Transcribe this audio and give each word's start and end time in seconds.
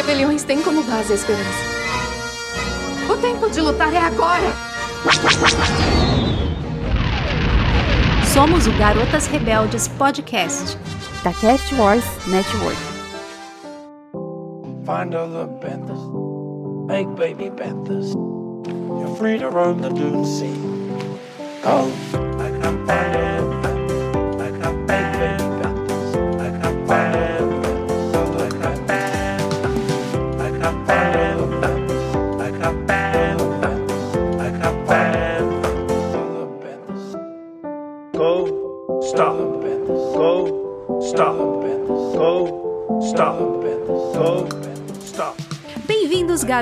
rebeliões 0.00 0.42
têm 0.44 0.62
como 0.62 0.82
base 0.84 1.12
a 1.12 1.14
esperança. 1.14 1.44
O 3.10 3.16
tempo 3.18 3.50
de 3.50 3.60
lutar 3.60 3.92
é 3.92 3.98
agora! 3.98 4.50
Somos 8.32 8.66
o 8.66 8.72
Garotas 8.78 9.26
Rebeldes 9.26 9.88
Podcast, 9.88 10.78
da 11.22 11.34
Cast 11.34 11.74
Wars 11.74 12.04
Network. 12.28 12.78
Find 14.86 15.14
other 15.14 15.46
Panthers, 15.60 16.00
make 16.86 17.08
baby 17.16 17.50
Panthers. 17.50 18.14
You're 18.64 19.14
free 19.16 19.38
to 19.38 19.50
roam 19.50 19.82
the 19.82 19.90
dune 19.90 20.24
sea. 20.24 20.54
Go 21.62 21.90
like 22.38 22.54
a 22.64 22.72
panther. 22.86 23.29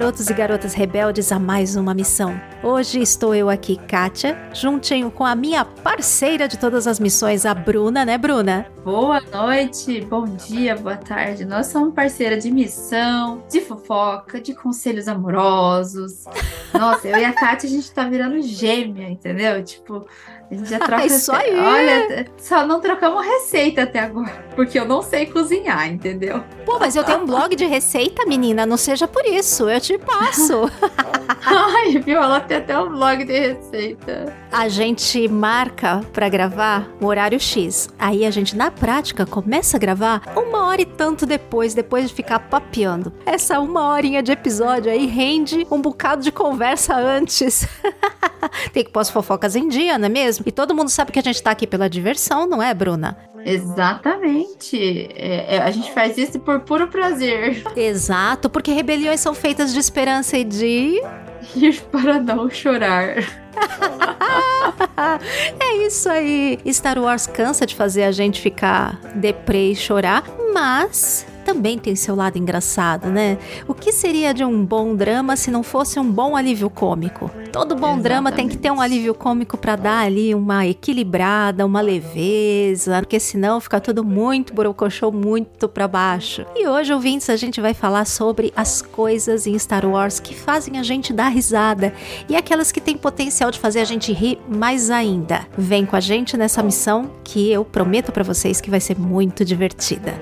Garotos 0.08 0.30
e 0.30 0.32
garotas 0.32 0.74
rebeldes, 0.74 1.30
a 1.32 1.38
mais 1.38 1.76
uma 1.76 1.92
missão. 1.92 2.40
Hoje 2.62 2.98
estou 2.98 3.34
eu 3.34 3.50
aqui, 3.50 3.76
Kátia, 3.76 4.38
juntinho 4.54 5.10
com 5.10 5.22
a 5.22 5.34
minha 5.34 5.66
parceira 5.66 6.48
de 6.48 6.58
todas 6.58 6.86
as 6.86 6.98
missões, 6.98 7.44
a 7.44 7.52
Bruna, 7.52 8.06
né, 8.06 8.16
Bruna? 8.16 8.66
Boa 8.82 9.20
noite, 9.20 10.00
bom 10.00 10.24
dia, 10.24 10.76
boa 10.76 10.96
tarde. 10.96 11.44
Nós 11.44 11.66
somos 11.66 11.92
parceira 11.92 12.38
de 12.38 12.50
missão, 12.50 13.42
de 13.50 13.60
fofoca, 13.60 14.40
de 14.40 14.54
conselhos 14.54 15.08
amorosos. 15.08 16.24
Nossa, 16.72 17.06
eu 17.06 17.18
e 17.18 17.24
a 17.26 17.34
Kátia, 17.34 17.68
a 17.68 17.70
gente 17.70 17.92
tá 17.92 18.08
virando 18.08 18.40
gêmea, 18.40 19.10
entendeu? 19.10 19.62
Tipo, 19.62 20.06
a 20.50 20.54
gente 20.54 20.70
já 20.70 20.78
troca. 20.80 21.06
Isso 21.06 21.32
aí. 21.32 21.58
Olha, 21.58 22.26
só 22.38 22.66
não 22.66 22.80
trocamos 22.80 23.24
receita 23.24 23.82
até 23.82 24.00
agora, 24.00 24.44
porque 24.56 24.78
eu 24.78 24.84
não 24.84 25.02
sei 25.02 25.26
cozinhar, 25.26 25.88
entendeu? 25.88 26.42
Pô, 26.64 26.78
mas 26.78 26.96
eu 26.96 27.04
tenho 27.04 27.20
um 27.20 27.26
blog 27.26 27.54
de 27.54 27.64
receita, 27.66 28.26
menina, 28.26 28.66
não 28.66 28.76
seja 28.76 29.08
por 29.08 29.24
isso, 29.24 29.68
eu 29.68 29.80
te 29.80 29.96
passo. 29.98 30.70
Ai, 31.44 31.98
viu? 31.98 32.20
Ela 32.20 32.40
tem 32.40 32.58
até 32.58 32.78
um 32.78 32.90
blog 32.90 33.24
de 33.24 33.38
receita. 33.38 34.34
A 34.52 34.68
gente 34.68 35.26
marca 35.28 36.00
para 36.12 36.28
gravar 36.28 36.88
o 37.00 37.06
horário 37.06 37.38
X. 37.38 37.88
Aí 37.98 38.26
a 38.26 38.30
gente, 38.30 38.56
na 38.56 38.70
prática, 38.70 39.24
começa 39.24 39.76
a 39.76 39.80
gravar 39.80 40.22
uma 40.36 40.66
hora 40.66 40.82
e 40.82 40.86
tanto 40.86 41.24
depois, 41.24 41.74
depois 41.74 42.08
de 42.08 42.14
ficar 42.14 42.38
papeando. 42.40 43.12
Essa 43.24 43.60
uma 43.60 43.88
horinha 43.88 44.22
de 44.22 44.32
episódio 44.32 44.90
aí 44.90 45.06
rende 45.06 45.66
um 45.70 45.80
bocado 45.80 46.22
de 46.22 46.32
conversa 46.32 46.94
antes. 46.94 47.66
tem 48.72 48.84
que 48.84 48.90
pôr 48.90 49.00
as 49.00 49.10
fofocas 49.10 49.56
em 49.56 49.68
dia, 49.68 49.98
não 49.98 50.06
é 50.06 50.08
mesmo? 50.08 50.44
E 50.46 50.52
todo 50.52 50.74
mundo 50.74 50.88
sabe 50.88 51.12
que 51.12 51.18
a 51.18 51.22
gente 51.22 51.42
tá 51.42 51.50
aqui 51.50 51.66
pela 51.66 51.88
diversão, 51.88 52.46
não 52.46 52.62
é, 52.62 52.72
Bruna? 52.74 53.16
Exatamente. 53.44 55.08
É, 55.14 55.56
é, 55.56 55.62
a 55.62 55.70
gente 55.70 55.92
faz 55.92 56.18
isso 56.18 56.38
por 56.40 56.60
puro 56.60 56.88
prazer. 56.88 57.62
Exato, 57.76 58.50
porque 58.50 58.72
rebeliões 58.72 59.20
são 59.20 59.34
feitas 59.34 59.72
de 59.72 59.78
esperança 59.78 60.36
e 60.36 60.44
de. 60.44 61.00
Rir 61.54 61.80
para 61.90 62.20
não 62.20 62.50
chorar. 62.50 63.18
é 65.60 65.86
isso 65.86 66.08
aí. 66.08 66.58
Star 66.70 66.98
Wars 66.98 67.26
cansa 67.26 67.64
de 67.64 67.74
fazer 67.74 68.04
a 68.04 68.12
gente 68.12 68.40
ficar 68.40 69.00
deprê 69.14 69.72
e 69.72 69.76
chorar, 69.76 70.24
mas 70.52 71.26
também 71.48 71.78
tem 71.78 71.96
seu 71.96 72.14
lado 72.14 72.36
engraçado, 72.36 73.08
né? 73.08 73.38
O 73.66 73.72
que 73.72 73.90
seria 73.90 74.34
de 74.34 74.44
um 74.44 74.66
bom 74.66 74.94
drama 74.94 75.34
se 75.34 75.50
não 75.50 75.62
fosse 75.62 75.98
um 75.98 76.04
bom 76.04 76.36
alívio 76.36 76.68
cômico? 76.68 77.30
Todo 77.50 77.74
bom 77.74 77.86
Exatamente. 77.86 78.02
drama 78.02 78.32
tem 78.32 78.46
que 78.46 78.58
ter 78.58 78.70
um 78.70 78.82
alívio 78.82 79.14
cômico 79.14 79.56
para 79.56 79.74
dar 79.74 80.00
ali 80.00 80.34
uma 80.34 80.66
equilibrada, 80.66 81.64
uma 81.64 81.80
leveza, 81.80 82.98
porque 82.98 83.18
senão 83.18 83.62
fica 83.62 83.80
tudo 83.80 84.04
muito 84.04 84.52
borocochô, 84.52 85.10
muito 85.10 85.66
para 85.70 85.88
baixo. 85.88 86.44
E 86.54 86.68
hoje, 86.68 86.92
ouvintes, 86.92 87.30
a 87.30 87.36
gente 87.36 87.62
vai 87.62 87.72
falar 87.72 88.04
sobre 88.04 88.52
as 88.54 88.82
coisas 88.82 89.46
em 89.46 89.58
Star 89.58 89.86
Wars 89.86 90.20
que 90.20 90.34
fazem 90.34 90.78
a 90.78 90.82
gente 90.82 91.14
dar 91.14 91.28
risada 91.28 91.94
e 92.28 92.36
aquelas 92.36 92.70
que 92.70 92.80
têm 92.80 92.98
potencial 92.98 93.50
de 93.50 93.58
fazer 93.58 93.80
a 93.80 93.84
gente 93.84 94.12
rir 94.12 94.38
mais 94.46 94.90
ainda. 94.90 95.46
Vem 95.56 95.86
com 95.86 95.96
a 95.96 96.00
gente 96.00 96.36
nessa 96.36 96.62
missão 96.62 97.10
que 97.24 97.50
eu 97.50 97.64
prometo 97.64 98.12
para 98.12 98.22
vocês 98.22 98.60
que 98.60 98.68
vai 98.68 98.80
ser 98.80 98.98
muito 98.98 99.46
divertida. 99.46 100.12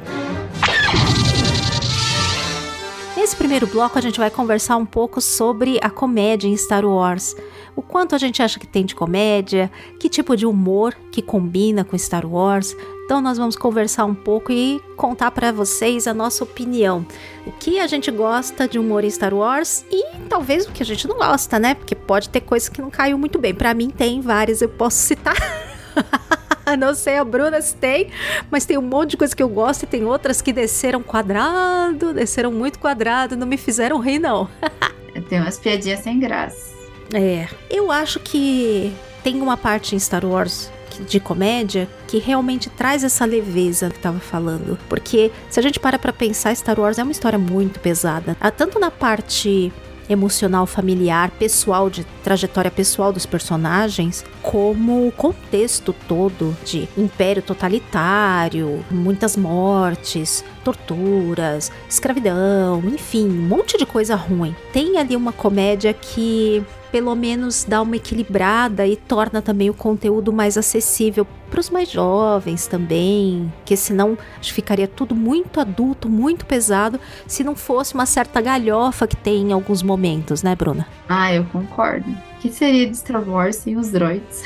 Nesse 3.36 3.48
primeiro 3.48 3.66
bloco, 3.66 3.98
a 3.98 4.00
gente 4.00 4.18
vai 4.18 4.30
conversar 4.30 4.78
um 4.78 4.86
pouco 4.86 5.20
sobre 5.20 5.78
a 5.82 5.90
comédia 5.90 6.48
em 6.48 6.56
Star 6.56 6.86
Wars. 6.86 7.36
O 7.76 7.82
quanto 7.82 8.14
a 8.14 8.18
gente 8.18 8.42
acha 8.42 8.58
que 8.58 8.66
tem 8.66 8.82
de 8.82 8.94
comédia, 8.94 9.70
que 10.00 10.08
tipo 10.08 10.34
de 10.34 10.46
humor 10.46 10.96
que 11.12 11.20
combina 11.20 11.84
com 11.84 11.98
Star 11.98 12.26
Wars. 12.26 12.74
Então, 13.04 13.20
nós 13.20 13.36
vamos 13.36 13.54
conversar 13.54 14.06
um 14.06 14.14
pouco 14.14 14.50
e 14.50 14.80
contar 14.96 15.30
para 15.32 15.52
vocês 15.52 16.06
a 16.06 16.14
nossa 16.14 16.44
opinião. 16.44 17.06
O 17.46 17.52
que 17.52 17.78
a 17.78 17.86
gente 17.86 18.10
gosta 18.10 18.66
de 18.66 18.78
humor 18.78 19.04
em 19.04 19.10
Star 19.10 19.34
Wars 19.34 19.84
e 19.90 20.02
talvez 20.30 20.64
o 20.64 20.72
que 20.72 20.82
a 20.82 20.86
gente 20.86 21.06
não 21.06 21.18
gosta, 21.18 21.58
né? 21.58 21.74
Porque 21.74 21.94
pode 21.94 22.30
ter 22.30 22.40
coisa 22.40 22.70
que 22.70 22.80
não 22.80 22.88
caiu 22.88 23.18
muito 23.18 23.38
bem. 23.38 23.54
Para 23.54 23.74
mim, 23.74 23.90
tem 23.90 24.22
várias, 24.22 24.62
eu 24.62 24.68
posso 24.70 24.96
citar. 24.96 25.36
não 26.78 26.94
sei 26.94 27.18
a 27.18 27.24
Bruna 27.24 27.60
se 27.60 27.76
tem, 27.76 28.10
mas 28.50 28.64
tem 28.64 28.78
um 28.78 28.82
monte 28.82 29.10
de 29.10 29.16
coisa 29.16 29.36
que 29.36 29.42
eu 29.42 29.48
gosto 29.48 29.84
e 29.84 29.86
tem 29.86 30.04
outras 30.04 30.40
que 30.40 30.52
desceram 30.52 31.02
quadrado, 31.02 32.12
desceram 32.12 32.50
muito 32.50 32.78
quadrado, 32.78 33.36
não 33.36 33.46
me 33.46 33.56
fizeram 33.56 33.98
rir, 33.98 34.18
não. 34.18 34.48
tem 35.28 35.40
umas 35.40 35.58
piadinhas 35.58 36.00
sem 36.00 36.18
graça. 36.18 36.74
É, 37.14 37.46
eu 37.70 37.92
acho 37.92 38.18
que 38.20 38.92
tem 39.22 39.40
uma 39.40 39.56
parte 39.56 39.94
em 39.94 39.98
Star 39.98 40.24
Wars 40.24 40.70
de 41.08 41.20
comédia 41.20 41.88
que 42.06 42.18
realmente 42.18 42.70
traz 42.70 43.04
essa 43.04 43.24
leveza 43.24 43.90
que 43.90 43.98
tava 43.98 44.18
falando. 44.18 44.78
Porque 44.88 45.30
se 45.50 45.60
a 45.60 45.62
gente 45.62 45.78
para 45.78 45.98
pra 45.98 46.12
pensar, 46.12 46.54
Star 46.56 46.78
Wars 46.80 46.98
é 46.98 47.02
uma 47.02 47.12
história 47.12 47.38
muito 47.38 47.78
pesada. 47.80 48.36
Ah, 48.40 48.50
tanto 48.50 48.78
na 48.78 48.90
parte 48.90 49.72
emocional 50.08 50.66
familiar, 50.66 51.30
pessoal, 51.32 51.90
de 51.90 52.04
trajetória 52.22 52.70
pessoal 52.70 53.12
dos 53.12 53.26
personagens, 53.26 54.24
como 54.42 55.06
o 55.06 55.12
contexto 55.12 55.94
todo 56.06 56.56
de 56.64 56.88
império 56.96 57.42
totalitário, 57.42 58.84
muitas 58.90 59.36
mortes, 59.36 60.44
torturas, 60.64 61.70
escravidão, 61.88 62.82
enfim, 62.86 63.28
um 63.28 63.48
monte 63.48 63.76
de 63.78 63.86
coisa 63.86 64.14
ruim. 64.14 64.54
Tem 64.72 64.98
ali 64.98 65.16
uma 65.16 65.32
comédia 65.32 65.92
que 65.92 66.64
pelo 66.96 67.14
menos 67.14 67.62
dá 67.62 67.82
uma 67.82 67.96
equilibrada 67.96 68.86
e 68.86 68.96
torna 68.96 69.42
também 69.42 69.68
o 69.68 69.74
conteúdo 69.74 70.32
mais 70.32 70.56
acessível 70.56 71.26
para 71.50 71.60
os 71.60 71.68
mais 71.68 71.90
jovens 71.90 72.66
também, 72.66 73.52
que 73.66 73.76
senão 73.76 74.16
ficaria 74.40 74.88
tudo 74.88 75.14
muito 75.14 75.60
adulto, 75.60 76.08
muito 76.08 76.46
pesado, 76.46 76.98
se 77.26 77.44
não 77.44 77.54
fosse 77.54 77.92
uma 77.92 78.06
certa 78.06 78.40
galhofa 78.40 79.06
que 79.06 79.14
tem 79.14 79.50
em 79.50 79.52
alguns 79.52 79.82
momentos, 79.82 80.42
né, 80.42 80.56
Bruna? 80.56 80.86
Ah, 81.06 81.34
eu 81.34 81.44
concordo. 81.44 82.08
O 82.08 82.40
que 82.40 82.50
seria 82.50 82.88
de 82.88 82.96
Star 82.96 83.28
Wars 83.28 83.56
sem 83.56 83.76
os 83.76 83.90
droids? 83.90 84.42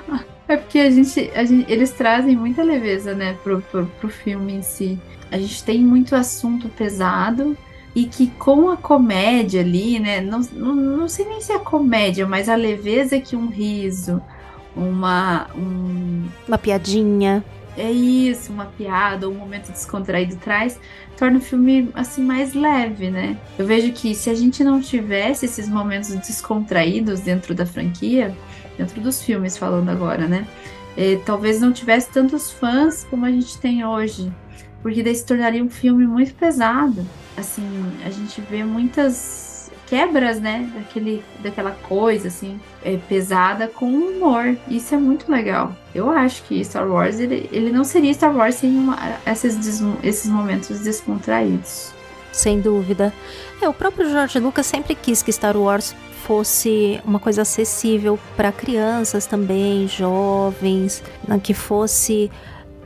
é 0.46 0.58
porque 0.58 0.80
a 0.80 0.90
gente, 0.90 1.32
a 1.34 1.42
gente, 1.42 1.72
eles 1.72 1.90
trazem 1.90 2.36
muita 2.36 2.62
leveza, 2.62 3.14
né, 3.14 3.34
pro, 3.42 3.62
pro, 3.62 3.86
pro 3.86 4.10
filme 4.10 4.56
em 4.56 4.62
si. 4.62 5.00
A 5.32 5.38
gente 5.38 5.64
tem 5.64 5.80
muito 5.80 6.14
assunto 6.14 6.68
pesado, 6.68 7.56
e 7.94 8.06
que 8.06 8.26
com 8.26 8.70
a 8.70 8.76
comédia 8.76 9.60
ali, 9.60 9.98
né? 10.00 10.20
Não, 10.20 10.40
não, 10.52 10.74
não 10.74 11.08
sei 11.08 11.26
nem 11.26 11.40
se 11.40 11.52
é 11.52 11.58
comédia, 11.58 12.26
mas 12.26 12.48
a 12.48 12.56
leveza 12.56 13.20
que 13.20 13.36
um 13.36 13.46
riso, 13.46 14.20
uma. 14.76 15.46
Um... 15.54 16.26
Uma 16.48 16.58
piadinha. 16.58 17.44
É 17.76 17.90
isso, 17.90 18.52
uma 18.52 18.66
piada, 18.66 19.28
um 19.28 19.34
momento 19.34 19.72
descontraído 19.72 20.36
traz, 20.36 20.78
torna 21.16 21.38
o 21.38 21.40
filme 21.40 21.90
assim 21.92 22.22
mais 22.22 22.54
leve, 22.54 23.10
né? 23.10 23.36
Eu 23.58 23.66
vejo 23.66 23.92
que 23.92 24.14
se 24.14 24.30
a 24.30 24.34
gente 24.34 24.62
não 24.62 24.80
tivesse 24.80 25.46
esses 25.46 25.68
momentos 25.68 26.10
descontraídos 26.14 27.20
dentro 27.20 27.52
da 27.52 27.66
franquia, 27.66 28.32
dentro 28.78 29.00
dos 29.00 29.20
filmes 29.22 29.56
falando 29.56 29.88
agora, 29.88 30.28
né? 30.28 30.46
Eh, 30.96 31.18
talvez 31.26 31.60
não 31.60 31.72
tivesse 31.72 32.10
tantos 32.10 32.52
fãs 32.52 33.04
como 33.10 33.26
a 33.26 33.30
gente 33.30 33.58
tem 33.58 33.84
hoje, 33.84 34.32
porque 34.84 35.02
daí 35.02 35.16
se 35.16 35.26
tornaria 35.26 35.64
um 35.64 35.68
filme 35.68 36.06
muito 36.06 36.32
pesado 36.34 37.04
assim, 37.36 37.68
a 38.04 38.10
gente 38.10 38.40
vê 38.40 38.64
muitas 38.64 39.70
quebras, 39.86 40.40
né, 40.40 40.70
daquele, 40.74 41.22
daquela 41.42 41.72
coisa, 41.72 42.28
assim, 42.28 42.58
é, 42.84 42.96
pesada 43.08 43.68
com 43.68 43.86
humor. 43.86 44.56
Isso 44.68 44.94
é 44.94 44.98
muito 44.98 45.30
legal. 45.30 45.76
Eu 45.94 46.10
acho 46.10 46.42
que 46.44 46.64
Star 46.64 46.88
Wars, 46.88 47.20
ele, 47.20 47.48
ele 47.52 47.70
não 47.70 47.84
seria 47.84 48.12
Star 48.14 48.34
Wars 48.34 48.56
sem 48.56 48.70
uma, 48.70 48.96
esses, 49.26 49.82
esses 50.02 50.30
momentos 50.30 50.80
descontraídos. 50.80 51.92
Sem 52.32 52.60
dúvida. 52.60 53.12
É, 53.60 53.68
o 53.68 53.74
próprio 53.74 54.08
George 54.10 54.38
Lucas 54.40 54.66
sempre 54.66 54.94
quis 54.94 55.22
que 55.22 55.30
Star 55.30 55.56
Wars 55.56 55.94
fosse 56.26 57.00
uma 57.04 57.18
coisa 57.18 57.42
acessível 57.42 58.18
para 58.34 58.50
crianças 58.50 59.26
também, 59.26 59.86
jovens, 59.86 61.02
né, 61.28 61.38
que 61.40 61.52
fosse 61.52 62.30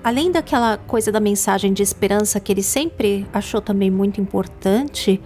além 0.08 0.32
daquela 0.32 0.78
coisa 0.78 1.12
da 1.12 1.20
mensagem 1.20 1.70
de 1.70 1.82
esperança 1.82 2.40
que 2.40 2.50
ele 2.50 2.62
sempre 2.62 3.26
achou 3.30 3.60
também 3.60 3.90
muito 3.90 4.20
importante, 4.20 5.20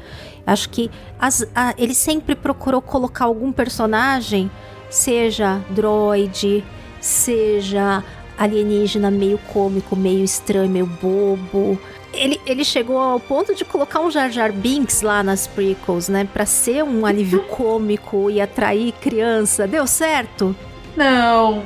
acho 0.44 0.68
que 0.70 0.90
as, 1.20 1.46
a, 1.54 1.72
ele 1.78 1.94
sempre 1.94 2.34
procurou 2.34 2.82
colocar 2.82 3.26
algum 3.26 3.52
personagem, 3.52 4.50
seja 4.90 5.60
droid, 5.70 6.64
seja 7.00 8.02
alienígena 8.36 9.08
meio 9.08 9.38
cômico, 9.52 9.94
meio 9.94 10.24
estranho, 10.24 10.68
meio 10.68 10.86
bobo. 10.86 11.78
Ele, 12.12 12.40
ele 12.44 12.64
chegou 12.64 12.98
ao 12.98 13.20
ponto 13.20 13.54
de 13.54 13.64
colocar 13.64 14.00
um 14.00 14.10
Jar 14.10 14.30
Jar 14.32 14.52
Binks 14.52 15.00
lá 15.00 15.22
nas 15.22 15.46
prequels, 15.46 16.08
né? 16.08 16.28
Pra 16.30 16.44
ser 16.44 16.82
um 16.82 17.06
alívio 17.06 17.44
cômico 17.46 18.28
e 18.28 18.40
atrair 18.40 18.92
criança. 19.00 19.64
Deu 19.64 19.86
certo? 19.86 20.56
Não. 20.96 21.62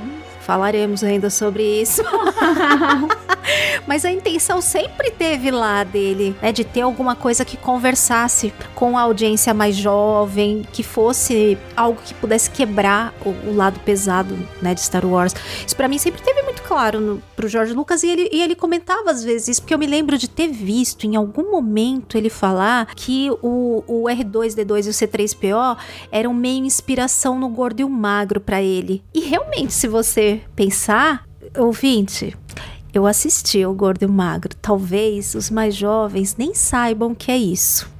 Falaremos 0.46 1.02
ainda 1.02 1.28
sobre 1.28 1.82
isso. 1.82 2.04
Mas 3.84 4.04
a 4.04 4.10
intenção 4.12 4.60
sempre 4.60 5.10
teve 5.10 5.50
lá 5.50 5.82
dele, 5.82 6.36
né, 6.40 6.52
de 6.52 6.64
ter 6.64 6.82
alguma 6.82 7.16
coisa 7.16 7.44
que 7.44 7.56
conversasse 7.56 8.52
com 8.74 8.96
a 8.96 9.02
audiência 9.02 9.52
mais 9.52 9.74
jovem, 9.74 10.64
que 10.72 10.82
fosse 10.82 11.58
algo 11.76 12.00
que 12.04 12.14
pudesse 12.14 12.50
quebrar 12.50 13.12
o, 13.24 13.30
o 13.48 13.56
lado 13.56 13.80
pesado, 13.80 14.36
né, 14.62 14.72
de 14.74 14.80
Star 14.80 15.04
Wars. 15.04 15.34
Isso 15.66 15.76
para 15.76 15.88
mim 15.88 15.98
sempre 15.98 16.22
teve 16.22 16.42
muito 16.42 16.62
claro 16.62 17.00
no, 17.00 17.22
pro 17.34 17.48
George 17.48 17.72
Lucas 17.72 18.02
e 18.02 18.08
ele, 18.08 18.28
e 18.32 18.40
ele 18.42 18.54
comentava 18.54 19.10
às 19.10 19.24
vezes 19.24 19.48
isso, 19.48 19.62
porque 19.62 19.74
eu 19.74 19.78
me 19.78 19.86
lembro 19.86 20.16
de 20.16 20.28
ter 20.28 20.48
visto 20.48 21.04
em 21.04 21.16
algum 21.16 21.50
momento 21.50 22.16
ele 22.16 22.30
falar 22.30 22.86
que 22.94 23.30
o, 23.42 23.82
o 23.86 24.04
R2D2 24.04 24.86
e 24.86 24.88
o 24.88 24.92
C3PO 24.92 25.76
eram 26.10 26.32
meio 26.32 26.64
inspiração 26.64 27.38
no 27.38 27.48
gordo 27.48 27.80
e 27.80 27.84
o 27.84 27.88
magro 27.88 28.40
para 28.40 28.62
ele. 28.62 29.02
E 29.14 29.20
realmente, 29.20 29.72
se 29.72 29.86
você 29.86 30.35
pensar, 30.54 31.24
ouvinte, 31.56 32.36
eu 32.96 33.06
assisti 33.06 33.64
o 33.66 33.74
Gordo 33.74 34.02
e 34.02 34.06
o 34.06 34.10
Magro. 34.10 34.54
Talvez 34.62 35.34
os 35.34 35.50
mais 35.50 35.74
jovens 35.74 36.34
nem 36.36 36.54
saibam 36.54 37.12
o 37.12 37.14
que 37.14 37.30
é 37.30 37.36
isso. 37.36 37.90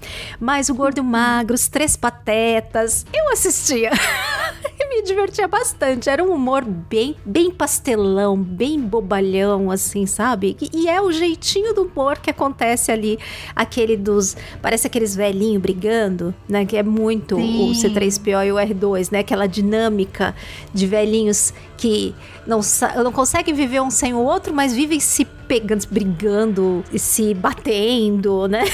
Mas 0.41 0.71
o 0.71 0.75
Gordo 0.75 0.99
e 0.99 1.01
o 1.01 1.05
Magro, 1.05 1.55
os 1.55 1.69
Três 1.69 1.97
Patetas, 1.97 3.05
eu 3.13 3.31
assistia. 3.31 3.91
e 4.87 4.97
me 4.97 5.03
divertia 5.03 5.49
bastante. 5.49 6.09
Era 6.09 6.23
um 6.23 6.33
humor 6.33 6.65
bem, 6.65 7.17
bem 7.25 7.51
pastelão, 7.51 8.37
bem 8.37 8.81
bobalhão, 8.81 9.71
assim, 9.71 10.07
sabe? 10.07 10.57
E, 10.61 10.71
e 10.73 10.89
é 10.89 11.01
o 11.01 11.11
jeitinho 11.13 11.75
do 11.75 11.83
humor 11.83 12.19
que 12.19 12.31
acontece 12.31 12.93
ali. 12.93 13.19
Aquele 13.55 13.97
dos. 13.97 14.37
Parece 14.63 14.87
aqueles 14.87 15.15
velhinhos 15.15 15.61
brigando, 15.61 16.35
né? 16.49 16.65
Que 16.65 16.77
é 16.77 16.83
muito 16.83 17.37
Sim. 17.37 17.71
o 17.71 17.73
C3PO 17.73 18.47
e 18.47 18.53
o 18.53 18.57
R2, 18.57 19.11
né? 19.11 19.21
Aquela 19.21 19.47
dinâmica 19.47 20.35
de 20.73 20.87
velhinhos 20.87 21.53
que 21.77 22.15
não, 22.47 22.61
não 23.03 23.13
conseguem 23.13 23.55
viver 23.55 23.81
um 23.81 23.91
sem 23.91 24.15
o 24.15 24.21
outro, 24.21 24.55
mas 24.55 24.73
vivem 24.73 25.01
se 25.01 25.27
pegando, 25.47 25.87
brigando, 25.91 26.85
se 26.97 27.35
batendo, 27.35 28.47
né? 28.49 28.65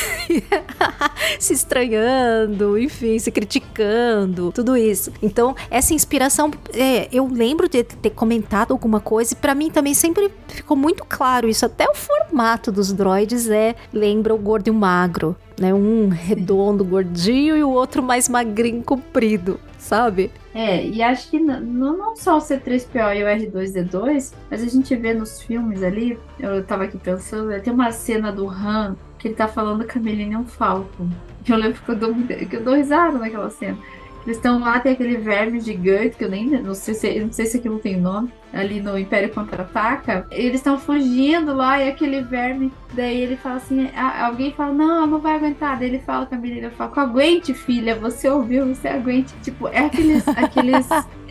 se 1.38 1.52
estranhando, 1.52 2.78
enfim, 2.78 3.18
se 3.18 3.30
criticando, 3.30 4.52
tudo 4.52 4.76
isso. 4.76 5.12
Então, 5.22 5.54
essa 5.70 5.94
inspiração, 5.94 6.50
é, 6.72 7.08
eu 7.12 7.26
lembro 7.26 7.68
de 7.68 7.82
ter 7.82 8.10
comentado 8.10 8.72
alguma 8.72 9.00
coisa 9.00 9.34
e 9.34 9.36
para 9.36 9.54
mim 9.54 9.70
também 9.70 9.94
sempre 9.94 10.30
ficou 10.48 10.76
muito 10.76 11.04
claro 11.08 11.48
isso. 11.48 11.64
Até 11.66 11.88
o 11.88 11.94
formato 11.94 12.72
dos 12.72 12.92
droids 12.92 13.48
é 13.48 13.74
lembra 13.92 14.34
o 14.34 14.38
gordo 14.38 14.68
e 14.68 14.70
o 14.70 14.74
magro, 14.74 15.36
né? 15.58 15.72
Um 15.72 16.08
redondo, 16.08 16.84
gordinho 16.84 17.56
e 17.56 17.62
o 17.62 17.70
outro 17.70 18.02
mais 18.02 18.28
magrinho, 18.28 18.82
comprido 18.82 19.58
sabe? 19.82 20.30
É, 20.54 20.86
e 20.86 21.02
acho 21.02 21.28
que 21.28 21.40
não, 21.40 22.14
só 22.14 22.38
o 22.38 22.40
C3PO 22.40 23.16
e 23.16 23.24
o 23.24 23.26
R2D2, 23.26 24.32
mas 24.48 24.62
a 24.62 24.66
gente 24.66 24.94
vê 24.94 25.12
nos 25.12 25.42
filmes 25.42 25.82
ali, 25.82 26.18
eu 26.38 26.64
tava 26.64 26.84
aqui 26.84 26.96
pensando, 26.96 27.60
tem 27.60 27.72
uma 27.72 27.90
cena 27.90 28.30
do 28.30 28.48
Han 28.48 28.96
que 29.18 29.28
ele 29.28 29.34
tá 29.34 29.48
falando 29.48 29.84
com 29.84 29.98
a 29.98 30.02
Millennium 30.02 30.44
Falcon. 30.44 31.08
Eu 31.48 31.56
lembro 31.56 31.82
que 31.82 31.90
eu 31.90 31.96
dou, 31.96 32.14
que 32.14 32.56
eu 32.56 32.62
dou 32.62 32.74
risada 32.74 33.18
naquela 33.18 33.50
cena. 33.50 33.76
Eles 34.24 34.36
estão 34.36 34.60
lá, 34.60 34.78
tem 34.80 34.92
aquele 34.92 35.16
verme 35.16 35.60
gigante, 35.60 36.16
que 36.16 36.24
eu 36.24 36.30
nem 36.30 36.48
não 36.48 36.74
sei 36.74 36.94
se, 36.94 37.20
não 37.20 37.32
sei 37.32 37.46
se 37.46 37.56
aquilo 37.56 37.78
tem 37.78 38.00
nome 38.00 38.32
ali 38.52 38.80
no 38.80 38.98
Império 38.98 39.30
Contra-Ataca, 39.30 40.26
eles 40.30 40.56
estão 40.56 40.78
fugindo 40.78 41.54
lá 41.54 41.82
e 41.82 41.88
aquele 41.88 42.22
verme, 42.22 42.70
daí 42.92 43.22
ele 43.22 43.36
fala 43.36 43.56
assim, 43.56 43.90
alguém 43.94 44.52
fala, 44.52 44.72
não, 44.74 45.06
não 45.06 45.18
vai 45.18 45.36
aguentar, 45.36 45.78
daí 45.78 45.88
ele 45.88 45.98
fala 46.00 46.26
com 46.26 46.34
a 46.34 46.38
menina, 46.38 46.70
fala, 46.70 46.92
aguente 47.02 47.54
filha, 47.54 47.94
você 47.94 48.28
ouviu, 48.28 48.66
você 48.66 48.88
aguente, 48.88 49.34
tipo, 49.42 49.68
é 49.68 49.78
aqueles, 49.86 50.26
aqueles, 50.36 50.86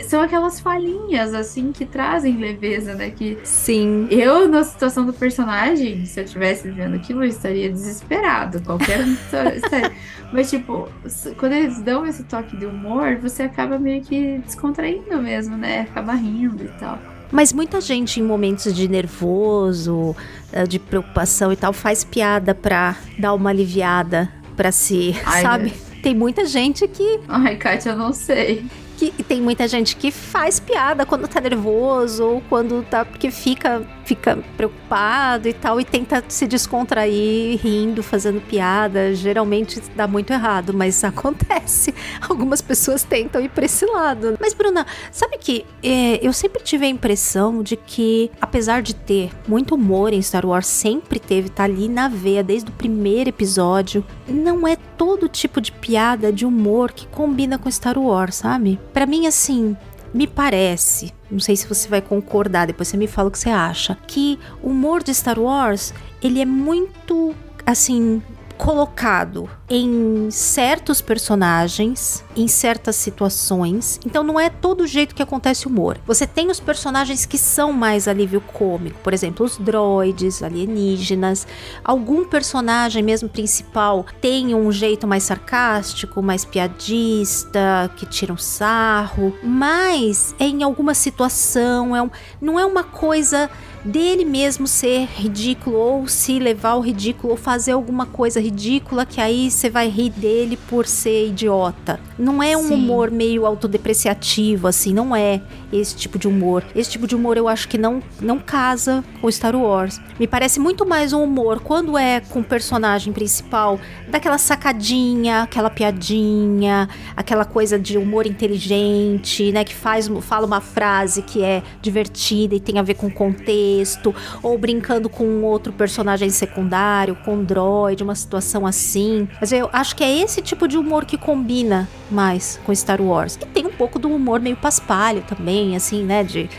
são 0.08 0.22
aquelas 0.22 0.60
falhinhas, 0.60 1.34
assim, 1.34 1.72
que 1.72 1.86
trazem 1.86 2.38
leveza, 2.38 2.96
né, 2.96 3.12
que... 3.12 3.38
Sim. 3.44 4.08
Eu, 4.10 4.48
na 4.48 4.64
situação 4.64 5.06
do 5.06 5.14
personagem, 5.14 6.06
se 6.06 6.20
eu 6.20 6.24
estivesse 6.24 6.68
vivendo 6.68 6.96
aquilo, 6.96 7.24
eu 7.24 7.30
estaria 7.30 7.70
desesperado, 7.70 8.62
qualquer 8.62 9.02
mas, 10.34 10.50
tipo, 10.50 10.90
quando 11.38 11.54
eles 11.54 11.80
dão 11.82 12.06
esse 12.06 12.24
toque 12.24 12.58
de 12.58 12.66
humor, 12.66 12.81
você 13.22 13.44
acaba 13.44 13.78
meio 13.78 14.02
que 14.02 14.40
descontraindo 14.40 15.22
mesmo, 15.22 15.58
né, 15.58 15.82
acaba 15.82 16.14
rindo 16.14 16.64
e 16.64 16.70
tal. 16.80 17.00
Mas 17.32 17.54
muita 17.54 17.80
gente 17.80 18.20
em 18.20 18.24
momentos 18.24 18.74
de 18.76 18.88
nervoso, 18.90 20.16
eh, 20.52 20.66
de 20.66 20.78
preocupação 20.78 21.52
e 21.52 21.56
tal, 21.56 21.72
faz 21.72 22.04
piada 22.04 22.54
pra 22.54 22.98
dar 23.18 23.34
uma 23.34 23.50
aliviada 23.50 24.30
pra 24.58 24.72
si, 24.72 25.16
Ai, 25.26 25.42
sabe? 25.42 25.74
Tem 26.04 26.14
muita 26.14 26.46
gente 26.46 26.86
que. 26.88 27.22
Ai, 27.30 27.56
Kátia, 27.56 27.92
eu 27.92 27.96
não 27.96 28.12
sei 28.12 28.66
que 29.10 29.24
tem 29.24 29.42
muita 29.42 29.68
gente 29.68 29.96
que 29.96 30.12
faz 30.12 30.60
piada 30.60 31.08
quando 31.08 31.28
tá 31.28 31.42
nervoso 31.42 32.24
ou 32.24 32.42
quando 32.42 32.84
tá 32.84 33.04
porque 33.04 33.32
fica 33.32 33.82
fica 34.12 34.38
preocupado 34.58 35.48
e 35.48 35.54
tal 35.54 35.80
e 35.80 35.86
tenta 35.86 36.22
se 36.28 36.46
descontrair 36.46 37.58
rindo, 37.64 38.04
fazendo 38.04 38.42
piada. 38.42 39.16
Geralmente 39.16 39.82
dá 39.96 40.06
muito 40.06 40.34
errado, 40.34 40.74
mas 40.74 41.02
acontece. 41.06 41.96
Algumas 42.28 42.62
pessoas 42.62 43.06
tentam 43.06 43.42
ir 43.42 43.50
para 43.50 43.64
esse 43.64 43.86
lado. 43.86 44.38
Mas 44.42 44.54
Bruna, 44.54 44.86
sabe 45.14 45.38
que 45.38 45.66
é, 45.82 46.20
eu 46.22 46.34
sempre 46.34 46.62
tive 46.62 46.86
a 46.86 46.90
impressão 46.90 47.64
de 47.64 47.78
que 47.78 48.30
apesar 48.42 48.82
de 48.82 48.94
ter 48.94 49.32
muito 49.48 49.76
humor 49.76 50.12
em 50.12 50.22
Star 50.22 50.46
Wars, 50.46 50.68
sempre 50.68 51.18
teve 51.18 51.48
tá 51.48 51.64
ali 51.64 51.88
na 51.88 52.10
veia 52.10 52.44
desde 52.44 52.70
o 52.70 52.74
primeiro 52.74 53.30
episódio. 53.30 54.04
Não 54.28 54.68
é 54.68 54.76
todo 54.76 55.30
tipo 55.30 55.62
de 55.62 55.72
piada 55.72 56.34
de 56.34 56.46
humor 56.46 56.92
que 56.92 57.08
combina 57.08 57.58
com 57.58 57.72
Star 57.72 57.98
Wars, 57.98 58.36
sabe? 58.36 58.78
Para 58.92 59.06
mim, 59.06 59.26
assim, 59.26 59.78
me 60.14 60.28
parece, 60.28 61.14
não 61.30 61.40
sei 61.40 61.56
se 61.56 61.68
você 61.68 61.88
vai 61.88 62.02
concordar, 62.02 62.68
depois 62.68 62.88
você 62.88 62.98
me 62.98 63.08
fala 63.08 63.30
o 63.30 63.32
que 63.32 63.40
você 63.40 63.50
acha, 63.50 63.98
que 64.08 64.38
o 64.62 64.70
humor 64.70 65.04
de 65.04 65.14
Star 65.14 65.40
Wars, 65.40 65.94
ele 66.22 66.42
é 66.42 66.46
muito, 66.46 67.34
assim, 67.66 68.22
colocado 68.62 69.50
em 69.68 70.30
certos 70.30 71.02
personagens, 71.02 72.24
em 72.36 72.48
certas 72.48 72.96
situações. 72.96 74.00
Então 74.06 74.22
não 74.22 74.40
é 74.40 74.52
todo 74.52 74.86
jeito 74.86 75.16
que 75.16 75.24
acontece 75.24 75.66
humor. 75.66 75.98
Você 76.06 76.28
tem 76.28 76.52
os 76.52 76.60
personagens 76.60 77.26
que 77.26 77.40
são 77.40 77.74
mais 77.74 78.08
alívio 78.08 78.40
cômico, 78.40 79.00
por 79.00 79.16
exemplo, 79.16 79.48
os 79.48 79.58
droids, 79.58 80.44
alienígenas. 80.44 81.48
Algum 81.84 82.24
personagem 82.24 83.02
mesmo 83.02 83.28
principal 83.28 84.06
tem 84.22 84.54
um 84.54 84.72
jeito 84.72 85.08
mais 85.08 85.24
sarcástico, 85.24 86.22
mais 86.22 86.46
piadista, 86.46 87.90
que 87.98 88.06
tira 88.06 88.32
um 88.32 88.38
sarro, 88.38 89.36
mas 89.42 90.36
é 90.40 90.46
em 90.46 90.62
alguma 90.62 90.94
situação, 90.94 91.96
é 91.96 92.02
um, 92.04 92.12
não 92.40 92.60
é 92.60 92.66
uma 92.66 92.84
coisa 92.84 93.50
dele 93.84 94.26
mesmo 94.26 94.68
ser 94.68 95.08
ridículo 95.16 95.78
ou 95.78 96.08
se 96.08 96.40
levar 96.40 96.72
ao 96.72 96.82
ridículo 96.82 97.32
ou 97.32 97.38
fazer 97.38 97.72
alguma 97.72 98.06
coisa 98.06 98.40
ridícula 98.40 99.06
que 99.06 99.20
aí 99.20 99.50
você 99.50 99.70
vai 99.70 99.88
rir 99.88 100.10
dele 100.12 100.58
por 100.70 100.86
ser 100.86 101.28
idiota. 101.28 102.00
Não 102.18 102.42
é 102.42 102.56
um 102.56 102.68
Sim. 102.68 102.74
humor 102.76 103.10
meio 103.10 103.46
autodepreciativo 103.46 104.68
assim, 104.68 104.94
não 104.94 105.16
é 105.16 105.42
esse 105.72 105.96
tipo 105.96 106.20
de 106.20 106.28
humor. 106.28 106.64
Esse 106.76 106.92
tipo 106.92 107.08
de 107.08 107.16
humor 107.16 107.38
eu 107.38 107.48
acho 107.48 107.68
que 107.68 107.78
não 107.78 108.02
não 108.20 108.38
casa 108.40 109.04
com 109.20 109.32
Star 109.32 109.56
Wars. 109.56 110.00
Me 110.20 110.28
parece 110.28 110.60
muito 110.60 110.86
mais 110.86 111.14
um 111.14 111.24
humor 111.24 111.62
quando 111.62 111.98
é 111.98 112.20
com 112.20 112.40
o 112.40 112.44
personagem 112.44 113.14
principal, 113.14 113.80
daquela 114.10 114.38
sacadinha, 114.38 115.44
aquela 115.44 115.70
piadinha, 115.70 116.90
aquela 117.16 117.46
coisa 117.46 117.80
de 117.80 117.98
humor 117.98 118.26
inteligente, 118.26 119.52
né, 119.52 119.64
que 119.64 119.74
faz 119.74 120.10
fala 120.22 120.46
uma 120.46 120.62
frase 120.62 121.22
que 121.22 121.44
é 121.44 121.64
divertida 121.82 122.56
e 122.56 122.60
tem 122.60 122.78
a 122.78 122.84
ver 122.84 122.96
com 122.96 123.10
contexto 123.10 123.71
texto, 123.72 124.14
ou 124.44 124.58
brincando 124.58 125.10
com 125.10 125.24
um 125.24 125.44
outro 125.44 125.72
personagem 125.72 126.30
secundário, 126.30 127.16
com 127.24 127.36
um 127.36 127.44
droid, 127.44 128.04
uma 128.04 128.16
situação 128.16 128.68
assim. 128.68 129.28
Mas 129.40 129.52
eu 129.52 129.70
acho 129.72 129.96
que 129.96 130.04
é 130.04 130.18
esse 130.22 130.42
tipo 130.42 130.68
de 130.68 130.78
humor 130.78 131.06
que 131.06 131.18
combina 131.18 131.88
mais 132.10 132.60
com 132.66 132.76
Star 132.76 133.02
Wars. 133.02 133.36
E 133.42 133.46
tem 133.46 133.66
um 133.66 133.72
pouco 133.72 133.98
do 133.98 134.10
humor 134.10 134.40
meio 134.40 134.58
paspalho 134.58 135.22
também, 135.22 135.76
assim, 135.76 136.04
né? 136.04 136.24
De 136.24 136.50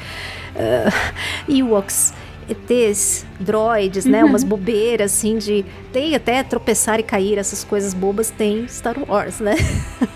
uh, 0.56 0.92
Ewoks. 1.48 2.14
ETs, 2.48 3.24
droids, 3.38 4.04
né? 4.04 4.24
Umas 4.24 4.42
bobeiras 4.42 5.12
assim 5.12 5.38
de. 5.38 5.64
Tem 5.92 6.14
até 6.14 6.42
tropeçar 6.42 6.98
e 6.98 7.02
cair, 7.02 7.36
essas 7.38 7.62
coisas 7.64 7.92
bobas 7.92 8.30
tem 8.30 8.66
Star 8.66 8.96
Wars, 9.06 9.40
né? 9.40 9.54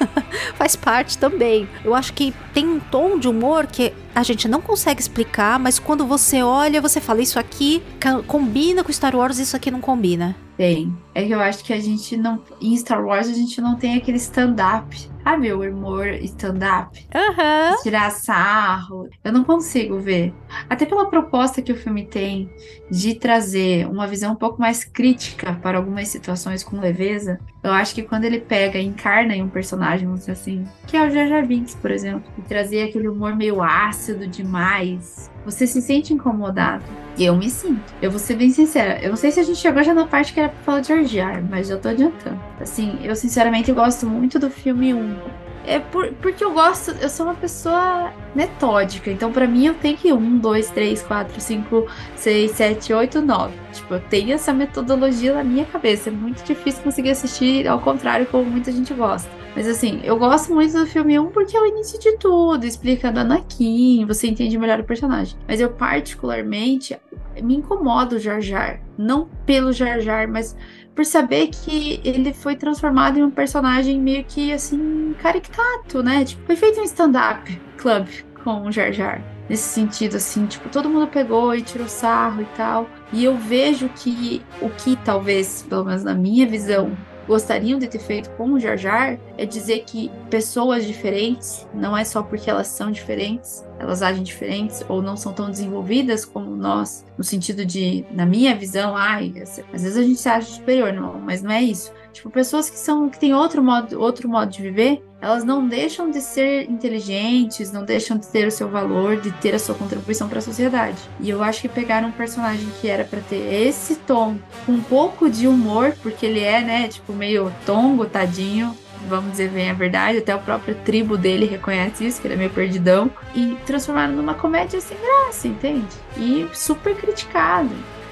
Faz 0.57 0.75
parte 0.75 1.19
também. 1.19 1.69
Eu 1.85 1.95
acho 1.95 2.13
que 2.15 2.33
tem 2.55 2.67
um 2.67 2.81
tom 2.81 3.19
de 3.19 3.29
humor 3.29 3.67
que 3.67 3.93
a 4.15 4.23
gente 4.23 4.49
não 4.49 4.63
consegue 4.63 5.01
explicar, 5.01 5.59
mas 5.59 5.79
quando 5.79 6.07
você 6.07 6.43
olha, 6.43 6.81
você 6.81 7.01
fala: 7.01 7.21
Isso 7.21 7.39
aqui 7.39 7.83
combina 8.27 8.83
com 8.83 8.91
Star 8.91 9.15
Wars, 9.15 9.39
isso 9.39 9.55
aqui 9.55 9.71
não 9.71 9.81
combina. 9.81 10.35
Tem. 10.57 10.97
É 11.15 11.23
que 11.23 11.33
eu 11.33 11.41
acho 11.41 11.63
que 11.63 11.73
a 11.73 11.79
gente 11.79 12.17
não. 12.17 12.43
Em 12.61 12.75
Star 12.79 13.05
Wars 13.05 13.29
a 13.29 13.35
gente 13.35 13.61
não 13.61 13.77
tem 13.77 13.95
aquele 13.95 14.17
stand-up. 14.17 15.11
Ah, 15.23 15.37
meu 15.37 15.61
humor 15.61 16.07
stand-up. 16.23 17.07
Aham. 17.15 17.73
Uhum. 17.73 17.83
Tirar 17.83 18.11
sarro. 18.11 19.09
Eu 19.23 19.33
não 19.33 19.45
consigo 19.45 19.99
ver. 19.99 20.33
Até 20.71 20.87
pela 20.87 21.11
proposta 21.11 21.61
que 21.61 21.73
o 21.73 21.77
filme 21.77 22.07
tem 22.07 22.49
de 22.91 23.15
trazer 23.15 23.87
uma 23.87 24.07
visão 24.07 24.33
um 24.33 24.37
pouco 24.37 24.59
mais 24.59 24.83
crítica 24.83 25.53
para 25.67 25.79
algumas 25.79 26.07
situações 26.07 26.63
com 26.63 26.79
leveza, 26.79 27.41
eu 27.61 27.73
acho 27.73 27.93
que 27.93 28.05
quando 28.05 28.23
ele 28.23 28.39
pega 28.39 28.79
e 28.79 28.87
encarna 28.87 29.35
em 29.35 29.43
um 29.43 29.49
personagem, 29.49 30.07
vamos 30.07 30.21
dizer 30.21 30.31
assim, 30.31 30.65
que 30.87 30.97
é 30.97 31.05
o 31.05 31.11
Jar 31.11 31.45
Binks, 31.45 31.75
por 31.75 31.91
exemplo, 31.91 32.23
e 32.39 32.43
trazer 32.43 32.85
aquele 32.85 33.09
humor 33.09 33.35
meio 33.35 33.61
ácido 33.61 34.29
demais, 34.29 35.29
você 35.45 35.67
se 35.67 35.83
sente 35.83 36.15
incomodado. 36.15 36.85
Eu 37.19 37.35
me 37.37 37.51
sinto. 37.51 37.83
Eu 38.01 38.13
vou 38.13 38.21
ser 38.21 38.37
bem 38.37 38.51
sincera. 38.51 39.01
Eu 39.03 39.09
não 39.09 39.17
sei 39.17 39.33
se 39.33 39.41
a 39.41 39.43
gente 39.43 39.59
chegou 39.59 39.83
já 39.83 39.93
na 39.93 40.07
parte 40.07 40.33
que 40.33 40.39
era 40.39 40.51
pra 40.51 40.63
falar 40.63 40.81
de 40.83 40.87
Jar 40.87 41.05
Jar, 41.05 41.43
mas 41.43 41.67
já 41.67 41.77
tô 41.77 41.89
adiantando. 41.89 42.39
Assim, 42.61 43.01
eu 43.03 43.17
sinceramente 43.17 43.73
gosto 43.73 44.07
muito 44.07 44.39
do 44.39 44.49
filme 44.49 44.95
1. 44.95 45.46
É 45.67 45.81
por, 45.81 46.13
porque 46.15 46.45
eu 46.45 46.53
gosto, 46.53 46.93
eu 47.01 47.09
sou 47.09 47.27
uma 47.27 47.35
pessoa 47.35 48.13
metódica, 48.37 49.11
então 49.11 49.33
para 49.33 49.49
mim 49.49 49.67
eu 49.67 49.75
tenho 49.75 49.97
que 49.97 50.13
1, 50.13 50.39
2, 50.39 50.71
3, 50.71 51.03
4, 51.03 51.41
5, 51.41 51.87
6, 52.15 52.51
7, 52.53 52.93
8, 52.93 53.21
9. 53.21 53.55
Tipo, 53.73 53.95
eu 53.95 54.01
tenho 54.01 54.33
essa 54.33 54.53
metodologia 54.53 55.35
na 55.35 55.43
minha 55.43 55.65
cabeça. 55.65 56.09
É 56.09 56.13
muito 56.13 56.45
difícil 56.45 56.83
conseguir 56.85 57.11
assistir 57.11 57.67
ao 57.67 57.81
contrário, 57.81 58.27
como 58.27 58.45
muita 58.45 58.71
gente 58.71 58.95
gosta. 58.95 59.29
Mas 59.57 59.67
assim, 59.67 60.01
eu 60.05 60.19
gosto 60.19 60.55
muito 60.55 60.79
do 60.79 60.87
filme 60.87 61.19
1 61.19 61.31
porque 61.31 61.57
é 61.57 61.61
o 61.61 61.67
início 61.67 61.99
de 61.99 62.17
tudo, 62.19 62.65
explicando 62.65 63.19
a 63.19 63.23
Anakin, 63.23 64.05
você 64.07 64.29
entende 64.29 64.59
melhor 64.59 64.79
o 64.79 64.85
personagem. 64.85 65.37
Mas 65.49 65.61
eu 65.61 65.71
particularmente 65.71 66.97
me 67.43 67.57
incomodo 67.57 68.17
o 68.17 68.19
Jar 68.19 68.41
Jar. 68.41 68.81
Não 68.99 69.29
pelo 69.47 69.73
Jar 69.73 69.99
Jar, 70.01 70.29
mas 70.29 70.55
por 70.97 71.05
saber 71.05 71.49
que 71.49 72.01
ele 72.03 72.33
foi 72.33 72.57
transformado 72.57 73.19
em 73.19 73.23
um 73.23 73.31
personagem 73.31 74.01
meio 74.01 74.25
que 74.25 74.51
assim, 74.51 75.15
caricato, 75.21 76.03
né? 76.03 76.25
Tipo, 76.25 76.47
foi 76.47 76.57
feito 76.57 76.81
um 76.81 76.85
stand-up 76.85 77.61
club 77.77 78.09
com 78.43 78.63
o 78.63 78.73
Jar 78.73 78.91
Jar. 78.91 79.23
Nesse 79.49 79.69
sentido, 79.69 80.17
assim, 80.17 80.47
tipo, 80.47 80.69
todo 80.71 80.89
mundo 80.89 81.07
pegou 81.07 81.55
e 81.55 81.61
tirou 81.61 81.87
sarro 81.87 82.43
e 82.43 82.47
tal. 82.57 82.89
E 83.13 83.23
eu 83.23 83.37
vejo 83.37 83.89
que 83.91 84.43
o 84.61 84.71
que 84.71 84.97
talvez, 85.05 85.65
pelo 85.69 85.85
menos 85.85 86.03
na 86.03 86.15
minha 86.15 86.47
visão, 86.47 86.97
gostariam 87.27 87.79
de 87.79 87.87
ter 87.87 87.99
feito 87.99 88.31
com 88.31 88.53
o 88.53 88.61
Jar 88.61 88.77
Jar 88.77 89.19
é 89.37 89.45
dizer 89.45 89.85
que 89.87 90.11
pessoas 90.31 90.85
diferentes, 90.85 91.67
não 91.75 91.97
é 91.97 92.05
só 92.05 92.23
porque 92.23 92.49
elas 92.49 92.69
são 92.69 92.91
diferentes, 92.91 93.65
elas 93.79 94.03
agem 94.03 94.23
diferentes 94.23 94.85
ou 94.89 95.03
não 95.03 95.17
são 95.17 95.33
tão 95.33 95.51
desenvolvidas 95.51 96.25
como 96.25 96.55
nós, 96.57 97.05
no 97.17 97.25
sentido 97.25 97.65
de, 97.65 98.05
na 98.11 98.25
minha 98.25 98.55
visão, 98.55 98.97
ai, 98.97 99.33
às 99.73 99.83
vezes 99.83 99.97
a 99.97 100.03
gente 100.03 100.21
se 100.21 100.29
acha 100.29 100.49
superior, 100.53 100.93
não, 100.93 101.21
mas 101.21 101.43
não 101.43 101.51
é 101.51 101.63
isso. 101.63 101.93
Tipo, 102.13 102.31
pessoas 102.31 102.71
que 102.71 102.79
são 102.79 103.11
que 103.11 103.19
têm 103.19 103.35
outro 103.35 103.63
modo, 103.63 104.01
outro 104.01 104.27
modo 104.27 104.51
de 104.51 104.63
viver, 104.63 105.03
elas 105.21 105.45
não 105.45 105.67
deixam 105.67 106.11
de 106.11 106.21
ser 106.21 106.71
inteligentes, 106.71 107.73
não 107.73 107.85
deixam 107.85 108.17
de 108.17 108.27
ter 108.27 108.47
o 108.47 108.51
seu 108.51 108.69
valor, 108.69 109.21
de 109.21 109.31
ter 109.33 109.55
a 109.55 109.59
sua 109.59 109.75
contribuição 109.75 110.29
para 110.29 110.39
a 110.39 110.43
sociedade. 110.43 110.99
E 111.21 111.31
eu 111.31 111.43
acho 111.43 111.63
que 111.63 111.69
pegaram 111.69 112.09
um 112.09 112.13
personagem 112.13 112.69
que 112.81 112.89
era 112.89 113.05
para 113.05 113.21
ter 113.21 113.67
esse 113.67 113.97
tom, 113.97 114.37
com 114.65 114.73
um 114.73 114.83
pouco 114.83 115.31
de 115.31 115.49
humor, 115.49 115.97
porque 116.03 116.27
ele 116.27 116.41
é, 116.41 116.61
né, 116.61 116.89
tipo 116.89 117.13
meio 117.13 117.53
tongo, 117.65 118.05
tadinho, 118.05 118.77
vamos 119.09 119.33
dizer 119.33 119.51
bem 119.51 119.71
a 119.71 119.75
verdade, 119.75 120.19
até 120.19 120.35
o 120.35 120.41
próprio 120.41 120.75
tribo 120.85 121.17
dele 121.17 121.47
reconhece 121.47 122.07
isso, 122.07 122.21
que 122.21 122.27
ele 122.27 122.35
é 122.35 122.39
meio 122.39 122.51
perdidão, 122.51 123.11
e 123.35 123.57
transformaram 123.67 124.15
numa 124.15 124.35
comédia 124.35 124.81
sem 124.81 124.97
graça, 124.99 125.49
entende? 125.49 125.87
E 126.17 126.49
super 126.53 126.95
criticado. 126.95 127.71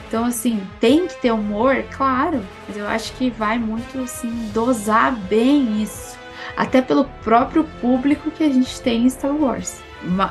Então, 0.09 0.25
assim, 0.25 0.63
tem 0.81 1.09
que 1.09 1.21
ter 1.21 1.33
humor, 1.33 1.83
claro, 1.91 2.41
mas 2.69 2.77
eu 2.77 2.87
acho 2.87 3.13
que 3.15 3.31
vai 3.31 3.59
muito, 3.59 3.99
assim, 4.01 4.31
dosar 4.53 5.13
bem 5.13 5.83
isso. 5.83 6.14
Até 6.57 6.81
pelo 6.81 7.05
próprio 7.23 7.65
público 7.81 8.31
que 8.31 8.45
a 8.45 8.49
gente 8.49 8.81
tem 8.81 9.05
em 9.05 9.11
Star 9.11 9.35
Wars. 9.35 9.83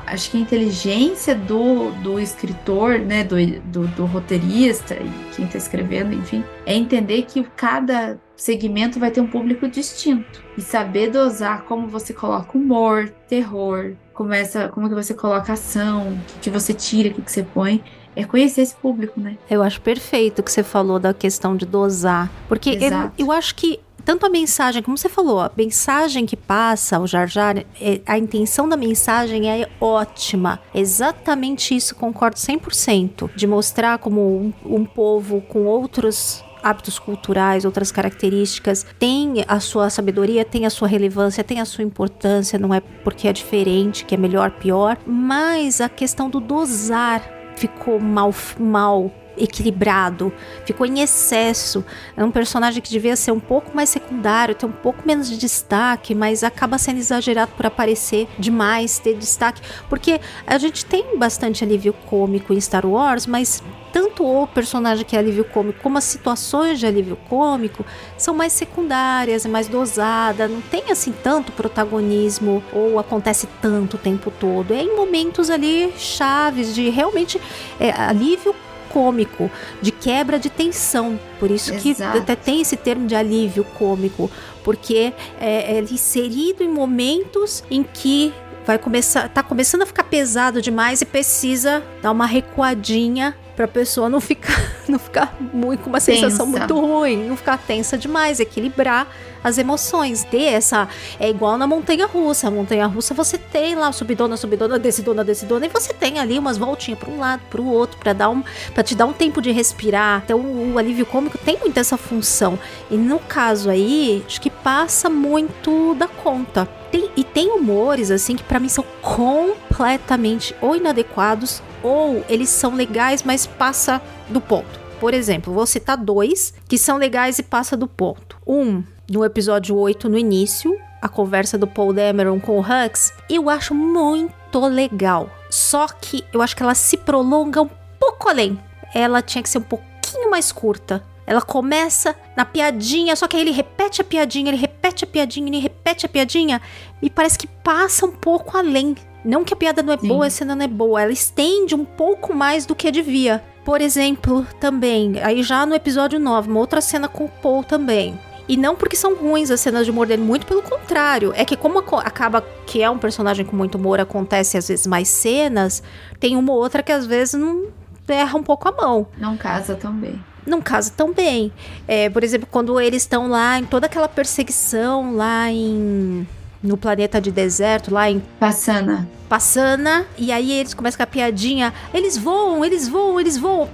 acho 0.08 0.32
que 0.32 0.38
a 0.38 0.40
inteligência 0.40 1.36
do, 1.36 1.92
do 2.02 2.20
escritor, 2.20 3.00
né, 3.00 3.24
do, 3.24 3.36
do, 3.62 3.88
do 3.88 4.06
roteirista 4.06 4.96
e 4.96 5.36
quem 5.36 5.46
está 5.46 5.58
escrevendo, 5.58 6.14
enfim, 6.14 6.44
é 6.66 6.76
entender 6.76 7.24
que 7.24 7.44
cada 7.56 8.20
segmento 8.36 9.00
vai 9.00 9.12
ter 9.12 9.22
um 9.22 9.28
público 9.28 9.68
distinto 9.68 10.44
e 10.58 10.62
saber 10.62 11.10
dosar 11.12 11.64
como 11.64 11.88
você 11.88 12.14
coloca 12.14 12.58
humor, 12.58 13.10
terror, 13.28 13.94
começa, 14.14 14.70
como 14.70 14.88
que 14.88 14.96
você 14.96 15.14
coloca 15.14 15.54
ação, 15.54 16.10
o 16.10 16.18
que, 16.26 16.40
que 16.42 16.50
você 16.50 16.74
tira, 16.74 17.10
o 17.10 17.14
que, 17.14 17.22
que 17.22 17.32
você 17.32 17.44
põe 17.44 17.84
é 18.16 18.24
conhecer 18.24 18.62
esse 18.62 18.76
público, 18.76 19.20
né? 19.20 19.38
Eu 19.50 19.64
acho 19.64 19.82
perfeito 19.82 20.40
o 20.40 20.44
que 20.44 20.52
você 20.52 20.64
falou 20.64 21.00
da 21.00 21.14
questão 21.14 21.56
de 21.56 21.66
dosar. 21.66 22.32
Porque 22.48 22.70
eu, 22.70 23.26
eu, 23.26 23.32
acho 23.32 23.56
que 23.56 23.80
tanto 24.06 24.26
a 24.26 24.30
mensagem, 24.30 24.82
como 24.82 24.98
você 24.98 25.10
falou, 25.10 25.40
a 25.40 25.52
mensagem 25.56 26.26
que 26.26 26.36
passa, 26.36 27.00
o 27.00 27.08
Jar 27.08 27.28
Jar, 27.28 27.58
é, 27.80 28.02
a 28.06 28.18
intenção 28.18 28.68
da 28.68 28.78
mensagem 28.78 29.50
é 29.50 29.70
ótima. 29.80 30.60
Exatamente 30.74 31.76
isso, 31.76 31.96
concordo 31.96 32.38
100%. 32.38 33.30
De 33.36 33.48
mostrar 33.48 33.98
como 33.98 34.22
um, 34.22 34.54
um 34.66 34.86
povo 34.86 35.42
com 35.42 35.66
outros 35.66 36.44
hábitos 36.64 36.98
culturais, 36.98 37.66
outras 37.66 37.92
características, 37.92 38.86
tem 38.98 39.44
a 39.48 39.60
sua 39.60 39.90
sabedoria, 39.90 40.46
tem 40.46 40.66
a 40.66 40.70
sua 40.70 40.88
relevância, 40.88 41.44
tem 41.44 41.60
a 41.60 41.66
sua 41.66 41.84
importância, 41.84 42.58
não 42.58 42.74
é 42.74 42.80
porque 42.80 43.28
é 43.28 43.34
diferente 43.34 44.06
que 44.06 44.16
é 44.16 44.18
melhor, 44.18 44.52
pior, 44.52 44.98
mas 45.06 45.82
a 45.82 45.90
questão 45.90 46.30
do 46.30 46.40
dosar 46.40 47.22
ficou 47.56 48.00
mal, 48.00 48.34
mal 48.58 49.12
equilibrado, 49.38 50.34
ficou 50.66 50.86
em 50.86 51.02
excesso. 51.02 51.84
É 52.16 52.24
um 52.24 52.32
personagem 52.32 52.82
que 52.82 52.90
devia 52.90 53.16
ser 53.16 53.32
um 53.32 53.40
pouco 53.40 53.76
mais 53.76 53.90
secundário, 53.90 54.56
ter 54.56 54.66
um 54.66 54.72
pouco 54.72 55.06
menos 55.06 55.30
de 55.30 55.38
destaque, 55.38 56.14
mas 56.14 56.44
acaba 56.44 56.78
sendo 56.78 57.00
exagerado 57.00 57.52
por 57.56 57.66
aparecer 57.66 58.28
demais, 58.38 59.00
ter 59.00 59.16
destaque, 59.16 59.62
porque 59.90 60.20
a 60.46 60.58
gente 60.58 60.86
tem 60.86 61.18
bastante 61.18 61.64
alívio 61.64 61.94
cômico 61.94 62.54
em 62.54 62.62
Star 62.62 62.86
Wars, 62.86 63.26
mas 63.26 63.62
tanto 63.94 64.26
o 64.26 64.48
personagem 64.48 65.06
que 65.06 65.16
é 65.16 65.20
alívio 65.20 65.46
cômico 65.46 65.80
como 65.84 66.00
as 66.00 66.04
situações 66.04 66.80
de 66.80 66.88
alívio 66.88 67.16
cômico 67.30 67.86
são 68.18 68.34
mais 68.34 68.52
secundárias, 68.52 69.46
mais 69.46 69.68
dosadas, 69.68 70.50
não 70.50 70.62
tem 70.62 70.92
assim 70.92 71.14
tanto 71.24 71.52
protagonismo 71.52 72.64
ou 72.74 72.98
acontece 72.98 73.48
tanto 73.62 73.96
o 73.96 74.00
tempo 74.00 74.32
todo. 74.32 74.74
É 74.74 74.82
em 74.82 74.96
momentos 74.96 75.50
ali 75.52 75.94
chaves 75.96 76.74
de 76.74 76.90
realmente 76.90 77.40
é, 77.80 77.92
alívio 77.92 78.56
cômico, 78.94 79.50
de 79.82 79.92
quebra 79.92 80.38
de 80.38 80.50
tensão. 80.50 81.20
Por 81.40 81.50
isso 81.50 81.74
Exato. 81.74 82.12
que 82.12 82.18
até 82.20 82.36
tem 82.36 82.62
esse 82.62 82.78
termo 82.78 83.08
de 83.08 83.16
alívio 83.16 83.66
cômico, 83.78 84.30
porque 84.64 85.12
é, 85.42 85.78
é 85.78 85.82
inserido 85.82 86.64
em 86.64 86.70
momentos 86.70 87.64
em 87.70 87.84
que 87.84 88.32
vai 88.66 88.78
começar, 88.78 89.28
tá 89.28 89.44
começando 89.44 89.82
a 89.82 89.86
ficar 89.86 90.04
pesado 90.04 90.62
demais 90.62 91.02
e 91.02 91.06
precisa 91.06 91.84
dar 92.02 92.12
uma 92.12 92.26
recuadinha 92.26 93.36
pra 93.56 93.68
pessoa 93.68 94.10
não 94.10 94.22
ficar, 94.22 94.72
não 94.88 95.00
ficar 95.00 95.36
muito 95.54 95.84
com 95.84 95.90
uma 95.90 96.00
tensa. 96.00 96.22
sensação 96.22 96.46
muito 96.46 96.80
ruim, 96.80 97.28
não 97.28 97.36
ficar 97.36 97.58
tensa 97.58 97.98
demais, 97.98 98.40
equilibrar 98.40 99.08
as 99.44 99.58
emoções. 99.58 100.24
Ter 100.24 100.44
essa. 100.44 100.88
É 101.20 101.30
igual 101.30 101.58
na 101.58 101.68
montanha 101.68 102.06
russa. 102.06 102.48
A 102.48 102.52
montanha 102.52 102.86
russa 102.88 103.14
você 103.14 103.38
tem 103.38 103.76
lá 103.76 103.92
subidona, 103.92 104.38
subidona, 104.38 104.80
descidona, 104.80 105.24
descidona, 105.24 105.66
e 105.66 105.70
você 105.70 105.94
tem 105.94 106.20
ali 106.20 106.40
umas 106.40 106.58
voltinhas 106.58 107.00
para 107.00 107.10
um 107.10 107.20
lado, 107.20 107.42
para 107.50 107.62
o 107.62 107.68
outro, 107.68 107.98
para 107.98 108.14
dar 108.14 108.30
um. 108.30 108.44
para 108.74 108.84
te 108.84 108.96
dar 108.96 109.06
um 109.06 109.14
tempo 109.14 109.42
de 109.42 109.52
respirar. 109.52 110.22
Então 110.26 110.40
o 110.40 110.78
alívio 110.78 111.06
cômico 111.06 111.38
tem 111.38 111.58
muito 111.60 111.78
essa 111.78 111.98
função. 111.98 112.58
E 112.90 112.96
no 112.96 113.20
caso 113.20 113.70
aí, 113.70 114.24
acho 114.26 114.40
que 114.40 114.50
passa 114.50 115.10
muito 115.10 115.96
da 115.96 116.08
conta. 116.08 116.68
Tem, 116.92 117.10
e 117.16 117.24
tem 117.24 117.50
humores, 117.52 118.12
assim, 118.12 118.36
que 118.36 118.44
para 118.44 118.60
mim 118.60 118.70
são 118.70 118.86
completamente 119.02 120.56
ou 120.62 120.76
inadequados 120.76 121.62
ou 121.82 122.24
eles 122.30 122.50
são 122.50 122.76
legais, 122.76 123.24
mas 123.24 123.46
passa 123.46 124.02
do 124.30 124.40
ponto. 124.40 124.83
Por 125.04 125.14
exemplo, 125.14 125.54
vou 125.54 125.66
citar 125.66 125.98
dois 125.98 126.54
que 126.66 126.78
são 126.78 126.96
legais 126.96 127.38
e 127.38 127.44
passa 127.44 127.76
do 127.76 127.90
ponto. 127.90 128.38
Um, 128.48 128.82
no 129.12 129.26
episódio 129.26 129.76
8, 129.76 130.08
no 130.08 130.18
início, 130.18 130.80
a 131.02 131.10
conversa 131.10 131.58
do 131.58 131.68
Paul 131.68 131.92
Dameron 131.92 132.40
com 132.40 132.58
o 132.58 132.62
Hux, 132.62 133.12
eu 133.30 133.50
acho 133.50 133.76
muito 133.76 134.66
legal. 134.66 135.30
Só 135.50 135.90
que 135.90 136.24
eu 136.32 136.42
acho 136.42 136.56
que 136.56 136.64
ela 136.64 136.74
se 136.74 136.96
prolonga 136.96 137.62
um 137.62 137.70
pouco 138.00 138.30
além. 138.30 138.58
Ela 138.96 139.22
tinha 139.22 139.44
que 139.44 139.50
ser 139.50 139.58
um 139.58 139.64
pouquinho 139.64 140.32
mais 140.32 140.54
curta. 140.54 141.04
Ela 141.28 141.42
começa 141.42 142.16
na 142.34 142.46
piadinha, 142.46 143.14
só 143.18 143.28
que 143.28 143.36
aí 143.36 143.42
ele 143.42 143.52
repete 143.52 144.00
a 144.00 144.06
piadinha, 144.06 144.52
ele 144.52 144.62
repete 144.62 145.04
a 145.04 145.08
piadinha, 145.08 145.50
ele 145.50 145.60
repete 145.60 146.06
a 146.06 146.10
piadinha, 146.10 146.62
e 147.02 147.10
parece 147.10 147.38
que 147.38 147.48
passa 147.48 148.06
um 148.06 148.12
pouco 148.14 148.58
além. 148.58 148.96
Não 149.24 149.44
que 149.44 149.54
a 149.54 149.58
piada 149.58 149.82
não 149.82 149.94
é 149.94 149.98
Sim. 149.98 150.08
boa, 150.08 150.26
a 150.26 150.30
cena 150.30 150.56
não 150.56 150.66
é 150.66 150.68
boa, 150.68 151.02
ela 151.02 151.12
estende 151.12 151.74
um 151.76 151.86
pouco 151.86 152.34
mais 152.34 152.66
do 152.66 152.76
que 152.76 152.92
devia. 152.92 153.44
Por 153.64 153.80
exemplo, 153.80 154.46
também, 154.60 155.22
aí 155.24 155.42
já 155.42 155.66
no 155.66 155.74
episódio 155.74 156.20
9, 156.20 156.50
uma 156.50 156.60
outra 156.60 156.82
cena 156.82 157.08
com 157.08 157.26
o 157.26 157.30
Paul 157.30 157.64
também. 157.64 158.20
E 158.46 158.58
não 158.58 158.76
porque 158.76 158.98
são 158.98 159.16
ruins 159.16 159.50
as 159.50 159.62
cenas 159.62 159.86
de 159.86 159.92
humor 159.92 160.06
dele, 160.06 160.22
muito 160.22 160.46
pelo 160.46 160.62
contrário. 160.62 161.32
É 161.34 161.46
que 161.46 161.56
como 161.56 161.80
acaba 161.80 162.42
que 162.66 162.82
é 162.82 162.90
um 162.90 162.98
personagem 162.98 163.46
com 163.46 163.56
muito 163.56 163.76
humor, 163.76 164.02
acontece 164.02 164.58
às 164.58 164.68
vezes 164.68 164.86
mais 164.86 165.08
cenas, 165.08 165.82
tem 166.20 166.36
uma 166.36 166.52
ou 166.52 166.60
outra 166.60 166.84
que 166.84 166.92
às 166.92 167.06
vezes 167.06 167.36
não 167.40 167.68
erra 168.06 168.38
um 168.38 168.44
pouco 168.44 168.68
a 168.68 168.72
mão 168.74 169.08
Não 169.18 169.38
casa 169.38 169.76
tão 169.76 169.94
bem. 169.94 170.22
não 170.46 170.62
casa 170.62 170.92
tão 170.96 171.14
bem. 171.14 171.54
É, 171.88 172.10
por 172.10 172.22
exemplo, 172.22 172.46
quando 172.52 172.78
eles 172.82 173.04
estão 173.04 173.30
lá 173.30 173.58
em 173.60 173.64
toda 173.64 173.86
aquela 173.86 174.10
perseguição 174.10 175.16
lá 175.16 175.50
em 175.50 176.28
no 176.64 176.78
planeta 176.78 177.20
de 177.20 177.30
deserto, 177.30 177.94
lá 177.94 178.10
em 178.10 178.22
Passana. 178.40 179.08
Passana, 179.28 180.06
e 180.18 180.32
aí 180.32 180.52
eles 180.52 180.74
começam 180.74 180.98
com 180.98 181.04
a 181.04 181.08
piadinha, 181.08 181.74
eles 181.94 182.18
voam, 182.18 182.64
eles 182.64 182.88
voam, 182.88 183.20
eles 183.20 183.38
voam. 183.38 183.70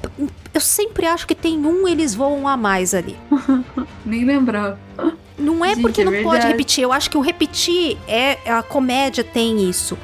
Eu 0.54 0.62
sempre 0.62 1.06
acho 1.06 1.28
que 1.28 1.36
tem 1.36 1.60
um 1.66 1.88
eles 1.88 2.16
voam 2.16 2.48
a 2.48 2.58
mais 2.58 2.94
ali. 2.94 3.16
Nem 4.06 4.26
lembrou. 4.26 4.76
Não 5.38 5.64
é 5.64 5.70
Gente, 5.70 5.82
porque 5.82 6.02
é 6.02 6.06
não 6.06 6.12
pode 6.12 6.24
verdade. 6.32 6.48
repetir, 6.48 6.84
eu 6.84 6.92
acho 6.92 7.10
que 7.10 7.18
o 7.18 7.22
repetir 7.22 7.98
é 8.08 8.38
a 8.50 8.64
comédia 8.64 9.24
tem 9.24 9.70
isso. 9.70 9.98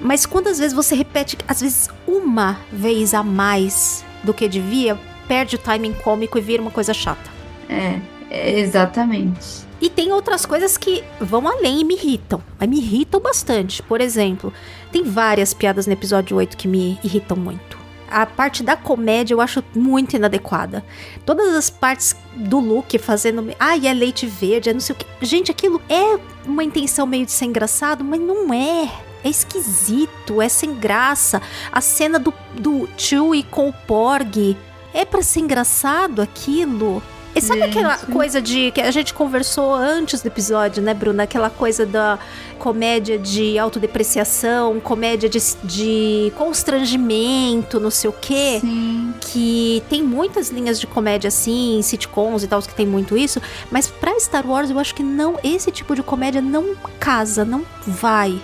Mas 0.00 0.26
quando 0.26 0.48
às 0.48 0.58
vezes 0.58 0.74
você 0.74 0.94
repete, 0.94 1.38
às 1.48 1.60
vezes 1.60 1.88
uma 2.06 2.58
vez 2.70 3.14
a 3.14 3.22
mais 3.22 4.04
do 4.22 4.34
que 4.34 4.46
devia, 4.48 4.98
perde 5.26 5.56
o 5.56 5.58
timing 5.58 5.94
cômico 5.94 6.36
e 6.38 6.40
vira 6.40 6.62
uma 6.62 6.70
coisa 6.70 6.92
chata. 6.92 7.30
É, 7.68 7.98
é, 8.30 8.60
exatamente. 8.60 9.65
E 9.80 9.90
tem 9.90 10.12
outras 10.12 10.46
coisas 10.46 10.76
que 10.76 11.04
vão 11.20 11.46
além 11.46 11.80
e 11.80 11.84
me 11.84 11.94
irritam. 11.94 12.42
Mas 12.58 12.68
me 12.68 12.78
irritam 12.78 13.20
bastante. 13.20 13.82
Por 13.82 14.00
exemplo, 14.00 14.52
tem 14.90 15.02
várias 15.02 15.52
piadas 15.52 15.86
no 15.86 15.92
episódio 15.92 16.36
8 16.36 16.56
que 16.56 16.66
me 16.66 16.98
irritam 17.04 17.36
muito. 17.36 17.76
A 18.08 18.24
parte 18.24 18.62
da 18.62 18.76
comédia 18.76 19.34
eu 19.34 19.40
acho 19.40 19.62
muito 19.74 20.14
inadequada. 20.14 20.84
Todas 21.24 21.54
as 21.54 21.68
partes 21.68 22.16
do 22.34 22.58
Luke 22.58 22.98
fazendo. 22.98 23.52
Ai, 23.58 23.86
é 23.86 23.92
leite 23.92 24.26
verde, 24.26 24.70
é 24.70 24.72
não 24.72 24.80
sei 24.80 24.94
o 24.94 24.98
que. 24.98 25.06
Gente, 25.20 25.50
aquilo 25.50 25.82
é 25.88 26.18
uma 26.46 26.62
intenção 26.62 27.06
meio 27.06 27.26
de 27.26 27.32
ser 27.32 27.46
engraçado, 27.46 28.04
mas 28.04 28.20
não 28.20 28.54
é. 28.54 28.90
É 29.24 29.28
esquisito, 29.28 30.40
é 30.40 30.48
sem 30.48 30.74
graça. 30.74 31.42
A 31.72 31.80
cena 31.80 32.18
do, 32.18 32.32
do 32.54 32.88
Chewie 32.96 33.42
com 33.42 33.68
o 33.68 33.72
Porg. 33.72 34.56
É 34.94 35.04
pra 35.04 35.20
ser 35.20 35.40
engraçado 35.40 36.22
aquilo? 36.22 37.02
E 37.36 37.40
sabe 37.42 37.60
Gente. 37.60 37.78
aquela 37.78 37.98
coisa 37.98 38.40
de 38.40 38.70
que 38.70 38.80
a 38.80 38.90
gente 38.90 39.12
conversou 39.12 39.74
antes 39.74 40.22
do 40.22 40.26
episódio, 40.26 40.82
né, 40.82 40.94
Bruna? 40.94 41.24
Aquela 41.24 41.50
coisa 41.50 41.84
da 41.84 42.18
comédia 42.58 43.18
de 43.18 43.58
autodepreciação, 43.58 44.80
comédia 44.80 45.28
de, 45.28 45.38
de 45.62 46.32
constrangimento, 46.34 47.78
não 47.78 47.90
sei 47.90 48.08
o 48.08 48.12
quê. 48.14 48.56
Sim. 48.62 49.12
Que 49.20 49.82
tem 49.90 50.02
muitas 50.02 50.48
linhas 50.48 50.80
de 50.80 50.86
comédia 50.86 51.28
assim, 51.28 51.78
sitcoms 51.82 52.42
e 52.42 52.48
tal, 52.48 52.62
que 52.62 52.74
tem 52.74 52.86
muito 52.86 53.18
isso. 53.18 53.38
Mas 53.70 53.86
pra 53.86 54.18
Star 54.18 54.48
Wars, 54.48 54.70
eu 54.70 54.78
acho 54.78 54.94
que 54.94 55.02
não, 55.02 55.38
esse 55.44 55.70
tipo 55.70 55.94
de 55.94 56.02
comédia 56.02 56.40
não 56.40 56.74
casa, 56.98 57.44
não 57.44 57.66
vai. 57.86 58.40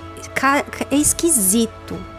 É 0.91 0.97
esquisito. 0.97 2.12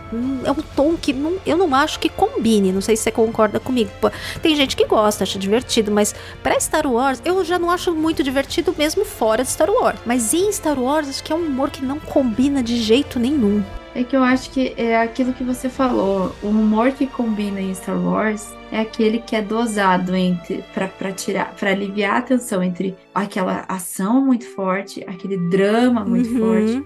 É 0.46 0.52
um 0.52 0.56
tom 0.76 0.96
que 1.00 1.12
não- 1.14 1.38
eu 1.46 1.58
não 1.58 1.74
acho 1.76 2.00
que 2.00 2.10
combine. 2.10 2.72
Não 2.72 2.82
sei 2.82 2.96
se 2.96 3.04
você 3.04 3.12
concorda 3.12 3.60
comigo. 3.60 3.90
Pô, 4.02 4.12
Tem 4.42 4.56
gente 4.56 4.76
que 4.76 4.86
gosta, 4.86 5.24
acha 5.24 5.38
divertido, 5.40 5.92
mas 5.92 6.14
pra 6.42 6.60
Star 6.60 6.86
Wars, 6.86 7.22
eu 7.26 7.44
já 7.44 7.58
não 7.60 7.70
acho 7.72 7.94
muito 7.94 8.24
divertido 8.24 8.74
mesmo 8.78 9.06
fora 9.06 9.44
de 9.44 9.50
Star 9.50 9.70
Wars. 9.70 10.00
Mas 10.06 10.34
em 10.34 10.52
Star 10.52 10.80
Wars, 10.80 11.08
acho 11.10 11.24
que 11.24 11.32
é 11.32 11.36
um 11.36 11.46
humor 11.48 11.70
que 11.70 11.84
não 11.84 12.00
combina 12.00 12.62
de 12.64 12.78
jeito 12.78 13.20
nenhum. 13.20 13.64
É 13.96 14.04
que 14.04 14.16
eu 14.16 14.24
acho 14.24 14.50
que 14.50 14.74
é 14.76 14.98
aquilo 15.00 15.34
que 15.34 15.44
você 15.44 15.70
falou. 15.70 16.36
O 16.42 16.48
humor 16.48 16.92
que 16.94 17.06
combina 17.06 17.62
em 17.62 17.74
Star 17.76 17.96
Wars 17.96 18.52
é 18.72 18.80
aquele 18.80 19.20
que 19.20 19.36
é 19.36 19.42
dosado 19.42 20.16
entre 20.16 20.64
para 20.74 20.88
para 20.88 21.12
tirar, 21.12 21.54
para 21.54 21.70
aliviar 21.70 22.18
a 22.18 22.22
tensão 22.24 22.64
entre 22.64 22.96
aquela 23.14 23.66
ação 23.68 24.20
muito 24.26 24.48
forte, 24.56 25.04
aquele 25.08 25.38
drama 25.50 26.04
muito 26.04 26.28
Uhum. 26.32 26.40
forte, 26.40 26.84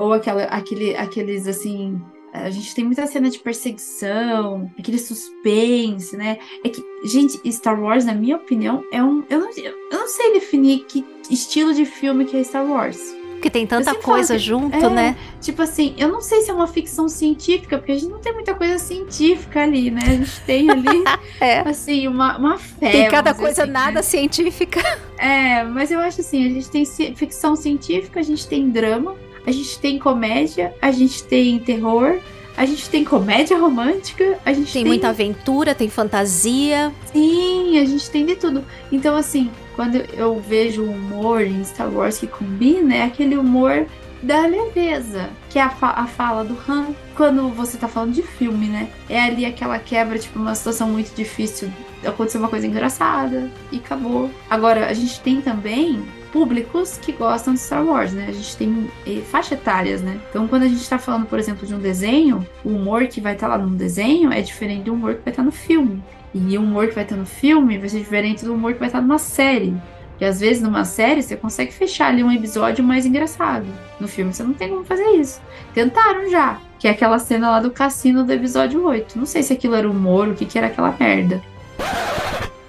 ou 0.00 0.12
aquela, 0.12 0.42
aquele, 0.44 0.96
aqueles 0.96 1.46
assim. 1.46 2.00
A 2.32 2.48
gente 2.50 2.74
tem 2.74 2.84
muita 2.84 3.06
cena 3.06 3.28
de 3.28 3.38
perseguição, 3.38 4.70
aquele 4.78 4.98
suspense, 4.98 6.16
né? 6.16 6.38
É 6.64 6.68
que, 6.68 6.82
gente, 7.04 7.40
Star 7.52 7.80
Wars, 7.80 8.04
na 8.04 8.14
minha 8.14 8.36
opinião, 8.36 8.84
é 8.92 9.02
um. 9.02 9.24
Eu 9.28 9.40
não, 9.40 9.50
eu 9.56 9.74
não 9.90 10.08
sei 10.08 10.32
definir 10.34 10.84
que 10.86 11.04
estilo 11.30 11.74
de 11.74 11.84
filme 11.84 12.24
que 12.24 12.36
é 12.36 12.44
Star 12.44 12.64
Wars. 12.64 12.98
Porque 13.32 13.48
tem 13.48 13.66
tanta 13.66 13.94
coisa 13.94 14.34
que- 14.34 14.38
junto, 14.38 14.76
é, 14.76 14.90
né? 14.90 15.16
Tipo 15.40 15.62
assim, 15.62 15.94
eu 15.96 16.08
não 16.08 16.20
sei 16.20 16.42
se 16.42 16.50
é 16.50 16.54
uma 16.54 16.66
ficção 16.66 17.08
científica, 17.08 17.78
porque 17.78 17.92
a 17.92 17.94
gente 17.94 18.10
não 18.10 18.18
tem 18.18 18.34
muita 18.34 18.54
coisa 18.54 18.78
científica 18.78 19.62
ali, 19.62 19.90
né? 19.90 20.02
A 20.04 20.10
gente 20.10 20.40
tem 20.42 20.70
ali, 20.70 20.84
É. 21.40 21.60
assim, 21.60 22.06
uma, 22.06 22.36
uma 22.36 22.58
fé. 22.58 22.90
Tem 22.92 23.08
cada 23.08 23.32
coisa 23.32 23.62
assim, 23.62 23.72
nada 23.72 24.02
científica. 24.02 24.82
né? 24.82 24.98
É, 25.16 25.64
mas 25.64 25.90
eu 25.90 26.00
acho 26.00 26.20
assim, 26.20 26.44
a 26.44 26.48
gente 26.50 26.68
tem 26.68 26.84
ficção 27.16 27.56
científica, 27.56 28.20
a 28.20 28.22
gente 28.22 28.46
tem 28.46 28.68
drama, 28.68 29.16
a 29.46 29.50
gente 29.52 29.78
tem 29.78 29.98
comédia, 29.98 30.74
a 30.80 30.90
gente 30.90 31.22
tem 31.24 31.58
terror, 31.58 32.18
a 32.56 32.66
gente 32.66 32.90
tem 32.90 33.04
comédia 33.04 33.58
romântica, 33.58 34.38
a 34.44 34.52
gente 34.52 34.72
Tem 34.72 34.82
tem, 34.82 34.90
muita 34.90 35.08
aventura, 35.08 35.74
tem 35.74 35.88
fantasia. 35.88 36.92
Sim, 37.12 37.78
a 37.78 37.84
gente 37.84 38.10
tem 38.10 38.26
de 38.26 38.36
tudo. 38.36 38.64
Então, 38.92 39.16
assim, 39.16 39.50
quando 39.74 39.96
eu 39.96 40.38
vejo 40.40 40.82
o 40.82 40.90
humor 40.90 41.40
em 41.42 41.64
Star 41.64 41.88
Wars 41.90 42.18
que 42.18 42.26
combina, 42.26 42.94
é 42.96 43.02
aquele 43.04 43.36
humor 43.36 43.86
da 44.22 44.44
leveza, 44.46 45.30
que 45.48 45.58
é 45.58 45.62
a, 45.62 45.70
fa- 45.70 45.94
a 45.96 46.06
fala 46.06 46.44
do 46.44 46.54
Han. 46.68 46.88
Quando 47.16 47.48
você 47.48 47.78
tá 47.78 47.88
falando 47.88 48.12
de 48.12 48.22
filme, 48.22 48.66
né? 48.66 48.90
É 49.08 49.18
ali 49.22 49.46
aquela 49.46 49.78
quebra, 49.78 50.18
tipo, 50.18 50.38
uma 50.38 50.54
situação 50.54 50.88
muito 50.90 51.14
difícil, 51.16 51.70
aconteceu 52.04 52.40
uma 52.40 52.50
coisa 52.50 52.66
engraçada 52.66 53.50
e 53.72 53.76
acabou. 53.78 54.30
Agora, 54.50 54.88
a 54.88 54.92
gente 54.92 55.18
tem 55.20 55.40
também 55.40 56.02
públicos 56.32 56.98
que 56.98 57.12
gostam 57.12 57.54
de 57.54 57.60
Star 57.60 57.84
Wars, 57.84 58.12
né? 58.12 58.26
A 58.28 58.32
gente 58.32 58.56
tem 58.56 58.90
eh, 59.06 59.20
faixa 59.30 59.54
etárias, 59.54 60.02
né? 60.02 60.18
Então, 60.28 60.46
quando 60.48 60.64
a 60.64 60.68
gente 60.68 60.88
tá 60.88 60.98
falando, 60.98 61.26
por 61.26 61.38
exemplo, 61.38 61.66
de 61.66 61.74
um 61.74 61.78
desenho, 61.78 62.46
o 62.64 62.70
humor 62.70 63.06
que 63.06 63.20
vai 63.20 63.34
estar 63.34 63.48
lá 63.48 63.58
no 63.58 63.70
desenho 63.76 64.32
é 64.32 64.40
diferente 64.40 64.84
do 64.84 64.94
humor 64.94 65.14
que 65.14 65.24
vai 65.24 65.32
estar 65.32 65.42
no 65.42 65.52
filme. 65.52 66.02
E 66.32 66.56
o 66.56 66.62
humor 66.62 66.88
que 66.88 66.94
vai 66.94 67.04
estar 67.04 67.16
no 67.16 67.26
filme 67.26 67.78
vai 67.78 67.88
ser 67.88 67.98
diferente 67.98 68.44
do 68.44 68.54
humor 68.54 68.72
que 68.72 68.78
vai 68.78 68.88
estar 68.88 69.00
numa 69.00 69.18
série. 69.18 69.74
Porque 70.10 70.24
às 70.24 70.38
vezes 70.38 70.62
numa 70.62 70.84
série 70.84 71.22
você 71.22 71.34
consegue 71.34 71.72
fechar 71.72 72.08
ali 72.08 72.22
um 72.22 72.30
episódio 72.30 72.84
mais 72.84 73.06
engraçado. 73.06 73.66
No 73.98 74.06
filme 74.06 74.32
você 74.32 74.42
não 74.42 74.52
tem 74.52 74.68
como 74.68 74.84
fazer 74.84 75.08
isso. 75.12 75.40
Tentaram 75.74 76.28
já. 76.30 76.58
Que 76.78 76.88
é 76.88 76.90
aquela 76.90 77.18
cena 77.18 77.50
lá 77.50 77.60
do 77.60 77.70
cassino 77.70 78.22
do 78.22 78.32
episódio 78.32 78.84
8. 78.84 79.18
Não 79.18 79.26
sei 79.26 79.42
se 79.42 79.52
aquilo 79.52 79.74
era 79.74 79.90
humor, 79.90 80.28
o 80.28 80.34
que, 80.34 80.46
que 80.46 80.58
era 80.58 80.68
aquela 80.68 80.94
merda. 80.98 81.42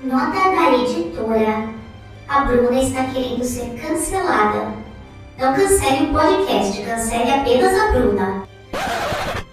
Nota 0.02 0.32
da 0.32 0.74
editora. 0.74 1.82
A 2.32 2.46
Bruna 2.46 2.82
está 2.82 3.04
querendo 3.08 3.44
ser 3.44 3.78
cancelada. 3.78 4.74
Não 5.38 5.54
cancele 5.54 6.06
o 6.06 6.14
podcast, 6.14 6.82
cancele 6.82 7.30
apenas 7.30 7.78
a 7.78 7.92
Bruna. 7.92 8.48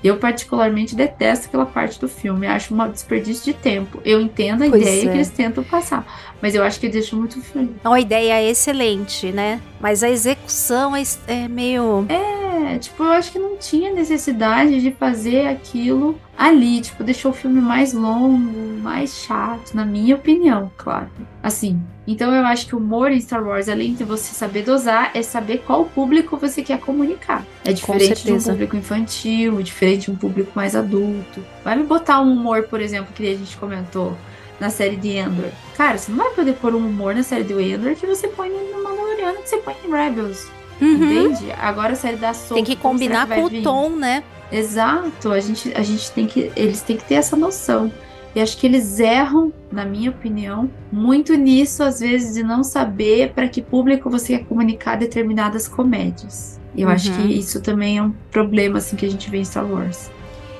Eu 0.02 0.16
particularmente 0.16 0.94
detesto 0.94 1.46
aquela 1.46 1.66
parte 1.66 2.00
do 2.00 2.08
filme. 2.08 2.46
Acho 2.46 2.74
um 2.74 2.90
desperdício 2.90 3.44
de 3.44 3.54
tempo. 3.54 4.00
Eu 4.04 4.20
entendo 4.20 4.64
a 4.64 4.68
Pois 4.68 4.82
ideia 4.82 5.02
é. 5.02 5.06
que 5.06 5.16
eles 5.16 5.30
tentam 5.30 5.64
passar. 5.64 6.06
Mas 6.40 6.54
eu 6.54 6.62
acho 6.62 6.78
que 6.78 6.88
deixa 6.88 7.16
muito 7.16 7.40
filme. 7.40 7.74
Então 7.80 7.92
a 7.92 8.00
ideia 8.00 8.34
é 8.34 8.48
excelente, 8.48 9.32
né? 9.32 9.60
Mas 9.80 10.02
a 10.02 10.08
execução 10.08 10.94
é, 10.94 11.02
é 11.26 11.48
meio. 11.48 12.06
É, 12.08 12.78
tipo, 12.78 13.02
eu 13.02 13.12
acho 13.12 13.32
que 13.32 13.38
não 13.38 13.56
tinha 13.56 13.92
necessidade 13.92 14.80
de 14.80 14.92
fazer 14.92 15.48
aquilo 15.48 16.18
ali. 16.36 16.80
Tipo, 16.80 17.02
deixou 17.02 17.32
o 17.32 17.34
filme 17.34 17.60
mais 17.60 17.92
longo, 17.92 18.80
mais 18.80 19.14
chato, 19.24 19.74
na 19.74 19.84
minha 19.84 20.14
opinião, 20.14 20.70
claro. 20.76 21.10
Assim. 21.42 21.80
Então 22.06 22.34
eu 22.34 22.46
acho 22.46 22.66
que 22.66 22.74
o 22.74 22.78
humor 22.78 23.12
em 23.12 23.20
Star 23.20 23.46
Wars, 23.46 23.68
além 23.68 23.92
de 23.92 24.02
você 24.02 24.34
saber 24.34 24.62
dosar, 24.62 25.10
é 25.12 25.22
saber 25.22 25.58
qual 25.66 25.84
público 25.84 26.38
você 26.38 26.62
quer 26.62 26.78
comunicar. 26.80 27.44
É 27.64 27.72
diferente 27.72 28.24
de 28.24 28.32
um 28.32 28.40
público 28.40 28.76
infantil, 28.76 29.60
diferente 29.62 29.87
de 29.96 30.10
um 30.10 30.16
público 30.16 30.52
mais 30.54 30.74
adulto. 30.76 31.44
Vai 31.64 31.76
me 31.76 31.84
botar 31.84 32.20
um 32.20 32.32
humor, 32.32 32.64
por 32.64 32.80
exemplo, 32.80 33.12
que 33.14 33.26
a 33.26 33.36
gente 33.36 33.56
comentou 33.56 34.16
na 34.60 34.70
série 34.70 34.96
de 34.96 35.16
Endor. 35.16 35.50
Cara, 35.76 35.96
você 35.96 36.10
não 36.10 36.18
vai 36.18 36.30
poder 36.30 36.54
pôr 36.54 36.74
um 36.74 36.86
humor 36.86 37.14
na 37.14 37.22
série 37.22 37.44
do 37.44 37.60
Endor 37.60 37.94
que 37.94 38.06
você 38.06 38.28
põe 38.28 38.50
no 38.50 38.82
Mandaloriano, 38.82 39.38
que 39.38 39.48
você 39.48 39.58
põe 39.58 39.76
em 39.84 39.90
Rebels. 39.90 40.50
Uhum. 40.80 40.94
Entende? 40.94 41.52
Agora 41.52 41.92
a 41.92 41.96
série 41.96 42.16
da 42.16 42.32
Soul. 42.32 42.56
Tem 42.56 42.64
que 42.64 42.76
combinar 42.76 43.26
vai 43.26 43.40
com 43.40 43.46
o 43.46 43.48
vir? 43.48 43.62
tom, 43.62 43.90
né? 43.90 44.22
Exato. 44.50 45.32
A 45.32 45.40
gente, 45.40 45.72
a 45.74 45.82
gente 45.82 46.10
tem 46.12 46.26
que. 46.26 46.52
Eles 46.56 46.82
têm 46.82 46.96
que 46.96 47.04
ter 47.04 47.14
essa 47.14 47.36
noção. 47.36 47.92
E 48.34 48.40
acho 48.40 48.56
que 48.58 48.66
eles 48.66 49.00
erram, 49.00 49.52
na 49.72 49.84
minha 49.84 50.10
opinião, 50.10 50.70
muito 50.92 51.34
nisso, 51.34 51.82
às 51.82 52.00
vezes, 52.00 52.34
de 52.34 52.42
não 52.42 52.62
saber 52.62 53.32
para 53.32 53.48
que 53.48 53.60
público 53.62 54.08
você 54.10 54.38
quer 54.38 54.44
comunicar 54.44 54.96
determinadas 54.96 55.66
comédias. 55.66 56.60
E 56.74 56.82
eu 56.82 56.88
acho 56.88 57.10
Uhum. 57.10 57.26
que 57.26 57.32
isso 57.34 57.60
também 57.60 57.98
é 57.98 58.02
um 58.02 58.12
problema 58.30 58.78
assim 58.78 58.94
que 58.96 59.04
a 59.06 59.10
gente 59.10 59.28
vê 59.30 59.38
em 59.38 59.44
Star 59.44 59.66
Wars. 59.66 60.10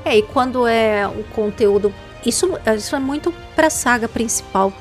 É, 0.05 0.17
e 0.19 0.23
quando 0.23 0.67
é 0.67 1.07
o 1.07 1.23
conteúdo. 1.35 1.93
Isso, 2.27 2.51
isso 2.77 2.97
é 2.97 2.99
muito 2.99 3.33
pra 3.55 3.71
saga 3.71 4.09
principal 4.09 4.73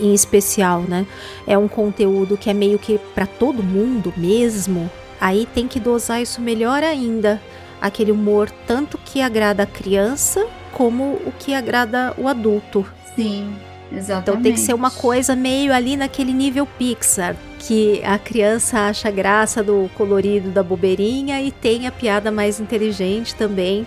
em 0.00 0.12
especial, 0.12 0.80
né? 0.82 1.06
É 1.46 1.56
um 1.56 1.68
conteúdo 1.68 2.36
que 2.36 2.50
é 2.50 2.54
meio 2.54 2.78
que 2.78 2.98
pra 3.14 3.24
todo 3.26 3.62
mundo 3.62 4.12
mesmo. 4.16 4.90
Aí 5.20 5.46
tem 5.54 5.66
que 5.68 5.80
dosar 5.80 6.20
isso 6.20 6.40
melhor 6.40 6.82
ainda. 6.82 7.40
aquele 7.80 8.10
humor 8.10 8.50
tanto 8.66 8.96
que 8.98 9.20
agrada 9.20 9.62
a 9.62 9.66
criança 9.66 10.46
como 10.76 11.14
o 11.24 11.32
que 11.38 11.54
agrada 11.54 12.12
o 12.18 12.28
adulto. 12.28 12.86
Sim, 13.14 13.56
exatamente. 13.90 14.28
Então 14.28 14.42
tem 14.42 14.52
que 14.52 14.60
ser 14.60 14.74
uma 14.74 14.90
coisa 14.90 15.34
meio 15.34 15.72
ali 15.72 15.96
naquele 15.96 16.34
nível 16.34 16.66
Pixar, 16.66 17.34
que 17.58 18.02
a 18.04 18.18
criança 18.18 18.80
acha 18.80 19.10
graça 19.10 19.62
do 19.62 19.90
colorido 19.96 20.50
da 20.50 20.62
bobeirinha 20.62 21.40
e 21.40 21.50
tem 21.50 21.86
a 21.86 21.90
piada 21.90 22.30
mais 22.30 22.60
inteligente 22.60 23.34
também 23.34 23.86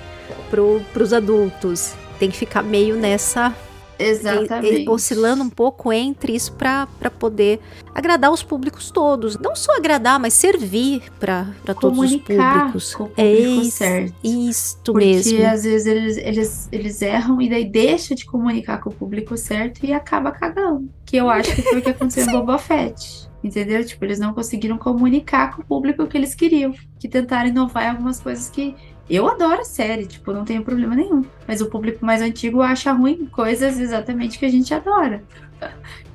pro, 0.49 0.81
pros 0.91 1.13
adultos. 1.13 1.93
Tem 2.17 2.31
que 2.31 2.37
ficar 2.37 2.63
meio 2.63 2.95
nessa 2.95 3.53
Exatamente. 3.99 4.73
e- 4.81 4.85
e- 4.85 4.89
oscilando 4.89 5.43
um 5.43 5.49
pouco 5.49 5.91
entre 5.91 6.33
isso 6.33 6.53
para 6.53 6.87
poder 7.19 7.59
agradar 7.93 8.31
os 8.31 8.41
públicos 8.41 8.89
todos. 8.91 9.37
Não 9.37 9.55
só 9.55 9.75
agradar, 9.75 10.19
mas 10.19 10.33
servir 10.33 11.03
para 11.19 11.47
todos 11.79 11.99
os 11.99 12.15
públicos. 12.15 12.95
com 12.95 13.03
o 13.03 13.07
público 13.09 13.61
isso, 13.61 13.71
certo. 13.71 14.13
Isto 14.23 14.93
Porque 14.93 15.05
mesmo. 15.05 15.45
às 15.45 15.63
vezes 15.63 15.85
eles, 15.87 16.17
eles, 16.17 16.69
eles 16.71 17.01
erram 17.01 17.41
e 17.41 17.49
daí 17.49 17.65
deixa 17.65 18.15
de 18.15 18.25
comunicar 18.25 18.77
com 18.79 18.89
o 18.89 18.93
público 18.93 19.35
certo 19.37 19.85
e 19.85 19.91
acaba 19.93 20.31
cagando. 20.31 20.89
Que 21.05 21.17
eu 21.17 21.29
acho 21.29 21.53
que 21.53 21.61
foi 21.61 21.79
o 21.79 21.81
que 21.81 21.89
aconteceu 21.89 22.25
em 22.25 22.31
Boba 22.31 22.57
Fett. 22.57 23.27
Entendeu? 23.43 23.85
Tipo, 23.85 24.03
eles 24.03 24.19
não 24.19 24.33
conseguiram 24.33 24.77
comunicar 24.77 25.55
com 25.55 25.61
o 25.61 25.65
público 25.65 26.03
o 26.03 26.07
que 26.07 26.17
eles 26.17 26.35
queriam. 26.35 26.73
Que 26.99 27.07
tentaram 27.07 27.47
inovar 27.49 27.85
em 27.85 27.89
algumas 27.91 28.19
coisas 28.19 28.49
que. 28.49 28.75
Eu 29.09 29.27
adoro 29.27 29.61
a 29.61 29.65
série, 29.65 30.05
tipo, 30.05 30.31
não 30.31 30.45
tenho 30.45 30.63
problema 30.63 30.93
nenhum. 30.95 31.25
Mas 31.47 31.61
o 31.61 31.65
público 31.69 32.05
mais 32.05 32.21
antigo 32.21 32.61
acha 32.61 32.91
ruim 32.91 33.25
coisas 33.31 33.79
exatamente 33.79 34.37
que 34.37 34.45
a 34.45 34.49
gente 34.49 34.73
adora. 34.73 35.23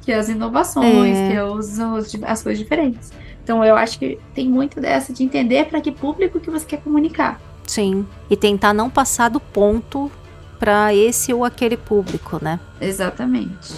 Que 0.04 0.12
é 0.12 0.16
as 0.16 0.28
inovações, 0.28 1.16
É. 1.16 1.28
que 1.30 1.34
é 1.34 1.42
os, 1.42 1.78
os- 1.78 2.22
as 2.24 2.42
coisas 2.42 2.58
diferentes. 2.62 3.10
Então 3.42 3.64
eu 3.64 3.74
acho 3.74 3.98
que 3.98 4.18
tem 4.34 4.46
muito 4.46 4.78
dessa 4.78 5.14
de 5.14 5.22
entender 5.24 5.64
para 5.64 5.80
que 5.80 5.90
público 5.90 6.38
que 6.38 6.50
você 6.50 6.66
quer 6.66 6.82
comunicar. 6.82 7.40
Sim. 7.66 8.06
E 8.28 8.36
tentar 8.36 8.74
não 8.74 8.90
passar 8.90 9.30
do 9.30 9.40
ponto 9.40 10.12
para 10.58 10.94
esse 10.94 11.32
ou 11.32 11.42
aquele 11.42 11.78
público, 11.78 12.38
né? 12.42 12.60
Exatamente. 12.82 13.74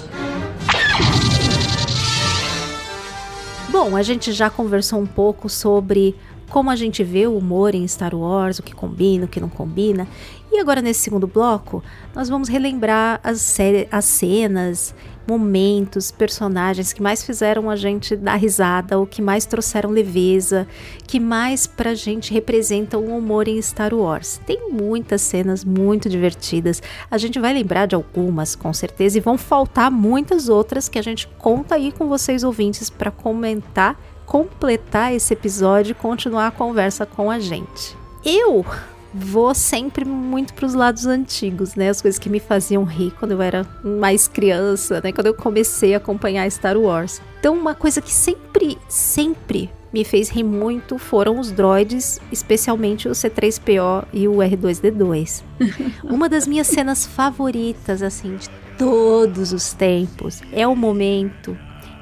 Bom, 3.71 3.97
a 3.97 4.03
gente 4.03 4.33
já 4.33 4.51
conversou 4.51 4.99
um 5.01 5.07
pouco 5.07 5.49
sobre 5.49 6.17
como 6.51 6.71
a 6.71 6.77
gente 6.77 7.03
vê 7.03 7.27
o 7.27 7.37
humor 7.37 7.75
em 7.75 7.87
Star 7.87 8.15
Wars, 8.15 8.59
o 8.59 8.63
que 8.63 8.75
combina, 8.75 9.25
o 9.25 9.29
que 9.29 9.41
não 9.41 9.49
combina. 9.49 10.07
E 10.51 10.59
agora, 10.59 10.81
nesse 10.81 11.01
segundo 11.01 11.27
bloco, 11.27 11.83
nós 12.15 12.29
vamos 12.29 12.49
relembrar 12.49 13.21
as, 13.23 13.59
as 13.91 14.05
cenas, 14.05 14.95
momentos, 15.29 16.11
personagens 16.11 16.93
que 16.93 17.03
mais 17.03 17.25
fizeram 17.25 17.69
a 17.69 17.77
gente 17.77 18.15
dar 18.15 18.37
risada, 18.37 18.99
ou 18.99 19.07
que 19.07 19.21
mais 19.21 19.45
trouxeram 19.45 19.91
leveza, 19.91 20.67
que 21.07 21.19
mais 21.19 21.67
pra 21.67 21.95
gente 21.95 22.33
representam 22.33 23.05
o 23.05 23.19
humor 23.19 23.49
em 23.49 23.61
Star 23.61 23.93
Wars. 23.93 24.41
Tem 24.47 24.71
muitas 24.71 25.21
cenas 25.23 25.65
muito 25.65 26.09
divertidas. 26.09 26.83
A 27.11 27.19
gente 27.19 27.39
vai 27.41 27.53
lembrar 27.53 27.87
de 27.87 27.95
algumas, 27.95 28.55
com 28.55 28.73
certeza, 28.73 29.19
e 29.19 29.21
vão 29.21 29.37
faltar 29.37 29.91
muitas 29.91 30.49
outras 30.49 30.89
que 30.89 30.99
a 30.99 31.03
gente 31.03 31.27
conta 31.39 31.75
aí 31.75 31.93
com 31.93 32.07
vocês 32.09 32.45
ouvintes 32.45 32.89
para 32.89 33.11
comentar, 33.11 34.01
completar 34.27 35.15
esse 35.15 35.33
episódio 35.33 35.93
e 35.93 35.95
continuar 35.95 36.49
a 36.49 36.51
conversa 36.51 37.07
com 37.07 37.31
a 37.31 37.39
gente. 37.39 37.97
Eu 38.25 38.67
vou 39.15 39.55
sempre 39.55 40.05
muito 40.05 40.53
para 40.53 40.67
os 40.67 40.75
lados 40.75 41.07
antigos, 41.07 41.75
né? 41.75 41.89
As 41.89 42.03
coisas 42.03 42.19
que 42.19 42.29
me 42.29 42.41
faziam 42.41 42.85
rir 42.85 43.13
quando 43.19 43.33
eu 43.33 43.41
era 43.41 43.67
mais 43.83 44.29
criança, 44.29 45.01
né? 45.03 45.13
Quando 45.13 45.29
eu 45.29 45.35
comecei 45.35 45.95
a 45.95 45.97
acompanhar 45.97 46.51
Star 46.51 46.77
Wars. 46.77 47.23
Então, 47.41 47.55
uma 47.55 47.75
coisa 47.75 48.03
que 48.03 48.13
sempre, 48.13 48.77
sempre 48.89 49.71
me 49.93 50.05
fez 50.05 50.29
rir 50.29 50.43
muito 50.43 50.99
foram 50.99 51.41
os 51.41 51.51
droids, 51.51 52.21
especialmente 52.31 53.09
o 53.09 53.13
C3PO 53.13 54.05
e 54.13 54.29
o 54.29 54.37
R2D2. 54.37 55.43
Uma 56.05 56.29
das 56.29 56.47
minhas 56.47 56.67
cenas 56.67 57.07
favoritas, 57.07 58.03
assim, 58.03 58.37
de 58.37 58.51
todos 58.77 59.53
os 59.53 59.73
tempos, 59.73 60.43
é 60.53 60.67
o 60.67 60.77
momento 60.77 61.57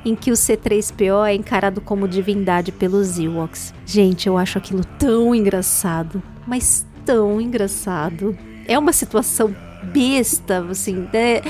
em 0.04 0.14
que 0.14 0.30
o 0.30 0.34
C3PO 0.34 1.26
é 1.28 1.34
encarado 1.34 1.80
como 1.80 2.06
divindade 2.06 2.70
pelos 2.72 3.18
Ewoks. 3.18 3.72
Gente, 3.86 4.26
eu 4.26 4.36
acho 4.36 4.58
aquilo 4.58 4.84
tão 4.98 5.34
engraçado, 5.34 6.22
mas 6.46 6.86
tão 7.04 7.40
engraçado. 7.40 8.36
É 8.66 8.78
uma 8.78 8.92
situação 8.92 9.54
besta, 9.84 10.66
assim, 10.70 11.06
né? 11.12 11.42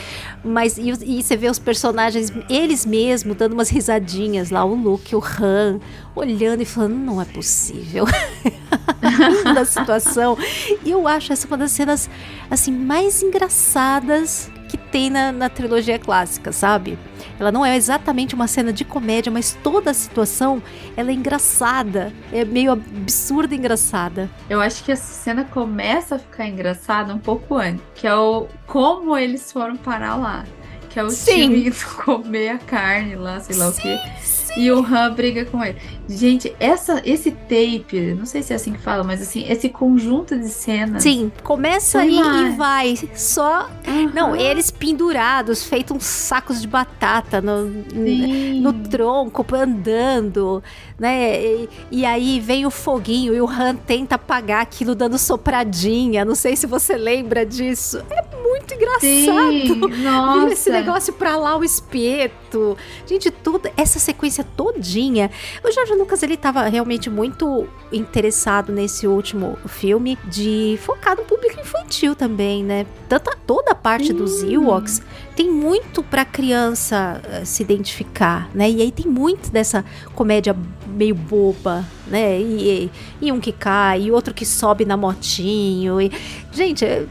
Mas 0.44 0.76
e, 0.76 0.90
e 0.90 1.22
você 1.22 1.36
vê 1.36 1.48
os 1.48 1.58
personagens, 1.58 2.32
eles 2.48 2.84
mesmos, 2.84 3.36
dando 3.36 3.52
umas 3.52 3.70
risadinhas 3.70 4.50
lá, 4.50 4.64
o 4.64 4.74
Luke, 4.74 5.14
o 5.14 5.22
Han, 5.22 5.78
olhando 6.14 6.62
e 6.62 6.64
falando, 6.64 6.94
não 6.94 7.20
é 7.20 7.24
possível. 7.24 8.04
da 9.54 9.64
situação. 9.64 10.36
E 10.84 10.90
eu 10.90 11.06
acho 11.06 11.32
essa 11.32 11.46
uma 11.46 11.56
das 11.56 11.72
cenas, 11.72 12.10
assim, 12.50 12.72
mais 12.72 13.22
engraçadas 13.22 14.50
que 14.76 14.88
tem 14.90 15.08
na, 15.08 15.30
na 15.30 15.48
trilogia 15.48 15.98
clássica, 15.98 16.50
sabe? 16.50 16.98
Ela 17.38 17.52
não 17.52 17.64
é 17.64 17.76
exatamente 17.76 18.34
uma 18.34 18.48
cena 18.48 18.72
de 18.72 18.84
comédia, 18.84 19.30
mas 19.30 19.56
toda 19.62 19.90
a 19.90 19.94
situação 19.94 20.62
ela 20.96 21.10
é 21.10 21.14
engraçada, 21.14 22.12
é 22.32 22.44
meio 22.44 22.72
absurda 22.72 23.54
e 23.54 23.58
engraçada. 23.58 24.28
Eu 24.50 24.60
acho 24.60 24.82
que 24.82 24.92
essa 24.92 25.12
cena 25.12 25.44
começa 25.44 26.16
a 26.16 26.18
ficar 26.18 26.48
engraçada 26.48 27.14
um 27.14 27.18
pouco 27.18 27.56
antes, 27.56 27.84
que 27.94 28.06
é 28.06 28.14
o 28.14 28.48
como 28.66 29.16
eles 29.16 29.52
foram 29.52 29.76
parar 29.76 30.16
lá. 30.16 30.44
Que 30.90 31.00
é 31.00 31.04
o 31.04 31.10
Sim. 31.10 31.72
Comer 32.04 32.50
a 32.50 32.58
carne 32.58 33.16
lá, 33.16 33.40
sei 33.40 33.56
lá 33.56 33.68
o 33.68 33.72
quê. 33.72 33.98
E 34.56 34.70
o 34.70 34.78
Han 34.78 35.12
briga 35.12 35.44
com 35.44 35.62
ele. 35.64 35.76
Gente, 36.08 36.54
essa, 36.60 37.00
esse 37.04 37.30
tape, 37.30 38.14
não 38.16 38.26
sei 38.26 38.42
se 38.42 38.52
é 38.52 38.56
assim 38.56 38.72
que 38.72 38.78
fala, 38.78 39.02
mas 39.02 39.22
assim, 39.22 39.44
esse 39.48 39.68
conjunto 39.70 40.38
de 40.38 40.48
cenas. 40.48 41.02
Sim, 41.02 41.32
começa 41.42 42.00
aí 42.00 42.18
e 42.18 42.50
vai. 42.56 42.94
Só. 43.14 43.70
Aham, 43.86 44.10
Não, 44.14 44.36
eles 44.36 44.70
pendurados, 44.70 45.64
feitos 45.64 45.96
uns 45.96 46.04
sacos 46.04 46.60
de 46.60 46.68
batata 46.68 47.40
no, 47.40 47.64
no 47.64 48.72
tronco, 48.72 49.44
andando, 49.54 50.62
né? 50.98 51.42
E, 51.42 51.68
e 51.90 52.04
aí 52.04 52.38
vem 52.38 52.66
o 52.66 52.70
foguinho 52.70 53.34
e 53.34 53.40
o 53.40 53.48
Han 53.48 53.76
tenta 53.76 54.16
apagar 54.16 54.60
aquilo 54.60 54.94
dando 54.94 55.16
sopradinha. 55.18 56.24
Não 56.24 56.34
sei 56.34 56.54
se 56.56 56.66
você 56.66 56.96
lembra 56.96 57.46
disso. 57.46 58.02
É 58.10 58.36
muito 58.42 58.74
engraçado. 58.74 59.00
Sim, 59.00 60.02
nossa. 60.02 60.52
Esse 60.52 60.70
negócio 60.70 61.12
pra 61.12 61.36
lá, 61.36 61.56
o 61.56 61.64
espeto. 61.64 62.76
Gente, 63.06 63.30
toda 63.30 63.72
essa 63.76 63.98
sequência 63.98 64.44
todinha. 64.56 65.30
O 65.94 65.96
Lucas, 65.96 66.24
ele 66.24 66.36
tava 66.36 66.66
realmente 66.66 67.08
muito 67.08 67.68
interessado 67.92 68.72
nesse 68.72 69.06
último 69.06 69.56
filme 69.68 70.18
de 70.24 70.76
focar 70.82 71.16
no 71.16 71.22
público 71.22 71.60
infantil 71.60 72.16
também, 72.16 72.64
né? 72.64 72.84
Tanta, 73.08 73.36
toda 73.46 73.70
a 73.70 73.74
parte 73.76 74.12
dos 74.12 74.42
Ewoks 74.42 75.00
tem 75.36 75.48
muito 75.48 76.02
pra 76.02 76.24
criança 76.24 77.22
eh, 77.24 77.44
se 77.44 77.62
identificar, 77.62 78.50
né? 78.52 78.68
E 78.68 78.82
aí 78.82 78.90
tem 78.90 79.06
muito 79.06 79.52
dessa 79.52 79.84
comédia 80.16 80.56
meio 80.84 81.14
boba, 81.14 81.84
né? 82.08 82.40
E, 82.40 82.90
e 83.20 83.30
um 83.30 83.38
que 83.38 83.52
cai, 83.52 84.02
e 84.02 84.10
outro 84.10 84.34
que 84.34 84.44
sobe 84.44 84.84
na 84.84 84.96
motinho. 84.96 86.00
E... 86.00 86.10
Gente, 86.50 86.84
eh, 86.84 87.06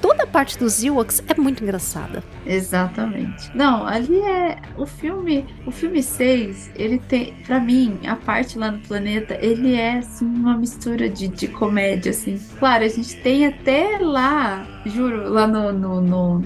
toda 0.00 0.22
a 0.24 0.26
parte 0.26 0.58
dos 0.58 0.82
Ewoks 0.82 1.22
é 1.28 1.40
muito 1.40 1.62
engraçada. 1.62 2.22
Exatamente. 2.46 3.50
Não, 3.54 3.86
ali 3.86 4.18
é 4.20 4.56
o 4.76 4.86
filme, 4.86 5.46
o 5.66 5.70
filme 5.70 6.02
6, 6.02 6.70
ele 6.74 6.98
tem, 6.98 7.34
pra 7.46 7.60
mim, 7.60 7.98
a 8.06 8.16
parte 8.16 8.58
lá 8.58 8.70
no 8.70 8.78
planeta, 8.80 9.36
ele 9.40 9.74
é 9.74 9.98
assim 9.98 10.24
uma 10.26 10.56
mistura 10.56 11.08
de, 11.08 11.28
de 11.28 11.48
comédia 11.48 12.10
assim. 12.10 12.40
Claro, 12.58 12.84
a 12.84 12.88
gente 12.88 13.16
tem 13.16 13.46
até 13.46 13.98
lá, 14.00 14.66
juro, 14.86 15.28
lá 15.28 15.46
no, 15.46 15.72
no, 15.72 16.00
no- 16.00 16.42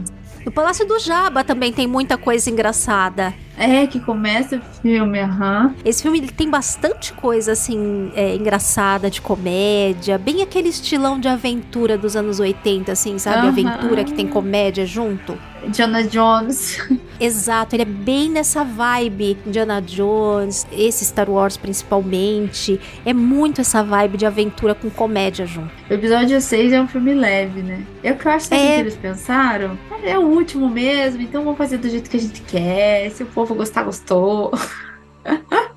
No 0.48 0.52
Palácio 0.52 0.86
do 0.86 0.98
Jabba 0.98 1.44
também 1.44 1.70
tem 1.70 1.86
muita 1.86 2.16
coisa 2.16 2.48
engraçada. 2.48 3.34
é 3.58 3.86
que 3.86 4.00
começa 4.00 4.56
o 4.56 4.80
filme, 4.80 5.20
aham. 5.20 5.74
Esse 5.84 6.00
filme 6.00 6.16
ele 6.16 6.30
tem 6.30 6.48
bastante 6.48 7.12
coisa 7.12 7.52
assim 7.52 8.10
é, 8.14 8.34
engraçada, 8.34 9.10
de 9.10 9.20
comédia, 9.20 10.16
bem 10.16 10.40
aquele 10.40 10.70
estilão 10.70 11.20
de 11.20 11.28
aventura 11.28 11.98
dos 11.98 12.16
anos 12.16 12.40
80, 12.40 12.92
assim, 12.92 13.18
sabe? 13.18 13.40
Aham. 13.40 13.48
Aventura 13.48 14.04
que 14.04 14.14
tem 14.14 14.26
comédia 14.26 14.86
junto. 14.86 15.36
Jonah 15.70 16.00
Jones. 16.00 16.78
Exato, 17.20 17.74
ele 17.74 17.82
é 17.82 17.86
bem 17.86 18.30
nessa 18.30 18.62
vibe. 18.64 19.36
Indiana 19.46 19.82
Jones, 19.82 20.66
esse 20.72 21.04
Star 21.04 21.28
Wars 21.28 21.56
principalmente. 21.56 22.80
É 23.04 23.12
muito 23.12 23.60
essa 23.60 23.82
vibe 23.82 24.16
de 24.18 24.26
aventura 24.26 24.74
com 24.74 24.88
comédia 24.88 25.44
junto. 25.44 25.70
O 25.90 25.92
episódio 25.94 26.40
6 26.40 26.72
é 26.72 26.80
um 26.80 26.86
filme 26.86 27.14
leve, 27.14 27.62
né? 27.62 27.84
É 28.02 28.12
o 28.12 28.16
que 28.16 28.26
eu 28.26 28.32
acho 28.32 28.50
o 28.50 28.54
É. 28.54 28.74
que 28.74 28.80
eles 28.80 28.96
pensaram. 28.96 29.76
É 30.04 30.16
o 30.16 30.22
último 30.22 30.68
mesmo, 30.68 31.20
então 31.20 31.42
vamos 31.42 31.58
fazer 31.58 31.78
do 31.78 31.88
jeito 31.88 32.08
que 32.08 32.16
a 32.16 32.20
gente 32.20 32.40
quer. 32.42 33.10
Se 33.10 33.24
o 33.24 33.26
povo 33.26 33.54
gostar, 33.54 33.82
gostou. 33.82 34.52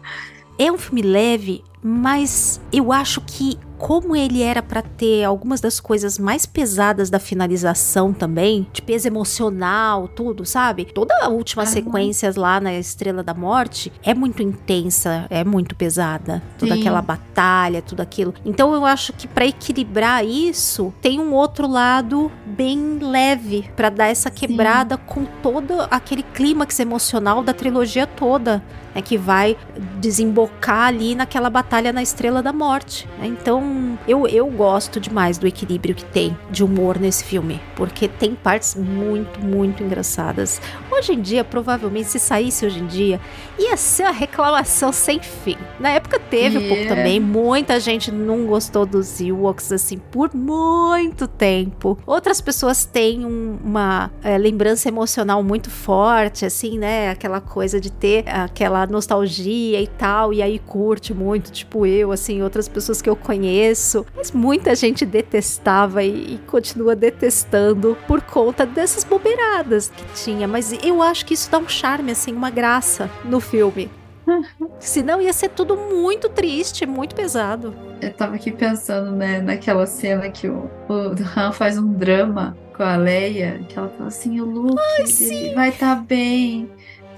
É 0.60 0.72
um 0.72 0.78
filme 0.78 1.02
leve, 1.02 1.64
mas 1.82 2.62
eu 2.72 2.94
acho 2.94 3.20
que 3.22 3.58
como 3.82 4.16
ele 4.16 4.44
era 4.44 4.62
para 4.62 4.84
ter 4.84 5.24
algumas 5.24 5.60
das 5.60 5.80
coisas 5.80 6.20
mais 6.20 6.46
pesadas 6.46 7.10
da 7.10 7.18
finalização 7.18 8.14
também, 8.14 8.68
de 8.72 8.80
peso 8.80 9.08
emocional, 9.08 10.08
tudo, 10.08 10.46
sabe? 10.46 10.86
Toda 10.86 11.16
a 11.20 11.30
última 11.30 11.66
sequência 11.66 12.32
lá 12.38 12.62
na 12.62 12.76
Estrela 12.76 13.24
da 13.24 13.34
Morte 13.34 13.92
é 14.04 14.14
muito 14.14 14.44
intensa, 14.44 15.26
é 15.32 15.44
muito 15.44 15.76
pesada. 15.76 16.44
Toda 16.60 16.76
Sim. 16.76 16.80
aquela 16.80 17.02
batalha, 17.02 17.82
tudo 17.82 18.02
aquilo. 18.02 18.36
Então 18.46 18.72
eu 18.76 18.86
acho 18.86 19.14
que 19.14 19.28
para 19.28 19.48
equilibrar 19.48 20.24
isso, 20.24 20.94
tem 21.02 21.20
um 21.20 21.34
outro 21.34 21.68
lado 21.68 22.32
bem 22.46 23.00
leve 23.02 23.68
para 23.76 23.90
dar 23.90 24.08
essa 24.08 24.30
quebrada 24.30 24.96
com 24.96 25.26
todo 25.42 25.74
aquele 25.90 26.22
clímax 26.22 26.80
emocional 26.80 27.42
da 27.42 27.52
trilogia 27.52 28.06
toda, 28.06 28.64
né, 28.94 29.02
que 29.02 29.18
vai 29.18 29.58
desembocar 30.00 30.88
ali 30.88 31.16
naquela 31.16 31.50
batalha 31.50 31.92
na 31.92 32.02
Estrela 32.02 32.42
da 32.42 32.54
Morte. 32.54 33.08
né? 33.18 33.28
Então 33.28 33.98
eu, 34.08 34.28
eu 34.28 34.48
gosto 34.48 35.00
demais 35.00 35.38
do 35.38 35.48
equilíbrio 35.48 35.96
que 35.96 36.06
tem 36.06 36.38
de 36.50 36.64
humor 36.64 37.00
nesse 37.00 37.24
filme, 37.24 37.60
porque 37.76 38.08
tem 38.08 38.36
partes 38.36 38.76
muito, 38.76 39.40
muito 39.40 39.84
engraçadas. 39.84 40.62
Hoje 40.92 41.14
em 41.14 41.22
dia, 41.22 41.44
provavelmente, 41.44 42.10
se 42.10 42.20
saísse 42.20 42.66
hoje 42.66 42.80
em 42.80 42.88
dia, 42.88 43.20
ia 43.64 43.78
ser 43.78 44.04
uma 44.04 44.12
reclamação 44.12 44.92
sem 44.92 45.20
fim. 45.20 45.58
Na 45.80 45.90
época 45.90 46.20
teve 46.20 46.58
um 46.58 46.62
pouco 46.62 46.82
Yeah. 46.82 46.96
também, 46.96 47.20
muita 47.20 47.80
gente 47.80 48.12
não 48.12 48.46
gostou 48.46 48.86
dos 48.86 49.20
Ewoks 49.22 49.72
assim 49.72 49.98
por 49.98 50.34
muito 50.34 51.28
tempo. 51.28 51.98
Outras 52.06 52.42
pessoas 52.42 52.86
têm 52.86 53.26
um- 53.26 53.58
uma 53.64 54.10
é, 54.24 54.38
lembrança 54.38 54.88
emocional 54.88 55.44
muito 55.44 55.70
forte, 55.70 56.46
assim, 56.46 56.78
né? 56.80 57.10
Aquela 57.10 57.40
coisa 57.42 57.80
de 57.80 57.92
ter 57.92 58.24
aquela 58.28 58.86
nostalgia 58.88 59.80
e 59.82 59.88
tal, 59.88 60.34
e 60.34 60.42
aí 60.42 60.58
curte 60.60 61.14
muito, 61.14 61.52
tipo 61.52 61.86
eu, 61.86 62.12
assim, 62.12 62.42
outras 62.42 62.68
pessoas 62.68 63.02
que 63.02 63.10
eu 63.10 63.16
conheço. 63.16 64.06
Mas 64.16 64.32
muita 64.32 64.74
gente 64.76 65.06
detestava 65.06 66.04
e, 66.04 66.36
e 66.36 66.40
continua 66.48 66.96
detestando 66.96 67.98
por 68.08 68.22
conta 68.22 68.66
dessas 68.66 69.04
bobeiradas 69.04 69.92
que 69.96 70.04
tinha. 70.24 70.48
Mas 70.48 70.74
eu 70.84 71.02
acho 71.02 71.26
que 71.26 71.34
isso 71.34 71.50
dá 71.52 71.58
um 71.58 71.68
charme, 71.68 72.12
assim, 72.12 72.34
uma 72.34 72.50
graça 72.50 73.10
no 73.26 73.40
filme. 73.52 73.90
Senão 74.80 75.22
ia 75.22 75.34
ser 75.34 75.50
tudo 75.50 75.76
muito 75.76 76.30
triste, 76.30 76.86
muito 76.86 77.14
pesado. 77.14 77.76
Eu 78.02 78.14
tava 78.14 78.36
aqui 78.36 78.52
pensando, 78.52 79.12
né, 79.12 79.42
naquela 79.42 79.86
cena 79.86 80.30
que 80.30 80.48
o, 80.48 80.70
o 80.90 81.16
Han 81.38 81.52
faz 81.52 81.78
um 81.78 81.92
drama 81.94 82.58
com 82.76 82.84
a 82.84 82.96
Leia, 82.96 83.62
que 83.68 83.78
ela 83.78 83.90
fala 83.90 84.08
assim, 84.08 84.40
o 84.40 84.46
Luke, 84.46 84.82
ele 85.22 85.54
vai 85.54 85.70
estar 85.70 85.96
bem. 85.96 86.70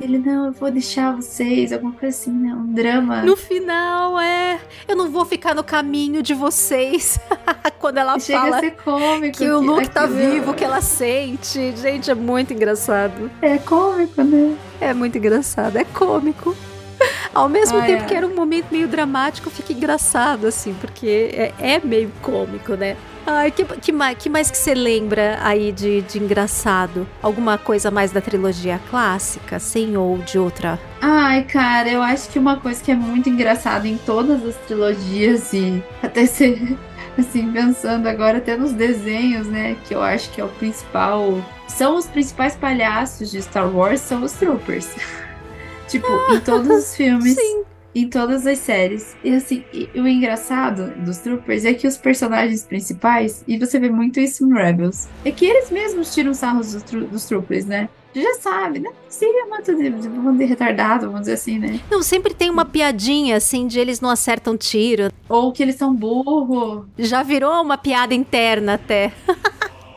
Ele, 0.01 0.17
não, 0.17 0.47
eu 0.47 0.51
vou 0.51 0.71
deixar 0.71 1.15
vocês, 1.15 1.71
alguma 1.71 1.93
coisa 1.93 2.17
assim, 2.17 2.31
né? 2.31 2.53
Um 2.53 2.73
drama. 2.73 3.21
No 3.21 3.37
final, 3.37 4.19
é. 4.19 4.59
Eu 4.87 4.95
não 4.95 5.09
vou 5.09 5.23
ficar 5.23 5.53
no 5.53 5.63
caminho 5.63 6.21
de 6.23 6.33
vocês. 6.33 7.19
Quando 7.79 7.99
ela 7.99 8.19
Chega 8.19 8.39
fala 8.39 8.57
a 8.57 8.59
ser 8.59 8.71
cômico. 8.71 9.37
que 9.37 9.49
o 9.49 9.61
Luke 9.61 9.89
tá 9.89 10.05
vivo, 10.07 10.53
que 10.53 10.63
ela 10.63 10.81
sente. 10.81 11.75
Gente, 11.77 12.09
é 12.09 12.15
muito 12.15 12.51
engraçado. 12.51 13.29
É 13.41 13.57
cômico, 13.59 14.23
né? 14.23 14.57
É 14.83 14.93
muito 14.93 15.17
engraçado, 15.17 15.77
é 15.77 15.85
cômico. 15.85 16.55
Ao 17.33 17.49
mesmo 17.49 17.79
Ai, 17.79 17.87
tempo 17.87 18.01
ai. 18.03 18.07
que 18.07 18.13
era 18.13 18.27
um 18.27 18.35
momento 18.35 18.67
meio 18.71 18.87
dramático, 18.87 19.49
fica 19.49 19.73
engraçado, 19.73 20.45
assim, 20.45 20.73
porque 20.73 21.31
é, 21.33 21.53
é 21.57 21.79
meio 21.79 22.11
cômico, 22.21 22.75
né? 22.75 22.95
Ai, 23.25 23.51
que, 23.51 23.63
que, 23.63 23.91
mais, 23.91 24.17
que 24.17 24.29
mais 24.29 24.51
que 24.51 24.57
você 24.57 24.73
lembra 24.73 25.39
aí 25.41 25.71
de, 25.71 26.01
de 26.01 26.19
engraçado? 26.19 27.07
Alguma 27.21 27.57
coisa 27.57 27.89
mais 27.89 28.11
da 28.11 28.19
trilogia 28.21 28.79
clássica, 28.89 29.59
sim, 29.59 29.95
ou 29.95 30.17
de 30.17 30.37
outra? 30.37 30.79
Ai, 31.01 31.43
cara, 31.45 31.89
eu 31.89 32.01
acho 32.03 32.29
que 32.29 32.37
uma 32.37 32.57
coisa 32.57 32.83
que 32.83 32.91
é 32.91 32.95
muito 32.95 33.29
engraçada 33.29 33.87
em 33.87 33.97
todas 33.97 34.45
as 34.45 34.55
trilogias 34.57 35.53
e 35.53 35.81
até 36.01 36.25
ser 36.25 36.77
assim, 37.17 37.51
pensando 37.51 38.07
agora 38.07 38.39
até 38.39 38.57
nos 38.57 38.73
desenhos, 38.73 39.47
né, 39.47 39.77
que 39.85 39.95
eu 39.95 40.01
acho 40.01 40.29
que 40.31 40.41
é 40.41 40.43
o 40.43 40.49
principal, 40.49 41.41
são 41.67 41.97
os 41.97 42.05
principais 42.05 42.55
palhaços 42.55 43.31
de 43.31 43.41
Star 43.41 43.69
Wars, 43.73 44.01
são 44.01 44.23
os 44.23 44.33
Troopers. 44.33 44.89
tipo, 45.87 46.07
em 46.31 46.39
todos 46.39 46.69
os 46.69 46.95
filmes, 46.95 47.35
Sim. 47.35 47.63
em 47.95 48.09
todas 48.09 48.45
as 48.47 48.57
séries. 48.59 49.15
E 49.23 49.35
assim, 49.35 49.63
e- 49.73 49.89
o 49.95 50.07
engraçado 50.07 50.91
dos 51.03 51.17
Troopers 51.19 51.65
é 51.65 51.73
que 51.73 51.87
os 51.87 51.97
personagens 51.97 52.63
principais, 52.63 53.43
e 53.47 53.57
você 53.57 53.79
vê 53.79 53.89
muito 53.89 54.19
isso 54.19 54.45
em 54.45 54.53
Rebels, 54.53 55.07
é 55.25 55.31
que 55.31 55.45
eles 55.45 55.69
mesmos 55.71 56.13
tiram 56.13 56.33
sarros 56.33 56.73
dos, 56.73 56.83
dos 56.83 57.25
Troopers, 57.25 57.65
né? 57.65 57.89
Já 58.15 58.35
sabe, 58.35 58.79
né? 58.79 58.91
Seria 59.09 59.47
muito 59.47 59.75
de, 59.75 59.89
de, 59.89 60.07
dizer, 60.37 60.45
retardado, 60.45 61.07
vamos 61.07 61.21
dizer 61.21 61.33
assim, 61.33 61.57
né? 61.57 61.79
Não, 61.89 62.03
sempre 62.03 62.33
tem 62.33 62.49
uma 62.49 62.63
piadinha, 62.63 63.37
assim, 63.37 63.65
de 63.65 63.79
eles 63.79 63.99
não 63.99 64.09
acertam 64.09 64.55
tiro. 64.55 65.11
Ou 65.27 65.51
que 65.51 65.63
eles 65.63 65.75
são 65.75 65.93
burro. 65.95 66.85
Já 66.97 67.23
virou 67.23 67.59
uma 67.59 67.75
piada 67.75 68.13
interna 68.13 68.75
até. 68.75 69.11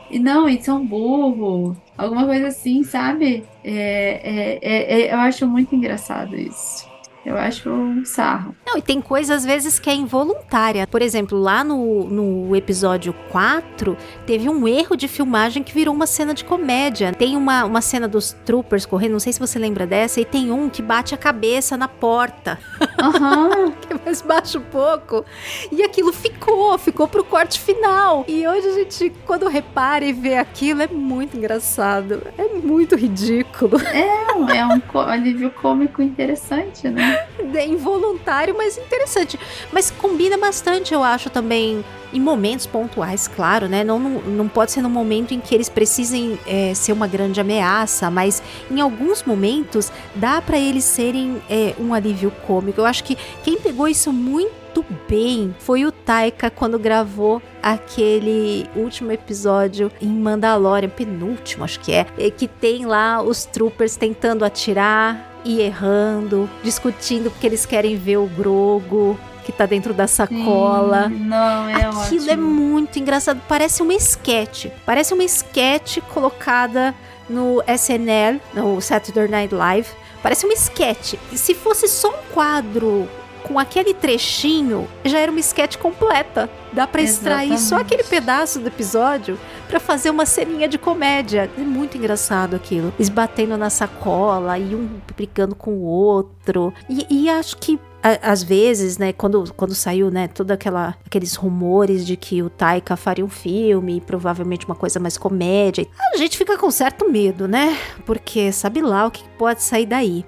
E 0.09 0.19
não, 0.19 0.47
eles 0.47 0.63
são 0.65 0.85
burro. 0.87 1.81
Alguma 1.97 2.25
coisa 2.25 2.47
assim, 2.47 2.83
sabe? 2.83 3.51
É, 3.63 4.59
é, 4.59 4.59
é- 4.61 5.01
é- 5.09 5.13
eu 5.13 5.17
acho 5.19 5.47
muito 5.47 5.75
engraçado 5.75 6.35
isso. 6.37 6.86
Eu 7.27 7.37
acho 7.37 7.69
um 7.69 8.05
sarro. 8.05 8.55
Não, 8.65 8.77
e 8.77 8.81
tem 8.81 9.01
coisa 9.01 9.35
às 9.35 9.43
vezes 9.43 9.77
que 9.79 9.89
é 9.89 9.93
involuntária. 9.93 10.87
Por 10.87 11.01
exemplo, 11.01 11.37
lá 11.37 11.61
no, 11.61 12.05
no 12.05 12.55
episódio 12.55 13.13
4, 13.29 13.97
teve 14.25 14.47
um 14.47 14.65
erro 14.65 14.95
de 14.95 15.09
filmagem 15.09 15.61
que 15.61 15.73
virou 15.73 15.93
uma 15.93 16.07
cena 16.07 16.33
de 16.33 16.45
comédia. 16.45 17.11
Tem 17.11 17.35
uma, 17.35 17.65
uma 17.65 17.81
cena 17.81 18.07
dos 18.07 18.31
troopers 18.45 18.85
correndo, 18.85 19.11
não 19.11 19.19
sei 19.19 19.33
se 19.33 19.41
você 19.41 19.59
lembra 19.59 19.85
dessa, 19.85 20.21
e 20.21 20.25
tem 20.25 20.53
um 20.53 20.69
que 20.69 20.81
bate 20.81 21.13
a 21.13 21.17
cabeça 21.17 21.75
na 21.75 21.89
porta, 21.89 22.57
Aham. 22.97 23.71
que 23.81 23.91
é 23.91 23.99
mais 24.05 24.21
baixo 24.21 24.59
um 24.59 24.61
pouco. 24.61 25.25
E 25.69 25.83
aquilo 25.83 26.13
ficou, 26.13 26.77
ficou 26.77 27.09
pro 27.09 27.25
corte 27.25 27.59
final. 27.59 28.23
E 28.25 28.47
hoje 28.47 28.67
a 28.69 28.73
gente, 28.73 29.09
quando 29.25 29.49
repara 29.49 30.05
e 30.05 30.13
vê 30.13 30.37
aquilo, 30.37 30.81
é 30.81 30.87
muito 30.87 31.35
engraçado. 31.35 32.23
É 32.37 32.47
muito 32.53 32.95
ridículo. 32.95 33.77
é 33.81 34.27
é 34.45 34.65
um 34.65 34.99
alívio 34.99 35.49
cômico 35.51 36.01
interessante, 36.01 36.87
né? 36.89 37.16
É 37.53 37.65
involuntário, 37.65 38.55
mas 38.57 38.77
interessante. 38.77 39.39
Mas 39.71 39.89
combina 39.89 40.37
bastante, 40.37 40.93
eu 40.93 41.03
acho, 41.03 41.29
também. 41.29 41.83
Em 42.13 42.21
momentos 42.21 42.65
pontuais, 42.65 43.27
claro, 43.27 43.67
né? 43.67 43.83
Não, 43.83 43.99
não, 43.99 44.21
não 44.21 44.47
pode 44.47 44.71
ser 44.71 44.81
no 44.81 44.89
momento 44.89 45.33
em 45.33 45.41
que 45.41 45.53
eles 45.53 45.67
precisem 45.67 46.39
é, 46.47 46.73
ser 46.73 46.93
uma 46.93 47.05
grande 47.05 47.41
ameaça, 47.41 48.09
mas 48.09 48.41
em 48.71 48.79
alguns 48.79 49.23
momentos 49.23 49.91
dá 50.15 50.41
pra 50.41 50.57
eles 50.57 50.85
serem 50.85 51.41
é, 51.49 51.73
um 51.77 51.93
alívio 51.93 52.31
cômico. 52.47 52.79
Eu 52.79 52.85
acho 52.85 53.03
que 53.03 53.17
quem 53.43 53.57
pegou 53.59 53.89
isso 53.89 54.13
muito 54.13 54.66
bem 55.07 55.55
foi 55.59 55.85
o 55.85 55.91
Taika 55.91 56.49
quando 56.49 56.77
gravou 56.77 57.41
aquele 57.61 58.69
último 58.75 59.11
episódio 59.11 59.91
em 60.01 60.07
Mandalorian, 60.07 60.89
penúltimo, 60.89 61.63
acho 61.63 61.79
que 61.79 61.91
é, 61.91 62.05
é, 62.17 62.29
que 62.29 62.47
tem 62.47 62.85
lá 62.85 63.21
os 63.21 63.45
troopers 63.45 63.95
tentando 63.95 64.45
atirar 64.45 65.41
e 65.43 65.61
errando, 65.61 66.49
discutindo 66.63 67.29
porque 67.31 67.47
eles 67.47 67.65
querem 67.65 67.95
ver 67.95 68.17
o 68.17 68.27
Grogo 68.27 69.17
que 69.45 69.51
tá 69.53 69.65
dentro 69.65 69.93
da 69.93 70.07
sacola. 70.07 71.07
Sim, 71.07 71.19
não, 71.19 71.69
é 71.69 71.85
Aquilo 71.85 72.23
ótimo. 72.25 72.31
é 72.31 72.35
muito 72.35 72.99
engraçado, 72.99 73.41
parece 73.47 73.81
uma 73.81 73.93
esquete. 73.93 74.69
Parece 74.85 75.13
uma 75.13 75.23
esquete 75.23 76.01
colocada 76.01 76.93
no 77.29 77.63
SNL, 77.65 78.41
no 78.53 78.81
Saturday 78.81 79.29
Night 79.29 79.55
Live. 79.55 79.87
Parece 80.21 80.45
uma 80.45 80.53
esquete. 80.53 81.17
Se 81.33 81.53
fosse 81.53 81.87
só 81.87 82.09
um 82.09 82.33
quadro 82.33 83.07
com 83.47 83.57
aquele 83.57 83.93
trechinho, 83.93 84.87
já 85.05 85.19
era 85.19 85.31
uma 85.31 85.39
esquete 85.39 85.77
completa. 85.77 86.49
Dá 86.73 86.85
pra 86.85 87.01
extrair 87.01 87.57
só 87.57 87.77
aquele 87.77 88.03
pedaço 88.03 88.59
do 88.59 88.67
episódio 88.67 89.39
pra 89.67 89.79
fazer 89.79 90.09
uma 90.09 90.25
ceninha 90.25 90.67
de 90.67 90.77
comédia. 90.77 91.49
É 91.57 91.61
muito 91.61 91.97
engraçado 91.97 92.55
aquilo. 92.55 92.93
Eles 92.97 93.09
batendo 93.09 93.57
na 93.57 93.69
sacola 93.69 94.59
e 94.59 94.75
um 94.75 94.89
brigando 95.15 95.55
com 95.55 95.71
o 95.71 95.83
outro. 95.83 96.73
E, 96.89 97.07
e 97.09 97.29
acho 97.29 97.57
que 97.57 97.79
às 98.21 98.43
vezes, 98.43 98.97
né, 98.97 99.11
quando, 99.11 99.51
quando 99.55 99.75
saiu, 99.75 100.09
né, 100.09 100.27
toda 100.27 100.53
aquela 100.53 100.95
aqueles 101.05 101.35
rumores 101.35 102.05
de 102.05 102.15
que 102.15 102.41
o 102.41 102.49
Taika 102.49 102.95
faria 102.95 103.25
um 103.25 103.29
filme, 103.29 104.01
provavelmente 104.01 104.65
uma 104.65 104.75
coisa 104.75 104.99
mais 104.99 105.17
comédia, 105.17 105.85
a 106.13 106.17
gente 106.17 106.37
fica 106.37 106.57
com 106.57 106.69
certo 106.71 107.09
medo, 107.09 107.47
né? 107.47 107.77
Porque 108.05 108.51
sabe 108.51 108.81
lá 108.81 109.07
o 109.07 109.11
que 109.11 109.23
pode 109.37 109.63
sair 109.63 109.85
daí. 109.85 110.25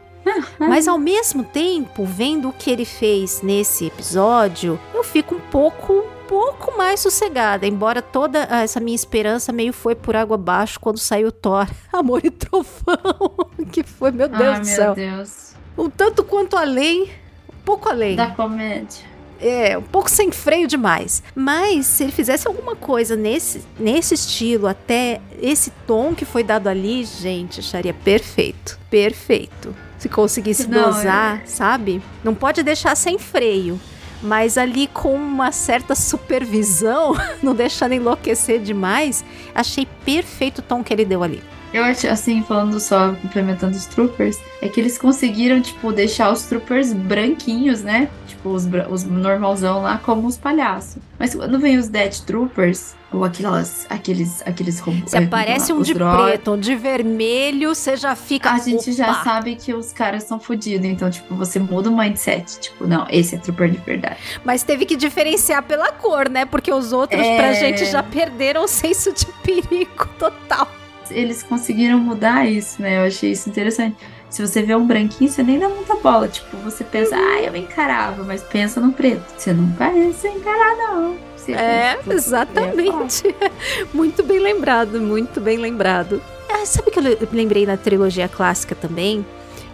Mas 0.60 0.88
ao 0.88 0.98
mesmo 0.98 1.44
tempo, 1.44 2.06
vendo 2.06 2.50
o 2.50 2.54
que 2.54 2.70
ele 2.70 2.86
fez 2.86 3.42
nesse 3.42 3.86
episódio, 3.86 4.80
eu 4.94 5.04
fico 5.04 5.36
um 5.36 5.40
pouco 5.40 6.06
pouco 6.30 6.78
mais 6.78 7.00
sossegada, 7.00 7.66
embora 7.66 8.04
toda 8.04 8.44
essa 8.44 8.80
minha 8.80 8.96
esperança 8.96 9.52
meio 9.52 9.74
foi 9.74 9.96
por 9.96 10.16
água 10.16 10.36
abaixo 10.36 10.80
quando 10.80 11.00
saiu 11.00 11.32
Thor, 11.32 11.68
Amor 11.92 12.24
e 12.24 12.30
Trovão, 12.30 13.48
que 13.72 13.82
foi, 13.82 14.12
meu 14.12 14.28
Deus 14.28 14.42
Ai, 14.42 14.60
do 14.60 14.66
meu 14.68 14.76
céu, 14.76 14.94
Deus. 14.94 15.54
um 15.76 15.90
tanto 15.90 16.24
quanto 16.24 16.56
além, 16.56 17.06
um 17.50 17.64
pouco 17.66 17.90
além. 17.90 18.16
Da 18.16 18.28
comédia. 18.28 19.10
É, 19.42 19.78
um 19.78 19.82
pouco 19.82 20.10
sem 20.10 20.32
freio 20.32 20.68
demais. 20.68 21.24
Mas 21.34 21.86
se 21.86 22.04
ele 22.04 22.12
fizesse 22.12 22.48
alguma 22.48 22.76
coisa 22.76 23.16
nesse, 23.16 23.64
nesse 23.80 24.14
estilo, 24.14 24.68
até 24.68 25.22
esse 25.42 25.72
tom 25.88 26.14
que 26.14 26.26
foi 26.26 26.44
dado 26.44 26.68
ali, 26.68 27.06
gente, 27.06 27.62
acharia 27.62 27.94
perfeito. 27.94 28.78
Perfeito. 28.90 29.74
Se 30.00 30.10
conseguisse 30.10 30.68
Não, 30.68 30.86
dosar, 30.86 31.44
sabe? 31.46 32.02
Não 32.24 32.34
pode 32.34 32.64
deixar 32.64 32.96
sem 32.96 33.20
freio. 33.20 33.80
mas 34.22 34.58
ali 34.58 34.88
com 34.88 35.14
uma 35.16 35.52
certa 35.52 35.96
supervisão, 35.96 37.16
não 37.44 37.54
deixando 37.56 37.94
enlouquecer 37.94 38.60
demais, 38.62 39.24
achei 39.56 39.88
perfeito 40.04 40.60
o 40.60 40.62
tom 40.62 40.84
que 40.84 40.94
ele 40.94 41.06
deu 41.06 41.24
ali. 41.24 41.42
Eu 41.74 41.84
acho, 41.84 42.08
assim, 42.08 42.44
falando 42.44 42.80
só, 42.80 43.14
complementando 43.22 43.76
os 43.78 43.86
troopers, 43.86 44.40
é 44.62 44.68
que 44.68 44.80
eles 44.80 44.98
conseguiram, 44.98 45.62
tipo, 45.62 45.92
deixar 45.92 46.32
os 46.32 46.44
troopers 46.44 46.94
branquinhos, 46.94 47.84
né? 47.84 48.10
Tipo, 48.28 48.50
os, 48.50 48.68
os 48.90 49.04
normalzão 49.04 49.82
lá, 49.84 50.00
como 50.04 50.28
os 50.28 50.38
palhaços. 50.38 50.98
Mas 51.20 51.36
quando 51.36 51.60
vem 51.60 51.78
os 51.78 51.88
Dead 51.90 52.14
Troopers, 52.22 52.96
ou 53.12 53.24
aquelas, 53.26 53.86
aqueles, 53.90 54.42
aqueles 54.46 54.80
robôs. 54.80 55.12
Se 55.12 55.18
aparece 55.18 55.74
um 55.74 55.82
de 55.82 55.94
preto, 55.94 56.52
um 56.54 56.60
de 56.60 56.76
vermelho, 56.76 57.76
você 57.76 57.98
já 57.98 58.16
fica. 58.16 58.52
A 58.52 58.58
gente 58.60 58.90
Opa! 58.90 58.92
já 58.92 59.24
sabe 59.24 59.56
que 59.56 59.74
os 59.74 59.92
caras 59.92 60.24
são 60.24 60.40
fodidos. 60.40 60.86
Então, 60.88 61.10
tipo, 61.10 61.36
você 61.36 61.60
muda 61.60 61.90
o 61.90 61.98
mindset. 61.98 62.60
Tipo, 62.60 62.88
não, 62.88 63.06
esse 63.10 63.36
é 63.36 63.38
trooper 63.38 63.70
de 63.70 63.78
verdade. 63.80 64.18
Mas 64.46 64.64
teve 64.64 64.86
que 64.86 64.96
diferenciar 64.96 65.64
pela 65.64 65.92
cor, 65.92 66.30
né? 66.30 66.46
Porque 66.46 66.72
os 66.72 66.94
outros, 66.94 67.20
É. 67.22 67.36
pra 67.38 67.54
gente, 67.54 67.86
já 67.86 68.02
perderam 68.02 68.64
o 68.64 68.68
senso 68.68 69.12
de 69.12 69.26
perigo 69.44 70.08
total. 70.18 70.68
Eles 71.12 71.44
conseguiram 71.44 72.00
mudar 72.00 72.46
isso, 72.50 72.82
né? 72.82 72.98
Eu 72.98 73.08
achei 73.08 73.32
isso 73.32 73.50
interessante. 73.50 73.96
Se 74.30 74.46
você 74.46 74.62
vê 74.62 74.76
um 74.76 74.86
branquinho, 74.86 75.30
você 75.30 75.42
nem 75.42 75.58
dá 75.58 75.68
muita 75.70 75.96
bola. 75.96 76.28
Tipo, 76.28 76.56
você 76.58 76.84
pensa, 76.84 77.16
ah, 77.16 77.42
eu 77.42 77.56
encarava, 77.56 78.24
mas 78.24 78.44
pensa 78.44 78.80
no 78.80 78.92
preto. 78.92 79.24
Você 79.38 79.52
não 79.54 79.70
parece 79.72 80.28
encarar, 80.28 80.76
não. 80.78 81.18
Você 81.36 81.54
É, 81.54 81.96
pensa, 81.96 82.14
exatamente. 82.14 83.24
muito 83.94 84.22
bem 84.24 84.40
lembrado, 84.40 85.02
muito 85.02 85.42
bem 85.42 85.58
lembrado. 85.58 86.22
Ah, 86.52 86.66
sabe 86.66 86.92
que 86.92 87.00
eu 87.00 87.04
le- 87.04 87.18
lembrei 87.32 87.66
na 87.66 87.76
trilogia 87.78 88.28
clássica 88.28 88.76
também? 88.76 89.26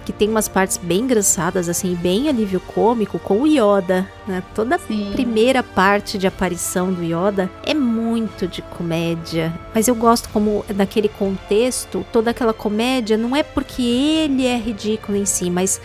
Que 0.05 0.13
tem 0.13 0.29
umas 0.29 0.47
partes 0.47 0.77
bem 0.77 1.01
engraçadas, 1.01 1.67
assim, 1.67 1.95
bem 1.95 2.29
alívio 2.29 2.59
cômico 2.59 3.17
com 3.17 3.41
o 3.41 3.47
Yoda, 3.47 4.07
né? 4.27 4.43
Toda 4.53 4.75
a 4.75 4.79
Sim. 4.79 5.09
primeira 5.13 5.63
parte 5.63 6.17
de 6.17 6.27
aparição 6.27 6.93
do 6.93 7.03
Yoda 7.03 7.49
é 7.65 7.73
muito 7.73 8.47
de 8.47 8.61
comédia. 8.61 9.51
Mas 9.73 9.87
eu 9.87 9.95
gosto 9.95 10.29
como, 10.29 10.63
naquele 10.75 11.09
contexto, 11.09 12.05
toda 12.13 12.31
aquela 12.31 12.53
comédia 12.53 13.17
não 13.17 13.35
é 13.35 13.41
porque 13.41 13.81
ele 13.81 14.45
é 14.45 14.55
ridículo 14.57 15.17
em 15.17 15.25
si, 15.25 15.49
mas 15.49 15.81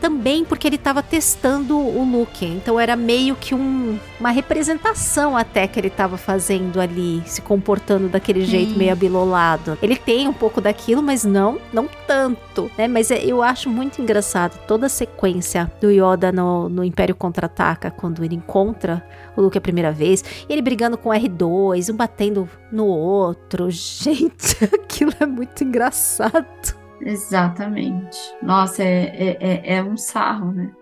também 0.00 0.44
porque 0.44 0.66
ele 0.68 0.76
estava 0.76 1.02
testando 1.02 1.76
o 1.78 2.04
Luke. 2.04 2.44
Então 2.44 2.78
era 2.78 2.94
meio 2.94 3.34
que 3.34 3.54
um- 3.54 3.98
uma 4.20 4.30
representação 4.30 5.36
até 5.36 5.66
que 5.66 5.80
ele 5.80 5.88
estava 5.88 6.16
fazendo 6.18 6.80
ali, 6.80 7.22
se 7.26 7.40
comportando 7.40 8.06
daquele 8.08 8.44
jeito 8.44 8.72
Sim. 8.72 8.78
meio 8.78 8.92
abilolado. 8.92 9.78
Ele 9.82 9.96
tem 9.96 10.28
um 10.28 10.32
pouco 10.34 10.60
daquilo, 10.60 11.02
mas 11.02 11.24
não, 11.24 11.58
não 11.72 11.88
tanto, 12.06 12.70
né? 12.76 12.86
Mas 12.86 13.10
é- 13.10 13.24
eu 13.24 13.42
acho 13.42 13.70
muito 13.70 14.00
engraçado 14.02 14.58
toda 14.66 14.86
a 14.86 14.90
sequência 14.90 15.72
do 15.80 15.90
Yoda 15.90 16.30
no, 16.30 16.68
no 16.68 16.84
Império 16.84 17.14
Contra-Ataca, 17.14 17.90
quando 17.90 18.22
ele 18.22 18.34
encontra 18.34 19.02
o 19.34 19.40
Luke 19.40 19.56
a 19.56 19.60
primeira 19.62 19.90
vez, 19.92 20.22
e 20.48 20.52
ele 20.52 20.62
brigando 20.62 20.98
com 20.98 21.08
o 21.08 21.12
R2, 21.12 21.88
um 21.92 21.96
batendo 21.96 22.48
no 22.70 22.86
outro. 22.86 23.68
Gente, 23.72 24.62
aquilo 24.62 25.12
é 25.18 25.26
muito 25.26 25.64
engraçado. 25.64 26.75
Exatamente. 27.00 28.18
Nossa, 28.42 28.82
é, 28.82 29.04
é, 29.16 29.36
é, 29.40 29.76
é 29.76 29.82
um 29.82 29.96
sarro, 29.96 30.52
né? 30.52 30.72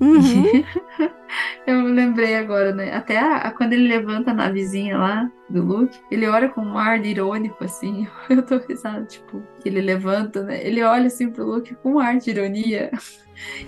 Uhum. 0.00 0.64
Eu 1.66 1.82
lembrei 1.82 2.36
agora, 2.36 2.72
né? 2.74 2.94
Até 2.94 3.18
a- 3.18 3.36
a- 3.38 3.50
quando 3.50 3.72
ele 3.72 3.88
levanta 3.88 4.30
a 4.30 4.34
navezinha 4.34 4.96
lá 4.96 5.30
do 5.48 5.62
Luke, 5.62 5.98
ele 6.10 6.26
olha 6.26 6.48
com 6.48 6.60
um 6.62 6.78
ar 6.78 7.04
irônico, 7.04 7.64
assim. 7.64 8.06
Eu 8.28 8.42
tô 8.42 8.58
risada, 8.58 9.04
tipo, 9.04 9.42
que 9.60 9.68
ele 9.68 9.80
levanta, 9.80 10.42
né? 10.42 10.60
Ele 10.66 10.82
olha 10.82 11.06
assim 11.06 11.30
pro 11.30 11.44
Luke 11.46 11.74
com 11.82 11.94
um 11.94 11.98
ar 11.98 12.16
de 12.18 12.30
ironia. 12.30 12.90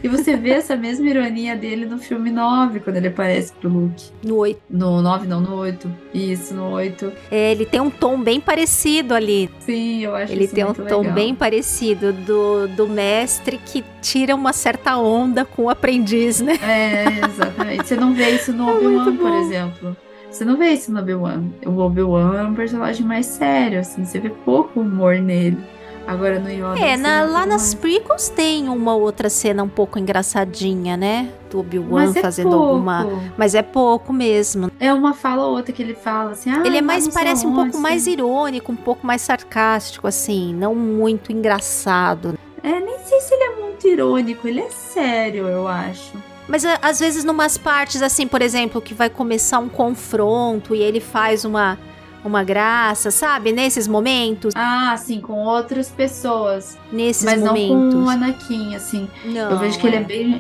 E 0.03 0.09
você 0.09 0.37
vê 0.37 0.51
essa 0.51 0.75
mesma 0.77 1.09
ironia 1.09 1.55
dele 1.55 1.87
no 1.87 1.96
filme 1.96 2.29
9, 2.29 2.81
quando 2.81 2.96
ele 2.96 3.07
aparece 3.07 3.53
pro 3.53 3.68
Luke. 3.68 4.11
No 4.25 4.38
8. 4.38 4.61
No 4.68 5.01
9, 5.01 5.29
não, 5.29 5.40
no 5.40 5.55
8. 5.55 5.88
Isso, 6.12 6.53
no 6.55 6.70
8. 6.70 7.12
É, 7.31 7.53
ele 7.53 7.64
tem 7.64 7.81
um 7.81 7.88
tom 7.88 8.20
bem 8.20 8.40
parecido 8.40 9.14
ali. 9.14 9.49
Sim, 9.61 10.01
eu 10.03 10.16
acho 10.16 10.33
Ele 10.33 10.49
tem 10.49 10.64
um 10.64 10.75
tom 10.75 10.99
legal. 11.03 11.14
bem 11.14 11.37
parecido 11.37 12.12
do, 12.12 12.66
do 12.66 12.88
mestre 12.88 13.61
que 13.64 13.85
tira 14.03 14.35
uma 14.35 14.53
certa 14.53 14.96
onda 14.99 15.44
com 15.44 15.62
o 15.62 15.70
aprendiz, 15.70 16.40
né? 16.40 16.55
É, 16.61 17.05
exatamente. 17.51 17.87
Você 17.89 17.97
não 17.97 18.15
vê 18.15 18.31
isso 18.31 18.53
no 18.53 18.69
É 18.71 18.73
Obi-Wan, 18.77 19.17
por 19.17 19.33
exemplo. 19.35 19.97
Você 20.31 20.45
não 20.45 20.57
vê 20.57 20.71
isso 20.73 20.93
no 20.93 21.01
Obi-Wan. 21.01 21.45
O 21.67 21.79
Obi-Wan 21.81 22.37
é 22.39 22.43
um 22.45 22.55
personagem 22.55 23.05
mais 23.05 23.27
sério, 23.27 23.81
assim. 23.81 24.05
Você 24.05 24.19
vê 24.21 24.31
pouco 24.31 24.81
humor 24.81 25.17
nele. 25.17 25.59
Agora 26.07 26.41
no 26.41 26.49
Yoda. 26.51 26.79
É, 26.81 26.97
você 26.97 27.03
na- 27.03 27.23
lá 27.25 27.47
nas 27.47 27.75
prequels 27.75 28.29
tem 28.31 28.69
uma 28.69 28.95
outra 28.95 29.29
cena 29.29 29.63
um 29.63 29.69
pouco 29.69 29.99
engraçadinha, 29.99 30.97
né? 30.97 31.29
Do 31.51 31.61
Obi-Wan 31.61 32.11
é 32.17 32.21
fazendo 32.21 32.51
pouco. 32.51 32.65
alguma. 32.65 33.07
Mas 33.37 33.55
é 33.55 33.63
pouco 33.63 34.13
mesmo. 34.13 34.71
É 34.81 34.93
uma 34.93 35.13
fala 35.13 35.47
ou 35.47 35.57
outra 35.57 35.73
que 35.73 35.83
ele 35.83 35.95
fala 35.95 36.31
assim. 36.31 36.51
Ah, 36.51 36.63
Ele 36.65 36.79
é 36.79 36.81
lá 36.81 36.87
mais, 36.87 37.07
parece 37.09 37.47
um 37.47 37.55
pouco 37.55 37.79
mais 37.79 38.07
irônico, 38.07 38.73
um 38.73 38.77
pouco 38.77 39.07
mais 39.07 39.21
sarcástico, 39.23 40.07
assim, 40.07 40.55
não 40.55 40.75
muito 40.75 41.31
engraçado. 41.33 42.37
É, 42.63 42.81
nem 42.81 42.99
sei 43.05 43.21
se 43.21 43.35
ele 43.35 43.43
é 43.45 43.57
muito 43.61 43.87
irônico. 43.87 44.49
Ele 44.49 44.61
é 44.61 44.71
sério, 44.71 45.47
eu 45.49 45.69
acho. 45.69 46.13
Mas 46.51 46.65
às 46.83 46.99
vezes 46.99 47.23
numas 47.25 47.57
partes, 47.57 48.03
assim, 48.03 48.27
por 48.27 48.43
exemplo, 48.43 48.81
que 48.83 48.93
vai 48.93 49.09
começar 49.09 49.59
um 49.61 49.69
confronto 49.69 50.75
e 50.75 50.83
ele 50.83 50.99
faz 50.99 51.45
uma, 51.45 51.79
uma 52.25 52.43
graça, 52.43 53.11
sabe? 53.13 53.53
Nesses 53.53 53.87
momentos. 53.87 54.53
Ah, 54.57 54.97
sim, 54.99 55.21
com 55.21 55.45
outras 55.45 55.89
pessoas. 55.89 56.77
Nesses 56.91 57.25
mas 57.25 57.41
momentos. 57.41 57.95
não 57.95 58.03
com 58.03 58.07
o 58.07 58.09
Anakin, 58.11 58.75
assim. 58.75 59.09
Não, 59.25 59.53
eu 59.53 59.59
vejo 59.59 59.79
que 59.79 59.87
ele 59.87 59.97
é 59.97 60.03
bem. 60.03 60.39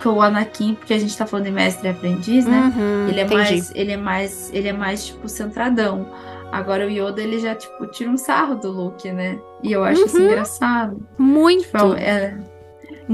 Que 0.00 0.08
o 0.08 0.22
Anakin, 0.22 0.74
porque 0.76 0.94
a 0.94 0.98
gente 0.98 1.14
tá 1.16 1.26
falando 1.26 1.44
de 1.44 1.52
mestre 1.52 1.86
e 1.88 1.90
aprendiz, 1.90 2.46
né? 2.46 2.72
Uhum, 2.74 3.08
Ele 3.08 3.20
é 3.20 3.24
entendi. 3.24 3.34
mais, 3.42 3.72
ele 3.74 3.92
é 3.92 3.96
mais, 3.98 4.50
ele 4.54 4.68
é 4.68 4.72
mais 4.72 5.06
tipo 5.06 5.28
centradão. 5.28 6.06
Agora 6.50 6.86
o 6.86 6.90
Yoda 6.90 7.20
ele 7.22 7.38
já 7.38 7.54
tipo 7.54 7.86
tira 7.88 8.10
um 8.10 8.16
sarro 8.16 8.56
do 8.56 8.72
Luke, 8.72 9.12
né? 9.12 9.38
E 9.62 9.70
eu 9.72 9.84
acho 9.84 10.06
isso 10.06 10.16
Uhum. 10.16 10.24
engraçado. 10.24 11.06
Muito, 11.18 11.64
Tipo, 11.66 11.92
é, 11.94 12.36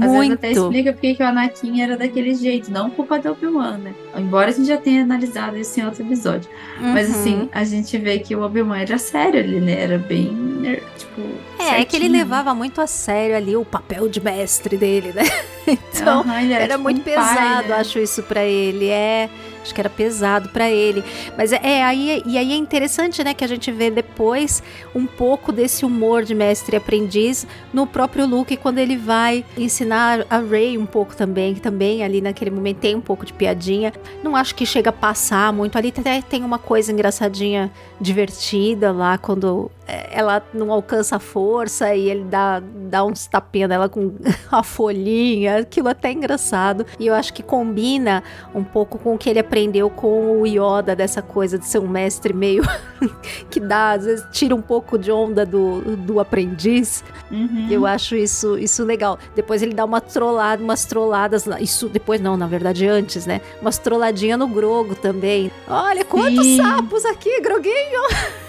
às 0.05 0.11
vezes 0.11 0.15
muito. 0.27 0.33
até 0.33 0.51
explica 0.51 0.93
porque 0.93 1.15
que 1.15 1.23
o 1.23 1.25
Anakin 1.25 1.81
era 1.81 1.97
daquele 1.97 2.33
jeito, 2.35 2.71
não 2.71 2.89
culpa 2.89 3.19
do 3.19 3.31
Obi-Wan, 3.31 3.77
né? 3.77 3.93
Embora 4.15 4.49
a 4.49 4.53
gente 4.53 4.67
já 4.67 4.77
tenha 4.77 5.03
analisado 5.03 5.57
isso 5.57 5.79
em 5.79 5.85
outro 5.85 6.03
episódio. 6.03 6.49
Mas 6.79 7.07
Uhum. 7.09 7.15
assim, 7.15 7.49
a 7.51 7.63
gente 7.63 7.97
vê 7.97 8.19
que 8.19 8.35
o 8.35 8.41
Obi-Wan 8.43 8.77
era 8.79 8.97
sério, 8.97 9.39
ele 9.39 9.59
né? 9.59 9.79
era 9.81 9.97
bem, 9.97 10.31
ner- 10.31 10.83
tipo, 10.97 11.21
É, 11.59 11.81
é 11.81 11.85
que 11.85 11.95
ele 11.95 12.05
certinho. 12.05 12.11
levava 12.11 12.53
muito 12.53 12.79
a 12.81 12.87
sério 12.87 13.35
ali 13.35 13.55
o 13.55 13.65
papel 13.65 14.07
de 14.07 14.21
mestre 14.21 14.77
dele, 14.77 15.11
né? 15.13 15.23
Então, 15.67 16.21
Aham, 16.21 16.41
ele 16.41 16.53
era, 16.53 16.67
tipo 16.69 16.83
muito 16.83 17.01
um 17.01 17.03
pai, 17.03 17.13
pesado, 17.15 17.67
né? 17.67 17.75
acho 17.75 17.99
isso 17.99 18.23
pra 18.23 18.41
ele. 18.45 18.87
É, 18.87 19.29
acho 19.67 19.75
que 19.75 19.81
era 19.81 19.89
pesado 19.89 20.49
pra 20.49 20.69
ele. 20.69 21.03
Mas 21.37 21.51
é, 21.51 21.59
é, 21.61 21.83
aí 21.83 22.23
e 22.25 22.37
aí 22.37 22.51
é 22.51 22.55
interessante, 22.55 23.23
né, 23.23 23.33
que 23.33 23.43
a 23.43 23.47
gente 23.47 23.71
vê 23.71 23.91
depois 23.91 24.63
um 24.95 25.05
pouco 25.05 25.51
desse 25.51 25.85
humor 25.85 26.23
de 26.23 26.33
mestre 26.33 26.75
e 26.75 26.77
aprendiz 26.77 27.45
no 27.73 27.85
próprio 27.85 28.25
Luke 28.25 28.55
quando 28.57 28.79
ele 28.79 28.97
vai 28.97 29.43
ensinar 29.57 30.25
a 30.29 30.39
Rey 30.39 30.77
um 30.77 30.85
pouco 30.85 31.15
também, 31.15 31.53
que 31.53 31.61
também 31.61 32.03
ali 32.03 32.21
naquele 32.21 32.51
momento 32.51 32.77
tem 32.77 32.95
um 32.95 33.01
pouco 33.01 33.25
de 33.25 33.33
piadinha. 33.33 33.93
Não 34.23 34.35
acho 34.35 34.55
que 34.55 34.65
chega 34.65 34.89
a 34.89 34.93
passar 34.93 35.51
muito 35.51 35.77
ali, 35.77 35.93
até 35.95 36.21
tem 36.21 36.43
uma 36.43 36.59
coisa 36.59 36.91
engraçadinha, 36.91 37.71
divertida 37.99 38.91
lá 38.91 39.17
quando 39.17 39.69
é, 39.69 39.76
ela 39.87 40.43
não 40.53 40.71
alcança 40.71 41.15
a 41.15 41.19
força 41.19 41.95
e 41.95 42.09
ele 42.09 42.25
dá, 42.25 42.61
dá 42.61 43.05
uns 43.05 43.25
tapinhas 43.27 43.69
nela 43.69 43.87
com 43.87 44.13
a 44.51 44.61
folhinha, 44.61 45.59
aquilo 45.59 45.87
até 45.87 46.09
é 46.09 46.11
engraçado. 46.11 46.85
E 46.99 47.07
eu 47.07 47.13
acho 47.13 47.33
que 47.33 47.41
combina 47.41 48.23
um 48.53 48.63
pouco 48.63 48.97
com 48.97 49.15
o 49.15 49.17
que 49.17 49.29
ele 49.29 49.39
aprendeu 49.39 49.89
com 49.89 50.41
o 50.41 50.45
Yoda, 50.45 50.95
dessa 50.95 51.21
coisa 51.21 51.57
de 51.57 51.65
ser 51.65 51.79
um 51.79 51.87
mestre 51.87 52.33
meio 52.33 52.63
que 53.49 53.59
dá, 53.59 53.91
às 53.91 54.05
vezes 54.05 54.25
tira 54.31 54.53
um 54.53 54.61
pouco 54.61 54.97
de 54.97 55.11
onda 55.11 55.45
do, 55.45 55.95
do 55.97 56.19
aprendiz. 56.19 57.03
Uhum. 57.31 57.67
Eu 57.69 57.85
acho 57.85 58.15
isso, 58.15 58.57
isso 58.57 58.83
legal. 58.83 59.17
Depois 59.35 59.61
ele 59.61 59.73
dá 59.73 59.85
uma 59.85 60.01
trollada, 60.01 60.61
umas 60.61 60.85
trolladas. 60.85 61.47
Isso 61.59 61.87
depois 61.87 62.19
não, 62.19 62.35
na 62.35 62.47
verdade 62.47 62.87
antes, 62.87 63.25
né? 63.25 63.41
Umas 63.61 63.77
trolladinhas 63.77 64.37
no 64.37 64.47
Grogo 64.47 64.95
também. 64.95 65.51
Olha 65.67 66.03
quantos 66.03 66.45
Sim. 66.45 66.57
sapos 66.57 67.05
aqui, 67.05 67.39
Groguinho! 67.41 68.01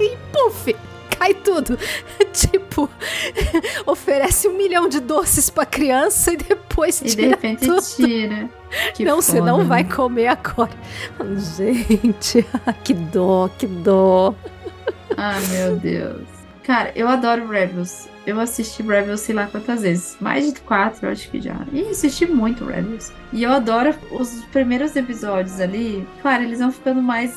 e 0.00 0.16
puf! 0.32 0.74
Cai 1.18 1.32
tudo. 1.34 1.78
tipo, 2.32 2.90
oferece 3.86 4.48
um 4.48 4.56
milhão 4.56 4.88
de 4.88 5.00
doces 5.00 5.48
pra 5.48 5.64
criança 5.64 6.32
e 6.32 6.36
depois 6.36 7.00
E 7.00 7.04
de 7.04 7.16
tira 7.16 7.28
repente 7.28 7.66
tudo. 7.66 7.82
tira. 7.96 8.48
Que 8.92 9.04
não, 9.04 9.22
você 9.22 9.38
foda, 9.38 9.52
não 9.52 9.58
né? 9.58 9.64
vai 9.64 9.84
comer 9.84 10.26
agora. 10.26 10.72
Gente, 11.56 12.44
que 12.82 12.92
dó, 12.92 13.48
que 13.56 13.68
dó. 13.68 14.34
Ai, 15.16 15.40
meu 15.46 15.76
Deus. 15.76 16.22
Cara, 16.64 16.90
eu 16.96 17.06
adoro 17.06 17.46
Rebels. 17.46 18.08
Eu 18.26 18.40
assisti 18.40 18.82
Rebels 18.82 19.20
sei 19.20 19.34
lá 19.34 19.46
quantas 19.46 19.82
vezes. 19.82 20.16
Mais 20.20 20.52
de 20.52 20.60
quatro, 20.60 21.08
acho 21.08 21.30
que 21.30 21.40
já. 21.40 21.56
E 21.72 21.82
assisti 21.82 22.26
muito 22.26 22.64
Rebels. 22.64 23.12
E 23.32 23.44
eu 23.44 23.52
adoro 23.52 23.94
os 24.10 24.44
primeiros 24.46 24.96
episódios 24.96 25.60
ali. 25.60 26.04
Claro, 26.20 26.42
eles 26.42 26.58
vão 26.58 26.72
ficando 26.72 27.00
mais. 27.00 27.32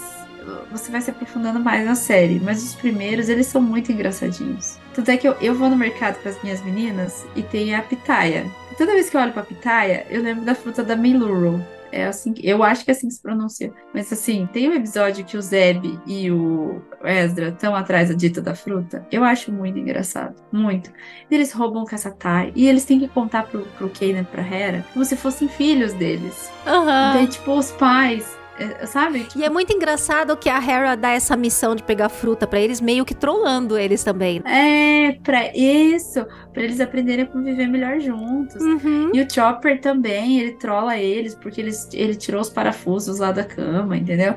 Você 0.71 0.91
vai 0.91 1.01
se 1.01 1.11
aprofundando 1.11 1.59
mais 1.59 1.85
na 1.85 1.95
série. 1.95 2.39
Mas 2.39 2.63
os 2.63 2.75
primeiros, 2.75 3.29
eles 3.29 3.47
são 3.47 3.61
muito 3.61 3.91
engraçadinhos. 3.91 4.77
Tanto 4.93 5.11
é 5.11 5.17
que 5.17 5.27
eu, 5.27 5.33
eu 5.41 5.53
vou 5.55 5.69
no 5.69 5.75
mercado 5.75 6.21
com 6.21 6.29
as 6.29 6.41
minhas 6.43 6.63
meninas 6.63 7.25
e 7.35 7.41
tem 7.41 7.75
a 7.75 7.81
pitaia. 7.81 8.45
Toda 8.77 8.93
vez 8.93 9.09
que 9.09 9.17
eu 9.17 9.21
olho 9.21 9.33
pra 9.33 9.43
pitaia, 9.43 10.05
eu 10.09 10.21
lembro 10.21 10.45
da 10.45 10.53
fruta 10.53 10.83
da 10.83 10.95
Meluro. 10.95 11.63
É 11.91 12.05
assim, 12.05 12.33
eu 12.43 12.63
acho 12.63 12.83
que 12.83 12.91
é 12.91 12.93
assim 12.93 13.07
que 13.07 13.13
se 13.13 13.21
pronuncia. 13.21 13.73
Mas 13.93 14.11
assim, 14.11 14.47
tem 14.51 14.69
um 14.69 14.73
episódio 14.73 15.25
que 15.25 15.37
o 15.37 15.41
Zeb 15.41 15.99
e 16.05 16.29
o 16.29 16.81
Ezra 17.03 17.49
estão 17.49 17.75
atrás 17.75 18.09
da 18.09 18.15
dita 18.15 18.41
da 18.41 18.53
fruta. 18.53 19.05
Eu 19.11 19.23
acho 19.23 19.51
muito 19.51 19.79
engraçado. 19.79 20.35
Muito. 20.51 20.91
Eles 21.31 21.51
roubam 21.51 21.83
o 21.83 21.85
caçatai 21.85 22.51
e 22.55 22.67
eles 22.67 22.85
têm 22.85 22.99
que 22.99 23.07
contar 23.07 23.43
pro, 23.43 23.61
pro 23.77 23.89
Kanan 23.89 24.21
e 24.21 24.25
pra 24.25 24.41
Hera 24.41 24.85
como 24.93 25.05
se 25.05 25.15
fossem 25.15 25.47
filhos 25.47 25.93
deles. 25.93 26.51
Aham. 26.65 27.13
Daí, 27.13 27.27
tipo, 27.27 27.51
os 27.53 27.71
pais. 27.71 28.37
É, 28.59 28.85
Sabe? 28.85 29.23
Tipo, 29.23 29.39
E 29.39 29.43
é 29.43 29.49
muito 29.49 29.73
engraçado 29.73 30.35
que 30.37 30.49
a 30.49 30.57
Hera 30.57 30.95
dá 30.95 31.11
essa 31.11 31.35
missão 31.35 31.75
de 31.75 31.83
pegar 31.83 32.09
fruta 32.09 32.47
pra 32.47 32.59
eles, 32.59 32.81
meio 32.81 33.05
que 33.05 33.13
trollando 33.13 33.77
eles 33.77 34.03
também. 34.03 34.41
É, 34.45 35.13
pra 35.23 35.55
isso, 35.55 36.25
pra 36.53 36.63
eles 36.63 36.79
aprenderem 36.79 37.25
a 37.25 37.27
conviver 37.27 37.67
melhor 37.67 37.99
juntos. 37.99 38.61
Uhum. 38.61 39.11
E 39.13 39.21
o 39.21 39.27
Chopper 39.31 39.79
também, 39.79 40.39
ele 40.39 40.53
trola 40.53 40.97
eles, 40.97 41.35
porque 41.35 41.61
eles, 41.61 41.89
ele 41.93 42.15
tirou 42.15 42.41
os 42.41 42.49
parafusos 42.49 43.19
lá 43.19 43.31
da 43.31 43.43
cama, 43.43 43.97
entendeu? 43.97 44.35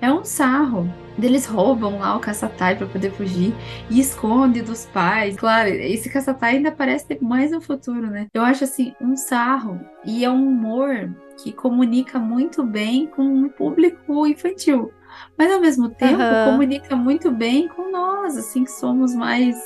É 0.00 0.12
um 0.12 0.24
sarro. 0.24 0.92
Eles 1.20 1.46
roubam 1.46 1.98
lá 1.98 2.16
o 2.16 2.20
caçatai 2.20 2.76
pra 2.76 2.86
poder 2.86 3.10
fugir 3.12 3.54
e 3.88 4.00
esconde 4.00 4.60
dos 4.60 4.84
pais. 4.86 5.36
Claro, 5.36 5.68
esse 5.68 6.10
caçatai 6.10 6.56
ainda 6.56 6.72
parece 6.72 7.06
ter 7.06 7.18
mais 7.22 7.52
no 7.52 7.60
futuro, 7.60 8.08
né? 8.08 8.26
Eu 8.34 8.42
acho 8.42 8.64
assim, 8.64 8.92
um 9.00 9.16
sarro. 9.16 9.80
E 10.04 10.24
é 10.24 10.30
um 10.30 10.48
humor 10.48 11.08
que 11.42 11.52
comunica 11.52 12.18
muito 12.18 12.62
bem 12.62 13.06
com 13.06 13.22
um 13.22 13.48
público 13.48 14.26
infantil. 14.26 14.92
Mas 15.38 15.52
ao 15.52 15.60
mesmo 15.60 15.88
tempo 15.88 16.22
Aham. 16.22 16.44
comunica 16.44 16.96
muito 16.96 17.30
bem 17.30 17.68
com 17.68 17.90
nós, 17.90 18.36
assim, 18.36 18.64
que 18.64 18.70
somos 18.70 19.14
mais 19.14 19.56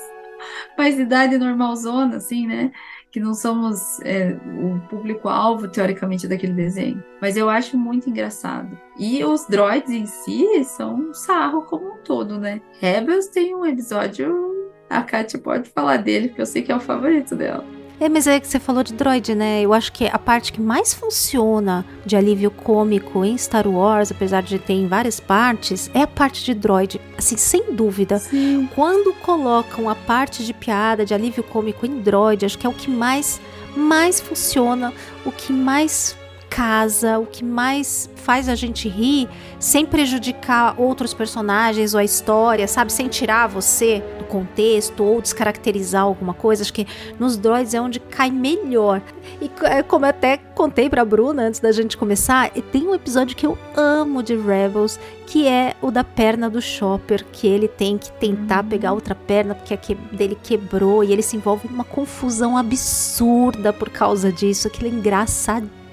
mais 0.77 0.99
idade 0.99 1.37
normalzona, 1.39 2.17
assim, 2.17 2.47
né? 2.47 2.71
Que 3.11 3.19
não 3.19 3.35
somos 3.35 4.01
é, 4.03 4.37
o 4.63 4.81
público-alvo, 4.89 5.69
teoricamente, 5.69 6.29
daquele 6.29 6.53
desenho. 6.53 7.03
Mas 7.21 7.37
eu 7.37 7.49
acho 7.49 7.77
muito 7.77 8.09
engraçado. 8.09 8.79
E 8.99 9.25
os 9.25 9.47
droids 9.47 9.91
em 9.91 10.07
si 10.07 10.65
são 10.65 10.95
um 10.95 11.15
sarro 11.15 11.63
como 11.63 11.95
um 11.95 11.97
todo, 12.05 12.39
né? 12.39 12.61
Rebels 12.81 13.29
tem 13.29 13.55
um 13.55 13.67
episódio. 13.67 14.71
A 14.89 15.03
Katia 15.03 15.41
pode 15.41 15.69
falar 15.71 15.99
dele, 15.99 16.29
porque 16.29 16.43
eu 16.43 16.47
sei 16.47 16.63
que 16.63 16.73
é 16.73 16.77
o 16.77 16.81
favorito 16.81 17.35
dela. 17.35 17.65
É, 18.01 18.09
mas 18.09 18.27
é 18.27 18.39
que 18.39 18.47
você 18.47 18.61
falou 18.61 18.83
de 18.83 18.93
droid, 18.93 19.35
né? 19.35 19.63
Eu 19.63 19.73
acho 19.73 19.93
que 19.93 20.07
a 20.07 20.19
parte 20.19 20.53
que 20.53 20.61
mais 20.61 20.95
funciona 20.95 21.85
de 22.07 22.17
alívio 22.17 22.51
cômico 22.51 23.25
em 23.25 23.37
Star 23.37 23.67
Wars, 23.67 24.13
apesar 24.13 24.43
de 24.43 24.59
ter 24.59 24.75
em 24.75 24.87
várias 24.87 25.19
partes, 25.19 25.91
é 25.93 26.03
a 26.03 26.07
parte 26.07 26.45
de 26.45 26.55
droid. 26.55 27.01
Assim, 27.17 27.37
sem 27.37 27.75
dúvida. 27.75 28.19
Sim. 28.19 28.69
Quando 28.75 29.13
colocam 29.15 29.89
a 29.89 29.95
parte 29.95 30.45
de 30.45 30.53
piada, 30.53 31.05
de 31.05 31.13
alívio 31.13 31.43
cômico 31.43 31.85
em 31.85 32.01
droid, 32.01 32.45
acho 32.45 32.59
que 32.59 32.67
é 32.67 32.71
o 32.71 32.75
que 32.75 32.91
mais, 32.91 33.41
mais 33.77 34.21
funciona, 34.21 34.93
o 35.25 35.33
que 35.33 35.53
mais 35.53 36.17
casa, 36.49 37.19
o 37.19 37.27
que 37.27 37.45
mais 37.45 38.09
faz 38.17 38.49
a 38.49 38.55
gente 38.55 38.89
rir, 38.89 39.29
sem 39.59 39.85
prejudicar 39.87 40.75
outros 40.79 41.15
personagens 41.15 41.95
ou 41.95 42.01
a 42.01 42.05
história, 42.05 42.67
sabe? 42.67 42.93
Sem 42.93 43.09
tirar 43.09 43.47
você 43.47 44.03
do 44.19 44.25
contexto 44.25 45.03
ou 45.05 45.21
descaracterizar 45.21 46.03
alguma 46.03 46.35
coisa. 46.35 46.63
Acho 46.63 46.73
que 46.73 46.87
nos 47.19 47.37
droids 47.37 47.75
é 47.75 47.81
onde 47.81 48.01
cai 48.01 48.31
melhor. 48.31 49.01
E 49.41 49.51
é 49.65 49.83
como 49.83 50.05
eu 50.07 50.11
até 50.11 50.37
contei 50.37 50.89
pra 50.91 51.05
Bruna 51.05 51.43
antes 51.43 51.61
da 51.61 51.71
gente 51.73 51.97
começar, 51.97 52.51
tem 52.73 52.87
um 52.89 52.95
episódio 52.95 53.37
que 53.37 53.47
eu 53.47 53.57
amo 53.77 54.23
de 54.23 54.35
Rebels, 54.37 54.99
que 55.27 55.47
é 55.47 55.75
o 55.83 55.91
da 55.91 56.03
perna 56.03 56.49
do 56.51 56.61
Chopper, 56.61 57.25
que 57.31 57.47
ele 57.47 57.69
tem 57.69 57.97
que 57.99 58.11
tentar 58.13 58.63
Uhum. 58.65 58.71
pegar 58.71 58.93
outra 58.93 59.15
perna 59.15 59.55
porque 59.55 59.75
a 59.75 59.77
que- 59.77 59.95
dele 59.95 60.37
quebrou 60.43 61.05
e 61.05 61.13
ele 61.13 61.23
se 61.23 61.37
envolve 61.37 61.69
numa 61.69 61.85
confusão 61.85 62.57
absurda 62.57 63.73
por 63.73 63.91
causa 63.91 64.33
disso. 64.33 64.67
Aquilo 64.67 64.89
é 64.89 64.93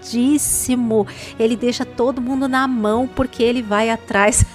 engraçadíssimo. 0.06 1.08
Ele 1.40 1.56
deixa 1.56 1.84
todo 1.84 2.22
mundo 2.22 2.48
na 2.48 2.68
mão 2.68 3.08
porque 3.08 3.42
ele 3.42 3.62
vai 3.62 3.90
atrás 3.90 4.46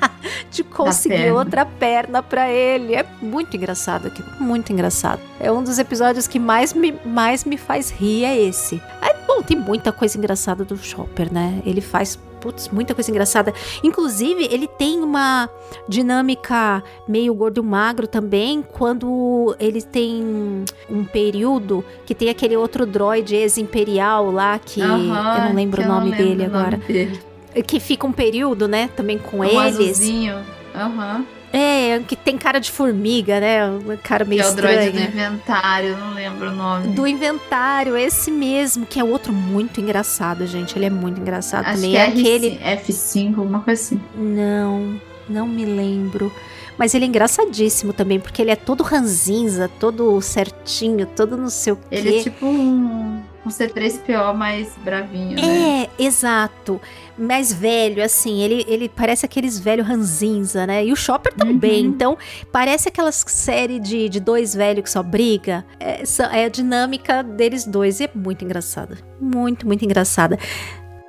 de 0.50 0.64
conseguir 0.64 1.16
perna. 1.16 1.38
outra 1.38 1.66
perna 1.66 2.22
pra 2.22 2.50
ele. 2.50 2.94
É 2.94 3.04
muito 3.20 3.56
engraçado 3.56 4.06
aquilo, 4.06 4.28
muito 4.40 4.72
engraçado. 4.72 5.20
É 5.38 5.52
um 5.52 5.62
dos 5.62 5.78
episódios 5.78 6.26
que 6.26 6.38
mais 6.38 6.72
me, 6.72 6.92
mais 7.04 7.44
me 7.44 7.56
faz 7.56 7.90
rir, 7.90 8.24
é 8.24 8.36
esse. 8.36 8.80
É, 9.02 9.14
bom, 9.26 9.42
tem 9.42 9.56
muita 9.56 9.92
coisa 9.92 10.16
engraçada 10.16 10.64
do 10.64 10.76
Chopper, 10.76 11.32
né? 11.32 11.60
Ele 11.64 11.80
faz, 11.80 12.18
putz, 12.44 12.68
muita 12.68 12.94
coisa 12.94 13.10
engraçada. 13.10 13.54
Inclusive, 13.82 14.44
ele 14.50 14.66
tem 14.68 15.00
uma 15.02 15.48
dinâmica 15.88 16.84
meio 17.08 17.32
gordo 17.34 17.64
magro 17.64 18.06
também, 18.06 18.62
quando 18.62 19.56
ele 19.58 19.80
tem 19.80 20.62
um 20.90 21.04
período 21.06 21.82
que 22.04 22.14
tem 22.14 22.28
aquele 22.28 22.54
outro 22.54 22.84
droid 22.84 23.34
ex-imperial 23.34 24.30
lá, 24.30 24.58
que 24.58 24.78
eu 24.80 24.86
não 24.88 25.54
lembro 25.54 25.82
o 25.82 25.86
nome 25.86 26.10
lembro 26.10 26.24
dele 26.24 26.44
o 26.46 26.50
nome 26.50 26.56
agora. 26.58 26.76
dele. 26.76 27.18
Que 27.66 27.80
fica 27.80 28.06
um 28.06 28.12
período, 28.12 28.68
né, 28.68 28.90
também 28.94 29.16
com 29.16 29.38
Um 29.38 29.44
eles. 29.44 29.78
azulzinho. 29.78 30.36
Aham. 30.74 31.24
É, 31.56 32.00
que 32.00 32.16
tem 32.16 32.36
cara 32.36 32.58
de 32.58 32.70
formiga, 32.70 33.38
né? 33.38 33.66
Um 33.68 33.96
cara 34.02 34.24
Que 34.24 34.30
meio 34.30 34.42
é 34.42 34.48
o 34.48 34.52
droid 34.54 34.90
do 34.90 34.98
estranho. 34.98 35.08
inventário, 35.08 35.96
não 35.96 36.14
lembro 36.14 36.48
o 36.50 36.52
nome. 36.54 36.88
Do 36.88 37.06
inventário, 37.06 37.96
esse 37.96 38.30
mesmo, 38.30 38.84
que 38.84 38.98
é 38.98 39.04
outro 39.04 39.32
muito 39.32 39.80
engraçado, 39.80 40.46
gente. 40.46 40.76
Ele 40.76 40.86
é 40.86 40.90
muito 40.90 41.20
engraçado 41.20 41.66
Acho 41.66 41.76
também. 41.76 41.92
que 41.92 41.96
É 41.96 42.00
é 42.00 42.08
aquele. 42.08 42.58
F5, 42.58 43.38
alguma 43.38 43.60
coisa 43.60 43.80
assim. 43.80 44.00
Não, 44.16 45.00
não 45.28 45.46
me 45.46 45.64
lembro. 45.64 46.32
Mas 46.76 46.92
ele 46.92 47.04
é 47.04 47.08
engraçadíssimo 47.08 47.92
também, 47.92 48.18
porque 48.18 48.42
ele 48.42 48.50
é 48.50 48.56
todo 48.56 48.82
ranzinza, 48.82 49.70
todo 49.78 50.20
certinho, 50.20 51.06
todo 51.06 51.36
não 51.36 51.48
sei 51.48 51.72
o 51.72 51.76
quê. 51.76 51.82
Ele 51.92 52.18
é 52.18 52.22
tipo 52.24 52.46
um, 52.46 53.22
um 53.46 53.48
C3PO 53.48 54.34
mais 54.34 54.72
bravinho, 54.82 55.36
né? 55.40 55.84
É, 55.98 56.02
exato. 56.02 56.80
Mais 57.16 57.52
velho, 57.52 58.02
assim, 58.02 58.42
ele, 58.42 58.64
ele 58.66 58.88
parece 58.88 59.24
aqueles 59.24 59.58
velhos 59.58 59.86
ranzinza, 59.86 60.66
né? 60.66 60.84
E 60.84 60.92
o 60.92 60.96
Chopper 60.96 61.32
também. 61.34 61.86
Uhum. 61.86 61.92
Então, 61.92 62.18
parece 62.50 62.88
aquelas 62.88 63.24
série 63.26 63.78
de, 63.78 64.08
de 64.08 64.20
dois 64.20 64.54
velhos 64.54 64.82
que 64.82 64.90
só 64.90 65.02
briga. 65.02 65.64
É, 65.78 66.02
é 66.32 66.44
a 66.44 66.48
dinâmica 66.48 67.22
deles 67.22 67.64
dois. 67.64 68.00
E 68.00 68.04
é 68.04 68.10
muito 68.14 68.44
engraçada. 68.44 68.98
Muito, 69.20 69.66
muito 69.66 69.84
engraçada. 69.84 70.38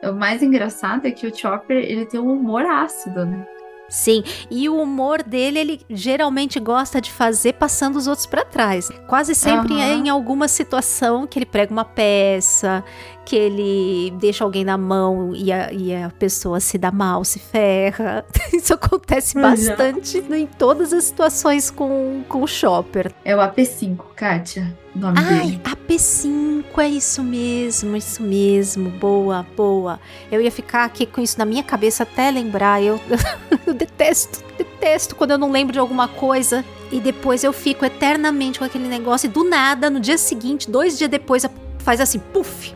O 0.03 0.13
mais 0.13 0.43
engraçado 0.43 1.07
é 1.07 1.11
que 1.11 1.25
o 1.25 1.35
Chopper, 1.35 1.77
ele 1.77 2.05
tem 2.05 2.19
um 2.19 2.31
humor 2.31 2.63
ácido, 2.65 3.25
né? 3.25 3.45
Sim, 3.88 4.23
e 4.49 4.67
o 4.67 4.81
humor 4.81 5.21
dele, 5.21 5.59
ele 5.59 5.81
geralmente 5.89 6.59
gosta 6.59 6.99
de 6.99 7.11
fazer 7.11 7.53
passando 7.53 7.97
os 7.97 8.07
outros 8.07 8.25
pra 8.25 8.43
trás. 8.43 8.89
Quase 9.07 9.36
sempre 9.36 9.75
Aham. 9.75 9.83
é 9.83 9.93
em 9.93 10.09
alguma 10.09 10.47
situação 10.47 11.27
que 11.27 11.38
ele 11.38 11.45
prega 11.45 11.71
uma 11.71 11.86
peça, 11.86 12.83
que 13.23 13.36
ele 13.36 14.11
deixa 14.19 14.43
alguém 14.43 14.63
na 14.63 14.77
mão 14.77 15.33
e 15.36 15.51
a, 15.51 15.71
e 15.71 15.93
a 15.95 16.09
pessoa 16.09 16.59
se 16.59 16.77
dá 16.77 16.91
mal, 16.91 17.23
se 17.23 17.39
ferra. 17.39 18.25
Isso 18.53 18.73
acontece 18.73 19.33
Já. 19.33 19.41
bastante 19.41 20.17
em 20.17 20.47
todas 20.47 20.91
as 20.91 21.05
situações 21.05 21.69
com, 21.69 22.23
com 22.27 22.41
o 22.41 22.47
Chopper. 22.47 23.11
É 23.23 23.36
o 23.36 23.39
AP5, 23.39 23.97
Kátia, 24.15 24.75
nome 24.95 25.19
Ai, 25.19 25.39
dele. 25.39 25.61
AP5, 25.63 26.65
é 26.77 26.87
isso 26.87 27.23
mesmo, 27.23 27.95
isso 27.95 28.23
mesmo. 28.23 28.89
Boa, 28.89 29.45
boa. 29.55 29.99
Eu 30.31 30.41
ia 30.41 30.51
ficar 30.51 30.85
aqui 30.85 31.05
com 31.05 31.21
isso 31.21 31.37
na 31.37 31.45
minha 31.45 31.63
cabeça 31.63 32.03
até 32.03 32.31
lembrar. 32.31 32.81
Eu, 32.81 32.99
eu 33.65 33.73
detesto, 33.73 34.43
detesto 34.57 35.15
quando 35.15 35.31
eu 35.31 35.37
não 35.37 35.51
lembro 35.51 35.73
de 35.73 35.79
alguma 35.79 36.07
coisa 36.07 36.63
e 36.91 36.99
depois 36.99 37.43
eu 37.43 37.51
fico 37.51 37.85
eternamente 37.85 38.59
com 38.59 38.65
aquele 38.65 38.87
negócio 38.87 39.27
e 39.27 39.29
do 39.29 39.43
nada, 39.43 39.89
no 39.89 39.99
dia 39.99 40.17
seguinte, 40.17 40.69
dois 40.69 40.97
dias 40.97 41.09
depois, 41.09 41.45
faz 41.79 41.99
assim, 41.99 42.19
puf, 42.19 42.73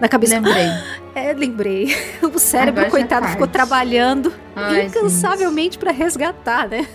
na 0.00 0.08
cabeça. 0.08 0.34
Lembrei. 0.34 0.68
É, 1.16 1.32
lembrei. 1.32 1.96
O 2.22 2.38
cérebro, 2.38 2.82
Agora 2.82 2.90
coitado, 2.90 3.26
ficou 3.28 3.46
tarde. 3.46 3.52
trabalhando 3.54 4.30
Ai, 4.54 4.84
incansavelmente 4.84 5.78
pra 5.78 5.90
resgatar, 5.90 6.68
né? 6.68 6.86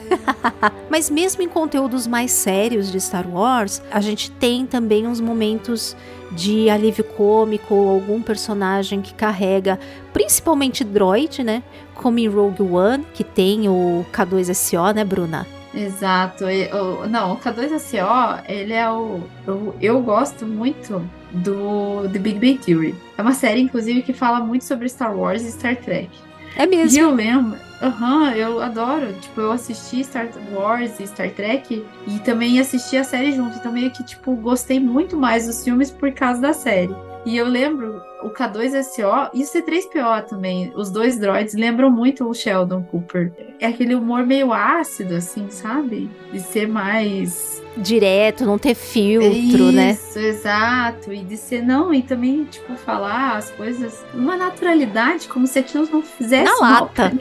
Mas 0.92 1.10
mesmo 1.10 1.42
em 1.42 1.48
conteúdos 1.50 2.06
mais 2.06 2.30
sérios 2.30 2.92
de 2.92 3.02
Star 3.02 3.28
Wars, 3.28 3.82
a 3.92 4.00
gente 4.00 4.30
tem 4.30 4.68
também 4.68 5.08
uns 5.08 5.20
momentos 5.20 5.98
de 6.32 6.70
alívio 6.70 7.04
cômico 7.04 7.74
algum 7.74 8.22
personagem 8.22 9.02
que 9.02 9.12
carrega, 9.16 9.80
principalmente 10.14 10.84
droid, 10.84 11.44
né? 11.44 11.64
Como 11.96 12.20
em 12.20 12.28
Rogue 12.28 12.62
One, 12.62 13.04
que 13.16 13.24
tem 13.24 13.68
o 13.68 14.06
K2SO, 14.14 14.94
né, 14.94 15.04
Bruna? 15.04 15.48
Exato. 15.74 16.50
E, 16.50 16.68
o- 16.74 17.08
não, 17.08 17.34
o 17.34 17.38
K2SO, 17.38 18.44
ele 18.48 18.74
é 18.74 18.90
o. 18.90 19.22
Eu, 19.48 19.76
eu 19.82 20.02
gosto 20.02 20.46
muito 20.46 21.02
do 21.32 22.10
The 22.12 22.20
Big 22.20 22.40
Bang 22.40 22.58
Theory. 22.58 22.96
É 23.18 23.22
uma 23.22 23.34
série, 23.34 23.62
inclusive, 23.62 24.02
que 24.02 24.14
fala 24.14 24.40
muito 24.42 24.66
sobre 24.66 24.90
Star 24.90 25.16
Wars 25.18 25.44
e 25.44 25.52
Star 25.52 25.76
Trek. 25.78 26.10
É 26.58 26.64
E 26.66 26.68
mesmo. 26.68 27.00
eu 27.00 27.12
lembro, 27.16 27.58
aham, 27.82 28.32
eu 28.34 28.62
adoro. 28.62 29.14
Tipo, 29.22 29.40
eu 29.40 29.52
assisti 29.54 30.04
Star 30.04 30.28
Wars 30.52 31.00
e 31.00 31.08
Star 31.08 31.30
Trek 31.30 31.86
e 32.06 32.20
também 32.20 32.60
assisti 32.60 32.98
a 32.98 33.06
série 33.06 33.32
junto. 33.32 33.58
Então, 33.58 33.72
meio 33.72 33.90
que, 33.92 34.04
tipo, 34.04 34.36
gostei 34.36 34.78
muito 34.78 35.16
mais 35.16 35.48
dos 35.48 35.64
filmes 35.64 35.90
por 35.90 36.12
causa 36.12 36.42
da 36.42 36.52
série. 36.52 36.94
E 37.24 37.38
eu 37.38 37.48
lembro, 37.48 38.02
o 38.24 38.30
K2SO 38.30 39.30
e 39.34 39.44
o 39.44 39.46
C3PO 39.46 40.26
também, 40.28 40.72
os 40.76 40.90
dois 40.90 41.20
droids 41.20 41.54
lembram 41.54 41.90
muito 41.90 42.28
o 42.28 42.34
Sheldon 42.34 42.84
Cooper. 42.84 43.32
É 43.60 43.68
aquele 43.68 43.94
humor 43.94 44.26
meio 44.26 44.52
ácido, 44.52 45.16
assim, 45.16 45.50
sabe? 45.50 46.10
De 46.32 46.40
ser 46.40 46.68
mais 46.68 47.61
direto, 47.78 48.46
não 48.46 48.58
ter 48.58 48.76
filtro, 48.76 49.32
Isso, 49.32 49.72
né? 49.72 49.92
Isso, 49.92 50.20
exato. 50.20 51.14
E 51.14 51.24
de 51.24 51.38
ser, 51.38 51.62
não, 51.62 51.94
e 51.94 52.02
também, 52.02 52.44
tipo, 52.46 52.76
falar 52.76 53.38
as 53.38 53.50
coisas 53.52 54.04
numa 54.14 54.36
naturalidade, 54.36 55.28
como 55.28 55.48
se 55.48 55.60
aquilo 55.60 55.88
não 55.92 56.02
fizesse 56.02 56.44
Na 56.44 56.60
mal 56.60 56.84
lata. 56.84 57.14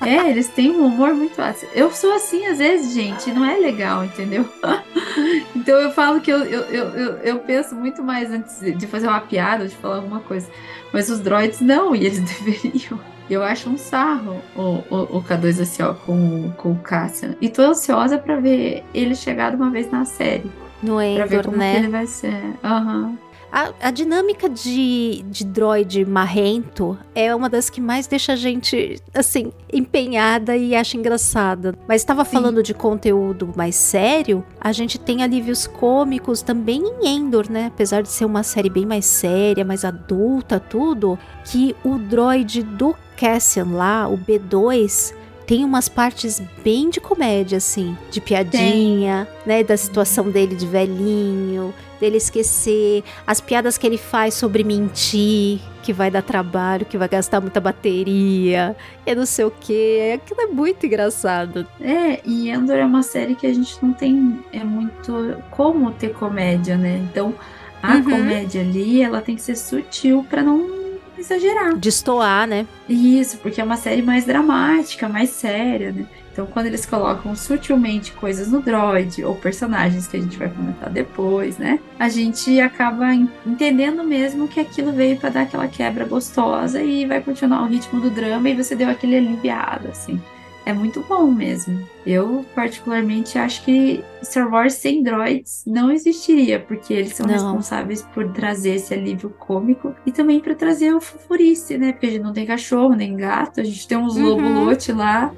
É, 0.00 0.30
eles 0.30 0.48
têm 0.48 0.70
um 0.70 0.86
humor 0.86 1.14
muito 1.14 1.40
ácido. 1.40 1.70
Eu 1.74 1.90
sou 1.90 2.12
assim 2.14 2.46
às 2.46 2.58
vezes, 2.58 2.94
gente, 2.94 3.30
e 3.30 3.32
não 3.32 3.44
é 3.44 3.56
legal, 3.56 4.04
entendeu? 4.04 4.48
então 5.54 5.78
eu 5.80 5.90
falo 5.92 6.20
que 6.20 6.30
eu, 6.30 6.44
eu, 6.44 6.62
eu, 6.62 6.84
eu, 6.90 7.12
eu 7.18 7.38
penso 7.40 7.74
muito 7.74 8.02
mais 8.02 8.30
antes 8.30 8.60
de 8.60 8.86
fazer 8.86 9.08
uma 9.08 9.20
piada, 9.20 9.66
de 9.66 9.74
falar 9.76 9.96
alguma 9.96 10.20
coisa. 10.20 10.48
Mas 10.92 11.10
os 11.10 11.20
droids 11.20 11.60
não, 11.60 11.94
e 11.94 12.06
eles 12.06 12.20
deveriam. 12.24 12.98
Eu 13.28 13.42
acho 13.42 13.68
um 13.68 13.76
sarro 13.76 14.40
o, 14.54 14.82
o, 14.88 15.18
o 15.18 15.22
K2SO 15.22 15.96
com, 16.06 16.50
com 16.56 16.72
o 16.72 16.78
Cassian. 16.78 17.34
E 17.40 17.48
tô 17.48 17.62
ansiosa 17.62 18.18
pra 18.18 18.36
ver 18.36 18.84
ele 18.94 19.14
chegar 19.14 19.50
de 19.50 19.56
uma 19.56 19.70
vez 19.70 19.90
na 19.90 20.04
série. 20.04 20.50
No 20.82 20.96
Pra 20.96 21.26
ver 21.26 21.38
Endor, 21.40 21.44
como 21.46 21.56
né? 21.56 21.72
que 21.72 21.78
ele 21.80 21.88
vai 21.88 22.06
ser. 22.06 22.40
Aham. 22.62 23.16
A, 23.50 23.72
a 23.80 23.90
dinâmica 23.90 24.48
de, 24.50 25.24
de 25.30 25.44
droid 25.44 26.04
marrento 26.04 26.98
é 27.14 27.34
uma 27.34 27.48
das 27.48 27.70
que 27.70 27.80
mais 27.80 28.06
deixa 28.06 28.32
a 28.32 28.36
gente, 28.36 29.00
assim, 29.14 29.52
empenhada 29.72 30.56
e 30.56 30.74
acha 30.74 30.96
engraçada. 30.96 31.74
Mas 31.88 32.02
estava 32.02 32.24
falando 32.24 32.62
de 32.62 32.74
conteúdo 32.74 33.52
mais 33.56 33.74
sério, 33.76 34.44
a 34.60 34.72
gente 34.72 34.98
tem 34.98 35.22
alívios 35.22 35.66
cômicos 35.66 36.42
também 36.42 36.82
em 36.82 37.06
Endor, 37.08 37.50
né? 37.50 37.66
Apesar 37.68 38.02
de 38.02 38.08
ser 38.10 38.24
uma 38.24 38.42
série 38.42 38.68
bem 38.68 38.84
mais 38.84 39.06
séria, 39.06 39.64
mais 39.64 39.84
adulta, 39.84 40.60
tudo, 40.60 41.18
que 41.44 41.74
o 41.84 41.96
droid 41.98 42.62
do 42.62 42.94
Cassian 43.16 43.66
lá, 43.72 44.06
o 44.08 44.16
B2, 44.18 45.14
tem 45.46 45.64
umas 45.64 45.88
partes 45.88 46.42
bem 46.64 46.90
de 46.90 47.00
comédia, 47.00 47.58
assim, 47.58 47.96
de 48.10 48.20
piadinha, 48.20 49.28
né? 49.46 49.62
Da 49.62 49.76
situação 49.76 50.28
dele 50.28 50.56
de 50.56 50.66
velhinho, 50.66 51.72
dele 52.00 52.16
esquecer, 52.16 53.04
as 53.24 53.40
piadas 53.40 53.78
que 53.78 53.86
ele 53.86 53.96
faz 53.96 54.34
sobre 54.34 54.64
mentir, 54.64 55.60
que 55.84 55.92
vai 55.92 56.10
dar 56.10 56.22
trabalho, 56.22 56.84
que 56.84 56.98
vai 56.98 57.08
gastar 57.08 57.40
muita 57.40 57.60
bateria, 57.60 58.76
e 59.06 59.14
não 59.14 59.24
sei 59.24 59.44
o 59.44 59.50
que. 59.52 60.12
Aquilo 60.14 60.40
é 60.40 60.46
muito 60.46 60.84
engraçado. 60.84 61.64
É, 61.80 62.20
e 62.24 62.50
Endor 62.50 62.76
é 62.76 62.84
uma 62.84 63.04
série 63.04 63.36
que 63.36 63.46
a 63.46 63.54
gente 63.54 63.78
não 63.80 63.92
tem 63.92 64.40
é 64.52 64.64
muito 64.64 65.36
como 65.52 65.92
ter 65.92 66.12
comédia, 66.12 66.76
né? 66.76 67.00
Então, 67.08 67.32
a 67.80 67.94
Uhum. 67.94 68.02
comédia 68.02 68.62
ali, 68.62 69.00
ela 69.00 69.20
tem 69.20 69.36
que 69.36 69.42
ser 69.42 69.54
sutil 69.56 70.26
pra 70.28 70.42
não 70.42 70.75
exagerar. 71.18 71.76
Destoar, 71.76 72.46
né? 72.46 72.66
Isso, 72.88 73.38
porque 73.38 73.60
é 73.60 73.64
uma 73.64 73.76
série 73.76 74.02
mais 74.02 74.24
dramática, 74.24 75.08
mais 75.08 75.30
séria, 75.30 75.92
né? 75.92 76.06
Então, 76.32 76.44
quando 76.46 76.66
eles 76.66 76.84
colocam 76.84 77.34
sutilmente 77.34 78.12
coisas 78.12 78.48
no 78.52 78.60
droid 78.60 79.24
ou 79.24 79.34
personagens 79.34 80.06
que 80.06 80.18
a 80.18 80.20
gente 80.20 80.36
vai 80.36 80.50
comentar 80.50 80.90
depois, 80.90 81.56
né? 81.56 81.78
A 81.98 82.10
gente 82.10 82.60
acaba 82.60 83.14
en- 83.14 83.30
entendendo 83.46 84.04
mesmo 84.04 84.46
que 84.46 84.60
aquilo 84.60 84.92
veio 84.92 85.16
pra 85.16 85.30
dar 85.30 85.42
aquela 85.42 85.66
quebra 85.66 86.04
gostosa 86.04 86.82
e 86.82 87.06
vai 87.06 87.22
continuar 87.22 87.62
o 87.62 87.66
ritmo 87.66 88.00
do 88.02 88.10
drama 88.10 88.50
e 88.50 88.54
você 88.54 88.76
deu 88.76 88.90
aquele 88.90 89.16
aliviado, 89.16 89.88
assim. 89.88 90.20
É 90.66 90.72
muito 90.72 91.00
bom 91.08 91.30
mesmo. 91.30 91.80
Eu, 92.04 92.44
particularmente, 92.52 93.38
acho 93.38 93.64
que 93.64 94.02
Star 94.22 94.50
Wars 94.52 94.74
sem 94.74 95.00
droids 95.00 95.62
não 95.64 95.92
existiria, 95.92 96.58
porque 96.58 96.92
eles 96.92 97.14
são 97.14 97.24
Não. 97.24 97.32
responsáveis 97.34 98.02
por 98.12 98.32
trazer 98.32 98.74
esse 98.74 98.92
alívio 98.92 99.30
cômico 99.30 99.94
e 100.04 100.10
também 100.10 100.40
para 100.40 100.56
trazer 100.56 100.92
o 100.92 101.00
fofurice, 101.00 101.78
né? 101.78 101.92
Porque 101.92 102.06
a 102.06 102.10
gente 102.10 102.22
não 102.22 102.32
tem 102.32 102.44
cachorro 102.44 102.94
nem 102.96 103.16
gato, 103.16 103.60
a 103.60 103.64
gente 103.64 103.86
tem 103.86 103.96
uns 103.96 104.16
Uhum. 104.16 104.24
lobo 104.28 104.48
lote 104.64 104.90
lá, 104.90 105.32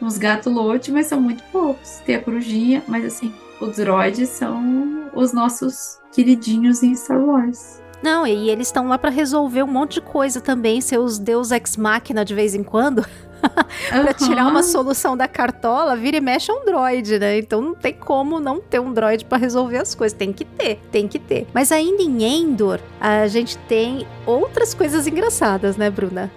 uns 0.00 0.16
gato 0.16 0.48
lote, 0.48 0.92
mas 0.92 1.06
são 1.06 1.20
muito 1.20 1.42
poucos. 1.50 2.00
Tem 2.06 2.14
a 2.14 2.20
corujinha, 2.22 2.84
mas 2.86 3.04
assim, 3.04 3.34
os 3.60 3.74
droids 3.76 4.28
são 4.28 5.10
os 5.12 5.32
nossos 5.32 5.98
queridinhos 6.12 6.84
em 6.84 6.94
Star 6.94 7.20
Wars. 7.20 7.82
Não, 8.00 8.24
e 8.24 8.48
eles 8.48 8.68
estão 8.68 8.86
lá 8.86 8.96
pra 8.96 9.10
resolver 9.10 9.64
um 9.64 9.68
monte 9.68 9.94
de 9.94 10.02
coisa 10.02 10.40
também, 10.40 10.80
seus 10.80 11.18
deus 11.18 11.50
ex 11.50 11.76
machina 11.76 12.24
de 12.24 12.32
vez 12.34 12.54
em 12.54 12.62
quando, 12.62 13.04
pra 13.90 14.14
tirar 14.14 14.46
uma 14.46 14.62
solução 14.62 15.16
da 15.16 15.26
cartola, 15.28 15.96
vira 15.96 16.16
e 16.16 16.20
mexe 16.20 16.50
é 16.50 16.54
um 16.54 16.64
droid, 16.64 17.18
né? 17.18 17.38
Então 17.38 17.60
não 17.60 17.74
tem 17.74 17.92
como 17.94 18.38
não 18.40 18.60
ter 18.60 18.80
um 18.80 18.92
droid 18.92 19.24
pra 19.24 19.38
resolver 19.38 19.78
as 19.78 19.94
coisas, 19.94 20.16
tem 20.16 20.32
que 20.32 20.44
ter, 20.44 20.78
tem 20.90 21.08
que 21.08 21.18
ter. 21.18 21.46
Mas 21.52 21.72
ainda 21.72 22.02
em 22.02 22.22
Endor, 22.22 22.80
a 23.00 23.26
gente 23.26 23.58
tem 23.58 24.06
outras 24.26 24.74
coisas 24.74 25.06
engraçadas, 25.06 25.76
né, 25.76 25.90
Bruna? 25.90 26.30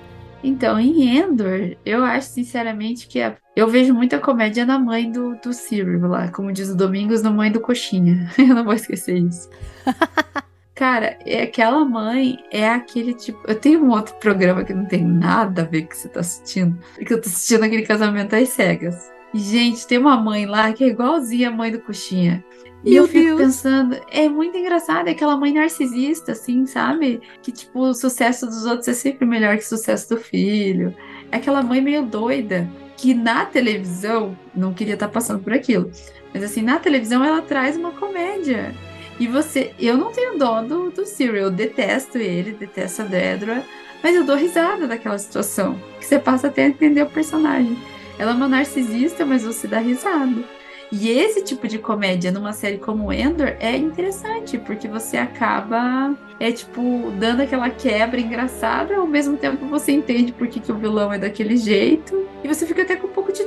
Então, 0.44 0.80
em 0.80 1.18
Endor, 1.18 1.76
eu 1.84 2.04
acho 2.04 2.28
sinceramente 2.30 3.08
que 3.08 3.20
a- 3.20 3.36
eu 3.56 3.68
vejo 3.68 3.94
muita 3.96 4.20
comédia 4.20 4.64
na 4.66 4.78
mãe 4.78 5.12
do, 5.12 5.36
do 5.38 5.52
Cyril 5.54 6.08
lá, 6.08 6.28
como 6.32 6.52
diz 6.52 6.70
o 6.70 6.76
Domingos, 6.76 7.22
na 7.24 7.32
mãe 7.32 7.52
do 7.52 7.60
Coxinha. 7.60 8.30
Eu 8.38 8.54
não 8.54 8.64
vou 8.64 8.74
esquecer 8.74 9.18
isso. 9.18 9.50
Cara, 10.76 11.18
é 11.26 11.44
aquela 11.44 11.86
mãe 11.86 12.38
é 12.52 12.68
aquele 12.68 13.14
tipo. 13.14 13.40
Eu 13.48 13.56
tenho 13.56 13.82
um 13.82 13.92
outro 13.92 14.14
programa 14.16 14.64
que 14.66 14.74
não 14.74 14.86
tem 14.86 15.06
nada 15.06 15.62
a 15.62 15.66
ver 15.66 15.84
com 15.84 15.88
o 15.88 15.90
que 15.90 15.98
você 15.98 16.10
tá 16.10 16.20
assistindo. 16.20 16.78
Que 16.98 17.14
eu 17.14 17.22
tô 17.22 17.30
assistindo 17.30 17.64
aquele 17.64 17.84
casamento 17.84 18.36
às 18.36 18.50
cegas. 18.50 19.10
E, 19.34 19.40
gente, 19.40 19.88
tem 19.88 19.98
uma 19.98 20.18
mãe 20.18 20.46
lá 20.46 20.74
que 20.74 20.84
é 20.84 20.88
igualzinha 20.88 21.48
a 21.48 21.52
mãe 21.52 21.72
do 21.72 21.80
Coxinha. 21.80 22.44
E 22.84 22.92
Meu 22.92 23.04
eu 23.04 23.08
fico 23.08 23.26
Deus. 23.26 23.42
pensando, 23.42 24.00
é 24.12 24.30
muito 24.30 24.58
engraçado, 24.58 25.08
é 25.08 25.12
aquela 25.12 25.36
mãe 25.36 25.52
narcisista, 25.52 26.34
assim, 26.34 26.66
sabe? 26.66 27.22
Que, 27.42 27.52
tipo, 27.52 27.80
o 27.80 27.94
sucesso 27.94 28.46
dos 28.46 28.66
outros 28.66 28.88
é 28.88 28.94
sempre 28.94 29.26
melhor 29.26 29.58
que 29.58 29.64
o 29.64 29.68
sucesso 29.68 30.10
do 30.10 30.18
filho. 30.18 30.94
É 31.32 31.38
aquela 31.38 31.64
mãe 31.64 31.82
meio 31.82 32.04
doida, 32.06 32.70
que 32.96 33.14
na 33.14 33.46
televisão, 33.46 34.38
não 34.54 34.74
queria 34.74 34.94
estar 34.94 35.08
passando 35.08 35.42
por 35.42 35.52
aquilo, 35.52 35.90
mas 36.34 36.44
assim, 36.44 36.62
na 36.62 36.78
televisão 36.80 37.24
ela 37.24 37.42
traz 37.42 37.76
uma 37.76 37.92
comédia. 37.92 38.76
E 39.20 39.28
você, 39.28 39.74
eu 39.80 39.98
não 39.98 40.12
tenho 40.12 40.38
dó 40.38 40.62
do, 40.62 40.92
do 40.92 41.06
Cyril, 41.06 41.36
eu 41.36 41.52
detesto 41.52 42.18
ele, 42.18 42.52
detesto 42.52 43.04
a 43.04 43.06
Dedra, 43.06 43.64
mas 44.04 44.16
eu 44.16 44.24
dou 44.24 44.36
risada 44.36 44.88
daquela 44.88 45.18
situação, 45.18 45.80
que 46.00 46.06
você 46.06 46.20
passa 46.20 46.48
até 46.48 46.64
a 46.64 46.68
entender 46.68 47.02
o 47.02 47.10
personagem. 47.10 47.78
Ela 48.20 48.32
é 48.32 48.34
uma 48.34 48.48
narcisista, 48.48 49.26
mas 49.26 49.44
você 49.44 49.68
dá 49.68 49.80
risada. 49.80 50.44
E 50.92 51.10
esse 51.10 51.44
tipo 51.44 51.68
de 51.68 51.80
comédia 51.80 52.32
numa 52.32 52.54
série 52.54 52.78
como 52.78 53.12
Endor 53.12 53.56
é 53.60 53.76
interessante, 53.76 54.58
porque 54.58 54.88
você 54.88 55.18
acaba, 55.18 56.16
é 56.40 56.52
tipo, 56.52 57.12
dando 57.18 57.42
aquela 57.42 57.70
quebra 57.70 58.20
engraçada, 58.20 58.96
ao 58.96 59.08
mesmo 59.08 59.36
tempo 59.36 59.66
você 59.66 59.92
entende 59.92 60.32
por 60.32 60.48
que, 60.48 60.60
que 60.60 60.72
o 60.72 60.78
vilão 60.78 61.12
é 61.12 61.18
daquele 61.18 61.58
jeito, 61.58 62.28
e 62.44 62.48
você 62.48 62.66
fica 62.66 62.84
até 62.84 62.96
com 62.96 63.08
um 63.08 63.12
pouco 63.12 63.34
de 63.34 63.45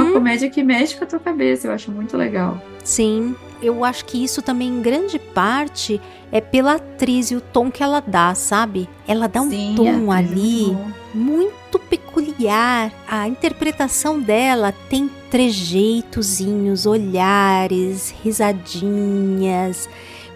uma 0.00 0.08
Uhum. 0.08 0.12
comédia 0.14 0.48
que 0.50 0.62
mexe 0.62 0.96
com 0.96 1.04
a 1.04 1.06
tua 1.06 1.18
cabeça, 1.20 1.66
eu 1.68 1.72
acho 1.72 1.90
muito 1.90 2.16
legal. 2.16 2.60
Sim, 2.84 3.34
eu 3.62 3.84
acho 3.84 4.04
que 4.06 4.22
isso 4.22 4.40
também, 4.42 4.68
em 4.68 4.80
grande 4.80 5.18
parte, 5.18 6.00
é 6.32 6.40
pela 6.40 6.74
atriz 6.76 7.30
e 7.30 7.36
o 7.36 7.40
tom 7.40 7.70
que 7.70 7.82
ela 7.82 8.00
dá, 8.00 8.34
sabe? 8.34 8.88
Ela 9.06 9.28
dá 9.28 9.42
um 9.42 9.50
Sim, 9.50 9.74
tom 9.76 10.12
é 10.12 10.16
ali 10.18 10.76
muito 11.12 11.78
peculiar. 11.78 12.90
A 13.06 13.28
interpretação 13.28 14.18
dela 14.20 14.72
tem 14.88 15.10
trejeitozinhos, 15.30 16.86
olhares, 16.86 18.14
risadinhas, 18.22 19.88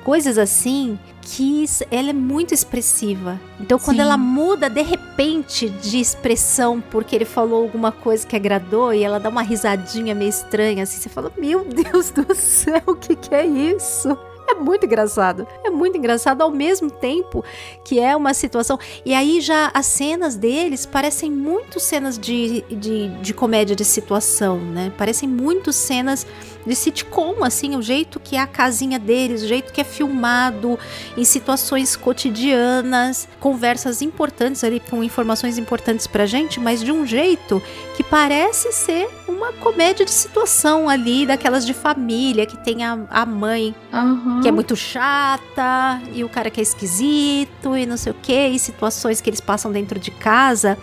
coisas 0.04 0.36
assim 0.38 0.98
que 1.24 1.64
ela 1.90 2.10
é 2.10 2.12
muito 2.12 2.52
expressiva. 2.52 3.40
Então, 3.58 3.78
quando 3.78 3.96
Sim. 3.96 4.02
ela 4.02 4.16
muda 4.16 4.68
de 4.68 4.82
repente 4.82 5.68
de 5.68 5.98
expressão 5.98 6.80
porque 6.90 7.16
ele 7.16 7.24
falou 7.24 7.62
alguma 7.62 7.90
coisa 7.90 8.26
que 8.26 8.36
agradou 8.36 8.92
e 8.92 9.02
ela 9.02 9.18
dá 9.18 9.28
uma 9.28 9.42
risadinha 9.42 10.14
meio 10.14 10.28
estranha, 10.28 10.82
assim, 10.82 11.00
você 11.00 11.08
fala: 11.08 11.32
Meu 11.36 11.64
Deus 11.64 12.10
do 12.10 12.34
céu, 12.34 12.82
o 12.86 12.94
que, 12.94 13.16
que 13.16 13.34
é 13.34 13.46
isso? 13.46 14.16
É 14.46 14.54
muito 14.54 14.84
engraçado. 14.84 15.46
É 15.64 15.70
muito 15.70 15.96
engraçado 15.96 16.42
ao 16.42 16.50
mesmo 16.50 16.90
tempo 16.90 17.42
que 17.82 17.98
é 17.98 18.14
uma 18.14 18.34
situação. 18.34 18.78
E 19.04 19.14
aí 19.14 19.40
já 19.40 19.70
as 19.72 19.86
cenas 19.86 20.36
deles 20.36 20.84
parecem 20.84 21.30
muito 21.30 21.80
cenas 21.80 22.18
de, 22.18 22.62
de, 22.70 23.08
de 23.08 23.34
comédia 23.34 23.74
de 23.74 23.84
situação, 23.84 24.58
né? 24.58 24.92
Parecem 24.98 25.28
muito 25.28 25.72
cenas 25.72 26.26
de 26.66 26.74
sitcom, 26.74 27.44
assim, 27.44 27.76
o 27.76 27.82
jeito 27.82 28.18
que 28.20 28.36
é 28.36 28.40
a 28.40 28.46
casinha 28.46 28.98
deles, 28.98 29.42
o 29.42 29.48
jeito 29.48 29.72
que 29.72 29.80
é 29.80 29.84
filmado 29.84 30.78
em 31.16 31.24
situações 31.24 31.96
cotidianas, 31.96 33.28
conversas 33.40 34.02
importantes 34.02 34.64
ali 34.64 34.80
com 34.80 35.02
informações 35.02 35.58
importantes 35.58 36.06
pra 36.06 36.26
gente, 36.26 36.58
mas 36.60 36.82
de 36.82 36.90
um 36.90 37.06
jeito 37.06 37.62
que 37.96 38.02
parece 38.02 38.72
ser 38.72 39.08
uma 39.28 39.52
comédia 39.52 40.04
de 40.04 40.10
situação 40.10 40.88
ali, 40.88 41.26
daquelas 41.26 41.66
de 41.66 41.74
família, 41.74 42.46
que 42.46 42.56
tem 42.56 42.84
a, 42.84 42.98
a 43.10 43.26
mãe 43.26 43.74
Aham. 43.92 44.40
que 44.40 44.48
é 44.48 44.52
muito 44.52 44.76
chata, 44.76 46.00
e 46.12 46.24
o 46.24 46.28
cara 46.28 46.50
que 46.50 46.60
é 46.60 46.62
esquisito, 46.62 47.76
e 47.76 47.86
não 47.86 47.96
sei 47.96 48.12
o 48.12 48.16
que, 48.20 48.48
e 48.48 48.58
situações 48.58 49.20
que 49.20 49.28
eles 49.28 49.40
passam 49.40 49.70
dentro 49.70 49.98
de 49.98 50.10
casa. 50.10 50.78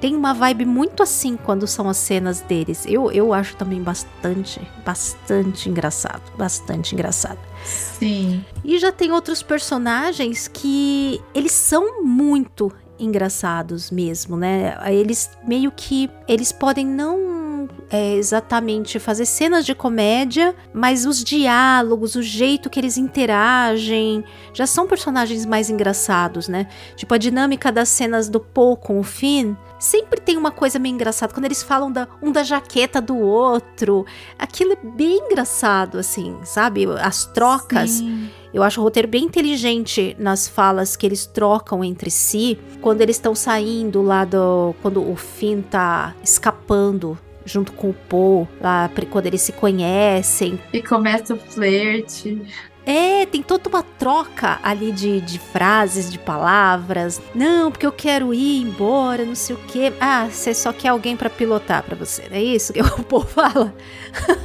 Tem 0.00 0.14
uma 0.14 0.34
vibe 0.34 0.64
muito 0.64 1.02
assim 1.02 1.36
quando 1.36 1.66
são 1.66 1.88
as 1.88 1.96
cenas 1.96 2.40
deles. 2.40 2.84
Eu, 2.86 3.10
eu 3.10 3.32
acho 3.32 3.56
também 3.56 3.82
bastante, 3.82 4.60
bastante 4.84 5.68
engraçado, 5.68 6.22
bastante 6.36 6.94
engraçado. 6.94 7.38
Sim. 7.64 8.44
E 8.64 8.78
já 8.78 8.92
tem 8.92 9.12
outros 9.12 9.42
personagens 9.42 10.48
que 10.48 11.20
eles 11.34 11.52
são 11.52 12.02
muito 12.02 12.72
engraçados 12.98 13.90
mesmo, 13.90 14.36
né? 14.36 14.76
Eles 14.86 15.30
meio 15.46 15.70
que 15.70 16.10
eles 16.26 16.52
podem 16.52 16.86
não 16.86 17.68
é, 17.90 18.14
exatamente 18.14 18.98
fazer 18.98 19.26
cenas 19.26 19.64
de 19.64 19.74
comédia, 19.74 20.54
mas 20.72 21.06
os 21.06 21.22
diálogos, 21.22 22.14
o 22.14 22.22
jeito 22.22 22.70
que 22.70 22.78
eles 22.78 22.96
interagem, 22.96 24.24
já 24.52 24.66
são 24.66 24.86
personagens 24.86 25.44
mais 25.44 25.70
engraçados, 25.70 26.48
né? 26.48 26.66
Tipo 26.96 27.14
a 27.14 27.18
dinâmica 27.18 27.70
das 27.70 27.88
cenas 27.88 28.28
do 28.28 28.40
Paul 28.40 28.76
com 28.76 28.98
o 28.98 29.02
Finn, 29.02 29.54
sempre 29.78 30.20
tem 30.20 30.36
uma 30.36 30.50
coisa 30.50 30.78
meio 30.78 30.94
engraçada 30.94 31.32
quando 31.32 31.44
eles 31.44 31.62
falam 31.62 31.90
da, 31.90 32.08
um 32.22 32.32
da 32.32 32.42
jaqueta 32.42 33.00
do 33.00 33.16
outro. 33.16 34.04
Aquilo 34.38 34.72
é 34.72 34.78
bem 34.82 35.18
engraçado 35.26 35.98
assim, 35.98 36.36
sabe? 36.44 36.86
As 37.00 37.24
trocas 37.26 37.90
Sim. 37.90 38.30
eu 38.52 38.62
acho 38.62 38.80
o 38.80 38.84
roteiro 38.84 39.08
bem 39.08 39.24
inteligente 39.24 40.16
nas 40.18 40.48
falas 40.48 40.96
que 40.96 41.06
eles 41.06 41.26
trocam 41.26 41.84
entre 41.84 42.10
si, 42.10 42.58
quando 42.80 43.00
eles 43.00 43.16
estão 43.16 43.34
saindo 43.34 44.02
lá 44.02 44.24
do. 44.24 44.74
Quando 44.82 45.08
o 45.08 45.16
Finn 45.16 45.62
tá 45.62 46.14
escapando 46.22 47.18
junto 47.44 47.72
com 47.72 47.90
o 47.90 47.94
Paul, 47.94 48.48
lá 48.60 48.90
quando 49.10 49.26
eles 49.26 49.40
se 49.40 49.52
conhecem. 49.52 50.58
E 50.72 50.82
começa 50.82 51.34
o 51.34 51.38
flerte. 51.38 52.42
É, 52.86 53.26
tem 53.26 53.42
toda 53.42 53.68
uma 53.68 53.82
troca 53.82 54.60
ali 54.62 54.92
de, 54.92 55.20
de 55.20 55.40
frases, 55.40 56.08
de 56.10 56.20
palavras. 56.20 57.20
Não, 57.34 57.72
porque 57.72 57.84
eu 57.84 57.90
quero 57.90 58.32
ir 58.32 58.62
embora, 58.62 59.24
não 59.24 59.34
sei 59.34 59.56
o 59.56 59.58
quê. 59.66 59.92
Ah, 60.00 60.28
você 60.30 60.54
só 60.54 60.72
quer 60.72 60.88
alguém 60.90 61.16
pra 61.16 61.28
pilotar 61.28 61.82
pra 61.82 61.96
você, 61.96 62.22
é 62.30 62.40
isso 62.40 62.72
que 62.72 62.80
o 62.80 63.02
Paul 63.02 63.24
fala? 63.24 63.74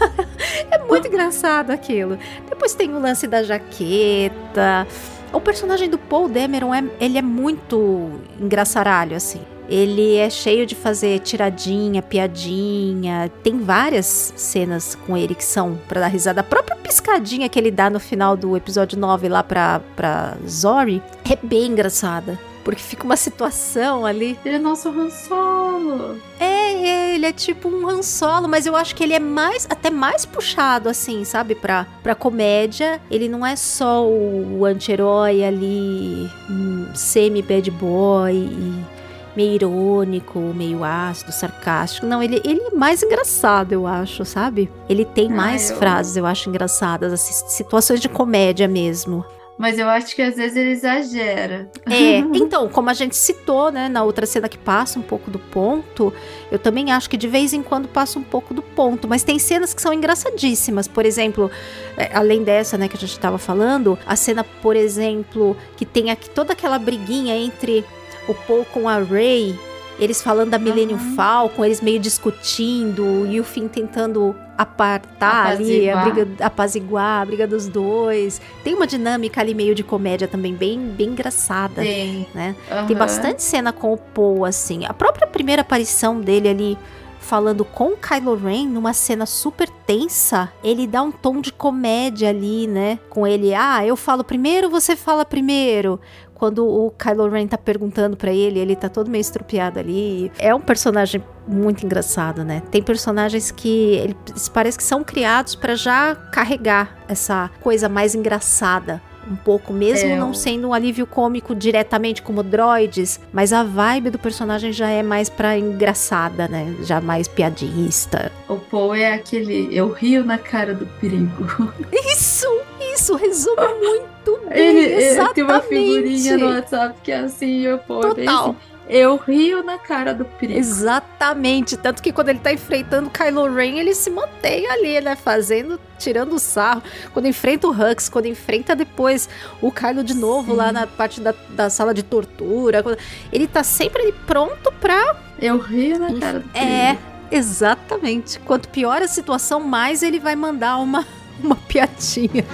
é 0.71 0.79
muito 0.79 1.07
engraçado 1.07 1.69
aquilo. 1.69 2.17
Depois 2.49 2.73
tem 2.73 2.91
o 2.95 2.99
lance 2.99 3.27
da 3.27 3.43
jaqueta. 3.43 4.87
O 5.31 5.39
personagem 5.39 5.87
do 5.87 5.99
Paul 5.99 6.27
Dameron, 6.27 6.73
é, 6.73 6.83
ele 6.99 7.19
é 7.19 7.21
muito 7.21 8.19
engraçaralho, 8.39 9.15
assim. 9.15 9.41
Ele 9.71 10.17
é 10.17 10.29
cheio 10.29 10.65
de 10.65 10.75
fazer 10.75 11.19
tiradinha, 11.19 12.01
piadinha. 12.01 13.31
Tem 13.41 13.57
várias 13.57 14.33
cenas 14.35 14.95
com 15.07 15.15
ele 15.15 15.33
que 15.33 15.45
são 15.45 15.79
pra 15.87 16.01
dar 16.01 16.07
risada. 16.07 16.41
A 16.41 16.43
própria 16.43 16.75
piscadinha 16.75 17.47
que 17.47 17.57
ele 17.57 17.71
dá 17.71 17.89
no 17.89 17.97
final 17.97 18.35
do 18.35 18.57
episódio 18.57 18.99
9 18.99 19.29
lá 19.29 19.41
pra, 19.41 19.79
pra 19.95 20.35
Zori 20.45 21.01
é 21.23 21.37
bem 21.41 21.67
engraçada. 21.67 22.37
Porque 22.65 22.81
fica 22.81 23.05
uma 23.05 23.15
situação 23.15 24.05
ali. 24.05 24.37
Ele 24.43 24.57
é 24.57 24.59
nosso 24.59 24.89
Han 24.89 25.09
Solo. 25.09 26.19
É, 26.37 26.73
é, 26.73 27.15
ele 27.15 27.25
é 27.25 27.31
tipo 27.31 27.69
um 27.69 27.87
Han 27.87 28.03
Solo, 28.03 28.49
mas 28.49 28.65
eu 28.65 28.75
acho 28.75 28.93
que 28.93 29.03
ele 29.03 29.13
é 29.13 29.19
mais, 29.19 29.65
até 29.69 29.89
mais 29.89 30.25
puxado, 30.25 30.89
assim, 30.89 31.23
sabe? 31.23 31.55
Pra, 31.55 31.87
pra 32.03 32.13
comédia. 32.13 33.01
Ele 33.09 33.29
não 33.29 33.45
é 33.45 33.55
só 33.55 34.05
o, 34.05 34.59
o 34.59 34.65
anti-herói 34.65 35.45
ali, 35.45 36.29
um 36.49 36.93
semi-bad 36.93 37.71
boy 37.71 38.35
e 38.35 39.00
meio 39.35 39.53
irônico, 39.55 40.39
meio 40.39 40.83
ácido, 40.83 41.31
sarcástico. 41.31 42.05
Não, 42.05 42.21
ele, 42.21 42.41
ele 42.43 42.61
é 42.61 42.75
mais 42.75 43.01
engraçado, 43.03 43.71
eu 43.73 43.87
acho, 43.87 44.25
sabe? 44.25 44.69
Ele 44.89 45.05
tem 45.05 45.27
Ah, 45.31 45.35
mais 45.35 45.69
eu- 45.69 45.77
frases, 45.77 46.17
eu 46.17 46.25
acho, 46.25 46.49
engraçadas, 46.49 47.13
assim, 47.13 47.33
situações 47.49 47.99
de 47.99 48.09
comédia 48.09 48.67
mesmo. 48.67 49.23
Mas 49.57 49.77
eu 49.77 49.87
acho 49.87 50.15
que 50.15 50.23
às 50.23 50.35
vezes 50.37 50.57
ele 50.57 50.71
exagera. 50.71 51.69
É, 51.85 52.17
então, 52.33 52.67
como 52.67 52.89
a 52.89 52.95
gente 52.95 53.15
citou, 53.15 53.71
né, 53.71 53.87
na 53.89 54.03
outra 54.03 54.25
cena 54.25 54.49
que 54.49 54.57
passa 54.57 54.97
um 54.97 55.03
pouco 55.03 55.29
do 55.29 55.37
ponto, 55.37 56.11
eu 56.51 56.57
também 56.57 56.91
acho 56.91 57.07
que 57.07 57.15
de 57.15 57.27
vez 57.27 57.53
em 57.53 57.61
quando 57.61 57.87
passa 57.87 58.17
um 58.17 58.23
pouco 58.23 58.55
do 58.55 58.63
ponto, 58.63 59.07
mas 59.07 59.23
tem 59.23 59.37
cenas 59.37 59.71
que 59.71 59.81
são 59.81 59.93
engraçadíssimas. 59.93 60.87
Por 60.87 61.05
exemplo, 61.05 61.51
é, 61.95 62.09
além 62.11 62.43
dessa, 62.43 62.75
né, 62.75 62.87
que 62.87 62.97
a 62.97 62.99
gente 62.99 63.11
estava 63.11 63.37
falando, 63.37 63.99
a 64.05 64.15
cena, 64.15 64.43
por 64.43 64.75
exemplo, 64.75 65.55
que 65.77 65.85
tem 65.85 66.09
aqui 66.09 66.27
toda 66.29 66.53
aquela 66.53 66.79
briguinha 66.79 67.35
entre 67.37 67.85
o 68.27 68.33
Paul 68.33 68.65
com 68.65 68.87
a 68.87 68.97
Ray, 68.99 69.57
eles 69.99 70.21
falando 70.21 70.49
da 70.51 70.57
Millennium 70.59 70.97
Aham. 70.97 71.15
Falcon, 71.15 71.65
eles 71.65 71.81
meio 71.81 71.99
discutindo 71.99 73.25
e 73.27 73.39
o 73.39 73.43
Finn 73.43 73.67
tentando 73.67 74.35
apartar 74.57 75.47
ali, 75.47 75.89
a 75.89 75.93
Apaziguar. 75.99 76.13
briga, 76.25 76.45
apaziguar 76.45 77.21
a 77.21 77.25
briga 77.25 77.47
dos 77.47 77.67
dois. 77.67 78.41
Tem 78.63 78.73
uma 78.73 78.87
dinâmica 78.87 79.41
ali 79.41 79.53
meio 79.53 79.73
de 79.75 79.83
comédia 79.83 80.27
também 80.27 80.53
bem, 80.55 80.79
bem 80.79 81.09
engraçada, 81.09 81.81
Tem. 81.81 82.27
né? 82.33 82.55
Tem 82.67 82.77
Aham. 82.77 82.95
bastante 82.95 83.43
cena 83.43 83.71
com 83.73 83.93
o 83.93 83.97
Paul, 83.97 84.45
assim. 84.45 84.85
A 84.85 84.93
própria 84.93 85.27
primeira 85.27 85.61
aparição 85.61 86.19
dele 86.19 86.49
ali 86.49 86.77
falando 87.19 87.63
com 87.63 87.89
o 87.89 87.97
Kylo 87.97 88.35
Ren 88.35 88.67
numa 88.67 88.93
cena 88.93 89.25
super 89.27 89.69
tensa, 89.69 90.51
ele 90.63 90.87
dá 90.87 91.03
um 91.03 91.11
tom 91.11 91.39
de 91.39 91.51
comédia 91.53 92.29
ali, 92.29 92.65
né? 92.67 92.97
Com 93.09 93.25
ele, 93.27 93.53
ah, 93.53 93.85
eu 93.85 93.95
falo 93.95 94.23
primeiro, 94.23 94.69
você 94.69 94.95
fala 94.95 95.23
primeiro. 95.23 95.99
Quando 96.41 96.67
o 96.67 96.89
Kylo 96.89 97.29
Ren 97.29 97.45
tá 97.45 97.55
perguntando 97.55 98.17
pra 98.17 98.33
ele, 98.33 98.57
ele 98.57 98.75
tá 98.75 98.89
todo 98.89 99.11
meio 99.11 99.21
estrupiado 99.21 99.77
ali. 99.77 100.31
É 100.39 100.55
um 100.55 100.59
personagem 100.59 101.23
muito 101.47 101.85
engraçado, 101.85 102.43
né? 102.43 102.63
Tem 102.71 102.81
personagens 102.81 103.51
que 103.51 103.93
eles 103.93 104.49
parece 104.49 104.75
que 104.75 104.83
são 104.83 105.03
criados 105.03 105.53
pra 105.53 105.75
já 105.75 106.15
carregar 106.15 106.97
essa 107.07 107.51
coisa 107.61 107.87
mais 107.87 108.15
engraçada 108.15 108.99
um 109.29 109.35
pouco, 109.35 109.73
mesmo 109.73 110.09
É, 110.09 110.15
não 110.15 110.33
sendo 110.33 110.69
um 110.69 110.73
alívio 110.73 111.05
cômico 111.05 111.53
diretamente 111.55 112.21
como 112.21 112.43
droids, 112.43 113.19
mas 113.31 113.53
a 113.53 113.63
vibe 113.63 114.09
do 114.09 114.19
personagem 114.19 114.71
já 114.71 114.89
é 114.89 115.03
mais 115.03 115.29
pra 115.29 115.57
engraçada, 115.57 116.47
né? 116.47 116.75
Já 116.83 116.99
mais 117.01 117.27
piadista. 117.27 118.31
O 118.47 118.55
Paul 118.55 118.95
é 118.95 119.13
aquele. 119.13 119.69
Eu 119.71 119.91
rio 119.91 120.23
na 120.23 120.37
cara 120.37 120.73
do 120.73 120.85
perigo. 120.99 121.71
Isso, 122.11 122.47
isso 122.93 123.15
resume 123.15 123.67
muito 123.79 124.39
bem. 124.49 124.57
Ele, 124.59 124.79
ele 124.79 125.27
tem 125.33 125.43
uma 125.43 125.61
figurinha 125.61 126.37
no 126.37 126.47
WhatsApp 126.47 126.95
que 127.03 127.11
é 127.11 127.19
assim, 127.19 127.67
o 127.71 127.77
Paul 127.79 128.05
é 128.11 128.15
Total. 128.15 128.49
assim, 128.49 128.55
Eu 128.89 129.15
rio 129.15 129.63
na 129.63 129.77
cara 129.77 130.13
do 130.13 130.25
perigo. 130.25 130.59
Exatamente, 130.59 131.77
tanto 131.77 132.01
que 132.01 132.11
quando 132.11 132.29
ele 132.29 132.39
tá 132.39 132.51
enfrentando 132.51 133.09
Kylo 133.09 133.53
Ren, 133.53 133.77
ele 133.77 133.93
se 133.95 134.09
mantém 134.09 134.67
ali, 134.67 134.99
né, 134.99 135.15
fazendo, 135.15 135.79
tirando 135.97 136.33
o 136.33 136.39
sarro. 136.39 136.83
Quando 137.13 137.27
enfrenta 137.27 137.67
o 137.67 137.71
Hux, 137.71 138.09
quando 138.09 138.25
enfrenta 138.25 138.75
depois 138.75 139.29
o 139.61 139.71
Kylo 139.71 140.03
de 140.03 140.13
novo 140.13 140.51
Sim. 140.51 140.57
lá 140.57 140.71
na 140.71 140.87
parte 140.87 141.21
da, 141.21 141.33
da 141.49 141.69
sala 141.69 141.93
de 141.93 142.03
tortura, 142.03 142.83
ele 143.31 143.47
tá 143.47 143.63
sempre 143.63 144.01
ali 144.01 144.13
pronto 144.25 144.71
pra 144.73 145.15
Eu 145.39 145.57
rio 145.57 145.99
na 145.99 146.19
cara 146.19 146.39
do 146.39 146.49
perigo. 146.49 146.71
É, 146.71 146.97
exatamente. 147.31 148.39
Quanto 148.39 148.67
pior 148.69 149.01
a 149.01 149.07
situação, 149.07 149.61
mais 149.61 150.03
ele 150.03 150.19
vai 150.19 150.35
mandar 150.35 150.77
uma, 150.77 151.07
uma 151.41 151.55
piadinha. 151.55 152.45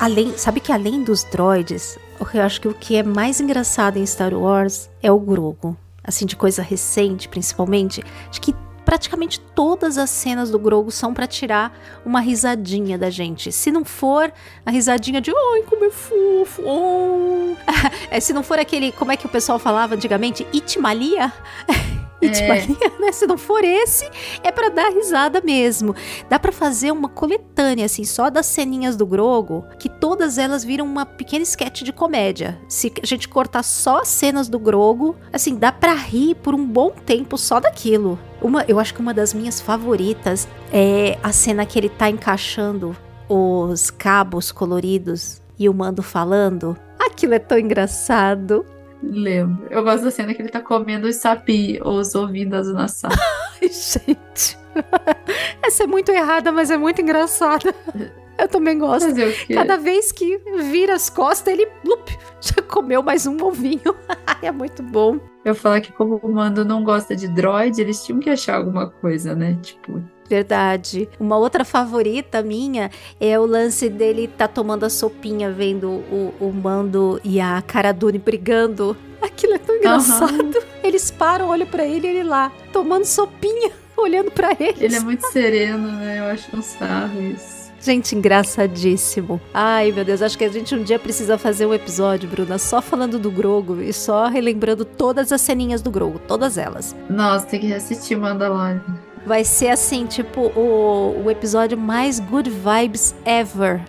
Além, 0.00 0.38
sabe 0.38 0.60
que 0.60 0.70
além 0.70 1.02
dos 1.02 1.24
droids, 1.24 1.98
eu 2.32 2.42
acho 2.42 2.60
que 2.60 2.68
o 2.68 2.74
que 2.74 2.96
é 2.96 3.02
mais 3.02 3.40
engraçado 3.40 3.96
em 3.96 4.06
Star 4.06 4.32
Wars 4.32 4.88
é 5.02 5.10
o 5.10 5.18
Grogu. 5.18 5.76
Assim, 6.04 6.24
de 6.24 6.36
coisa 6.36 6.62
recente, 6.62 7.28
principalmente. 7.28 8.02
Acho 8.30 8.40
que 8.40 8.54
praticamente 8.84 9.40
todas 9.40 9.98
as 9.98 10.08
cenas 10.08 10.50
do 10.50 10.58
Grogu 10.58 10.90
são 10.90 11.12
pra 11.12 11.26
tirar 11.26 11.76
uma 12.06 12.20
risadinha 12.20 12.96
da 12.96 13.10
gente. 13.10 13.50
Se 13.52 13.70
não 13.70 13.84
for 13.84 14.32
a 14.64 14.70
risadinha 14.70 15.20
de 15.20 15.30
ai, 15.30 15.62
como 15.68 15.84
é 15.84 15.90
fofo, 15.90 16.62
oh. 16.64 17.56
É, 18.08 18.20
se 18.20 18.32
não 18.32 18.42
for 18.42 18.58
aquele, 18.58 18.92
como 18.92 19.12
é 19.12 19.16
que 19.16 19.26
o 19.26 19.28
pessoal 19.28 19.58
falava 19.58 19.94
antigamente? 19.94 20.46
Itmalia? 20.52 21.32
Itmalia, 22.20 22.92
né? 22.98 23.12
Se 23.12 23.26
não 23.26 23.38
for 23.38 23.62
esse, 23.64 24.08
é 24.42 24.50
pra 24.50 24.68
dar 24.68 24.90
risada 24.90 25.40
mesmo. 25.40 25.94
Dá 26.28 26.38
pra 26.38 26.52
fazer 26.52 26.90
uma 26.90 27.08
coletânea, 27.08 27.86
assim, 27.86 28.04
só 28.04 28.28
das 28.30 28.46
ceninhas 28.46 28.96
do 28.96 29.06
Grogo, 29.06 29.64
que 29.78 29.88
todas 29.88 30.38
elas 30.38 30.64
viram 30.64 30.84
uma 30.84 31.06
pequena 31.06 31.42
sketch 31.42 31.82
de 31.82 31.92
comédia. 31.92 32.58
Se 32.68 32.92
a 33.02 33.06
gente 33.06 33.28
cortar 33.28 33.62
só 33.62 34.00
as 34.00 34.08
cenas 34.08 34.48
do 34.48 34.58
Grogo, 34.58 35.16
assim, 35.32 35.54
dá 35.54 35.70
pra 35.70 35.94
rir 35.94 36.34
por 36.36 36.54
um 36.54 36.66
bom 36.66 36.90
tempo 36.90 37.38
só 37.38 37.60
daquilo. 37.60 38.18
Uma, 38.40 38.64
eu 38.68 38.78
acho 38.78 38.94
que 38.94 39.00
uma 39.00 39.14
das 39.14 39.34
minhas 39.34 39.60
favoritas 39.60 40.48
é 40.72 41.18
a 41.22 41.32
cena 41.32 41.66
que 41.66 41.78
ele 41.78 41.88
tá 41.88 42.08
encaixando 42.08 42.96
os 43.28 43.90
cabos 43.90 44.50
coloridos 44.50 45.40
e 45.58 45.68
o 45.68 45.74
Mando 45.74 46.02
falando. 46.02 46.76
Aquilo 46.98 47.34
é 47.34 47.38
tão 47.38 47.58
engraçado. 47.58 48.64
Lembro. 49.02 49.66
Eu 49.70 49.82
gosto 49.82 50.04
da 50.04 50.10
cena 50.10 50.34
que 50.34 50.42
ele 50.42 50.48
tá 50.48 50.60
comendo 50.60 51.06
os 51.06 51.16
sapi, 51.16 51.80
os 51.84 52.14
ouvindo 52.14 52.60
do 52.62 52.72
Nassau. 52.74 53.10
Ai, 53.62 53.68
gente. 53.68 54.58
Essa 55.62 55.84
é 55.84 55.86
muito 55.86 56.10
errada, 56.10 56.50
mas 56.52 56.70
é 56.70 56.76
muito 56.76 57.00
engraçada. 57.00 57.74
Eu 58.38 58.46
também 58.46 58.78
gosto. 58.78 59.08
Cada 59.52 59.76
vez 59.76 60.12
que 60.12 60.38
vira 60.70 60.94
as 60.94 61.10
costas, 61.10 61.52
ele 61.52 61.66
blup, 61.82 62.16
já 62.42 62.62
comeu 62.62 63.02
mais 63.02 63.26
um 63.26 63.36
ovinho. 63.44 63.94
é 64.42 64.50
muito 64.50 64.82
bom. 64.82 65.18
Eu 65.44 65.54
falar 65.54 65.80
que 65.80 65.92
como 65.92 66.16
o 66.22 66.32
Mando 66.32 66.64
não 66.64 66.84
gosta 66.84 67.14
de 67.16 67.28
droid, 67.28 67.80
eles 67.80 68.04
tinham 68.04 68.20
que 68.20 68.30
achar 68.30 68.56
alguma 68.56 68.88
coisa, 68.88 69.34
né? 69.34 69.58
Tipo, 69.62 70.02
Verdade. 70.28 71.08
Uma 71.18 71.38
outra 71.38 71.64
favorita 71.64 72.42
minha 72.42 72.90
é 73.18 73.38
o 73.38 73.46
lance 73.46 73.88
dele 73.88 74.28
tá 74.28 74.46
tomando 74.46 74.84
a 74.84 74.90
sopinha, 74.90 75.50
vendo 75.50 75.88
o, 75.88 76.34
o 76.38 76.52
Mando 76.52 77.18
e 77.24 77.40
a 77.40 77.62
Cara 77.62 77.92
Dune 77.92 78.18
brigando. 78.18 78.96
Aquilo 79.22 79.54
é 79.54 79.58
tão 79.58 79.74
engraçado. 79.76 80.62
Eles 80.84 81.10
param, 81.10 81.48
olham 81.48 81.66
pra 81.66 81.84
ele 81.84 82.06
e 82.06 82.10
ele 82.10 82.22
lá, 82.22 82.52
tomando 82.72 83.04
sopinha. 83.04 83.70
olhando 83.96 84.30
pra 84.30 84.52
eles. 84.60 84.80
Ele 84.80 84.96
é 84.96 85.00
muito 85.00 85.26
sereno, 85.32 85.90
né? 85.92 86.20
Eu 86.20 86.24
acho 86.26 86.56
um 86.56 86.62
sarro 86.62 87.20
isso. 87.20 87.57
Gente, 87.80 88.16
engraçadíssimo. 88.16 89.40
Ai, 89.54 89.92
meu 89.92 90.04
Deus, 90.04 90.20
acho 90.20 90.36
que 90.36 90.44
a 90.44 90.48
gente 90.48 90.74
um 90.74 90.82
dia 90.82 90.98
precisa 90.98 91.38
fazer 91.38 91.66
um 91.66 91.72
episódio, 91.72 92.28
Bruna, 92.28 92.58
só 92.58 92.82
falando 92.82 93.18
do 93.18 93.30
Grogo 93.30 93.80
e 93.80 93.92
só 93.92 94.26
relembrando 94.26 94.84
todas 94.84 95.32
as 95.32 95.40
ceninhas 95.40 95.80
do 95.80 95.90
Grogo, 95.90 96.18
todas 96.18 96.58
elas. 96.58 96.94
Nossa, 97.08 97.46
tem 97.46 97.60
que 97.60 97.72
assistir 97.72 98.16
Mandalorian. 98.16 98.82
Vai 99.24 99.44
ser 99.44 99.68
assim, 99.68 100.06
tipo, 100.06 100.40
o, 100.58 101.22
o 101.24 101.30
episódio 101.30 101.78
mais 101.78 102.18
good 102.18 102.50
vibes 102.50 103.14
ever. 103.24 103.80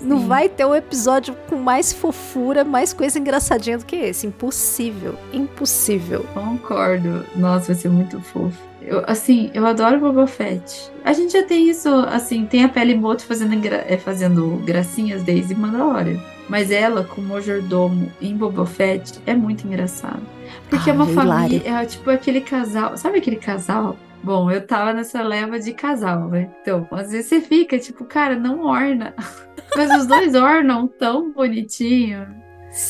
Não 0.00 0.20
Sim. 0.20 0.26
vai 0.26 0.48
ter 0.48 0.64
um 0.66 0.74
episódio 0.74 1.34
com 1.48 1.56
mais 1.56 1.92
fofura, 1.92 2.64
mais 2.64 2.92
coisa 2.92 3.18
engraçadinha 3.18 3.78
do 3.78 3.86
que 3.86 3.96
esse. 3.96 4.26
Impossível. 4.26 5.16
Impossível. 5.32 6.24
Concordo. 6.34 7.24
Nossa, 7.34 7.72
vai 7.72 7.76
ser 7.76 7.88
muito 7.88 8.20
fofo. 8.20 8.65
Eu, 8.86 9.02
assim, 9.06 9.50
eu 9.52 9.66
adoro 9.66 9.98
Boba 10.00 10.26
Fett. 10.26 10.90
A 11.04 11.12
gente 11.12 11.32
já 11.32 11.42
tem 11.42 11.68
isso, 11.68 11.88
assim, 12.08 12.46
tem 12.46 12.62
a 12.64 12.68
Pele 12.68 12.94
Moto 12.94 13.22
fazendo, 13.26 13.56
gra- 13.60 13.84
é, 13.88 13.96
fazendo 13.98 14.62
gracinhas 14.64 15.22
desde 15.22 15.54
Mandalorian. 15.54 16.20
Mas 16.48 16.70
ela, 16.70 17.02
com 17.02 17.20
o 17.20 17.24
Majordomo 17.24 18.10
em 18.22 18.36
Boba 18.36 18.64
Fett, 18.64 19.18
é 19.26 19.34
muito 19.34 19.66
engraçado. 19.66 20.22
Porque 20.70 20.88
é 20.88 20.92
uma 20.92 21.06
família, 21.06 21.62
é 21.82 21.84
tipo 21.84 22.08
aquele 22.10 22.40
casal. 22.40 22.96
Sabe 22.96 23.18
aquele 23.18 23.36
casal? 23.36 23.96
Bom, 24.22 24.50
eu 24.50 24.64
tava 24.66 24.92
nessa 24.92 25.22
leva 25.22 25.58
de 25.58 25.72
casal, 25.72 26.28
né? 26.28 26.48
Então, 26.62 26.86
às 26.92 27.10
vezes 27.10 27.26
você 27.26 27.40
fica, 27.40 27.78
tipo, 27.78 28.04
cara, 28.04 28.36
não 28.36 28.64
orna. 28.64 29.12
Mas 29.76 29.90
os 30.00 30.06
dois 30.06 30.34
ornam 30.34 30.86
tão 30.86 31.32
bonitinho. 31.32 32.26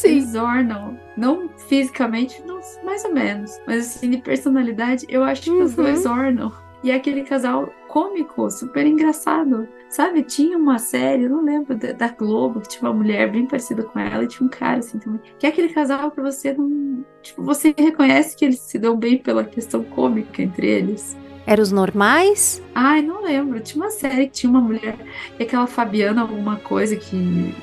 Eles 0.04 0.34
ornam. 0.34 0.98
Não 1.16 1.48
fisicamente, 1.68 2.42
não, 2.46 2.60
mais 2.84 3.04
ou 3.04 3.12
menos. 3.12 3.50
Mas 3.66 3.86
assim, 3.86 4.10
de 4.10 4.18
personalidade, 4.18 5.06
eu 5.08 5.22
acho 5.22 5.42
que 5.42 5.50
os 5.50 5.76
Uhum. 5.76 5.84
dois 5.84 6.06
ornam. 6.06 6.52
E 6.84 6.90
é 6.90 6.94
aquele 6.94 7.22
casal 7.22 7.72
cômico, 7.88 8.50
super 8.50 8.86
engraçado. 8.86 9.66
Sabe, 9.88 10.22
tinha 10.22 10.58
uma 10.58 10.78
série, 10.78 11.24
eu 11.24 11.30
não 11.30 11.42
lembro, 11.42 11.74
da, 11.74 11.92
da 11.92 12.08
Globo, 12.08 12.60
que 12.60 12.68
tinha 12.68 12.82
uma 12.90 12.92
mulher 12.96 13.30
bem 13.30 13.46
parecida 13.46 13.82
com 13.82 13.98
ela 13.98 14.24
e 14.24 14.28
tinha 14.28 14.46
um 14.46 14.50
cara 14.50 14.78
assim 14.78 14.98
também. 14.98 15.20
Que 15.38 15.46
é 15.46 15.48
aquele 15.48 15.68
casal 15.70 16.10
que 16.10 16.20
você 16.20 16.52
não. 16.52 17.04
Tipo, 17.22 17.42
você 17.42 17.74
reconhece 17.76 18.36
que 18.36 18.44
eles 18.44 18.60
se 18.60 18.78
dão 18.78 18.96
bem 18.96 19.18
pela 19.18 19.42
questão 19.44 19.82
cômica 19.82 20.42
entre 20.42 20.66
eles. 20.66 21.16
Eram 21.46 21.62
os 21.62 21.72
normais? 21.72 22.60
Ai, 22.74 23.02
não 23.02 23.22
lembro. 23.22 23.58
Tinha 23.60 23.84
uma 23.84 23.90
série 23.90 24.26
que 24.26 24.32
tinha 24.32 24.50
uma 24.50 24.60
mulher. 24.60 24.96
E 25.38 25.42
aquela 25.44 25.66
Fabiana, 25.66 26.22
alguma 26.22 26.56
coisa 26.56 26.94
que. 26.96 27.54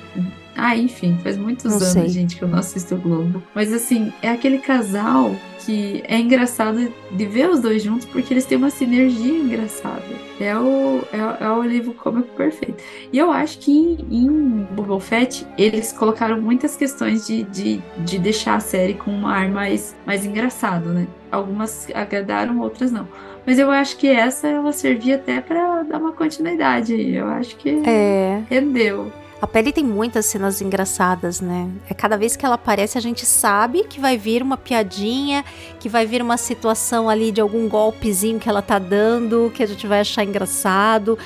Ah, 0.56 0.78
enfim, 0.78 1.18
faz 1.24 1.38
muitos 1.38 1.66
Não 1.66 1.74
anos, 1.78 1.88
sei. 1.88 2.08
gente, 2.10 2.36
que 2.36 2.43
eu 2.43 2.47
não 2.47 2.60
assisto 2.60 2.95
o 2.95 2.97
Globo. 2.97 3.41
Mas 3.56 3.74
assim, 3.74 4.14
é 4.22 4.30
aquele 4.30 4.60
casal 4.60 5.36
que 5.66 6.04
é 6.08 6.20
engraçado 6.20 6.91
de 7.12 7.26
ver 7.26 7.49
os 7.49 7.60
dois 7.62 7.82
juntos 7.82 8.06
porque 8.06 8.34
eles 8.34 8.45
têm 8.45 8.58
uma 8.58 8.70
sinergia 8.70 9.34
engraçada. 9.34 10.04
É 10.39 10.56
o, 10.58 11.01
é, 11.12 11.45
é 11.45 11.49
o 11.49 11.64
livro 11.64 11.93
cômico 11.93 12.28
perfeito. 12.36 12.84
E 13.12 13.18
eu 13.18 13.32
acho 13.32 13.60
que 13.60 13.72
em, 13.72 13.97
em 14.26 14.68
Boba 14.76 14.99
Fett 14.99 15.45
eles 15.58 15.91
colocaram 15.93 16.39
muitas 16.41 16.76
questões 16.76 17.26
de, 17.26 17.43
de, 17.43 17.82
de 17.99 18.20
deixar 18.20 18.56
a 18.56 18.60
série 18.60 18.93
com 18.93 19.10
um 19.12 19.26
ar 19.28 19.49
mais, 19.49 19.95
mais 20.06 20.26
engraçado, 20.26 20.89
né? 20.89 21.08
Algumas 21.32 21.88
agradaram, 21.95 22.60
outras 22.60 22.91
não. 22.91 23.08
Mas 23.45 23.58
eu 23.60 23.72
acho 23.72 23.97
que 23.97 24.08
essa 24.08 24.47
ela 24.47 24.72
servia 24.72 25.16
até 25.16 25.41
pra 25.41 25.84
dar 25.84 25.97
uma 25.97 26.12
continuidade 26.14 26.93
aí. 26.93 27.16
Eu 27.16 27.28
acho 27.28 27.56
que 27.58 27.82
É. 27.86 28.41
rendeu. 28.49 29.12
A 29.43 29.47
pele 29.47 29.73
tem 29.73 29.83
muitas 29.83 30.25
cenas 30.27 30.61
engraçadas, 30.61 31.41
né? 31.41 31.69
É 31.89 31.93
cada 31.93 32.15
vez 32.15 32.37
que 32.37 32.45
ela 32.45 32.55
aparece, 32.55 32.97
a 32.97 33.01
gente 33.01 33.25
sabe 33.25 33.83
que 33.83 33.99
vai 33.99 34.17
vir 34.17 34.41
uma 34.41 34.55
piadinha, 34.55 35.43
que 35.81 35.89
vai 35.89 36.05
vir 36.05 36.21
uma 36.21 36.37
situação 36.37 37.09
ali 37.09 37.29
de 37.29 37.41
algum 37.41 37.67
golpezinho 37.67 38.39
que 38.39 38.47
ela 38.47 38.61
tá 38.61 38.79
dando, 38.79 39.51
que 39.53 39.61
a 39.61 39.65
gente 39.65 39.85
vai 39.85 39.99
achar 39.99 40.23
engraçado, 40.23 41.19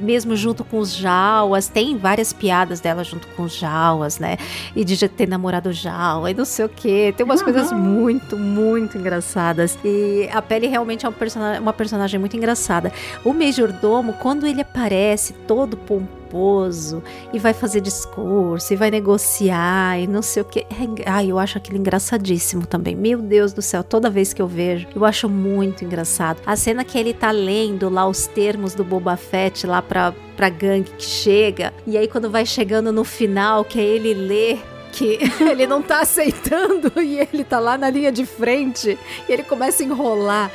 mesmo 0.00 0.34
junto 0.34 0.64
com 0.64 0.78
os 0.78 0.94
Jauas. 0.94 1.68
Tem 1.68 1.94
várias 1.98 2.32
piadas 2.32 2.80
dela 2.80 3.04
junto 3.04 3.28
com 3.36 3.42
os 3.42 3.52
Jauas, 3.54 4.18
né? 4.18 4.38
E 4.74 4.82
de 4.82 4.94
já 4.94 5.06
ter 5.06 5.28
namorado 5.28 5.70
Jaua 5.74 6.30
e 6.30 6.34
não 6.34 6.46
sei 6.46 6.64
o 6.64 6.70
quê. 6.70 7.12
Tem 7.14 7.22
umas 7.22 7.42
coisas 7.42 7.70
muito, 7.70 8.34
muito 8.34 8.96
engraçadas. 8.96 9.78
E 9.84 10.26
a 10.32 10.40
pele 10.40 10.68
realmente 10.68 11.04
é 11.04 11.08
um 11.10 11.12
persona- 11.12 11.60
uma 11.60 11.74
personagem 11.74 12.18
muito 12.18 12.34
engraçada. 12.34 12.90
O 13.22 13.34
Majordomo, 13.34 14.14
quando 14.14 14.46
ele 14.46 14.62
aparece 14.62 15.34
todo 15.46 15.76
pomposo 15.76 16.21
e 17.32 17.38
vai 17.38 17.52
fazer 17.52 17.80
discurso 17.80 18.72
e 18.72 18.76
vai 18.76 18.90
negociar 18.90 20.00
e 20.00 20.06
não 20.06 20.22
sei 20.22 20.42
o 20.42 20.44
que. 20.44 20.60
É, 20.60 20.66
ai, 21.06 21.30
eu 21.30 21.38
acho 21.38 21.58
aquilo 21.58 21.78
engraçadíssimo 21.78 22.66
também. 22.66 22.94
Meu 22.96 23.18
Deus 23.18 23.52
do 23.52 23.60
céu, 23.60 23.84
toda 23.84 24.08
vez 24.08 24.32
que 24.32 24.40
eu 24.40 24.46
vejo, 24.46 24.88
eu 24.94 25.04
acho 25.04 25.28
muito 25.28 25.84
engraçado. 25.84 26.40
A 26.46 26.56
cena 26.56 26.84
que 26.84 26.98
ele 26.98 27.12
tá 27.12 27.30
lendo 27.30 27.88
lá 27.88 28.08
os 28.08 28.26
termos 28.26 28.74
do 28.74 28.84
Boba 28.84 29.16
Fett 29.16 29.66
lá 29.66 29.82
pra, 29.82 30.14
pra 30.36 30.48
gangue 30.48 30.90
que 30.92 31.04
chega, 31.04 31.72
e 31.86 31.96
aí 31.96 32.08
quando 32.08 32.30
vai 32.30 32.46
chegando 32.46 32.92
no 32.92 33.04
final, 33.04 33.64
que 33.64 33.78
é 33.78 33.84
ele 33.84 34.14
lê. 34.14 34.58
Que 34.92 35.18
ele 35.40 35.66
não 35.66 35.80
tá 35.80 36.00
aceitando 36.00 36.92
e 37.00 37.18
ele 37.18 37.44
tá 37.44 37.58
lá 37.58 37.78
na 37.78 37.88
linha 37.88 38.12
de 38.12 38.26
frente 38.26 38.98
e 39.26 39.32
ele 39.32 39.42
começa 39.42 39.82
a 39.82 39.86
enrolar. 39.86 40.50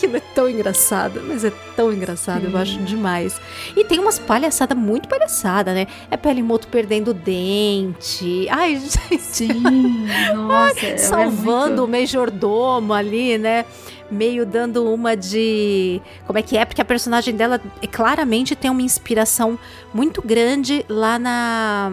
Aquilo 0.00 0.16
é 0.16 0.20
tão 0.34 0.48
engraçado, 0.48 1.20
mas 1.28 1.44
é 1.44 1.52
tão 1.76 1.92
engraçado, 1.92 2.44
eu 2.44 2.50
Sim. 2.52 2.56
acho 2.56 2.78
demais. 2.78 3.38
E 3.76 3.84
tem 3.84 3.98
umas 3.98 4.18
palhaçadas 4.18 4.76
muito 4.76 5.06
palhaçada, 5.10 5.74
né? 5.74 5.86
É 6.10 6.16
Pelimoto 6.16 6.68
perdendo 6.68 7.08
o 7.08 7.14
dente. 7.14 8.48
Ai, 8.48 8.76
gente, 8.80 9.20
Sim, 9.20 10.06
nossa. 10.34 10.80
ela 10.86 10.94
é 10.94 10.96
salvando 10.96 11.84
o 11.84 11.86
muito- 11.86 12.00
Majordomo 12.00 12.94
ali, 12.94 13.36
né? 13.36 13.66
Meio 14.10 14.46
dando 14.46 14.90
uma 14.90 15.14
de. 15.14 16.00
Como 16.26 16.38
é 16.38 16.42
que 16.42 16.56
é? 16.56 16.64
Porque 16.64 16.80
a 16.80 16.84
personagem 16.84 17.36
dela 17.36 17.60
é, 17.82 17.86
claramente 17.86 18.56
tem 18.56 18.70
uma 18.70 18.82
inspiração 18.82 19.58
muito 19.92 20.22
grande 20.22 20.82
lá 20.88 21.18
na. 21.18 21.92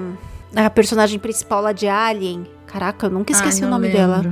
Na 0.53 0.69
personagem 0.69 1.19
principal 1.19 1.61
lá 1.61 1.73
de 1.73 1.89
Alien. 1.89 2.47
Caraca, 2.65 3.05
eu 3.05 3.09
nunca 3.09 3.31
esqueci 3.33 3.61
Ai, 3.63 3.67
o 3.67 3.69
nome 3.71 3.89
dela. 3.89 4.23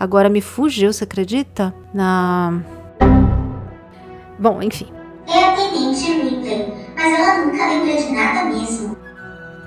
Agora 0.00 0.30
me 0.30 0.40
fugiu, 0.40 0.90
você 0.90 1.04
acredita? 1.04 1.74
Na. 1.92 2.58
Bom, 4.38 4.62
enfim. 4.62 4.86
É 5.28 5.50
mas 6.94 7.18
ela 7.18 7.44
nunca 7.44 7.66
lembra 7.66 7.96
de 7.96 8.10
nada 8.10 8.44
mesmo. 8.48 8.96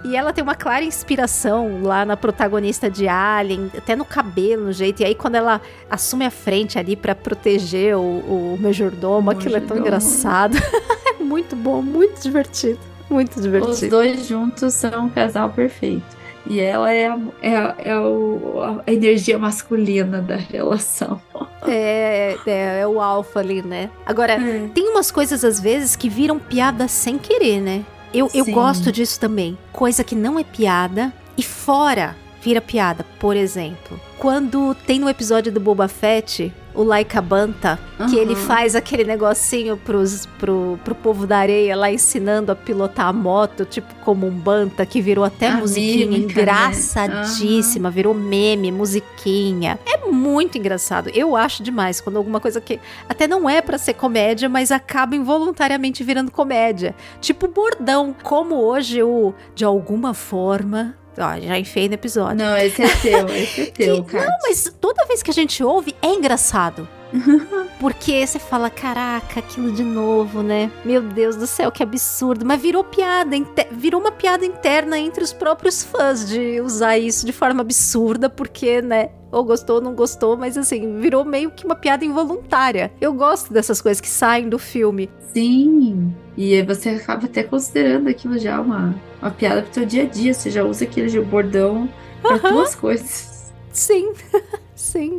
E 0.04 0.18
ela 0.18 0.34
tem 0.34 0.44
uma 0.44 0.56
clara 0.56 0.84
inspiração 0.84 1.84
lá 1.84 2.04
na 2.04 2.18
protagonista 2.18 2.90
de 2.90 3.08
Alien, 3.08 3.72
até 3.78 3.96
no 3.96 4.04
cabelo, 4.04 4.66
no 4.66 4.72
jeito. 4.74 5.04
E 5.04 5.06
aí, 5.06 5.14
quando 5.14 5.36
ela 5.36 5.62
assume 5.88 6.26
a 6.26 6.32
frente 6.32 6.80
ali 6.80 6.96
pra 6.96 7.14
proteger 7.14 7.96
o, 7.96 8.02
o 8.02 8.58
majordomo, 8.60 9.30
aquilo 9.30 9.56
é 9.56 9.62
tão 9.62 9.78
engraçado. 9.78 10.58
é 11.20 11.24
muito 11.24 11.56
bom, 11.56 11.82
muito 11.84 12.20
divertido. 12.24 12.80
Muito 13.08 13.36
Os 13.36 13.44
divertido. 13.44 13.90
dois 13.92 14.28
juntos 14.28 14.74
são 14.74 15.06
um 15.06 15.10
casal 15.10 15.52
perfeito. 15.52 16.13
E 16.46 16.60
ela 16.60 16.92
é, 16.92 17.08
a, 17.08 17.18
é, 17.42 17.76
é 17.92 18.00
o, 18.00 18.82
a 18.86 18.92
energia 18.92 19.40
masculina 19.40 20.22
da 20.22 20.36
relação. 20.36 21.22
É, 21.66 22.36
é, 22.46 22.82
é 22.82 22.88
o 22.88 23.00
alfa 23.00 23.40
ali, 23.40 23.62
né? 23.62 23.90
Agora, 24.06 24.38
tem 24.74 24.90
umas 24.90 25.10
coisas 25.10 25.46
às 25.46 25.60
vezes 25.60 25.96
que 25.96 26.10
viram 26.10 26.38
piada 26.38 26.88
sem 26.88 27.18
querer, 27.18 27.62
né? 27.62 27.86
Eu, 28.14 28.30
eu 28.34 28.46
gosto 28.46 28.92
disso 28.92 29.20
também. 29.20 29.58
Coisa 29.72 30.04
que 30.04 30.14
não 30.14 30.38
é 30.38 30.44
piada 30.44 31.12
e 31.38 31.42
fora 31.42 32.16
vira 32.44 32.62
piada. 32.62 33.06
Por 33.20 33.36
exemplo, 33.36 34.00
quando 34.20 34.76
tem 34.86 35.00
no 35.00 35.10
episódio 35.10 35.52
do 35.52 35.60
Boba 35.60 35.88
Fett 35.88 36.52
o 36.76 36.84
Laika 36.84 37.22
Banta, 37.22 37.80
que 38.10 38.16
ele 38.16 38.36
faz 38.36 38.76
aquele 38.76 39.04
negocinho 39.04 39.78
pros, 39.78 40.26
pro, 40.40 40.80
pro 40.84 40.96
povo 40.96 41.28
da 41.28 41.38
areia 41.38 41.76
lá 41.76 41.92
ensinando 41.92 42.52
a 42.52 42.56
pilotar 42.56 43.08
a 43.08 43.14
moto, 43.14 43.64
tipo 43.64 43.94
como 44.04 44.26
um 44.26 44.32
Banta, 44.32 44.84
que 44.86 45.00
virou 45.00 45.24
até 45.24 45.50
A 45.50 45.58
musiquinha 45.58 46.08
mímica, 46.08 46.34
né? 46.34 46.42
engraçadíssima, 46.42 47.92
virou 47.92 48.14
meme, 48.14 48.72
musiquinha. 48.72 49.80
É 49.86 50.10
muito 50.10 50.58
engraçado. 50.58 51.12
Eu 51.14 51.36
acho 51.36 51.62
demais 51.62 52.02
quando 52.02 52.18
alguma 52.18 52.40
coisa 52.40 52.60
que 52.60 52.80
até 53.08 53.28
não 53.28 53.48
é 53.48 53.62
pra 53.62 53.78
ser 53.78 53.94
comédia, 53.94 54.50
mas 54.50 54.72
acaba 54.72 55.16
involuntariamente 55.16 56.04
virando 56.04 56.32
comédia. 56.32 56.96
Tipo 57.22 57.48
bordão, 57.48 58.16
como 58.24 58.56
hoje 58.56 59.04
o 59.04 59.34
de 59.54 59.64
alguma 59.64 60.14
forma. 60.16 60.96
Ó, 61.18 61.40
já 61.40 61.58
enfiei 61.58 61.88
no 61.88 61.96
episódio. 61.96 62.38
Não, 62.38 62.58
esse 62.58 62.82
é 62.82 62.96
teu, 62.96 63.30
esse 63.36 63.62
é 63.62 63.66
teu, 63.66 64.04
cara. 64.04 64.26
Não, 64.26 64.38
mas 64.44 64.72
toda 64.80 65.06
vez 65.06 65.22
que 65.22 65.32
a 65.32 65.34
gente 65.34 65.64
ouve 65.64 65.96
é 66.02 66.08
engraçado. 66.08 66.88
Porque 67.80 68.26
você 68.26 68.40
fala, 68.40 68.70
caraca, 68.70 69.40
aquilo 69.40 69.72
de 69.72 69.84
novo, 69.84 70.42
né? 70.42 70.72
Meu 70.84 71.02
Deus 71.02 71.36
do 71.36 71.46
céu, 71.46 71.72
que 71.72 71.84
absurdo. 71.84 72.46
Mas 72.46 72.62
virou 72.62 72.84
piada, 72.84 73.36
virou 73.72 74.02
uma 74.02 74.12
piada 74.12 74.46
interna 74.46 74.98
entre 74.98 75.24
os 75.24 75.32
próprios 75.32 75.84
fãs 75.84 76.28
de 76.28 76.60
usar 76.62 76.98
isso 76.98 77.26
de 77.26 77.32
forma 77.32 77.62
absurda, 77.62 78.30
porque, 78.30 78.82
né? 78.82 79.10
Ou 79.34 79.44
gostou 79.44 79.78
ou 79.78 79.82
não 79.82 79.96
gostou, 79.96 80.38
mas 80.38 80.56
assim, 80.58 81.00
virou 81.00 81.26
meio 81.26 81.50
que 81.50 81.66
uma 81.66 81.76
piada 81.76 82.06
involuntária. 82.06 82.92
Eu 83.02 83.12
gosto 83.14 83.52
dessas 83.52 83.82
coisas 83.82 84.00
que 84.00 84.08
saem 84.08 84.48
do 84.48 84.60
filme. 84.60 85.10
Sim. 85.34 86.14
E 86.38 86.62
você 86.62 86.90
acaba 86.90 87.26
até 87.26 87.42
considerando 87.42 88.08
aquilo 88.08 88.38
já 88.38 88.62
uma, 88.62 88.96
uma 89.20 89.32
piada 89.32 89.64
pro 89.64 89.72
teu 89.72 89.86
dia 89.86 90.04
a 90.04 90.06
dia. 90.06 90.34
Você 90.36 90.52
já 90.52 90.64
usa 90.64 90.84
aquele 90.84 91.08
de 91.08 91.20
bordão 91.20 91.90
pra 92.22 92.36
Aham. 92.36 92.50
duas 92.54 92.76
coisas. 92.76 93.52
Sim, 93.72 94.14
sim. 94.76 95.18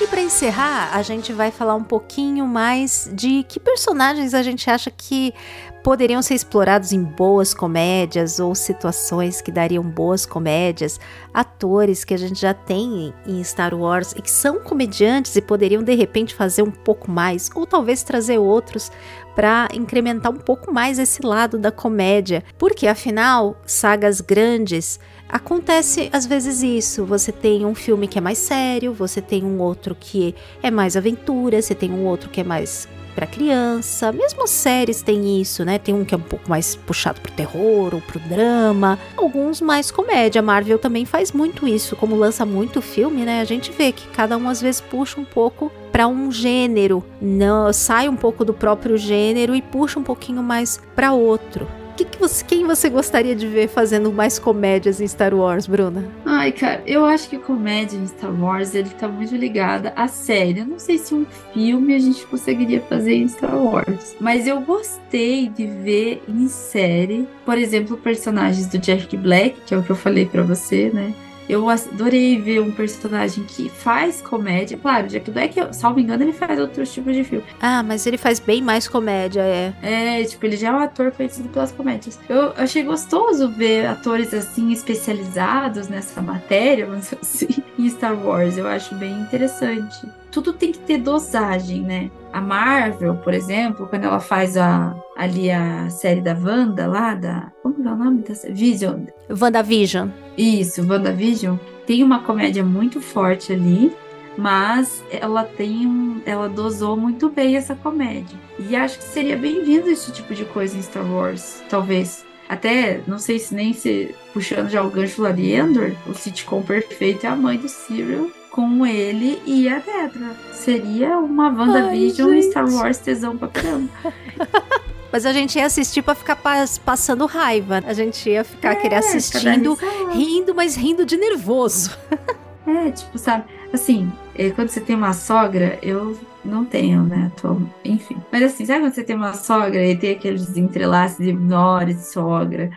E 0.00 0.06
para 0.06 0.20
encerrar, 0.20 0.90
a 0.94 1.02
gente 1.02 1.32
vai 1.32 1.50
falar 1.50 1.74
um 1.74 1.84
pouquinho 1.84 2.46
mais 2.46 3.10
de 3.12 3.42
que 3.44 3.58
personagens 3.58 4.34
a 4.34 4.42
gente 4.42 4.70
acha 4.70 4.90
que 4.90 5.34
poderiam 5.82 6.22
ser 6.22 6.34
explorados 6.34 6.92
em 6.92 7.02
boas 7.02 7.52
comédias 7.52 8.38
ou 8.38 8.54
situações 8.54 9.40
que 9.40 9.50
dariam 9.50 9.82
boas 9.82 10.24
comédias, 10.24 11.00
atores 11.34 12.04
que 12.04 12.14
a 12.14 12.16
gente 12.16 12.40
já 12.40 12.54
tem 12.54 13.12
em 13.26 13.42
Star 13.42 13.74
Wars 13.74 14.12
e 14.12 14.22
que 14.22 14.30
são 14.30 14.60
comediantes 14.60 15.34
e 15.34 15.42
poderiam 15.42 15.82
de 15.82 15.94
repente 15.94 16.34
fazer 16.34 16.62
um 16.62 16.70
pouco 16.70 17.10
mais, 17.10 17.50
ou 17.54 17.66
talvez 17.66 18.02
trazer 18.02 18.38
outros 18.38 18.90
para 19.34 19.68
incrementar 19.74 20.30
um 20.30 20.36
pouco 20.36 20.72
mais 20.72 20.98
esse 20.98 21.24
lado 21.24 21.58
da 21.58 21.72
comédia, 21.72 22.44
porque 22.58 22.86
afinal, 22.86 23.56
sagas 23.66 24.20
grandes 24.20 25.00
acontece 25.28 26.10
às 26.12 26.26
vezes 26.26 26.62
isso. 26.62 27.04
Você 27.06 27.32
tem 27.32 27.64
um 27.64 27.74
filme 27.74 28.06
que 28.06 28.18
é 28.18 28.20
mais 28.20 28.38
sério, 28.38 28.92
você 28.92 29.20
tem 29.20 29.42
um 29.42 29.60
outro 29.60 29.96
que 29.98 30.34
é 30.62 30.70
mais 30.70 30.96
aventura, 30.96 31.60
você 31.60 31.74
tem 31.74 31.90
um 31.90 32.04
outro 32.04 32.28
que 32.30 32.40
é 32.40 32.44
mais 32.44 32.86
para 33.14 33.26
criança. 33.26 34.12
Mesmo 34.12 34.46
séries 34.46 35.02
têm 35.02 35.40
isso, 35.40 35.64
né? 35.64 35.78
Tem 35.78 35.94
um 35.94 36.04
que 36.04 36.14
é 36.14 36.18
um 36.18 36.22
pouco 36.22 36.48
mais 36.48 36.74
puxado 36.74 37.20
pro 37.20 37.32
terror 37.32 37.94
ou 37.94 38.00
pro 38.00 38.18
drama, 38.20 38.98
alguns 39.16 39.60
mais 39.60 39.90
comédia. 39.90 40.42
Marvel 40.42 40.78
também 40.78 41.04
faz 41.04 41.32
muito 41.32 41.66
isso, 41.66 41.96
como 41.96 42.16
lança 42.16 42.44
muito 42.44 42.82
filme, 42.82 43.24
né? 43.24 43.40
A 43.40 43.44
gente 43.44 43.70
vê 43.72 43.92
que 43.92 44.06
cada 44.08 44.36
um 44.36 44.48
às 44.48 44.60
vezes 44.60 44.80
puxa 44.80 45.20
um 45.20 45.24
pouco 45.24 45.70
para 45.90 46.08
um 46.08 46.32
gênero, 46.32 47.04
não 47.20 47.72
sai 47.72 48.08
um 48.08 48.16
pouco 48.16 48.44
do 48.44 48.54
próprio 48.54 48.96
gênero 48.96 49.54
e 49.54 49.60
puxa 49.60 50.00
um 50.00 50.02
pouquinho 50.02 50.42
mais 50.42 50.80
para 50.96 51.12
outro. 51.12 51.68
Que 52.02 52.06
que 52.06 52.18
você, 52.18 52.44
quem 52.44 52.66
você 52.66 52.90
gostaria 52.90 53.36
de 53.36 53.46
ver 53.46 53.68
fazendo 53.68 54.12
mais 54.12 54.36
comédias 54.36 55.00
em 55.00 55.06
Star 55.06 55.32
Wars, 55.32 55.68
Bruna? 55.68 56.04
Ai, 56.26 56.50
cara, 56.50 56.82
eu 56.84 57.04
acho 57.04 57.28
que 57.28 57.38
comédia 57.38 57.96
em 57.96 58.06
Star 58.08 58.32
Wars 58.32 58.74
ele 58.74 58.90
tá 58.90 59.06
muito 59.06 59.36
ligada 59.36 59.92
à 59.94 60.08
série. 60.08 60.60
Eu 60.60 60.66
não 60.66 60.80
sei 60.80 60.98
se 60.98 61.14
um 61.14 61.24
filme 61.54 61.94
a 61.94 62.00
gente 62.00 62.26
conseguiria 62.26 62.80
fazer 62.80 63.14
em 63.14 63.28
Star 63.28 63.56
Wars, 63.56 64.16
mas 64.20 64.48
eu 64.48 64.60
gostei 64.62 65.48
de 65.48 65.64
ver 65.64 66.24
em 66.28 66.48
série, 66.48 67.28
por 67.44 67.56
exemplo, 67.56 67.96
personagens 67.96 68.66
do 68.66 68.78
Jack 68.78 69.16
Black, 69.16 69.60
que 69.64 69.72
é 69.72 69.78
o 69.78 69.82
que 69.84 69.90
eu 69.90 69.96
falei 69.96 70.26
para 70.26 70.42
você, 70.42 70.90
né? 70.92 71.14
Eu 71.48 71.68
adorei 71.68 72.40
ver 72.40 72.60
um 72.60 72.70
personagem 72.70 73.44
que 73.44 73.68
faz 73.68 74.20
comédia. 74.22 74.78
Claro, 74.78 75.08
Jack 75.08 75.30
Black, 75.30 75.74
salvo 75.74 76.00
engano, 76.00 76.22
ele 76.22 76.32
faz 76.32 76.58
outros 76.58 76.92
tipos 76.92 77.14
de 77.14 77.24
filme. 77.24 77.44
Ah, 77.60 77.82
mas 77.82 78.06
ele 78.06 78.16
faz 78.16 78.38
bem 78.38 78.62
mais 78.62 78.88
comédia, 78.88 79.42
é. 79.42 79.72
É, 79.82 80.24
tipo, 80.24 80.46
ele 80.46 80.56
já 80.56 80.68
é 80.68 80.72
um 80.72 80.78
ator 80.78 81.10
conhecido 81.12 81.48
pelas 81.48 81.72
comédias. 81.72 82.18
Eu 82.28 82.52
achei 82.56 82.82
gostoso 82.82 83.50
ver 83.50 83.86
atores 83.86 84.32
assim 84.32 84.72
especializados 84.72 85.88
nessa 85.88 86.22
matéria, 86.22 86.86
vamos 86.86 87.12
assim, 87.20 87.48
em 87.78 87.88
Star 87.88 88.14
Wars. 88.14 88.56
Eu 88.56 88.66
acho 88.66 88.94
bem 88.94 89.12
interessante. 89.20 90.06
Tudo 90.30 90.52
tem 90.52 90.72
que 90.72 90.78
ter 90.78 90.98
dosagem, 90.98 91.82
né? 91.82 92.10
A 92.32 92.40
Marvel, 92.40 93.16
por 93.16 93.34
exemplo, 93.34 93.86
quando 93.86 94.04
ela 94.04 94.18
faz 94.18 94.56
a, 94.56 94.96
ali 95.16 95.50
a 95.50 95.90
série 95.90 96.20
da 96.20 96.32
Wanda 96.34 96.86
lá, 96.86 97.14
da. 97.14 97.52
Como 97.62 97.86
é 97.86 97.92
o 97.92 97.96
nome 97.96 98.22
dessa? 98.22 98.50
Vision. 98.50 99.04
WandaVision. 99.28 100.08
Isso, 100.36 100.86
WandaVision. 100.86 101.56
Tem 101.86 102.02
uma 102.02 102.20
comédia 102.20 102.64
muito 102.64 103.00
forte 103.00 103.52
ali, 103.52 103.92
mas 104.38 105.04
ela 105.10 105.44
tem 105.44 105.86
um, 105.86 106.22
ela 106.24 106.48
dosou 106.48 106.96
muito 106.96 107.28
bem 107.28 107.56
essa 107.56 107.74
comédia. 107.74 108.38
E 108.58 108.74
acho 108.74 108.98
que 108.98 109.04
seria 109.04 109.36
bem-vindo 109.36 109.90
esse 109.90 110.10
tipo 110.12 110.34
de 110.34 110.44
coisa 110.46 110.76
em 110.76 110.82
Star 110.82 111.04
Wars, 111.04 111.62
talvez. 111.68 112.24
Até, 112.48 113.00
não 113.06 113.18
sei 113.18 113.38
se 113.38 113.54
nem 113.54 113.72
se 113.72 114.14
puxando 114.32 114.68
já 114.68 114.82
o 114.82 114.90
gancho 114.90 115.22
lá 115.22 115.32
de 115.32 115.52
Endor, 115.52 115.92
o 116.06 116.14
sitcom 116.14 116.62
perfeito 116.62 117.26
é 117.26 117.28
a 117.28 117.36
mãe 117.36 117.58
do 117.58 117.68
Cyril 117.68 118.32
com 118.52 118.86
ele 118.86 119.42
e 119.46 119.68
a 119.68 119.80
Dedra. 119.80 120.36
Seria 120.52 121.18
uma 121.18 121.48
WandaVision 121.50 122.34
e 122.34 122.42
Star 122.42 122.70
Wars 122.70 123.00
tesão 123.00 123.36
pra 123.38 123.48
caramba. 123.48 123.90
Mas 125.12 125.26
a 125.26 125.32
gente 125.32 125.58
ia 125.58 125.66
assistir 125.66 126.02
pra 126.02 126.14
ficar 126.14 126.36
passando 126.84 127.26
raiva. 127.26 127.82
A 127.84 127.92
gente 127.92 128.30
ia 128.30 128.44
ficar 128.44 128.72
É, 128.72 128.76
querer 128.76 128.96
assistindo, 128.96 129.78
rindo, 130.08 130.54
mas 130.54 130.74
rindo 130.74 131.04
de 131.04 131.16
nervoso. 131.18 131.98
É, 132.66 132.92
tipo, 132.92 133.18
sabe? 133.18 133.44
Assim, 133.72 134.20
eh, 134.34 134.52
quando 134.52 134.68
você 134.68 134.80
tem 134.80 134.94
uma 134.94 135.12
sogra, 135.12 135.78
eu 135.82 136.24
não 136.44 136.64
tenho, 136.64 137.02
né? 137.04 137.26
Atualmente. 137.26 137.74
Enfim. 137.84 138.24
Mas 138.30 138.42
assim, 138.44 138.64
sabe 138.64 138.80
quando 138.82 138.94
você 138.94 139.04
tem 139.04 139.16
uma 139.16 139.34
sogra 139.34 139.84
e 139.84 139.98
tem 139.98 140.12
aqueles 140.14 140.56
entrelaços 140.56 141.18
de 141.24 141.32
nora 141.32 141.92
de 141.92 142.04
sogra? 142.06 142.70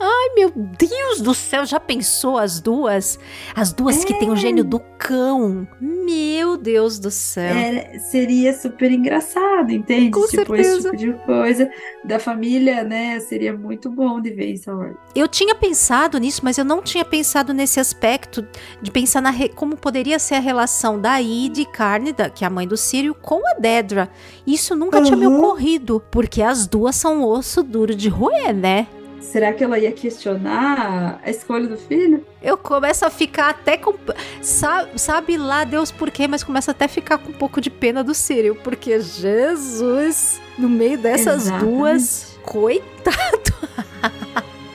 Ai, 0.00 0.28
meu 0.36 0.52
Deus 0.54 1.20
do 1.20 1.34
céu, 1.34 1.66
já 1.66 1.80
pensou 1.80 2.38
as 2.38 2.60
duas? 2.60 3.18
As 3.54 3.72
duas 3.72 4.04
que 4.04 4.14
tem 4.14 4.30
o 4.30 4.36
gênio 4.36 4.62
do 4.62 4.78
cão. 4.96 5.66
Meu 5.80 6.56
Deus 6.56 7.00
do 7.00 7.10
céu. 7.10 7.56
É, 7.56 7.98
seria 7.98 8.56
super 8.56 8.92
engraçado, 8.92 9.72
entende? 9.72 10.12
Com 10.12 10.20
tipo, 10.28 10.36
certeza. 10.56 10.88
esse 10.90 10.96
tipo 10.96 10.96
de 10.96 11.12
coisa 11.26 11.68
da 12.04 12.20
família, 12.20 12.84
né? 12.84 13.18
Seria 13.18 13.52
muito 13.56 13.90
bom 13.90 14.20
de 14.20 14.30
ver 14.30 14.50
em 14.52 14.56
Star 14.56 14.78
Wars. 14.78 14.96
Eu 15.16 15.26
tinha 15.26 15.54
pensado 15.54 16.16
nisso, 16.18 16.42
mas 16.44 16.58
eu 16.58 16.64
não 16.64 16.80
tinha 16.80 17.04
pensado 17.04 17.52
nesse 17.52 17.80
aspecto 17.80 18.46
de 18.80 18.92
pensar 18.92 19.20
na 19.20 19.32
como 19.56 19.76
poderia 19.76 20.20
ser 20.20 20.36
a 20.36 20.40
relação 20.40 21.00
da 21.00 21.20
Id 21.20 21.64
Carne, 21.72 22.12
da- 22.12 22.30
que 22.30 22.44
é 22.44 22.46
a 22.46 22.50
mãe 22.50 22.68
do 22.68 22.76
Sírio, 22.76 23.16
com 23.16 23.40
a 23.50 23.54
Dedra. 23.58 24.08
Isso 24.46 24.76
nunca 24.76 25.02
tinha 25.02 25.16
me 25.16 25.26
Uhum. 25.26 25.38
ocorrido, 25.38 26.00
porque 26.08 26.40
as 26.40 26.68
duas 26.68 26.94
são 26.94 27.24
osso 27.24 27.64
duro 27.64 27.96
de 27.96 28.08
roer, 28.08 28.54
né? 28.54 28.86
Será 29.20 29.52
que 29.52 29.62
ela 29.62 29.78
ia 29.78 29.92
questionar 29.92 31.20
a 31.24 31.30
escolha 31.30 31.66
do 31.66 31.76
filho? 31.76 32.24
Eu 32.42 32.56
começo 32.56 33.04
a 33.04 33.10
ficar 33.10 33.50
até 33.50 33.76
com. 33.76 33.94
Sabe, 34.40 34.90
sabe 34.96 35.36
lá 35.36 35.64
Deus 35.64 35.90
por 35.90 36.10
quê, 36.10 36.26
mas 36.28 36.42
começo 36.42 36.70
até 36.70 36.84
a 36.86 36.88
ficar 36.88 37.18
com 37.18 37.30
um 37.30 37.34
pouco 37.34 37.60
de 37.60 37.70
pena 37.70 38.02
do 38.04 38.14
Círio, 38.14 38.54
porque 38.62 38.98
Jesus, 39.00 40.40
no 40.56 40.68
meio 40.68 40.98
dessas 40.98 41.46
Exatamente. 41.46 41.64
duas, 41.64 42.38
coitado. 42.42 43.52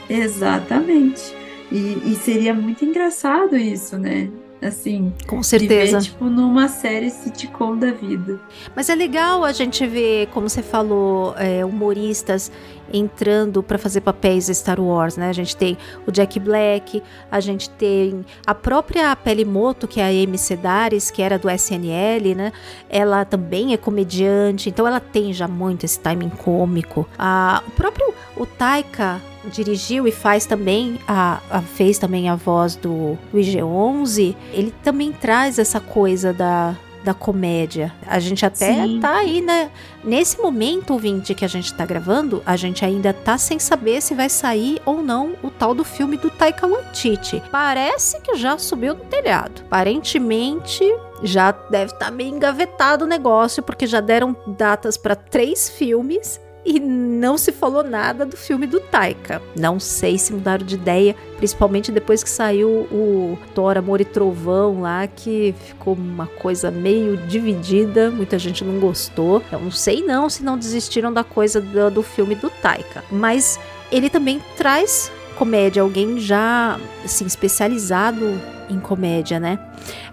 Exatamente. 0.10 1.36
E, 1.72 2.12
e 2.12 2.16
seria 2.16 2.54
muito 2.54 2.86
engraçado 2.86 3.58
isso, 3.58 3.98
né? 3.98 4.30
Assim, 4.62 5.14
Com 5.28 5.44
certeza. 5.44 6.00
ver, 6.00 6.06
tipo, 6.06 6.26
numa 6.26 6.70
série 6.70 7.10
sitcom 7.10 7.76
da 7.78 7.92
vida. 7.92 8.40
Mas 8.74 8.90
é 8.90 8.96
legal 8.96 9.44
a 9.44 9.52
gente 9.52 9.86
ver, 9.86 10.28
como 10.28 10.48
você 10.48 10.62
falou, 10.62 11.36
é, 11.38 11.66
humoristas 11.66 12.50
entrando 12.94 13.62
para 13.64 13.78
fazer 13.78 14.02
papéis 14.02 14.48
Star 14.48 14.80
Wars, 14.80 15.18
né? 15.18 15.30
A 15.30 15.34
gente 15.34 15.56
tem 15.58 15.78
o 16.08 16.12
Jack 16.12 16.40
Black, 16.40 17.02
a 17.32 17.40
gente 17.40 17.70
tem 17.72 18.24
a 18.46 18.54
própria 18.56 19.16
Pele 19.16 19.44
Moto, 19.44 19.88
que 19.88 20.00
é 20.00 20.04
a 20.04 20.08
Amy 20.24 20.38
Sedaris, 20.38 21.10
que 21.12 21.22
era 21.22 21.38
do 21.40 21.50
SNL, 21.50 22.36
né? 22.36 22.52
Ela 22.90 23.26
também 23.26 23.74
é 23.74 23.78
comediante, 23.78 24.70
então 24.70 24.88
ela 24.88 25.00
tem 25.00 25.34
já 25.34 25.48
muito 25.48 25.84
esse 25.86 26.00
timing 26.00 26.30
cômico. 26.30 27.08
Ah, 27.18 27.64
o 27.68 27.72
próprio 27.72 28.14
o 28.38 28.46
Taika 28.46 29.20
dirigiu 29.52 30.08
e 30.08 30.12
faz 30.12 30.46
também 30.46 31.00
a, 31.08 31.40
a- 31.50 31.62
fez 31.62 31.98
também 31.98 32.30
a 32.30 32.36
voz 32.36 32.76
do, 32.76 33.18
do 33.32 33.38
IG-11. 33.40 34.36
Ele 34.54 34.74
também 34.84 35.12
traz 35.12 35.60
essa 35.60 35.80
coisa 35.80 36.32
da 36.32 36.76
da 37.04 37.14
comédia. 37.14 37.94
A 38.08 38.20
gente 38.20 38.46
até 38.46 38.74
Sim. 38.74 39.00
tá 39.00 39.16
aí, 39.16 39.42
né? 39.42 39.70
Nesse 40.04 40.42
momento, 40.42 40.94
ouvinte, 40.94 41.34
que 41.34 41.46
a 41.46 41.48
gente 41.48 41.74
tá 41.74 41.86
gravando, 41.86 42.42
a 42.46 42.56
gente 42.56 42.84
ainda 42.84 43.14
tá 43.14 43.38
sem 43.38 43.60
saber 43.60 44.02
se 44.02 44.14
vai 44.14 44.30
sair 44.30 44.82
ou 44.86 45.02
não 45.02 45.34
o 45.44 45.50
tal 45.50 45.74
do 45.74 45.84
filme 45.84 46.18
do 46.18 46.30
Taika 46.30 46.68
Waititi. 46.68 47.42
Parece 47.52 48.20
que 48.22 48.36
já 48.36 48.58
subiu 48.58 48.96
no 48.96 49.06
telhado. 49.06 49.64
Aparentemente, 49.66 50.84
já 51.22 51.52
deve 51.52 51.94
estar 51.94 52.12
meio 52.12 52.36
engavetado 52.36 53.06
o 53.06 53.08
negócio, 53.08 53.64
porque 53.64 53.88
já 53.88 54.02
deram 54.02 54.36
datas 54.48 54.98
para 54.98 55.16
três 55.16 55.70
filmes 55.70 56.40
e 56.66 56.80
não 56.80 57.38
se 57.38 57.52
falou 57.52 57.84
nada 57.84 58.26
do 58.26 58.38
filme 58.38 58.66
do 58.66 58.80
Taika. 58.80 59.42
Não 59.56 59.80
sei 59.80 60.18
se 60.18 60.34
mudaram 60.34 60.66
de 60.66 60.76
ideia, 60.76 61.16
principalmente 61.38 61.92
depois 61.92 62.24
que 62.24 62.30
saiu 62.30 62.70
o 62.92 63.38
Thor, 63.54 63.78
Amor 63.78 64.00
e 64.02 64.06
Trovão 64.06 64.82
lá, 64.82 65.06
que 65.08 65.54
ficou 65.66 65.94
uma 65.94 66.28
coisa 66.28 66.72
meio 66.72 67.18
dividida, 67.18 68.10
muita 68.10 68.40
gente 68.40 68.64
não 68.64 68.80
gostou. 68.80 69.42
Eu 69.52 69.60
não 69.60 69.72
sei 69.72 70.02
não 70.02 70.30
se 70.30 70.44
não 70.44 70.58
desistiram 70.58 71.12
da 71.12 71.24
coisa 71.24 71.60
do, 71.60 71.92
do 71.92 72.04
filme 72.04 72.36
do 72.36 72.50
Taika. 72.50 73.04
Mas 73.12 73.60
ele 73.92 74.10
também 74.10 74.42
traz 74.58 75.12
comédia, 75.38 75.82
alguém 75.82 76.20
já 76.20 76.80
assim, 77.04 77.26
especializado 77.26 78.40
em 78.70 78.80
comédia, 78.80 79.40
né? 79.40 79.60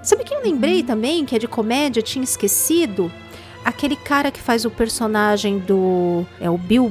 Sabe 0.03 0.25
quem 0.25 0.37
eu 0.37 0.43
lembrei 0.43 0.83
também 0.83 1.25
que 1.25 1.37
é 1.37 1.39
de 1.39 1.47
comédia, 1.47 2.03
tinha 2.03 2.25
esquecido? 2.25 3.13
Aquele 3.65 3.97
cara 3.97 4.31
que 4.31 4.41
faz 4.41 4.65
o 4.65 4.71
personagem 4.71 5.59
do. 5.59 6.27
É 6.41 6.49
o 6.49 6.57
Bill, 6.57 6.91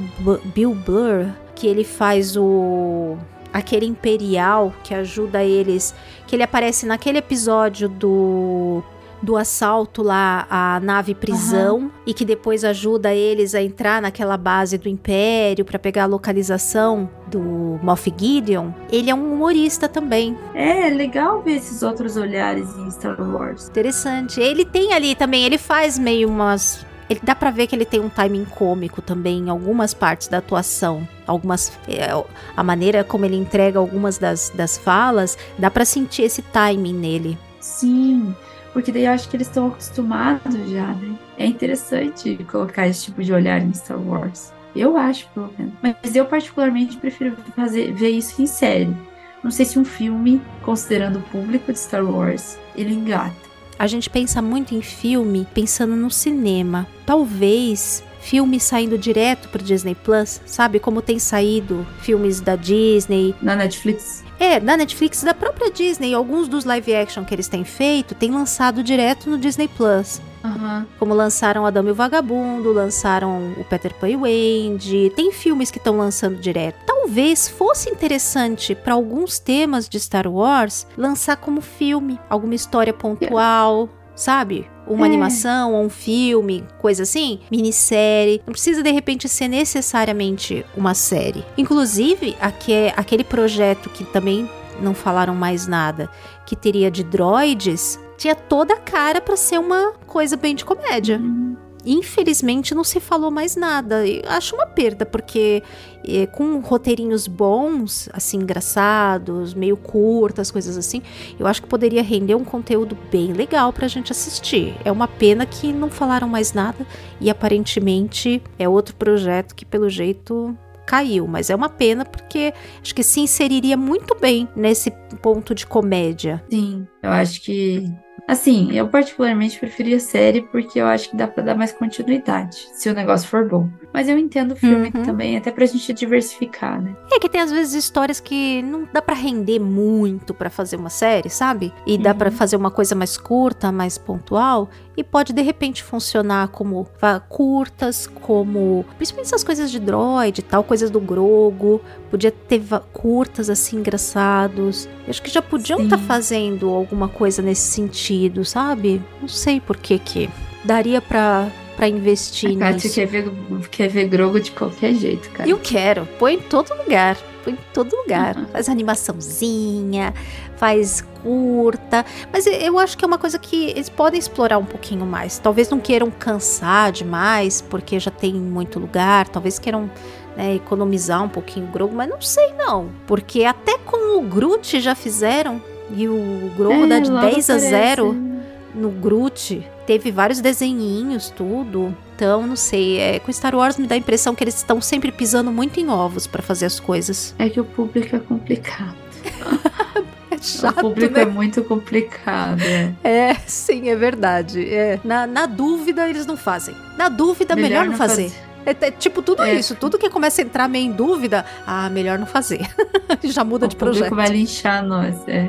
Bill 0.53 0.73
Blur, 0.73 1.27
que 1.55 1.67
ele 1.67 1.83
faz 1.83 2.37
o. 2.37 3.17
Aquele 3.51 3.85
imperial 3.85 4.73
que 4.83 4.93
ajuda 4.93 5.43
eles. 5.43 5.95
Que 6.27 6.35
ele 6.35 6.43
aparece 6.43 6.85
naquele 6.85 7.17
episódio 7.17 7.89
do. 7.89 8.83
Do 9.21 9.35
assalto 9.35 10.01
lá 10.01 10.47
à 10.49 10.79
nave 10.79 11.13
prisão 11.13 11.91
e 12.05 12.13
que 12.13 12.23
depois 12.23 12.63
ajuda 12.63 13.13
eles 13.13 13.53
a 13.53 13.61
entrar 13.61 14.01
naquela 14.01 14.37
base 14.37 14.77
do 14.77 14.87
império 14.87 15.65
para 15.65 15.77
pegar 15.77 16.03
a 16.03 16.07
localização 16.07 17.09
do 17.27 17.79
Moff 17.83 18.11
Gideon, 18.17 18.71
ele 18.91 19.09
é 19.09 19.15
um 19.15 19.33
humorista 19.33 19.87
também. 19.87 20.37
É, 20.53 20.87
é 20.87 20.89
legal 20.89 21.41
ver 21.41 21.57
esses 21.57 21.83
outros 21.83 22.17
olhares 22.17 22.67
em 22.77 22.89
Star 22.91 23.19
Wars. 23.19 23.67
Interessante. 23.69 24.39
Ele 24.39 24.65
tem 24.65 24.93
ali 24.93 25.13
também, 25.15 25.43
ele 25.43 25.57
faz 25.57 25.99
meio 25.99 26.29
umas 26.29 26.85
ele 27.09 27.19
dá 27.23 27.33
para 27.33 27.49
ver 27.49 27.65
que 27.65 27.75
ele 27.75 27.85
tem 27.85 27.99
um 27.99 28.07
timing 28.07 28.45
cômico 28.45 29.01
também 29.01 29.39
em 29.39 29.49
algumas 29.49 29.95
partes 29.95 30.27
da 30.27 30.37
atuação. 30.37 31.07
Algumas. 31.25 31.71
É, 31.87 32.09
a 32.55 32.63
maneira 32.63 33.03
como 33.03 33.25
ele 33.25 33.35
entrega 33.35 33.79
algumas 33.79 34.19
das, 34.19 34.51
das 34.53 34.77
falas, 34.77 35.35
dá 35.57 35.71
para 35.71 35.85
sentir 35.85 36.21
esse 36.21 36.43
timing 36.43 36.93
nele. 36.93 37.37
Sim, 37.59 38.35
porque 38.79 38.93
daí 38.93 39.03
eu 39.03 39.11
acho 39.11 39.27
que 39.27 39.35
eles 39.35 39.47
estão 39.47 39.67
acostumados 39.67 40.69
já, 40.69 40.87
né? 40.93 41.13
É 41.37 41.45
interessante 41.45 42.37
colocar 42.49 42.87
esse 42.87 43.05
tipo 43.05 43.21
de 43.21 43.33
olhar 43.33 43.61
em 43.61 43.73
Star 43.73 43.99
Wars. 43.99 44.53
Eu 44.73 44.95
acho, 44.95 45.27
pelo 45.33 45.53
menos. 45.57 45.73
Mas 45.81 46.15
eu, 46.15 46.23
particularmente, 46.25 46.95
prefiro 46.95 47.35
fazer, 47.53 47.91
ver 47.93 48.11
isso 48.11 48.41
em 48.41 48.47
série. 48.47 48.95
Não 49.43 49.51
sei 49.51 49.65
se 49.65 49.77
um 49.77 49.83
filme, 49.83 50.41
considerando 50.63 51.19
o 51.19 51.21
público 51.23 51.73
de 51.73 51.77
Star 51.77 52.05
Wars, 52.05 52.57
ele 52.73 52.93
engata. 52.93 53.35
A 53.77 53.85
gente 53.85 54.09
pensa 54.09 54.41
muito 54.41 54.73
em 54.73 54.81
filme 54.81 55.45
pensando 55.53 55.97
no 55.97 56.09
cinema. 56.09 56.87
Talvez 57.05 58.01
filme 58.19 58.59
saindo 58.59 58.97
direto 58.97 59.49
para 59.49 59.61
Disney 59.61 59.95
Plus, 59.95 60.41
sabe? 60.45 60.79
Como 60.79 61.01
tem 61.01 61.19
saído 61.19 61.85
filmes 62.01 62.41
da 62.41 62.55
Disney. 62.55 63.35
Na 63.41 63.55
Netflix. 63.55 64.23
É, 64.39 64.59
na 64.59 64.77
Netflix 64.77 65.23
da 65.23 65.33
própria 65.33 65.71
Disney. 65.71 66.13
Alguns 66.13 66.47
dos 66.47 66.63
live 66.65 66.95
action 66.95 67.25
que 67.25 67.33
eles 67.33 67.47
têm 67.47 67.63
feito 67.63 68.15
têm 68.15 68.31
lançado 68.31 68.83
direto 68.83 69.29
no 69.29 69.37
Disney 69.37 69.67
Plus. 69.67 70.21
Uhum. 70.43 70.85
Como 70.97 71.13
lançaram 71.13 71.65
Adão 71.65 71.85
e 71.87 71.91
o 71.91 71.95
Vagabundo, 71.95 72.71
lançaram 72.71 73.53
o 73.57 73.63
Peter 73.65 73.93
Pan 73.93 74.09
e 74.09 74.15
Wendy. 74.15 75.11
Tem 75.15 75.31
filmes 75.31 75.69
que 75.69 75.77
estão 75.77 75.97
lançando 75.97 76.37
direto. 76.37 76.77
Talvez 76.85 77.49
fosse 77.49 77.89
interessante 77.89 78.73
para 78.73 78.93
alguns 78.93 79.39
temas 79.39 79.89
de 79.89 79.99
Star 79.99 80.27
Wars 80.27 80.87
lançar 80.97 81.35
como 81.37 81.59
filme, 81.59 82.19
alguma 82.29 82.55
história 82.55 82.93
pontual, 82.93 83.89
sabe? 84.15 84.69
Uma 84.89 85.05
é. 85.05 85.09
animação 85.09 85.73
ou 85.73 85.85
um 85.85 85.89
filme, 85.89 86.65
coisa 86.79 87.03
assim, 87.03 87.39
minissérie. 87.51 88.41
Não 88.45 88.51
precisa 88.51 88.81
de 88.81 88.91
repente 88.91 89.29
ser 89.29 89.47
necessariamente 89.47 90.65
uma 90.75 90.93
série. 90.93 91.45
Inclusive, 91.57 92.35
aqui 92.41 92.73
é 92.73 92.93
aquele 92.97 93.23
projeto 93.23 93.89
que 93.89 94.03
também 94.03 94.49
não 94.81 94.93
falaram 94.93 95.35
mais 95.35 95.67
nada, 95.67 96.09
que 96.45 96.55
teria 96.55 96.89
de 96.89 97.03
droids, 97.03 97.99
tinha 98.17 98.35
toda 98.35 98.73
a 98.73 98.79
cara 98.79 99.21
para 99.21 99.37
ser 99.37 99.59
uma 99.59 99.93
coisa 100.07 100.35
bem 100.35 100.55
de 100.55 100.65
comédia. 100.65 101.17
Uhum. 101.17 101.68
Infelizmente 101.91 102.75
não 102.75 102.83
se 102.83 102.99
falou 102.99 103.31
mais 103.31 103.55
nada. 103.55 104.05
Eu 104.05 104.29
acho 104.29 104.55
uma 104.55 104.67
perda, 104.67 105.07
porque 105.07 105.63
é, 106.07 106.27
com 106.27 106.59
roteirinhos 106.59 107.27
bons, 107.27 108.07
assim, 108.13 108.37
engraçados, 108.37 109.55
meio 109.55 109.75
curtas, 109.75 110.51
coisas 110.51 110.77
assim, 110.77 111.01
eu 111.39 111.47
acho 111.47 111.63
que 111.63 111.67
poderia 111.67 112.03
render 112.03 112.35
um 112.35 112.43
conteúdo 112.43 112.95
bem 113.11 113.33
legal 113.33 113.73
pra 113.73 113.87
gente 113.87 114.11
assistir. 114.11 114.75
É 114.85 114.91
uma 114.91 115.07
pena 115.07 115.47
que 115.47 115.73
não 115.73 115.89
falaram 115.89 116.29
mais 116.29 116.53
nada 116.53 116.85
e 117.19 117.27
aparentemente 117.27 118.39
é 118.59 118.69
outro 118.69 118.95
projeto 118.95 119.55
que, 119.55 119.65
pelo 119.65 119.89
jeito, 119.89 120.55
caiu, 120.85 121.27
mas 121.27 121.49
é 121.49 121.55
uma 121.55 121.69
pena 121.69 122.05
porque 122.05 122.53
acho 122.81 122.93
que 122.93 123.01
se 123.01 123.19
inseriria 123.19 123.75
muito 123.75 124.15
bem 124.15 124.47
nesse 124.55 124.91
ponto 125.23 125.55
de 125.55 125.65
comédia. 125.65 126.43
Sim, 126.51 126.87
eu 127.01 127.09
acho 127.09 127.41
que 127.41 127.83
Assim, 128.29 128.71
eu 128.73 128.87
particularmente 128.87 129.59
preferia 129.59 129.99
série 129.99 130.43
porque 130.43 130.79
eu 130.79 130.85
acho 130.85 131.09
que 131.09 131.17
dá 131.17 131.27
pra 131.27 131.41
dar 131.41 131.55
mais 131.55 131.71
continuidade, 131.71 132.69
se 132.73 132.87
o 132.87 132.93
negócio 132.93 133.27
for 133.27 133.49
bom. 133.49 133.67
Mas 133.93 134.07
eu 134.07 134.17
entendo 134.17 134.51
o 134.51 134.55
filme 134.55 134.91
uhum. 134.93 135.03
também, 135.03 135.37
até 135.37 135.51
pra 135.51 135.65
gente 135.65 135.93
diversificar, 135.93 136.81
né? 136.81 136.95
É 137.11 137.19
que 137.19 137.29
tem 137.29 137.41
às 137.41 137.51
vezes 137.51 137.73
histórias 137.73 138.19
que 138.19 138.61
não 138.61 138.87
dá 138.91 139.01
para 139.01 139.15
render 139.15 139.59
muito 139.59 140.33
para 140.33 140.49
fazer 140.49 140.75
uma 140.75 140.89
série, 140.89 141.29
sabe? 141.29 141.73
E 141.85 141.97
dá 141.97 142.13
para 142.13 142.29
uhum. 142.29 142.35
fazer 142.35 142.55
uma 142.55 142.71
coisa 142.71 142.95
mais 142.95 143.17
curta, 143.17 143.71
mais 143.71 143.97
pontual 143.97 144.69
e 144.99 145.03
pode 145.03 145.31
de 145.31 145.41
repente 145.41 145.81
funcionar 145.81 146.49
como 146.49 146.85
curtas, 147.29 148.05
como 148.05 148.85
principalmente 148.97 149.27
essas 149.27 149.45
coisas 149.45 149.71
de 149.71 149.79
droid 149.79 150.39
e 150.39 150.43
tal, 150.43 150.61
coisas 150.61 150.89
do 150.91 150.99
Grogo, 150.99 151.81
podia 152.11 152.31
ter 152.31 152.61
curtas 152.91 153.49
assim 153.49 153.77
engraçados. 153.77 154.89
Eu 155.05 155.11
acho 155.11 155.21
que 155.21 155.29
já 155.29 155.41
podiam 155.41 155.81
estar 155.83 155.97
tá 155.97 156.03
fazendo 156.03 156.69
alguma 156.69 157.07
coisa 157.07 157.41
nesse 157.41 157.71
sentido, 157.71 158.43
sabe? 158.43 159.01
Não 159.21 159.29
sei 159.29 159.61
por 159.61 159.77
que 159.77 159.97
que 159.97 160.29
daria 160.65 161.01
para 161.01 161.47
para 161.79 161.87
investir 161.87 162.61
a 162.61 162.71
nisso. 162.73 162.93
Quer 162.93 163.05
ver, 163.07 163.31
quer 163.71 163.87
ver 163.87 164.07
Grogo 164.09 164.39
de 164.39 164.51
qualquer 164.51 164.93
jeito, 164.93 165.29
cara. 165.29 165.49
Eu 165.49 165.57
quero, 165.57 166.05
põe 166.19 166.33
em 166.33 166.39
todo 166.39 166.75
lugar 166.75 167.17
em 167.47 167.57
todo 167.73 167.95
lugar. 167.95 168.37
Uhum. 168.37 168.45
Faz 168.47 168.69
animaçãozinha, 168.69 170.13
faz 170.55 171.01
curta. 171.23 172.05
Mas 172.31 172.45
eu 172.45 172.77
acho 172.77 172.97
que 172.97 173.03
é 173.03 173.07
uma 173.07 173.17
coisa 173.17 173.39
que 173.39 173.69
eles 173.71 173.89
podem 173.89 174.19
explorar 174.19 174.57
um 174.57 174.65
pouquinho 174.65 175.05
mais. 175.05 175.39
Talvez 175.39 175.69
não 175.69 175.79
queiram 175.79 176.11
cansar 176.11 176.91
demais, 176.91 177.61
porque 177.61 177.99
já 177.99 178.11
tem 178.11 178.33
muito 178.33 178.79
lugar. 178.79 179.27
Talvez 179.27 179.57
queiram 179.57 179.89
né, 180.37 180.55
economizar 180.55 181.23
um 181.23 181.29
pouquinho 181.29 181.67
o 181.67 181.71
Grogu, 181.71 181.95
mas 181.95 182.09
não 182.09 182.21
sei 182.21 182.53
não. 182.53 182.89
Porque 183.07 183.43
até 183.43 183.77
com 183.79 184.19
o 184.19 184.21
Groot 184.21 184.79
já 184.79 184.95
fizeram. 184.95 185.61
E 185.91 186.07
o 186.07 186.51
Grogu 186.55 186.83
é, 186.83 186.87
dá 186.87 186.99
de 186.99 187.09
10 187.09 187.49
a 187.49 187.57
0 187.57 188.28
no 188.73 188.89
Groot. 188.89 189.65
Teve 189.85 190.11
vários 190.11 190.39
desenhinhos, 190.39 191.29
tudo. 191.29 191.95
Então, 192.15 192.45
não 192.45 192.55
sei. 192.55 192.99
É, 192.99 193.19
com 193.19 193.31
Star 193.31 193.55
Wars 193.55 193.77
me 193.77 193.87
dá 193.87 193.95
a 193.95 193.97
impressão 193.97 194.35
que 194.35 194.43
eles 194.43 194.55
estão 194.55 194.81
sempre 194.81 195.11
pisando 195.11 195.51
muito 195.51 195.79
em 195.79 195.89
ovos 195.89 196.27
para 196.27 196.41
fazer 196.41 196.65
as 196.65 196.79
coisas. 196.79 197.33
É 197.39 197.49
que 197.49 197.59
o 197.59 197.65
público 197.65 198.15
é 198.15 198.19
complicado. 198.19 198.95
é 200.31 200.37
chato, 200.37 200.79
o 200.79 200.81
público 200.81 201.15
né? 201.15 201.21
é 201.21 201.25
muito 201.25 201.63
complicado. 201.63 202.61
É, 202.61 202.93
é 203.03 203.35
sim, 203.47 203.89
é 203.89 203.95
verdade. 203.95 204.63
É. 204.73 204.99
Na, 205.03 205.25
na, 205.25 205.45
dúvida, 205.45 206.09
eles 206.09 206.25
não 206.25 206.37
fazem. 206.37 206.75
Na 206.97 207.09
dúvida, 207.09 207.55
melhor, 207.55 207.69
melhor 207.69 207.85
não 207.87 207.97
fazer. 207.97 208.29
fazer. 208.29 208.49
É, 208.65 208.87
é, 208.87 208.91
tipo 208.91 209.21
tudo 209.21 209.41
é. 209.41 209.53
isso, 209.53 209.75
tudo 209.75 209.97
que 209.97 210.09
começa 210.09 210.41
a 210.41 210.45
entrar 210.45 210.67
meio 210.67 210.85
em 210.85 210.91
dúvida, 210.91 211.45
ah, 211.65 211.89
melhor 211.89 212.19
não 212.19 212.27
fazer. 212.27 212.67
Já 213.23 213.43
muda 213.43 213.65
o 213.65 213.69
de 213.69 213.75
projeto. 213.75 214.07
O 214.07 214.09
público 214.09 214.27
vai 214.27 214.37
linchar 214.37 214.85
nós, 214.85 215.15
é. 215.27 215.47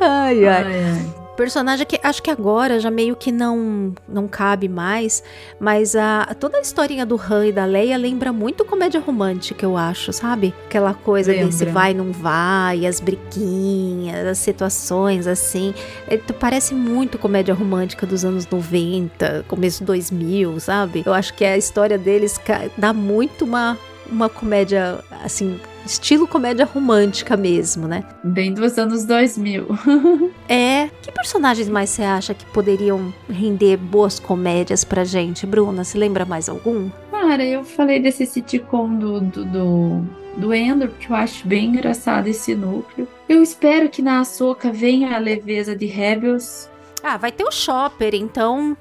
Ai, 0.00 0.46
ai. 0.46 0.64
ai, 0.64 0.84
ai. 0.84 1.23
Personagem 1.36 1.84
que 1.84 1.98
acho 2.02 2.22
que 2.22 2.30
agora 2.30 2.78
já 2.78 2.90
meio 2.90 3.16
que 3.16 3.32
não 3.32 3.92
não 4.08 4.28
cabe 4.28 4.68
mais, 4.68 5.22
mas 5.58 5.96
a 5.96 6.34
toda 6.38 6.58
a 6.58 6.60
historinha 6.60 7.04
do 7.04 7.20
Han 7.20 7.46
e 7.46 7.52
da 7.52 7.64
Leia 7.64 7.96
lembra 7.96 8.32
muito 8.32 8.64
comédia 8.64 9.00
romântica, 9.00 9.66
eu 9.66 9.76
acho, 9.76 10.12
sabe? 10.12 10.54
Aquela 10.66 10.94
coisa 10.94 11.32
lembra. 11.32 11.46
desse 11.46 11.64
vai 11.66 11.92
não 11.92 12.12
vai, 12.12 12.86
as 12.86 13.00
briquinhas, 13.00 14.26
as 14.26 14.38
situações 14.38 15.26
assim. 15.26 15.74
É, 16.06 16.16
parece 16.16 16.74
muito 16.74 17.18
comédia 17.18 17.54
romântica 17.54 18.06
dos 18.06 18.24
anos 18.24 18.46
90, 18.46 19.44
começo 19.48 19.82
2000, 19.84 20.60
sabe? 20.60 21.02
Eu 21.04 21.12
acho 21.12 21.34
que 21.34 21.44
a 21.44 21.56
história 21.56 21.98
deles 21.98 22.40
dá 22.76 22.92
muito 22.92 23.44
uma 23.44 23.76
uma 24.14 24.28
comédia 24.28 25.00
assim 25.22 25.58
estilo 25.84 26.26
comédia 26.26 26.64
romântica 26.64 27.36
mesmo, 27.36 27.86
né? 27.86 28.04
Bem 28.22 28.52
dos 28.52 28.78
anos 28.78 29.04
2000. 29.04 29.66
é. 30.48 30.88
Que 31.02 31.12
personagens 31.12 31.68
mais 31.68 31.90
você 31.90 32.02
acha 32.02 32.34
que 32.34 32.44
poderiam 32.46 33.12
render 33.28 33.76
boas 33.76 34.18
comédias 34.18 34.84
pra 34.84 35.04
gente, 35.04 35.46
Bruna? 35.46 35.84
Se 35.84 35.98
lembra 35.98 36.24
mais 36.24 36.48
algum? 36.48 36.88
Cara, 37.10 37.44
eu 37.44 37.64
falei 37.64 38.00
desse 38.00 38.26
sitcom 38.26 38.94
do, 38.94 39.20
do, 39.20 39.44
do, 39.44 40.02
do 40.36 40.54
Endor, 40.54 40.90
que 40.98 41.10
eu 41.10 41.16
acho 41.16 41.46
bem 41.46 41.66
engraçado 41.66 42.26
esse 42.26 42.54
núcleo. 42.54 43.08
Eu 43.28 43.42
espero 43.42 43.88
que 43.88 44.02
na 44.02 44.20
Açoka 44.20 44.72
venha 44.72 45.14
a 45.14 45.18
leveza 45.18 45.76
de 45.76 45.86
Rebels. 45.86 46.68
Ah, 47.02 47.16
vai 47.16 47.30
ter 47.30 47.44
o 47.44 47.52
Shopper, 47.52 48.14
então 48.14 48.76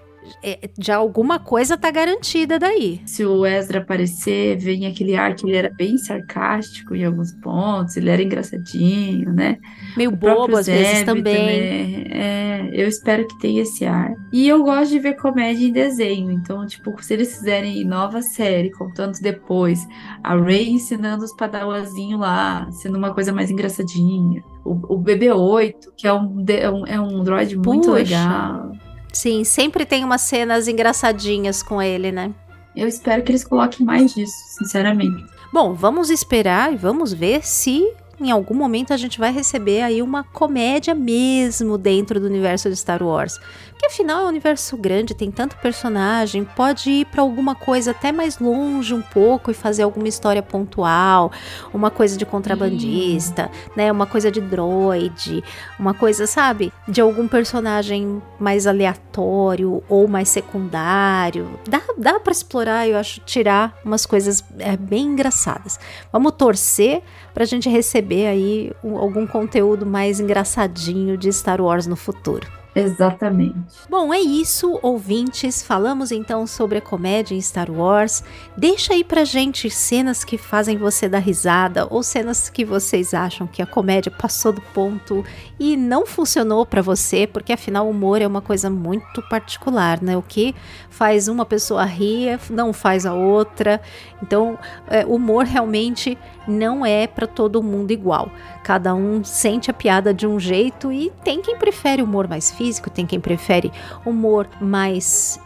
já 0.80 0.98
alguma 0.98 1.40
coisa 1.40 1.78
tá 1.78 1.92
garantida 1.92 2.60
daí. 2.60 3.02
Se 3.06 3.26
o 3.26 3.46
Ezra 3.46 3.80
aparecer, 3.80 4.58
vem 4.58 4.86
aquele 4.86 5.16
ar 5.16 5.36
que 5.36 5.46
ele 5.46 5.56
era 5.56 5.70
bem 5.70 5.98
sarcástico 5.98 6.96
em 6.96 7.06
alguns 7.06 7.32
pontos, 7.42 7.98
ele 7.98 8.10
era 8.10 8.22
engraçadinho, 8.22 9.32
né? 9.34 9.58
Meio 9.96 10.12
o 10.12 10.16
bobo 10.16 10.58
às 10.58 10.68
vezes 10.68 11.04
também. 11.04 11.24
também. 11.24 12.08
É, 12.12 12.70
eu 12.74 12.88
espero 12.88 13.28
que 13.28 13.40
tenha 13.40 13.62
esse 13.62 13.86
ar. 13.86 14.14
E 14.32 14.48
eu 14.48 14.64
gosto 14.64 14.92
de 14.92 15.00
ver 15.00 15.16
comédia 15.16 15.68
em 15.68 15.72
desenho, 15.72 16.32
então, 16.32 16.66
tipo, 16.66 17.02
se 17.02 17.14
eles 17.14 17.36
fizerem 17.36 17.84
nova 17.86 18.22
série, 18.22 18.72
contando 18.72 19.14
depois, 19.22 19.88
a 20.24 20.36
Ray 20.36 20.70
ensinando 20.70 21.24
os 21.24 21.36
padawazinhos 21.36 22.20
lá, 22.20 22.70
sendo 22.72 22.98
uma 22.98 23.14
coisa 23.14 23.32
mais 23.32 23.52
engraçadinha. 23.52 24.44
O, 24.66 24.96
o 24.96 25.00
BB-8, 25.00 25.76
que 25.98 26.08
é 26.08 26.14
um, 26.14 26.44
é 26.48 26.70
um, 26.70 26.88
é 26.88 27.00
um 27.00 27.24
droid 27.24 27.56
muito 27.58 27.90
Puxa. 27.90 27.92
legal. 27.92 28.72
Sim, 29.14 29.44
sempre 29.44 29.86
tem 29.86 30.04
umas 30.04 30.22
cenas 30.22 30.68
engraçadinhas 30.68 31.62
com 31.62 31.82
ele, 31.82 32.12
né? 32.12 32.34
Eu 32.76 32.88
espero 32.88 33.22
que 33.24 33.32
eles 33.32 33.44
coloquem 33.44 33.86
mais 33.86 34.14
disso, 34.14 34.34
sinceramente. 34.58 35.26
Bom, 35.54 35.74
vamos 35.74 36.10
esperar 36.10 36.74
e 36.74 36.76
vamos 36.76 37.14
ver 37.14 37.46
se 37.46 37.88
em 38.20 38.32
algum 38.32 38.54
momento 38.54 38.94
a 38.94 38.98
gente 38.98 39.20
vai 39.20 39.32
receber 39.32 39.82
aí 39.82 40.02
uma 40.02 40.24
comédia 40.24 40.94
mesmo 40.94 41.78
dentro 41.78 42.20
do 42.20 42.28
universo 42.28 42.70
de 42.70 42.76
Star 42.76 43.02
Wars. 43.02 43.40
Porque 43.70 43.88
afinal 43.88 44.22
é 44.22 44.26
um 44.26 44.30
universo 44.30 44.78
grande, 44.78 45.14
tem 45.14 45.32
tanto 45.32 45.58
personagem, 45.58 46.46
pode 46.56 46.90
ir 46.90 47.06
para 47.06 47.22
alguma 47.22 47.56
coisa 47.56 47.92
até 47.92 48.12
mais 48.12 48.40
longe 48.40 48.94
um 48.94 49.02
pouco 49.02 49.52
e 49.52 49.54
fazer 49.54 49.84
alguma 49.84 50.08
história 50.08 50.42
pontual, 50.42 51.32
uma 51.74 51.90
coisa 51.90 52.16
de 52.16 52.26
contrabandista, 52.26 53.50
hum. 53.52 53.72
né, 53.76 53.92
uma 53.92 54.06
coisa 54.06 54.32
de 54.32 54.40
droid, 54.40 55.44
uma 55.78 55.94
coisa, 55.94 56.28
sabe, 56.28 56.72
de 56.88 57.02
algum 57.02 57.28
personagem 57.28 58.22
mais 58.40 58.68
aleatório 58.68 59.84
ou 59.90 60.08
mais 60.08 60.30
secundário. 60.30 61.60
Dá, 61.68 61.82
dá 61.98 62.20
para 62.20 62.32
explorar, 62.32 62.88
eu 62.88 62.98
acho, 62.98 63.20
tirar 63.22 63.78
umas 63.84 64.06
coisas 64.06 64.44
é, 64.60 64.78
bem 64.78 65.08
engraçadas. 65.08 65.80
Vamos 66.12 66.34
torcer 66.38 67.02
pra 67.34 67.44
gente 67.46 67.68
receber 67.68 68.03
aí 68.12 68.72
um, 68.84 68.98
algum 68.98 69.26
conteúdo 69.26 69.86
mais 69.86 70.20
engraçadinho 70.20 71.18
de 71.18 71.32
Star 71.32 71.62
Wars 71.62 71.88
no 71.88 71.96
futuro. 71.96 72.64
Exatamente. 72.76 73.56
Bom, 73.88 74.12
é 74.12 74.20
isso, 74.20 74.80
ouvintes. 74.82 75.62
Falamos 75.62 76.12
então 76.12 76.48
sobre 76.48 76.80
a 76.80 76.82
comédia 76.82 77.36
em 77.36 77.42
Star 77.42 77.70
Wars. 77.70 78.24
Deixa 78.58 78.94
aí 78.94 79.04
pra 79.04 79.24
gente 79.24 79.70
cenas 79.70 80.24
que 80.24 80.38
fazem 80.40 80.78
você 80.78 81.08
dar 81.08 81.20
risada 81.20 81.88
ou 81.90 82.02
cenas 82.02 82.50
que 82.50 82.66
vocês 82.66 83.14
acham 83.14 83.46
que 83.46 83.62
a 83.62 83.66
comédia 83.68 84.12
passou 84.12 84.52
do 84.52 84.62
ponto 84.74 85.24
e 85.60 85.78
não 85.78 86.06
funcionou 86.06 86.66
para 86.66 86.82
você, 86.82 87.28
porque 87.28 87.54
afinal 87.54 87.86
o 87.86 87.92
humor 87.92 88.22
é 88.22 88.28
uma 88.28 88.42
coisa 88.42 88.70
muito 88.72 89.22
particular, 89.30 90.02
né? 90.02 90.18
O 90.18 90.24
que 90.24 90.56
faz 90.90 91.28
uma 91.28 91.46
pessoa 91.46 91.86
rir 91.86 92.40
não 92.50 92.74
faz 92.74 93.06
a 93.06 93.14
outra. 93.14 93.80
Então, 94.22 94.58
é, 94.88 95.06
o 95.06 95.16
humor 95.16 95.46
realmente 95.46 96.18
não 96.48 96.86
é 96.86 97.08
para 97.08 97.28
todo 97.28 97.64
mundo 97.64 97.92
igual. 97.92 98.32
Cada 98.64 98.94
um 98.94 99.24
sente 99.24 99.70
a 99.70 99.74
piada 99.74 100.14
de 100.14 100.28
um 100.28 100.40
jeito 100.40 100.92
e 100.92 101.12
tem 101.24 101.42
quem 101.42 101.58
prefere 101.58 102.02
humor 102.02 102.28
mais 102.28 102.52
físico, 102.52 102.90
tem 102.90 103.06
quem 103.06 103.20
prefere 103.20 103.72
humor 104.06 104.48
mais 104.62 105.40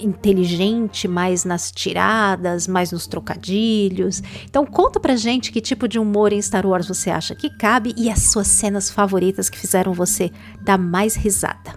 inteligente, 0.00 1.06
mais 1.06 1.44
nas 1.44 1.70
tiradas, 1.70 2.66
mais 2.66 2.92
nos 2.92 3.06
trocadilhos. 3.06 4.22
Então 4.44 4.64
conta 4.64 4.98
pra 4.98 5.16
gente 5.16 5.52
que 5.52 5.60
tipo 5.60 5.86
de 5.86 5.98
humor 5.98 6.32
em 6.32 6.40
Star 6.40 6.66
Wars 6.66 6.88
você 6.88 7.10
acha 7.10 7.34
que 7.34 7.50
cabe 7.50 7.94
e 7.96 8.10
as 8.10 8.30
suas 8.30 8.46
cenas 8.46 8.88
favoritas 8.90 9.50
que 9.50 9.58
fizeram 9.58 9.92
você 9.92 10.30
dar 10.62 10.78
mais 10.78 11.14
risada. 11.14 11.74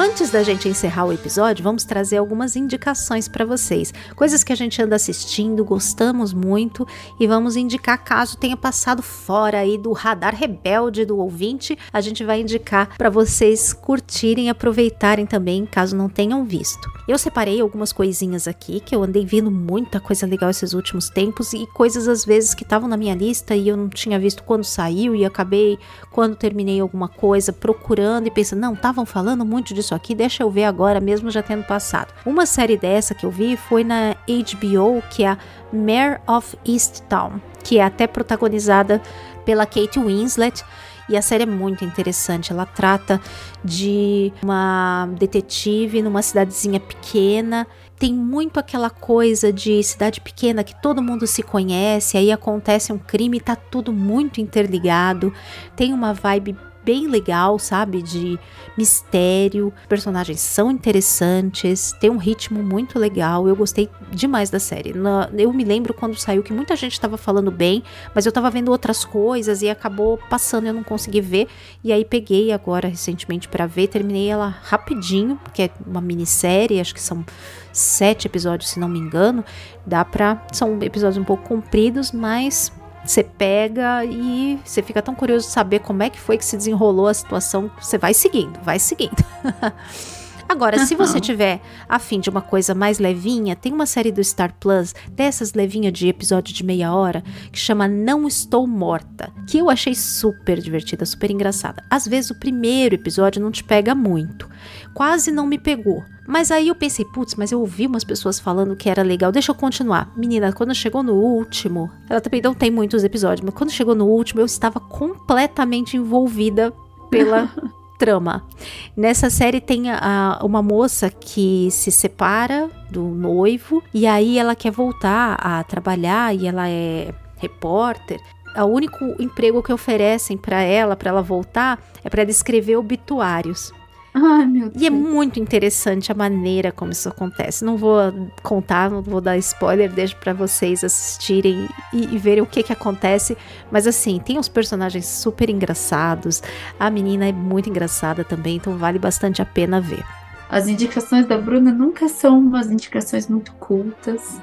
Antes 0.00 0.30
da 0.30 0.44
gente 0.44 0.68
encerrar 0.68 1.06
o 1.06 1.12
episódio, 1.12 1.64
vamos 1.64 1.82
trazer 1.82 2.18
algumas 2.18 2.54
indicações 2.54 3.26
para 3.26 3.44
vocês, 3.44 3.92
coisas 4.14 4.44
que 4.44 4.52
a 4.52 4.56
gente 4.56 4.80
anda 4.80 4.94
assistindo, 4.94 5.64
gostamos 5.64 6.32
muito 6.32 6.86
e 7.18 7.26
vamos 7.26 7.56
indicar 7.56 8.04
caso 8.04 8.36
tenha 8.36 8.56
passado 8.56 9.02
fora 9.02 9.58
aí 9.58 9.76
do 9.76 9.90
radar 9.90 10.36
rebelde 10.36 11.04
do 11.04 11.18
ouvinte, 11.18 11.76
a 11.92 12.00
gente 12.00 12.22
vai 12.22 12.42
indicar 12.42 12.96
para 12.96 13.10
vocês 13.10 13.72
curtirem 13.72 14.46
e 14.46 14.48
aproveitarem 14.48 15.26
também, 15.26 15.66
caso 15.66 15.96
não 15.96 16.08
tenham 16.08 16.44
visto. 16.44 16.88
Eu 17.08 17.18
separei 17.18 17.60
algumas 17.60 17.92
coisinhas 17.92 18.46
aqui 18.46 18.78
que 18.78 18.94
eu 18.94 19.02
andei 19.02 19.26
vendo 19.26 19.50
muita 19.50 19.98
coisa 19.98 20.26
legal 20.26 20.50
esses 20.50 20.74
últimos 20.74 21.08
tempos 21.08 21.52
e 21.52 21.66
coisas 21.74 22.06
às 22.06 22.24
vezes 22.24 22.54
que 22.54 22.62
estavam 22.62 22.88
na 22.88 22.96
minha 22.96 23.16
lista 23.16 23.56
e 23.56 23.66
eu 23.66 23.76
não 23.76 23.88
tinha 23.88 24.18
visto 24.18 24.44
quando 24.44 24.62
saiu 24.62 25.16
e 25.16 25.24
acabei 25.24 25.76
quando 26.12 26.36
terminei 26.36 26.78
alguma 26.78 27.08
coisa 27.08 27.52
procurando 27.52 28.28
e 28.28 28.30
pensando, 28.30 28.60
não, 28.60 28.74
estavam 28.74 29.04
falando 29.04 29.44
muito 29.44 29.74
disso 29.74 29.88
aqui 29.98 30.14
deixa 30.14 30.42
eu 30.42 30.50
ver 30.50 30.64
agora, 30.64 31.00
mesmo 31.00 31.30
já 31.30 31.42
tendo 31.42 31.64
passado. 31.64 32.14
Uma 32.24 32.46
série 32.46 32.76
dessa 32.76 33.14
que 33.14 33.26
eu 33.26 33.30
vi 33.30 33.56
foi 33.56 33.84
na 33.84 34.16
HBO, 34.26 35.02
que 35.10 35.24
é 35.24 35.28
a 35.28 35.38
Mare 35.72 36.20
of 36.26 36.56
Easttown, 36.64 37.40
que 37.62 37.78
é 37.78 37.84
até 37.84 38.06
protagonizada 38.06 39.02
pela 39.44 39.66
Kate 39.66 39.98
Winslet. 39.98 40.64
E 41.08 41.16
a 41.16 41.22
série 41.22 41.44
é 41.44 41.46
muito 41.46 41.84
interessante. 41.84 42.52
Ela 42.52 42.66
trata 42.66 43.20
de 43.64 44.30
uma 44.42 45.08
detetive 45.18 46.02
numa 46.02 46.20
cidadezinha 46.20 46.78
pequena. 46.78 47.66
Tem 47.98 48.12
muito 48.12 48.60
aquela 48.60 48.90
coisa 48.90 49.52
de 49.52 49.82
cidade 49.82 50.20
pequena 50.20 50.62
que 50.62 50.80
todo 50.80 51.02
mundo 51.02 51.26
se 51.26 51.42
conhece, 51.42 52.16
aí 52.16 52.30
acontece 52.30 52.92
um 52.92 52.98
crime, 52.98 53.40
tá 53.40 53.56
tudo 53.56 53.92
muito 53.92 54.40
interligado. 54.40 55.32
Tem 55.74 55.92
uma 55.92 56.12
vibe 56.12 56.56
bem 56.88 57.06
legal, 57.06 57.58
sabe? 57.58 58.00
De 58.00 58.40
mistério. 58.74 59.70
Personagens 59.86 60.40
são 60.40 60.70
interessantes, 60.70 61.92
tem 62.00 62.08
um 62.08 62.16
ritmo 62.16 62.62
muito 62.62 62.98
legal. 62.98 63.46
Eu 63.46 63.54
gostei 63.54 63.90
demais 64.10 64.48
da 64.48 64.58
série. 64.58 64.94
eu 65.36 65.52
me 65.52 65.64
lembro 65.64 65.92
quando 65.92 66.16
saiu 66.16 66.42
que 66.42 66.50
muita 66.50 66.74
gente 66.76 66.92
estava 66.92 67.18
falando 67.18 67.50
bem, 67.50 67.82
mas 68.14 68.24
eu 68.24 68.30
estava 68.30 68.48
vendo 68.48 68.70
outras 68.70 69.04
coisas 69.04 69.60
e 69.60 69.68
acabou 69.68 70.18
passando, 70.30 70.66
eu 70.66 70.72
não 70.72 70.82
consegui 70.82 71.20
ver. 71.20 71.46
E 71.84 71.92
aí 71.92 72.06
peguei 72.06 72.52
agora 72.52 72.88
recentemente 72.88 73.48
para 73.48 73.66
ver, 73.66 73.88
terminei 73.88 74.28
ela 74.28 74.48
rapidinho, 74.48 75.38
porque 75.44 75.64
é 75.64 75.70
uma 75.86 76.00
minissérie, 76.00 76.80
acho 76.80 76.94
que 76.94 77.02
são 77.02 77.22
sete 77.70 78.26
episódios, 78.26 78.70
se 78.70 78.80
não 78.80 78.88
me 78.88 78.98
engano. 78.98 79.44
Dá 79.84 80.06
pra. 80.06 80.42
São 80.52 80.78
episódios 80.80 81.18
um 81.18 81.24
pouco 81.24 81.46
compridos, 81.46 82.12
mas 82.12 82.72
você 83.10 83.24
pega 83.24 84.04
e 84.04 84.58
você 84.64 84.82
fica 84.82 85.00
tão 85.00 85.14
curioso 85.14 85.46
de 85.46 85.52
saber 85.52 85.80
como 85.80 86.02
é 86.02 86.10
que 86.10 86.20
foi 86.20 86.36
que 86.36 86.44
se 86.44 86.56
desenrolou 86.56 87.06
a 87.06 87.14
situação. 87.14 87.70
Você 87.80 87.96
vai 87.96 88.12
seguindo, 88.12 88.60
vai 88.62 88.78
seguindo. 88.78 89.24
Agora, 90.48 90.86
se 90.86 90.94
você 90.94 91.20
tiver 91.20 91.60
afim 91.86 92.18
de 92.18 92.30
uma 92.30 92.40
coisa 92.40 92.74
mais 92.74 92.98
levinha, 92.98 93.54
tem 93.54 93.70
uma 93.70 93.84
série 93.84 94.10
do 94.10 94.24
Star 94.24 94.54
Plus, 94.58 94.94
dessas 95.10 95.52
levinhas 95.52 95.92
de 95.92 96.08
episódio 96.08 96.54
de 96.54 96.64
meia 96.64 96.94
hora, 96.94 97.22
que 97.52 97.58
chama 97.58 97.86
Não 97.86 98.26
Estou 98.26 98.66
Morta, 98.66 99.30
que 99.46 99.58
eu 99.58 99.68
achei 99.68 99.94
super 99.94 100.58
divertida, 100.58 101.04
super 101.04 101.30
engraçada. 101.30 101.84
Às 101.90 102.08
vezes 102.08 102.30
o 102.30 102.38
primeiro 102.38 102.94
episódio 102.94 103.42
não 103.42 103.50
te 103.50 103.62
pega 103.62 103.94
muito, 103.94 104.48
quase 104.94 105.30
não 105.30 105.46
me 105.46 105.58
pegou. 105.58 106.02
Mas 106.28 106.50
aí 106.50 106.68
eu 106.68 106.74
pensei, 106.74 107.06
putz, 107.06 107.36
mas 107.36 107.50
eu 107.50 107.58
ouvi 107.58 107.86
umas 107.86 108.04
pessoas 108.04 108.38
falando 108.38 108.76
que 108.76 108.90
era 108.90 109.02
legal, 109.02 109.32
deixa 109.32 109.50
eu 109.50 109.54
continuar. 109.54 110.12
Menina, 110.14 110.52
quando 110.52 110.74
chegou 110.74 111.02
no 111.02 111.14
último, 111.14 111.90
ela 112.06 112.20
também 112.20 112.42
não 112.42 112.52
tem 112.52 112.70
muitos 112.70 113.02
episódios, 113.02 113.40
mas 113.40 113.54
quando 113.54 113.70
chegou 113.70 113.94
no 113.94 114.04
último, 114.04 114.42
eu 114.42 114.44
estava 114.44 114.78
completamente 114.78 115.96
envolvida 115.96 116.70
pela 117.10 117.50
trama. 117.98 118.46
Nessa 118.94 119.30
série 119.30 119.58
tem 119.58 119.90
a, 119.90 120.38
uma 120.42 120.62
moça 120.62 121.08
que 121.08 121.70
se 121.70 121.90
separa 121.90 122.68
do 122.90 123.04
noivo 123.04 123.82
e 123.94 124.06
aí 124.06 124.38
ela 124.38 124.54
quer 124.54 124.70
voltar 124.70 125.32
a 125.40 125.64
trabalhar 125.64 126.36
e 126.36 126.46
ela 126.46 126.68
é 126.68 127.10
repórter. 127.38 128.20
O 128.54 128.64
único 128.66 129.02
emprego 129.18 129.62
que 129.62 129.72
oferecem 129.72 130.36
para 130.36 130.60
ela, 130.60 130.94
para 130.94 131.08
ela 131.08 131.22
voltar, 131.22 131.82
é 132.04 132.10
para 132.10 132.20
ela 132.20 132.30
escrever 132.30 132.76
obituários. 132.76 133.72
Ai, 134.20 134.46
meu 134.46 134.68
Deus. 134.68 134.82
E 134.82 134.86
é 134.86 134.90
muito 134.90 135.38
interessante 135.38 136.10
a 136.10 136.14
maneira 136.14 136.72
como 136.72 136.90
isso 136.90 137.08
acontece. 137.08 137.64
Não 137.64 137.76
vou 137.76 137.96
contar, 138.42 138.90
não 138.90 139.00
vou 139.00 139.20
dar 139.20 139.36
spoiler, 139.38 139.92
deixo 139.92 140.16
para 140.16 140.32
vocês 140.32 140.82
assistirem 140.82 141.68
e, 141.92 142.14
e, 142.14 142.18
verem 142.18 142.42
o 142.42 142.46
que 142.46 142.64
que 142.64 142.72
acontece. 142.72 143.36
Mas 143.70 143.86
assim, 143.86 144.18
tem 144.18 144.38
uns 144.38 144.48
personagens 144.48 145.06
super 145.06 145.48
engraçados. 145.48 146.42
A 146.80 146.90
menina 146.90 147.28
é 147.28 147.32
muito 147.32 147.70
engraçada 147.70 148.24
também, 148.24 148.56
então 148.56 148.76
vale 148.76 148.98
bastante 148.98 149.40
a 149.40 149.46
pena 149.46 149.80
ver. 149.80 150.04
As 150.50 150.66
indicações 150.66 151.26
da 151.26 151.38
Bruna 151.38 151.70
nunca 151.70 152.08
são 152.08 152.38
umas 152.38 152.70
indicações 152.70 153.28
muito 153.28 153.52
cultas. 153.54 154.40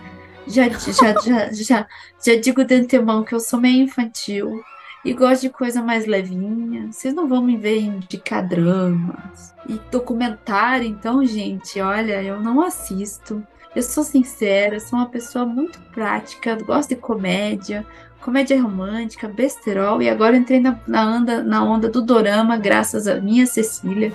Já, 0.47 0.69
já, 0.69 1.15
já, 1.21 1.51
já, 1.51 1.87
já 2.23 2.35
digo 2.39 2.63
de 2.63 2.75
antemão 2.75 3.23
que 3.23 3.33
eu 3.33 3.39
sou 3.39 3.59
meio 3.59 3.83
infantil 3.83 4.63
e 5.05 5.13
gosto 5.13 5.43
de 5.43 5.49
coisa 5.49 5.83
mais 5.83 6.07
levinha. 6.07 6.91
Vocês 6.91 7.13
não 7.13 7.27
vão 7.27 7.43
me 7.43 7.55
ver 7.55 7.79
indicar 7.79 8.45
dramas 8.45 9.53
e 9.69 9.79
documentário, 9.91 10.87
então, 10.87 11.23
gente, 11.23 11.79
olha, 11.79 12.23
eu 12.23 12.41
não 12.41 12.59
assisto. 12.59 13.45
Eu 13.75 13.83
sou 13.83 14.03
sincera, 14.03 14.79
sou 14.79 14.97
uma 14.97 15.07
pessoa 15.07 15.45
muito 15.45 15.79
prática, 15.93 16.55
gosto 16.55 16.89
de 16.89 16.95
comédia, 16.95 17.85
comédia 18.19 18.59
romântica, 18.59 19.27
besterol, 19.27 20.01
e 20.01 20.09
agora 20.09 20.35
entrei 20.35 20.59
na, 20.59 20.79
na, 20.87 21.15
onda, 21.15 21.43
na 21.43 21.63
onda 21.63 21.87
do 21.87 22.01
dorama, 22.01 22.57
graças 22.57 23.07
a 23.07 23.21
minha 23.21 23.45
Cecília. 23.45 24.11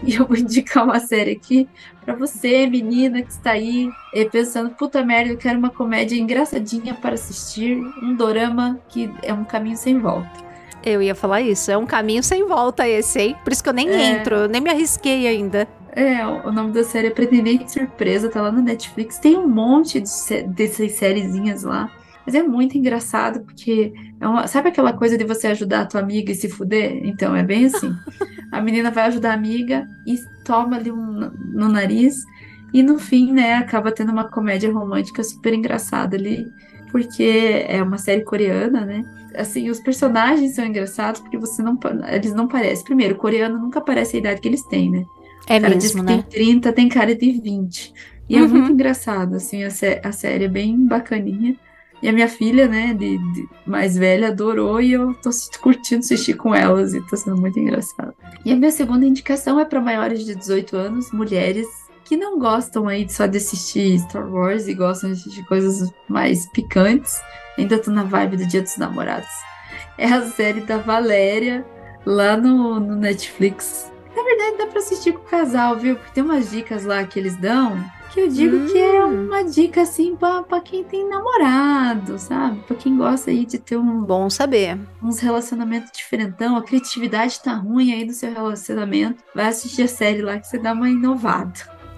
E 0.06 0.14
eu 0.14 0.26
vou 0.26 0.36
indicar 0.36 0.84
uma 0.84 0.98
série 0.98 1.32
aqui 1.32 1.68
para 2.04 2.14
você, 2.14 2.66
menina 2.66 3.22
que 3.22 3.30
está 3.30 3.52
aí 3.52 3.90
eh, 4.14 4.24
pensando, 4.24 4.70
puta 4.70 5.04
merda, 5.04 5.32
eu 5.32 5.36
quero 5.36 5.58
uma 5.58 5.70
comédia 5.70 6.16
engraçadinha 6.16 6.94
para 6.94 7.14
assistir, 7.14 7.76
um 8.02 8.14
dorama 8.14 8.80
que 8.88 9.10
é 9.22 9.32
um 9.32 9.44
caminho 9.44 9.76
sem 9.76 9.98
volta. 9.98 10.30
Eu 10.82 11.02
ia 11.02 11.14
falar 11.14 11.42
isso, 11.42 11.70
é 11.70 11.76
um 11.76 11.84
caminho 11.84 12.22
sem 12.22 12.46
volta 12.46 12.88
esse, 12.88 13.20
hein? 13.20 13.36
Por 13.44 13.52
isso 13.52 13.62
que 13.62 13.68
eu 13.68 13.74
nem 13.74 13.88
é... 13.90 14.12
entro, 14.12 14.34
eu 14.34 14.48
nem 14.48 14.60
me 14.60 14.70
arrisquei 14.70 15.26
ainda. 15.26 15.68
É, 15.92 16.24
o 16.24 16.52
nome 16.52 16.72
da 16.72 16.84
série 16.84 17.08
é 17.08 17.10
Pretendente 17.10 17.70
Surpresa, 17.70 18.30
tá 18.30 18.40
lá 18.40 18.52
no 18.52 18.62
Netflix. 18.62 19.18
Tem 19.18 19.36
um 19.36 19.48
monte 19.48 20.00
de 20.00 20.42
dessas 20.44 20.92
sériezinhas 20.92 21.64
lá. 21.64 21.90
Mas 22.30 22.34
é 22.34 22.42
muito 22.42 22.78
engraçado, 22.78 23.44
porque 23.44 23.92
é 24.20 24.28
uma, 24.28 24.46
sabe 24.46 24.68
aquela 24.68 24.92
coisa 24.92 25.18
de 25.18 25.24
você 25.24 25.48
ajudar 25.48 25.82
a 25.82 25.86
tua 25.86 26.00
amiga 26.00 26.30
e 26.32 26.34
se 26.34 26.48
fuder? 26.48 27.00
Então, 27.04 27.34
é 27.34 27.42
bem 27.42 27.64
assim. 27.66 28.00
A 28.50 28.60
menina 28.60 28.90
vai 28.90 29.04
ajudar 29.06 29.30
a 29.30 29.34
amiga 29.34 29.86
e 30.06 30.16
toma 30.44 30.76
ali 30.76 30.90
um, 30.92 31.30
no 31.54 31.68
nariz. 31.68 32.26
E 32.72 32.82
no 32.82 32.98
fim, 32.98 33.32
né, 33.32 33.54
acaba 33.54 33.92
tendo 33.92 34.12
uma 34.12 34.28
comédia 34.30 34.72
romântica 34.72 35.22
super 35.24 35.54
engraçada 35.54 36.16
ali. 36.16 36.52
porque 36.90 37.22
é 37.68 37.82
uma 37.82 37.98
série 37.98 38.24
coreana, 38.24 38.84
né? 38.86 39.04
Assim, 39.36 39.70
os 39.70 39.80
personagens 39.80 40.54
são 40.56 40.64
engraçados 40.66 41.20
porque 41.20 41.38
você 41.38 41.62
não, 41.62 41.78
eles 42.12 42.34
não 42.34 42.48
parecem. 42.48 42.84
Primeiro, 42.84 43.14
o 43.14 43.18
coreano 43.18 43.58
nunca 43.60 43.80
parece 43.80 44.16
a 44.16 44.18
idade 44.20 44.40
que 44.40 44.48
eles 44.48 44.64
têm, 44.66 44.90
né? 44.90 45.06
É 45.46 45.58
cara 45.58 45.76
mesmo, 45.76 45.76
diz 45.76 45.94
que 45.94 46.04
né? 46.04 46.22
tem 46.22 46.24
30, 46.24 46.72
tem 46.72 46.88
cara 46.88 47.14
de 47.16 47.30
20. 47.40 47.92
E 48.28 48.36
é 48.36 48.42
Uhum. 48.42 48.44
muito 48.44 48.72
engraçado, 48.72 49.36
assim, 49.36 49.62
a, 49.64 49.70
sé- 49.70 50.00
a 50.04 50.12
série 50.12 50.44
é 50.44 50.48
bem 50.48 50.86
bacaninha. 50.86 51.56
E 52.02 52.08
a 52.08 52.12
minha 52.12 52.28
filha, 52.28 52.66
né, 52.66 52.94
de, 52.94 53.18
de 53.18 53.48
mais 53.66 53.96
velha, 53.96 54.28
adorou 54.28 54.80
e 54.80 54.92
eu 54.92 55.12
tô 55.14 55.30
curtindo 55.60 56.00
assistir 56.00 56.34
com 56.34 56.54
elas 56.54 56.94
e 56.94 57.00
tá 57.02 57.16
sendo 57.16 57.38
muito 57.38 57.58
engraçado. 57.58 58.14
E 58.44 58.52
a 58.52 58.56
minha 58.56 58.70
segunda 58.70 59.04
indicação 59.04 59.60
é 59.60 59.64
para 59.64 59.80
maiores 59.80 60.24
de 60.24 60.34
18 60.34 60.76
anos, 60.76 61.12
mulheres 61.12 61.66
que 62.04 62.16
não 62.16 62.38
gostam 62.38 62.88
aí 62.88 63.08
só 63.08 63.26
de 63.26 63.36
assistir 63.36 63.98
Star 64.00 64.28
Wars 64.28 64.66
e 64.66 64.74
gostam 64.74 65.12
de 65.12 65.20
assistir 65.20 65.44
coisas 65.44 65.92
mais 66.08 66.44
picantes. 66.50 67.20
Ainda 67.56 67.78
tô 67.78 67.90
na 67.92 68.02
vibe 68.02 68.38
do 68.38 68.46
Dia 68.46 68.62
dos 68.62 68.76
Namorados. 68.76 69.28
É 69.96 70.06
a 70.06 70.22
série 70.26 70.60
da 70.62 70.78
Valéria 70.78 71.64
lá 72.04 72.36
no, 72.36 72.80
no 72.80 72.96
Netflix. 72.96 73.92
Na 74.16 74.24
verdade, 74.24 74.56
dá 74.58 74.66
pra 74.66 74.80
assistir 74.80 75.12
com 75.12 75.20
o 75.20 75.28
casal, 75.28 75.76
viu? 75.76 75.94
Porque 75.94 76.14
tem 76.14 76.24
umas 76.24 76.50
dicas 76.50 76.84
lá 76.84 77.04
que 77.04 77.16
eles 77.16 77.36
dão 77.36 77.78
que 78.12 78.20
eu 78.20 78.28
digo 78.28 78.66
que 78.70 78.78
é 78.78 79.04
Hum. 79.04 79.26
uma 79.26 79.42
dica 79.44 79.82
assim 79.82 80.16
pra 80.16 80.60
quem 80.60 80.82
tem 80.84 81.08
namorado, 81.08 82.18
sabe? 82.18 82.60
Pra 82.66 82.76
quem 82.76 82.96
gosta 82.96 83.30
aí 83.30 83.44
de 83.46 83.58
ter 83.58 83.76
um, 83.76 84.02
Bom 84.02 84.28
saber. 84.28 84.78
uns 85.02 85.20
relacionamentos 85.20 85.90
diferentão, 85.92 86.56
a 86.56 86.62
criatividade 86.62 87.40
tá 87.40 87.54
ruim 87.54 87.92
aí 87.92 88.04
no 88.04 88.12
seu 88.12 88.32
relacionamento. 88.32 89.22
Vai 89.34 89.46
assistir 89.46 89.82
a 89.82 89.88
série 89.88 90.22
lá 90.22 90.38
que 90.38 90.46
você 90.46 90.58
dá 90.58 90.72
uma 90.72 90.88
inovada. 90.88 91.52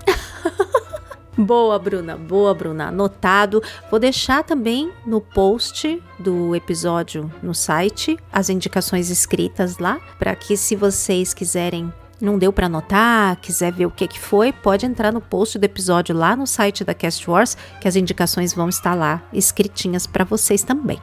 Boa, 1.36 1.78
Bruna. 1.78 2.16
Boa, 2.16 2.52
Bruna. 2.54 2.88
Anotado. 2.88 3.62
Vou 3.90 3.98
deixar 3.98 4.44
também 4.44 4.92
no 5.06 5.18
post 5.20 6.00
do 6.18 6.54
episódio 6.54 7.32
no 7.42 7.54
site 7.54 8.18
as 8.30 8.50
indicações 8.50 9.08
escritas 9.08 9.78
lá, 9.78 9.98
para 10.18 10.36
que 10.36 10.56
se 10.58 10.76
vocês 10.76 11.32
quiserem 11.32 11.90
não 12.22 12.38
deu 12.38 12.52
para 12.52 12.66
anotar, 12.66 13.36
quiser 13.40 13.72
ver 13.72 13.86
o 13.86 13.90
que 13.90 14.06
que 14.06 14.18
foi, 14.18 14.52
pode 14.52 14.86
entrar 14.86 15.12
no 15.12 15.20
post 15.20 15.58
do 15.58 15.64
episódio 15.64 16.16
lá 16.16 16.36
no 16.36 16.46
site 16.46 16.84
da 16.84 16.94
Cast 16.94 17.28
Wars, 17.28 17.56
que 17.80 17.88
as 17.88 17.96
indicações 17.96 18.54
vão 18.54 18.68
estar 18.68 18.94
lá 18.94 19.20
escritinhas 19.32 20.06
para 20.06 20.24
vocês 20.24 20.62
também. 20.62 21.00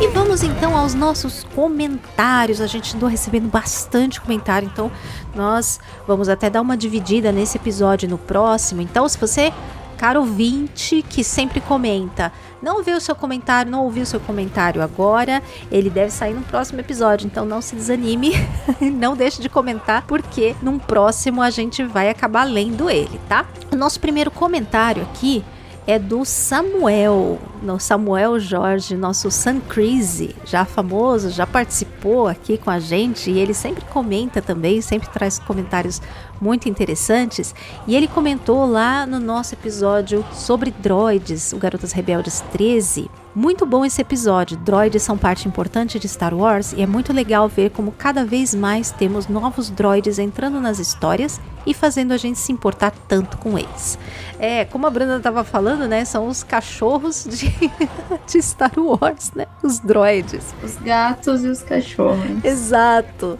E 0.00 0.08
vamos 0.08 0.42
então 0.42 0.74
aos 0.74 0.94
nossos 0.94 1.44
comentários. 1.54 2.58
A 2.58 2.66
gente 2.66 2.96
andou 2.96 3.06
recebendo 3.06 3.50
bastante 3.50 4.18
comentário, 4.18 4.66
então 4.72 4.90
nós 5.34 5.78
vamos 6.06 6.30
até 6.30 6.48
dar 6.48 6.62
uma 6.62 6.74
dividida 6.74 7.30
nesse 7.30 7.58
episódio 7.58 8.08
no 8.08 8.16
próximo. 8.16 8.80
Então, 8.80 9.06
se 9.06 9.18
você, 9.18 9.52
caro 10.00 10.20
ouvinte, 10.20 11.02
que 11.02 11.22
sempre 11.22 11.60
comenta, 11.60 12.32
não 12.62 12.82
viu 12.82 12.96
o 12.96 13.00
seu 13.00 13.14
comentário, 13.14 13.70
não 13.70 13.84
ouviu 13.84 14.02
o 14.02 14.06
seu 14.06 14.18
comentário 14.18 14.80
agora, 14.80 15.42
ele 15.70 15.90
deve 15.90 16.10
sair 16.10 16.32
no 16.32 16.40
próximo 16.40 16.80
episódio. 16.80 17.26
Então, 17.26 17.44
não 17.44 17.60
se 17.60 17.76
desanime, 17.76 18.32
não 18.80 19.14
deixe 19.14 19.42
de 19.42 19.50
comentar, 19.50 20.06
porque 20.06 20.56
num 20.62 20.78
próximo 20.78 21.42
a 21.42 21.50
gente 21.50 21.84
vai 21.84 22.08
acabar 22.08 22.44
lendo 22.44 22.88
ele, 22.88 23.20
tá? 23.28 23.44
O 23.70 23.76
nosso 23.76 24.00
primeiro 24.00 24.30
comentário 24.30 25.02
aqui 25.02 25.44
é 25.86 25.98
do 25.98 26.24
Samuel, 26.24 27.38
no 27.62 27.78
Samuel 27.78 28.38
Jorge, 28.38 28.96
nosso 28.96 29.30
Sun 29.30 29.60
Crazy, 29.60 30.34
já 30.44 30.64
famoso, 30.64 31.30
já 31.30 31.46
participou 31.46 32.28
aqui 32.28 32.58
com 32.58 32.70
a 32.70 32.78
gente 32.78 33.30
e 33.30 33.38
ele 33.38 33.54
sempre 33.54 33.84
comenta 33.86 34.40
também, 34.40 34.80
sempre 34.80 35.08
traz 35.10 35.38
comentários 35.38 36.00
muito 36.40 36.68
interessantes. 36.68 37.54
E 37.86 37.96
ele 37.96 38.08
comentou 38.08 38.66
lá 38.66 39.06
no 39.06 39.18
nosso 39.18 39.54
episódio 39.54 40.24
sobre 40.32 40.70
droids, 40.70 41.52
o 41.52 41.58
Garotas 41.58 41.92
Rebeldes 41.92 42.40
13. 42.52 43.10
Muito 43.34 43.64
bom 43.64 43.84
esse 43.84 44.02
episódio. 44.02 44.56
Droids 44.56 45.04
são 45.04 45.16
parte 45.16 45.46
importante 45.46 46.00
de 46.00 46.08
Star 46.08 46.34
Wars 46.34 46.72
e 46.72 46.82
é 46.82 46.86
muito 46.86 47.12
legal 47.12 47.48
ver 47.48 47.70
como 47.70 47.92
cada 47.92 48.24
vez 48.24 48.52
mais 48.54 48.90
temos 48.90 49.28
novos 49.28 49.70
droids 49.70 50.18
entrando 50.18 50.60
nas 50.60 50.80
histórias 50.80 51.40
e 51.64 51.72
fazendo 51.72 52.12
a 52.12 52.16
gente 52.16 52.40
se 52.40 52.50
importar 52.50 52.90
tanto 53.06 53.38
com 53.38 53.56
eles. 53.56 53.96
É, 54.36 54.64
como 54.64 54.84
a 54.84 54.90
Bruna 54.90 55.18
estava 55.18 55.44
falando, 55.44 55.86
né? 55.86 56.04
São 56.04 56.26
os 56.26 56.42
cachorros 56.42 57.24
de, 57.24 57.54
de 58.26 58.42
Star 58.42 58.72
Wars, 58.76 59.30
né? 59.32 59.46
Os 59.62 59.78
droids. 59.78 60.52
Os 60.60 60.74
gatos 60.76 61.44
e 61.44 61.48
os 61.48 61.62
cachorros. 61.62 62.44
Exato. 62.44 63.38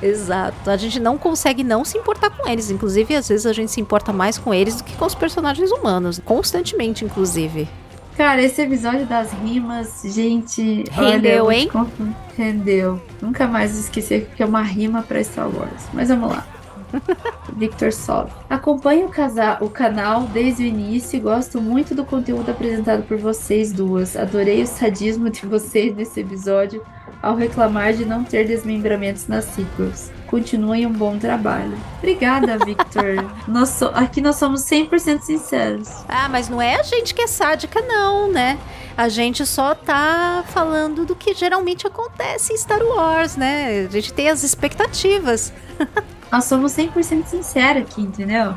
Exato. 0.00 0.70
A 0.70 0.76
gente 0.76 1.00
não 1.00 1.18
consegue 1.18 1.64
não 1.64 1.84
se 1.84 1.98
importar 1.98 2.30
com 2.30 2.48
eles. 2.48 2.70
Inclusive, 2.70 3.16
às 3.16 3.28
vezes 3.28 3.46
a 3.46 3.52
gente 3.52 3.72
se 3.72 3.80
importa 3.80 4.12
mais 4.12 4.38
com 4.38 4.54
eles 4.54 4.76
do 4.76 4.84
que 4.84 4.94
com 4.94 5.04
os 5.06 5.16
personagens 5.16 5.72
humanos. 5.72 6.20
Constantemente, 6.24 7.04
inclusive. 7.04 7.68
Cara, 8.16 8.42
esse 8.42 8.62
episódio 8.62 9.04
das 9.06 9.30
rimas, 9.32 10.00
gente. 10.04 10.84
olha, 10.96 11.10
Rendeu, 11.10 11.48
te 11.48 11.54
hein? 11.54 11.70
Rendeu. 12.36 13.00
Nunca 13.20 13.46
mais 13.46 13.76
esquecer 13.78 14.30
que 14.34 14.42
é 14.42 14.46
uma 14.46 14.62
rima 14.62 15.02
pra 15.02 15.22
Star 15.22 15.48
Wars. 15.48 15.86
Mas 15.92 16.08
vamos 16.08 16.30
lá. 16.30 16.46
Victor 17.56 17.92
Sov. 17.92 18.30
Acompanho 18.48 19.06
o, 19.06 19.10
casa- 19.10 19.58
o 19.60 19.68
canal 19.68 20.22
desde 20.32 20.62
o 20.62 20.66
início 20.66 21.16
e 21.16 21.20
gosto 21.20 21.60
muito 21.60 21.94
do 21.94 22.04
conteúdo 22.04 22.50
apresentado 22.50 23.02
por 23.02 23.18
vocês 23.18 23.70
duas. 23.72 24.16
Adorei 24.16 24.62
o 24.62 24.66
sadismo 24.66 25.28
de 25.28 25.44
vocês 25.44 25.94
nesse 25.94 26.20
episódio 26.20 26.82
ao 27.22 27.36
reclamar 27.36 27.92
de 27.92 28.04
não 28.06 28.24
ter 28.24 28.46
desmembramentos 28.46 29.26
nas 29.26 29.44
sequels. 29.46 30.10
Continuem 30.26 30.86
um 30.86 30.92
bom 30.92 31.18
trabalho. 31.18 31.76
Obrigada, 31.98 32.58
Victor. 32.64 33.24
nós 33.46 33.68
so- 33.70 33.90
aqui 33.94 34.20
nós 34.20 34.36
somos 34.36 34.62
100% 34.62 35.20
sinceros. 35.22 35.88
Ah, 36.08 36.28
mas 36.28 36.48
não 36.48 36.60
é 36.60 36.76
a 36.76 36.82
gente 36.82 37.14
que 37.14 37.22
é 37.22 37.26
sádica, 37.26 37.80
não, 37.82 38.30
né? 38.30 38.58
A 38.96 39.08
gente 39.08 39.44
só 39.46 39.74
tá 39.74 40.42
falando 40.48 41.04
do 41.04 41.14
que 41.14 41.34
geralmente 41.34 41.86
acontece 41.86 42.52
em 42.52 42.56
Star 42.56 42.82
Wars, 42.82 43.36
né? 43.36 43.86
A 43.88 43.92
gente 43.92 44.12
tem 44.12 44.28
as 44.28 44.42
expectativas. 44.42 45.52
Nós 46.32 46.44
somos 46.44 46.72
100% 46.72 47.26
sinceros 47.26 47.82
aqui, 47.82 48.02
entendeu? 48.02 48.52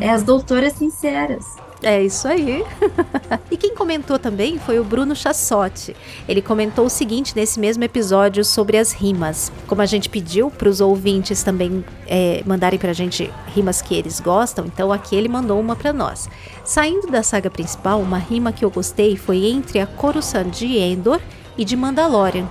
É 0.00 0.10
as 0.10 0.22
doutoras 0.22 0.72
sinceras. 0.72 1.44
É 1.84 2.00
isso 2.00 2.28
aí. 2.28 2.64
e 3.50 3.56
quem 3.56 3.74
comentou 3.74 4.16
também 4.16 4.56
foi 4.56 4.78
o 4.78 4.84
Bruno 4.84 5.16
Chassotti. 5.16 5.96
Ele 6.28 6.40
comentou 6.40 6.86
o 6.86 6.90
seguinte 6.90 7.34
nesse 7.34 7.58
mesmo 7.58 7.82
episódio 7.82 8.44
sobre 8.44 8.78
as 8.78 8.92
rimas. 8.92 9.50
Como 9.66 9.82
a 9.82 9.86
gente 9.86 10.08
pediu 10.08 10.48
para 10.48 10.68
os 10.68 10.80
ouvintes 10.80 11.42
também 11.42 11.84
é, 12.06 12.40
mandarem 12.46 12.78
para 12.78 12.90
a 12.90 12.94
gente 12.94 13.28
rimas 13.52 13.82
que 13.82 13.96
eles 13.96 14.20
gostam, 14.20 14.64
então 14.66 14.92
aqui 14.92 15.16
ele 15.16 15.28
mandou 15.28 15.58
uma 15.58 15.74
para 15.74 15.92
nós. 15.92 16.28
Saindo 16.64 17.08
da 17.08 17.22
saga 17.24 17.50
principal, 17.50 18.00
uma 18.00 18.18
rima 18.18 18.52
que 18.52 18.64
eu 18.64 18.70
gostei 18.70 19.16
foi 19.16 19.44
entre 19.46 19.80
a 19.80 19.86
Coruscant 19.86 20.50
de 20.50 20.78
Endor 20.78 21.20
e 21.58 21.64
de 21.64 21.76
Mandalorian. 21.76 22.46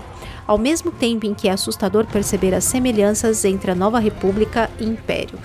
Ao 0.46 0.58
mesmo 0.58 0.92
tempo 0.92 1.26
em 1.26 1.34
que 1.34 1.48
é 1.48 1.52
assustador 1.52 2.06
perceber 2.06 2.54
as 2.54 2.66
semelhanças 2.66 3.46
entre 3.46 3.72
a 3.72 3.76
Nova 3.76 4.00
República 4.00 4.70
e 4.78 4.84
Império. 4.84 5.40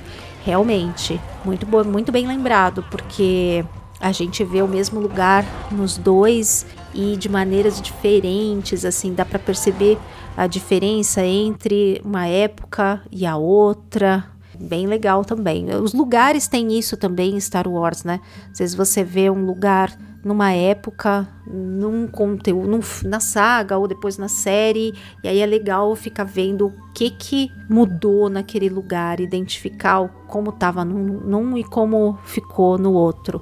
Realmente, 0.44 1.20
muito, 1.44 1.66
bo- 1.66 1.84
muito 1.84 2.10
bem 2.12 2.26
lembrado, 2.26 2.84
porque 2.90 3.64
a 4.00 4.12
gente 4.12 4.44
vê 4.44 4.62
o 4.62 4.68
mesmo 4.68 5.00
lugar 5.00 5.44
nos 5.70 5.96
dois 5.96 6.66
e 6.94 7.16
de 7.16 7.28
maneiras 7.28 7.80
diferentes, 7.80 8.84
assim, 8.84 9.14
dá 9.14 9.24
para 9.24 9.38
perceber 9.38 9.98
a 10.36 10.46
diferença 10.46 11.24
entre 11.24 12.00
uma 12.04 12.26
época 12.26 13.02
e 13.10 13.24
a 13.24 13.36
outra. 13.36 14.24
Bem 14.58 14.86
legal 14.86 15.24
também. 15.24 15.68
Os 15.74 15.92
lugares 15.92 16.48
têm 16.48 16.78
isso 16.78 16.96
também 16.96 17.34
em 17.34 17.40
Star 17.40 17.68
Wars, 17.68 18.04
né? 18.04 18.20
Às 18.50 18.58
vezes 18.58 18.74
você 18.74 19.04
vê 19.04 19.28
um 19.28 19.44
lugar 19.44 19.96
numa 20.24 20.50
época, 20.50 21.28
num 21.46 22.08
conteúdo, 22.08 22.66
num 22.66 22.80
na 23.04 23.20
saga 23.20 23.78
ou 23.78 23.86
depois 23.86 24.18
na 24.18 24.26
série, 24.26 24.92
e 25.22 25.28
aí 25.28 25.38
é 25.38 25.46
legal 25.46 25.94
ficar 25.94 26.24
vendo 26.24 26.66
o 26.66 26.72
que 26.92 27.10
que 27.10 27.52
mudou 27.68 28.28
naquele 28.28 28.68
lugar, 28.68 29.20
identificar 29.20 30.08
como 30.26 30.50
estava 30.50 30.84
num, 30.84 31.20
num 31.20 31.56
e 31.56 31.62
como 31.62 32.18
ficou 32.24 32.76
no 32.76 32.92
outro. 32.92 33.40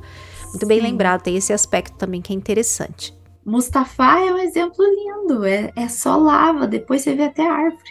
Muito 0.54 0.66
bem 0.66 0.80
Sim. 0.80 0.86
lembrado, 0.86 1.22
tem 1.22 1.36
esse 1.36 1.52
aspecto 1.52 1.96
também 1.96 2.22
que 2.22 2.32
é 2.32 2.36
interessante. 2.36 3.12
Mustafa 3.44 4.20
é 4.20 4.32
um 4.32 4.38
exemplo 4.38 4.84
lindo. 4.84 5.44
É, 5.44 5.70
é 5.76 5.88
só 5.88 6.16
lava, 6.16 6.66
depois 6.66 7.02
você 7.02 7.14
vê 7.14 7.24
até 7.24 7.46
a 7.46 7.52
árvore. 7.52 7.82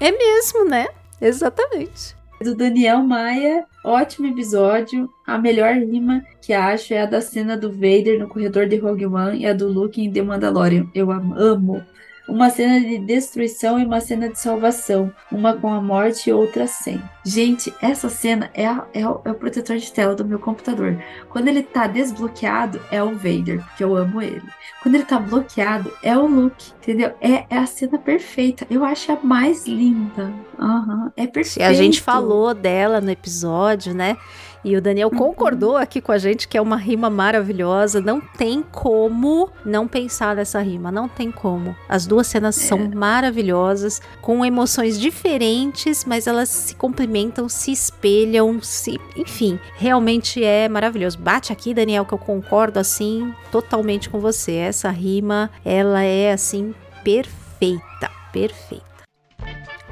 É 0.00 0.12
mesmo, 0.12 0.64
né? 0.66 0.86
Exatamente. 1.20 2.14
Do 2.42 2.54
Daniel 2.54 3.02
Maia, 3.02 3.64
ótimo 3.84 4.26
episódio. 4.26 5.08
A 5.26 5.38
melhor 5.38 5.74
rima 5.74 6.22
que 6.42 6.52
acho 6.52 6.92
é 6.92 7.02
a 7.02 7.06
da 7.06 7.20
cena 7.20 7.56
do 7.56 7.72
Vader 7.72 8.18
no 8.20 8.28
corredor 8.28 8.66
de 8.68 8.76
Rogue 8.76 9.06
One 9.06 9.38
e 9.40 9.46
a 9.46 9.52
do 9.54 9.66
Luke 9.68 10.00
em 10.00 10.12
The 10.12 10.22
Mandalorian. 10.22 10.86
Eu 10.94 11.10
am- 11.10 11.34
amo. 11.36 11.82
Uma 12.28 12.50
cena 12.50 12.80
de 12.80 12.98
destruição 12.98 13.78
e 13.78 13.84
uma 13.84 14.00
cena 14.00 14.28
de 14.28 14.38
salvação. 14.38 15.12
Uma 15.32 15.54
com 15.56 15.72
a 15.72 15.80
morte 15.80 16.28
e 16.28 16.32
outra 16.32 16.66
sem. 16.66 17.00
Gente, 17.24 17.72
essa 17.80 18.08
cena 18.08 18.50
é, 18.52 18.66
a- 18.66 18.84
é 18.92 19.08
o, 19.08 19.20
é 19.24 19.30
o 19.30 19.34
protetor 19.34 19.76
de 19.78 19.90
tela 19.92 20.14
do 20.14 20.24
meu 20.24 20.38
computador. 20.38 21.02
Quando 21.30 21.48
ele 21.48 21.62
tá 21.62 21.86
desbloqueado, 21.86 22.80
é 22.90 23.02
o 23.02 23.14
Vader, 23.14 23.64
porque 23.64 23.82
eu 23.82 23.96
amo 23.96 24.20
ele. 24.20 24.42
Quando 24.82 24.96
ele 24.96 25.04
tá 25.04 25.18
bloqueado, 25.18 25.90
é 26.02 26.16
o 26.16 26.26
Luke, 26.26 26.72
entendeu? 26.82 27.12
É, 27.20 27.44
é 27.48 27.56
a 27.58 27.64
cena 27.66 27.98
perfeita. 27.98 28.66
Eu 28.68 28.84
acho 28.84 29.10
a 29.10 29.18
mais 29.22 29.66
linda. 29.66 30.30
Aham, 30.58 31.10
é 31.16 31.22
Se 31.22 31.28
perfeito. 31.28 31.66
a 31.66 31.72
gente 31.72 32.02
falou 32.02 32.52
dela 32.52 33.00
no 33.00 33.10
episódio, 33.10 33.94
né? 33.94 34.16
E 34.62 34.74
o 34.76 34.80
Daniel 34.80 35.10
Uhum. 35.12 35.18
concordou 35.18 35.76
aqui 35.76 36.00
com 36.00 36.10
a 36.10 36.16
gente 36.16 36.48
que 36.48 36.56
é 36.56 36.60
uma 36.60 36.76
rima 36.76 37.10
maravilhosa. 37.10 38.00
Não 38.00 38.18
tem 38.18 38.62
como 38.62 39.50
não 39.64 39.86
pensar 39.86 40.34
nessa 40.36 40.58
rima. 40.60 40.90
Não 40.90 41.06
tem 41.06 41.30
como. 41.30 41.76
As 41.86 42.06
duas 42.06 42.26
cenas 42.28 42.56
É. 42.56 42.60
são 42.66 42.78
maravilhosas, 42.94 44.00
com 44.22 44.42
emoções 44.42 44.98
diferentes, 44.98 46.04
mas 46.06 46.26
elas 46.26 46.48
se 46.48 46.74
complementam, 46.76 47.13
se 47.48 47.70
espelham, 47.70 48.60
se. 48.60 49.00
Enfim, 49.16 49.58
realmente 49.76 50.42
é 50.42 50.68
maravilhoso. 50.68 51.18
Bate 51.18 51.52
aqui, 51.52 51.72
Daniel, 51.72 52.04
que 52.04 52.12
eu 52.12 52.18
concordo 52.18 52.78
assim 52.78 53.32
totalmente 53.52 54.08
com 54.10 54.20
você. 54.20 54.52
Essa 54.52 54.90
rima, 54.90 55.50
ela 55.64 56.02
é 56.02 56.32
assim 56.32 56.74
perfeita. 57.04 58.10
Perfeita. 58.32 58.93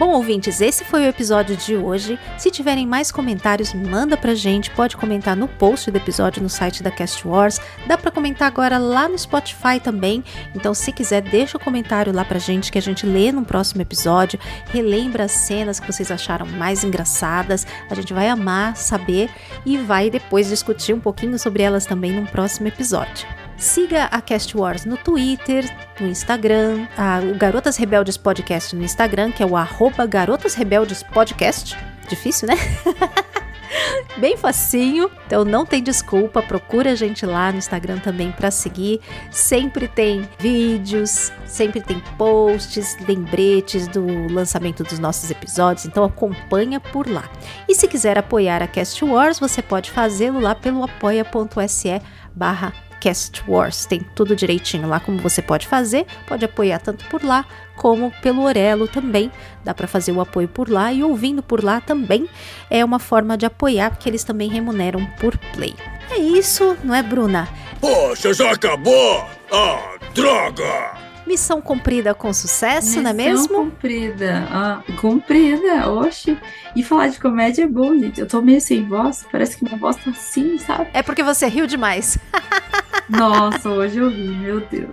Bom, 0.02 0.14
ouvintes, 0.14 0.60
esse 0.60 0.84
foi 0.84 1.02
o 1.02 1.08
episódio 1.08 1.56
de 1.56 1.76
hoje. 1.76 2.18
Se 2.36 2.50
tiverem 2.50 2.84
mais 2.84 3.12
comentários, 3.12 3.72
manda 3.72 4.16
pra 4.16 4.34
gente. 4.34 4.68
Pode 4.72 4.96
comentar 4.96 5.36
no 5.36 5.46
post 5.46 5.92
do 5.92 5.96
episódio 5.96 6.42
no 6.42 6.48
site 6.48 6.82
da 6.82 6.90
Cast 6.90 7.24
Wars. 7.24 7.60
Dá 7.86 7.96
pra 7.96 8.10
comentar 8.10 8.48
agora 8.48 8.78
lá 8.78 9.08
no 9.08 9.16
Spotify 9.16 9.78
também. 9.80 10.24
Então, 10.56 10.74
se 10.74 10.90
quiser, 10.90 11.22
deixa 11.22 11.56
o 11.56 11.60
comentário 11.60 12.12
lá 12.12 12.24
pra 12.24 12.40
gente 12.40 12.72
que 12.72 12.78
a 12.78 12.82
gente 12.82 13.06
lê 13.06 13.30
no 13.30 13.44
próximo 13.44 13.80
episódio. 13.80 14.40
Relembra 14.72 15.22
as 15.22 15.30
cenas 15.30 15.78
que 15.78 15.86
vocês 15.86 16.10
acharam 16.10 16.46
mais 16.46 16.82
engraçadas. 16.82 17.64
A 17.88 17.94
gente 17.94 18.12
vai 18.12 18.28
amar 18.28 18.76
saber 18.76 19.30
e 19.64 19.78
vai 19.78 20.10
depois 20.10 20.48
discutir 20.48 20.92
um 20.92 21.00
pouquinho 21.00 21.38
sobre 21.38 21.62
elas 21.62 21.86
também 21.86 22.10
no 22.10 22.26
próximo 22.26 22.66
episódio. 22.66 23.41
Siga 23.56 24.04
a 24.06 24.20
Cast 24.20 24.56
Wars 24.56 24.84
no 24.84 24.96
Twitter, 24.96 25.64
no 26.00 26.08
Instagram, 26.08 26.86
a- 26.96 27.20
o 27.20 27.36
Garotas 27.36 27.76
Rebeldes 27.76 28.16
Podcast 28.16 28.74
no 28.74 28.82
Instagram, 28.82 29.30
que 29.30 29.42
é 29.42 29.46
o 29.46 29.56
arroba 29.56 30.04
Garotas 30.04 30.54
Rebeldes 30.54 31.02
Podcast. 31.02 31.76
Difícil, 32.08 32.48
né? 32.48 32.54
Bem 34.18 34.36
facinho, 34.36 35.10
então 35.26 35.44
não 35.44 35.64
tem 35.64 35.82
desculpa, 35.82 36.42
procura 36.42 36.92
a 36.92 36.94
gente 36.94 37.24
lá 37.24 37.50
no 37.50 37.58
Instagram 37.58 37.98
também 37.98 38.30
para 38.30 38.50
seguir. 38.50 39.00
Sempre 39.30 39.88
tem 39.88 40.28
vídeos, 40.38 41.32
sempre 41.46 41.80
tem 41.80 41.98
posts, 42.18 42.96
lembretes 43.08 43.86
do 43.88 44.04
lançamento 44.30 44.82
dos 44.84 44.98
nossos 44.98 45.30
episódios, 45.30 45.86
então 45.86 46.04
acompanha 46.04 46.78
por 46.80 47.08
lá. 47.08 47.24
E 47.68 47.74
se 47.74 47.88
quiser 47.88 48.18
apoiar 48.18 48.62
a 48.62 48.66
Cast 48.66 49.02
Wars, 49.04 49.38
você 49.38 49.62
pode 49.62 49.90
fazê-lo 49.90 50.40
lá 50.40 50.54
pelo 50.54 50.84
apoia.se 50.84 52.02
barra 52.34 52.72
Cast 53.02 53.42
Wars. 53.48 53.84
Tem 53.84 54.00
tudo 54.14 54.36
direitinho 54.36 54.88
lá 54.88 55.00
como 55.00 55.18
você 55.18 55.42
pode 55.42 55.66
fazer. 55.66 56.06
Pode 56.24 56.44
apoiar 56.44 56.78
tanto 56.78 57.04
por 57.06 57.24
lá 57.24 57.44
como 57.74 58.12
pelo 58.22 58.44
Orelo 58.44 58.86
também. 58.86 59.28
Dá 59.64 59.74
para 59.74 59.88
fazer 59.88 60.12
o 60.12 60.20
apoio 60.20 60.46
por 60.46 60.70
lá 60.70 60.92
e 60.92 61.02
ouvindo 61.02 61.42
por 61.42 61.64
lá 61.64 61.80
também 61.80 62.28
é 62.70 62.84
uma 62.84 63.00
forma 63.00 63.36
de 63.36 63.44
apoiar 63.44 63.90
porque 63.90 64.08
eles 64.08 64.22
também 64.22 64.48
remuneram 64.48 65.04
por 65.18 65.36
play. 65.36 65.74
É 66.12 66.16
isso, 66.16 66.76
não 66.84 66.94
é, 66.94 67.02
Bruna? 67.02 67.48
Poxa, 67.80 68.32
já 68.32 68.52
acabou! 68.52 69.26
Ah, 69.50 69.98
droga! 70.14 71.11
Missão 71.32 71.62
cumprida 71.62 72.14
com 72.14 72.30
sucesso, 72.30 73.00
não 73.00 73.10
é 73.10 73.14
Missão 73.14 73.32
mesmo? 73.32 73.54
Cumprida. 73.64 74.46
Ah, 74.50 74.82
cumprida, 75.00 75.90
oxe. 75.90 76.36
E 76.76 76.82
falar 76.82 77.08
de 77.08 77.18
comédia 77.18 77.62
é 77.62 77.66
bom, 77.66 77.98
gente. 77.98 78.20
Eu 78.20 78.26
tô 78.26 78.42
meio 78.42 78.60
sem 78.60 78.86
voz, 78.86 79.24
parece 79.32 79.56
que 79.56 79.64
minha 79.64 79.78
voz 79.78 79.96
tá 79.96 80.10
assim, 80.10 80.58
sabe? 80.58 80.90
É 80.92 81.02
porque 81.02 81.22
você 81.22 81.46
riu 81.46 81.66
demais. 81.66 82.18
Nossa, 83.08 83.70
hoje 83.70 83.96
eu 83.96 84.10
ri, 84.10 84.28
meu 84.28 84.60
Deus. 84.60 84.90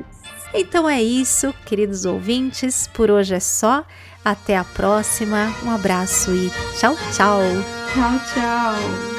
Então 0.53 0.89
é 0.89 1.03
isso, 1.03 1.53
queridos 1.65 2.05
ouvintes. 2.05 2.87
Por 2.87 3.11
hoje 3.11 3.35
é 3.35 3.39
só. 3.41 3.83
Até 4.23 4.57
a 4.57 4.63
próxima. 4.63 5.53
Um 5.65 5.71
abraço 5.71 6.33
e 6.33 6.49
tchau, 6.77 6.95
tchau. 7.11 7.41
Tchau, 7.93 8.19
tchau. 8.33 9.18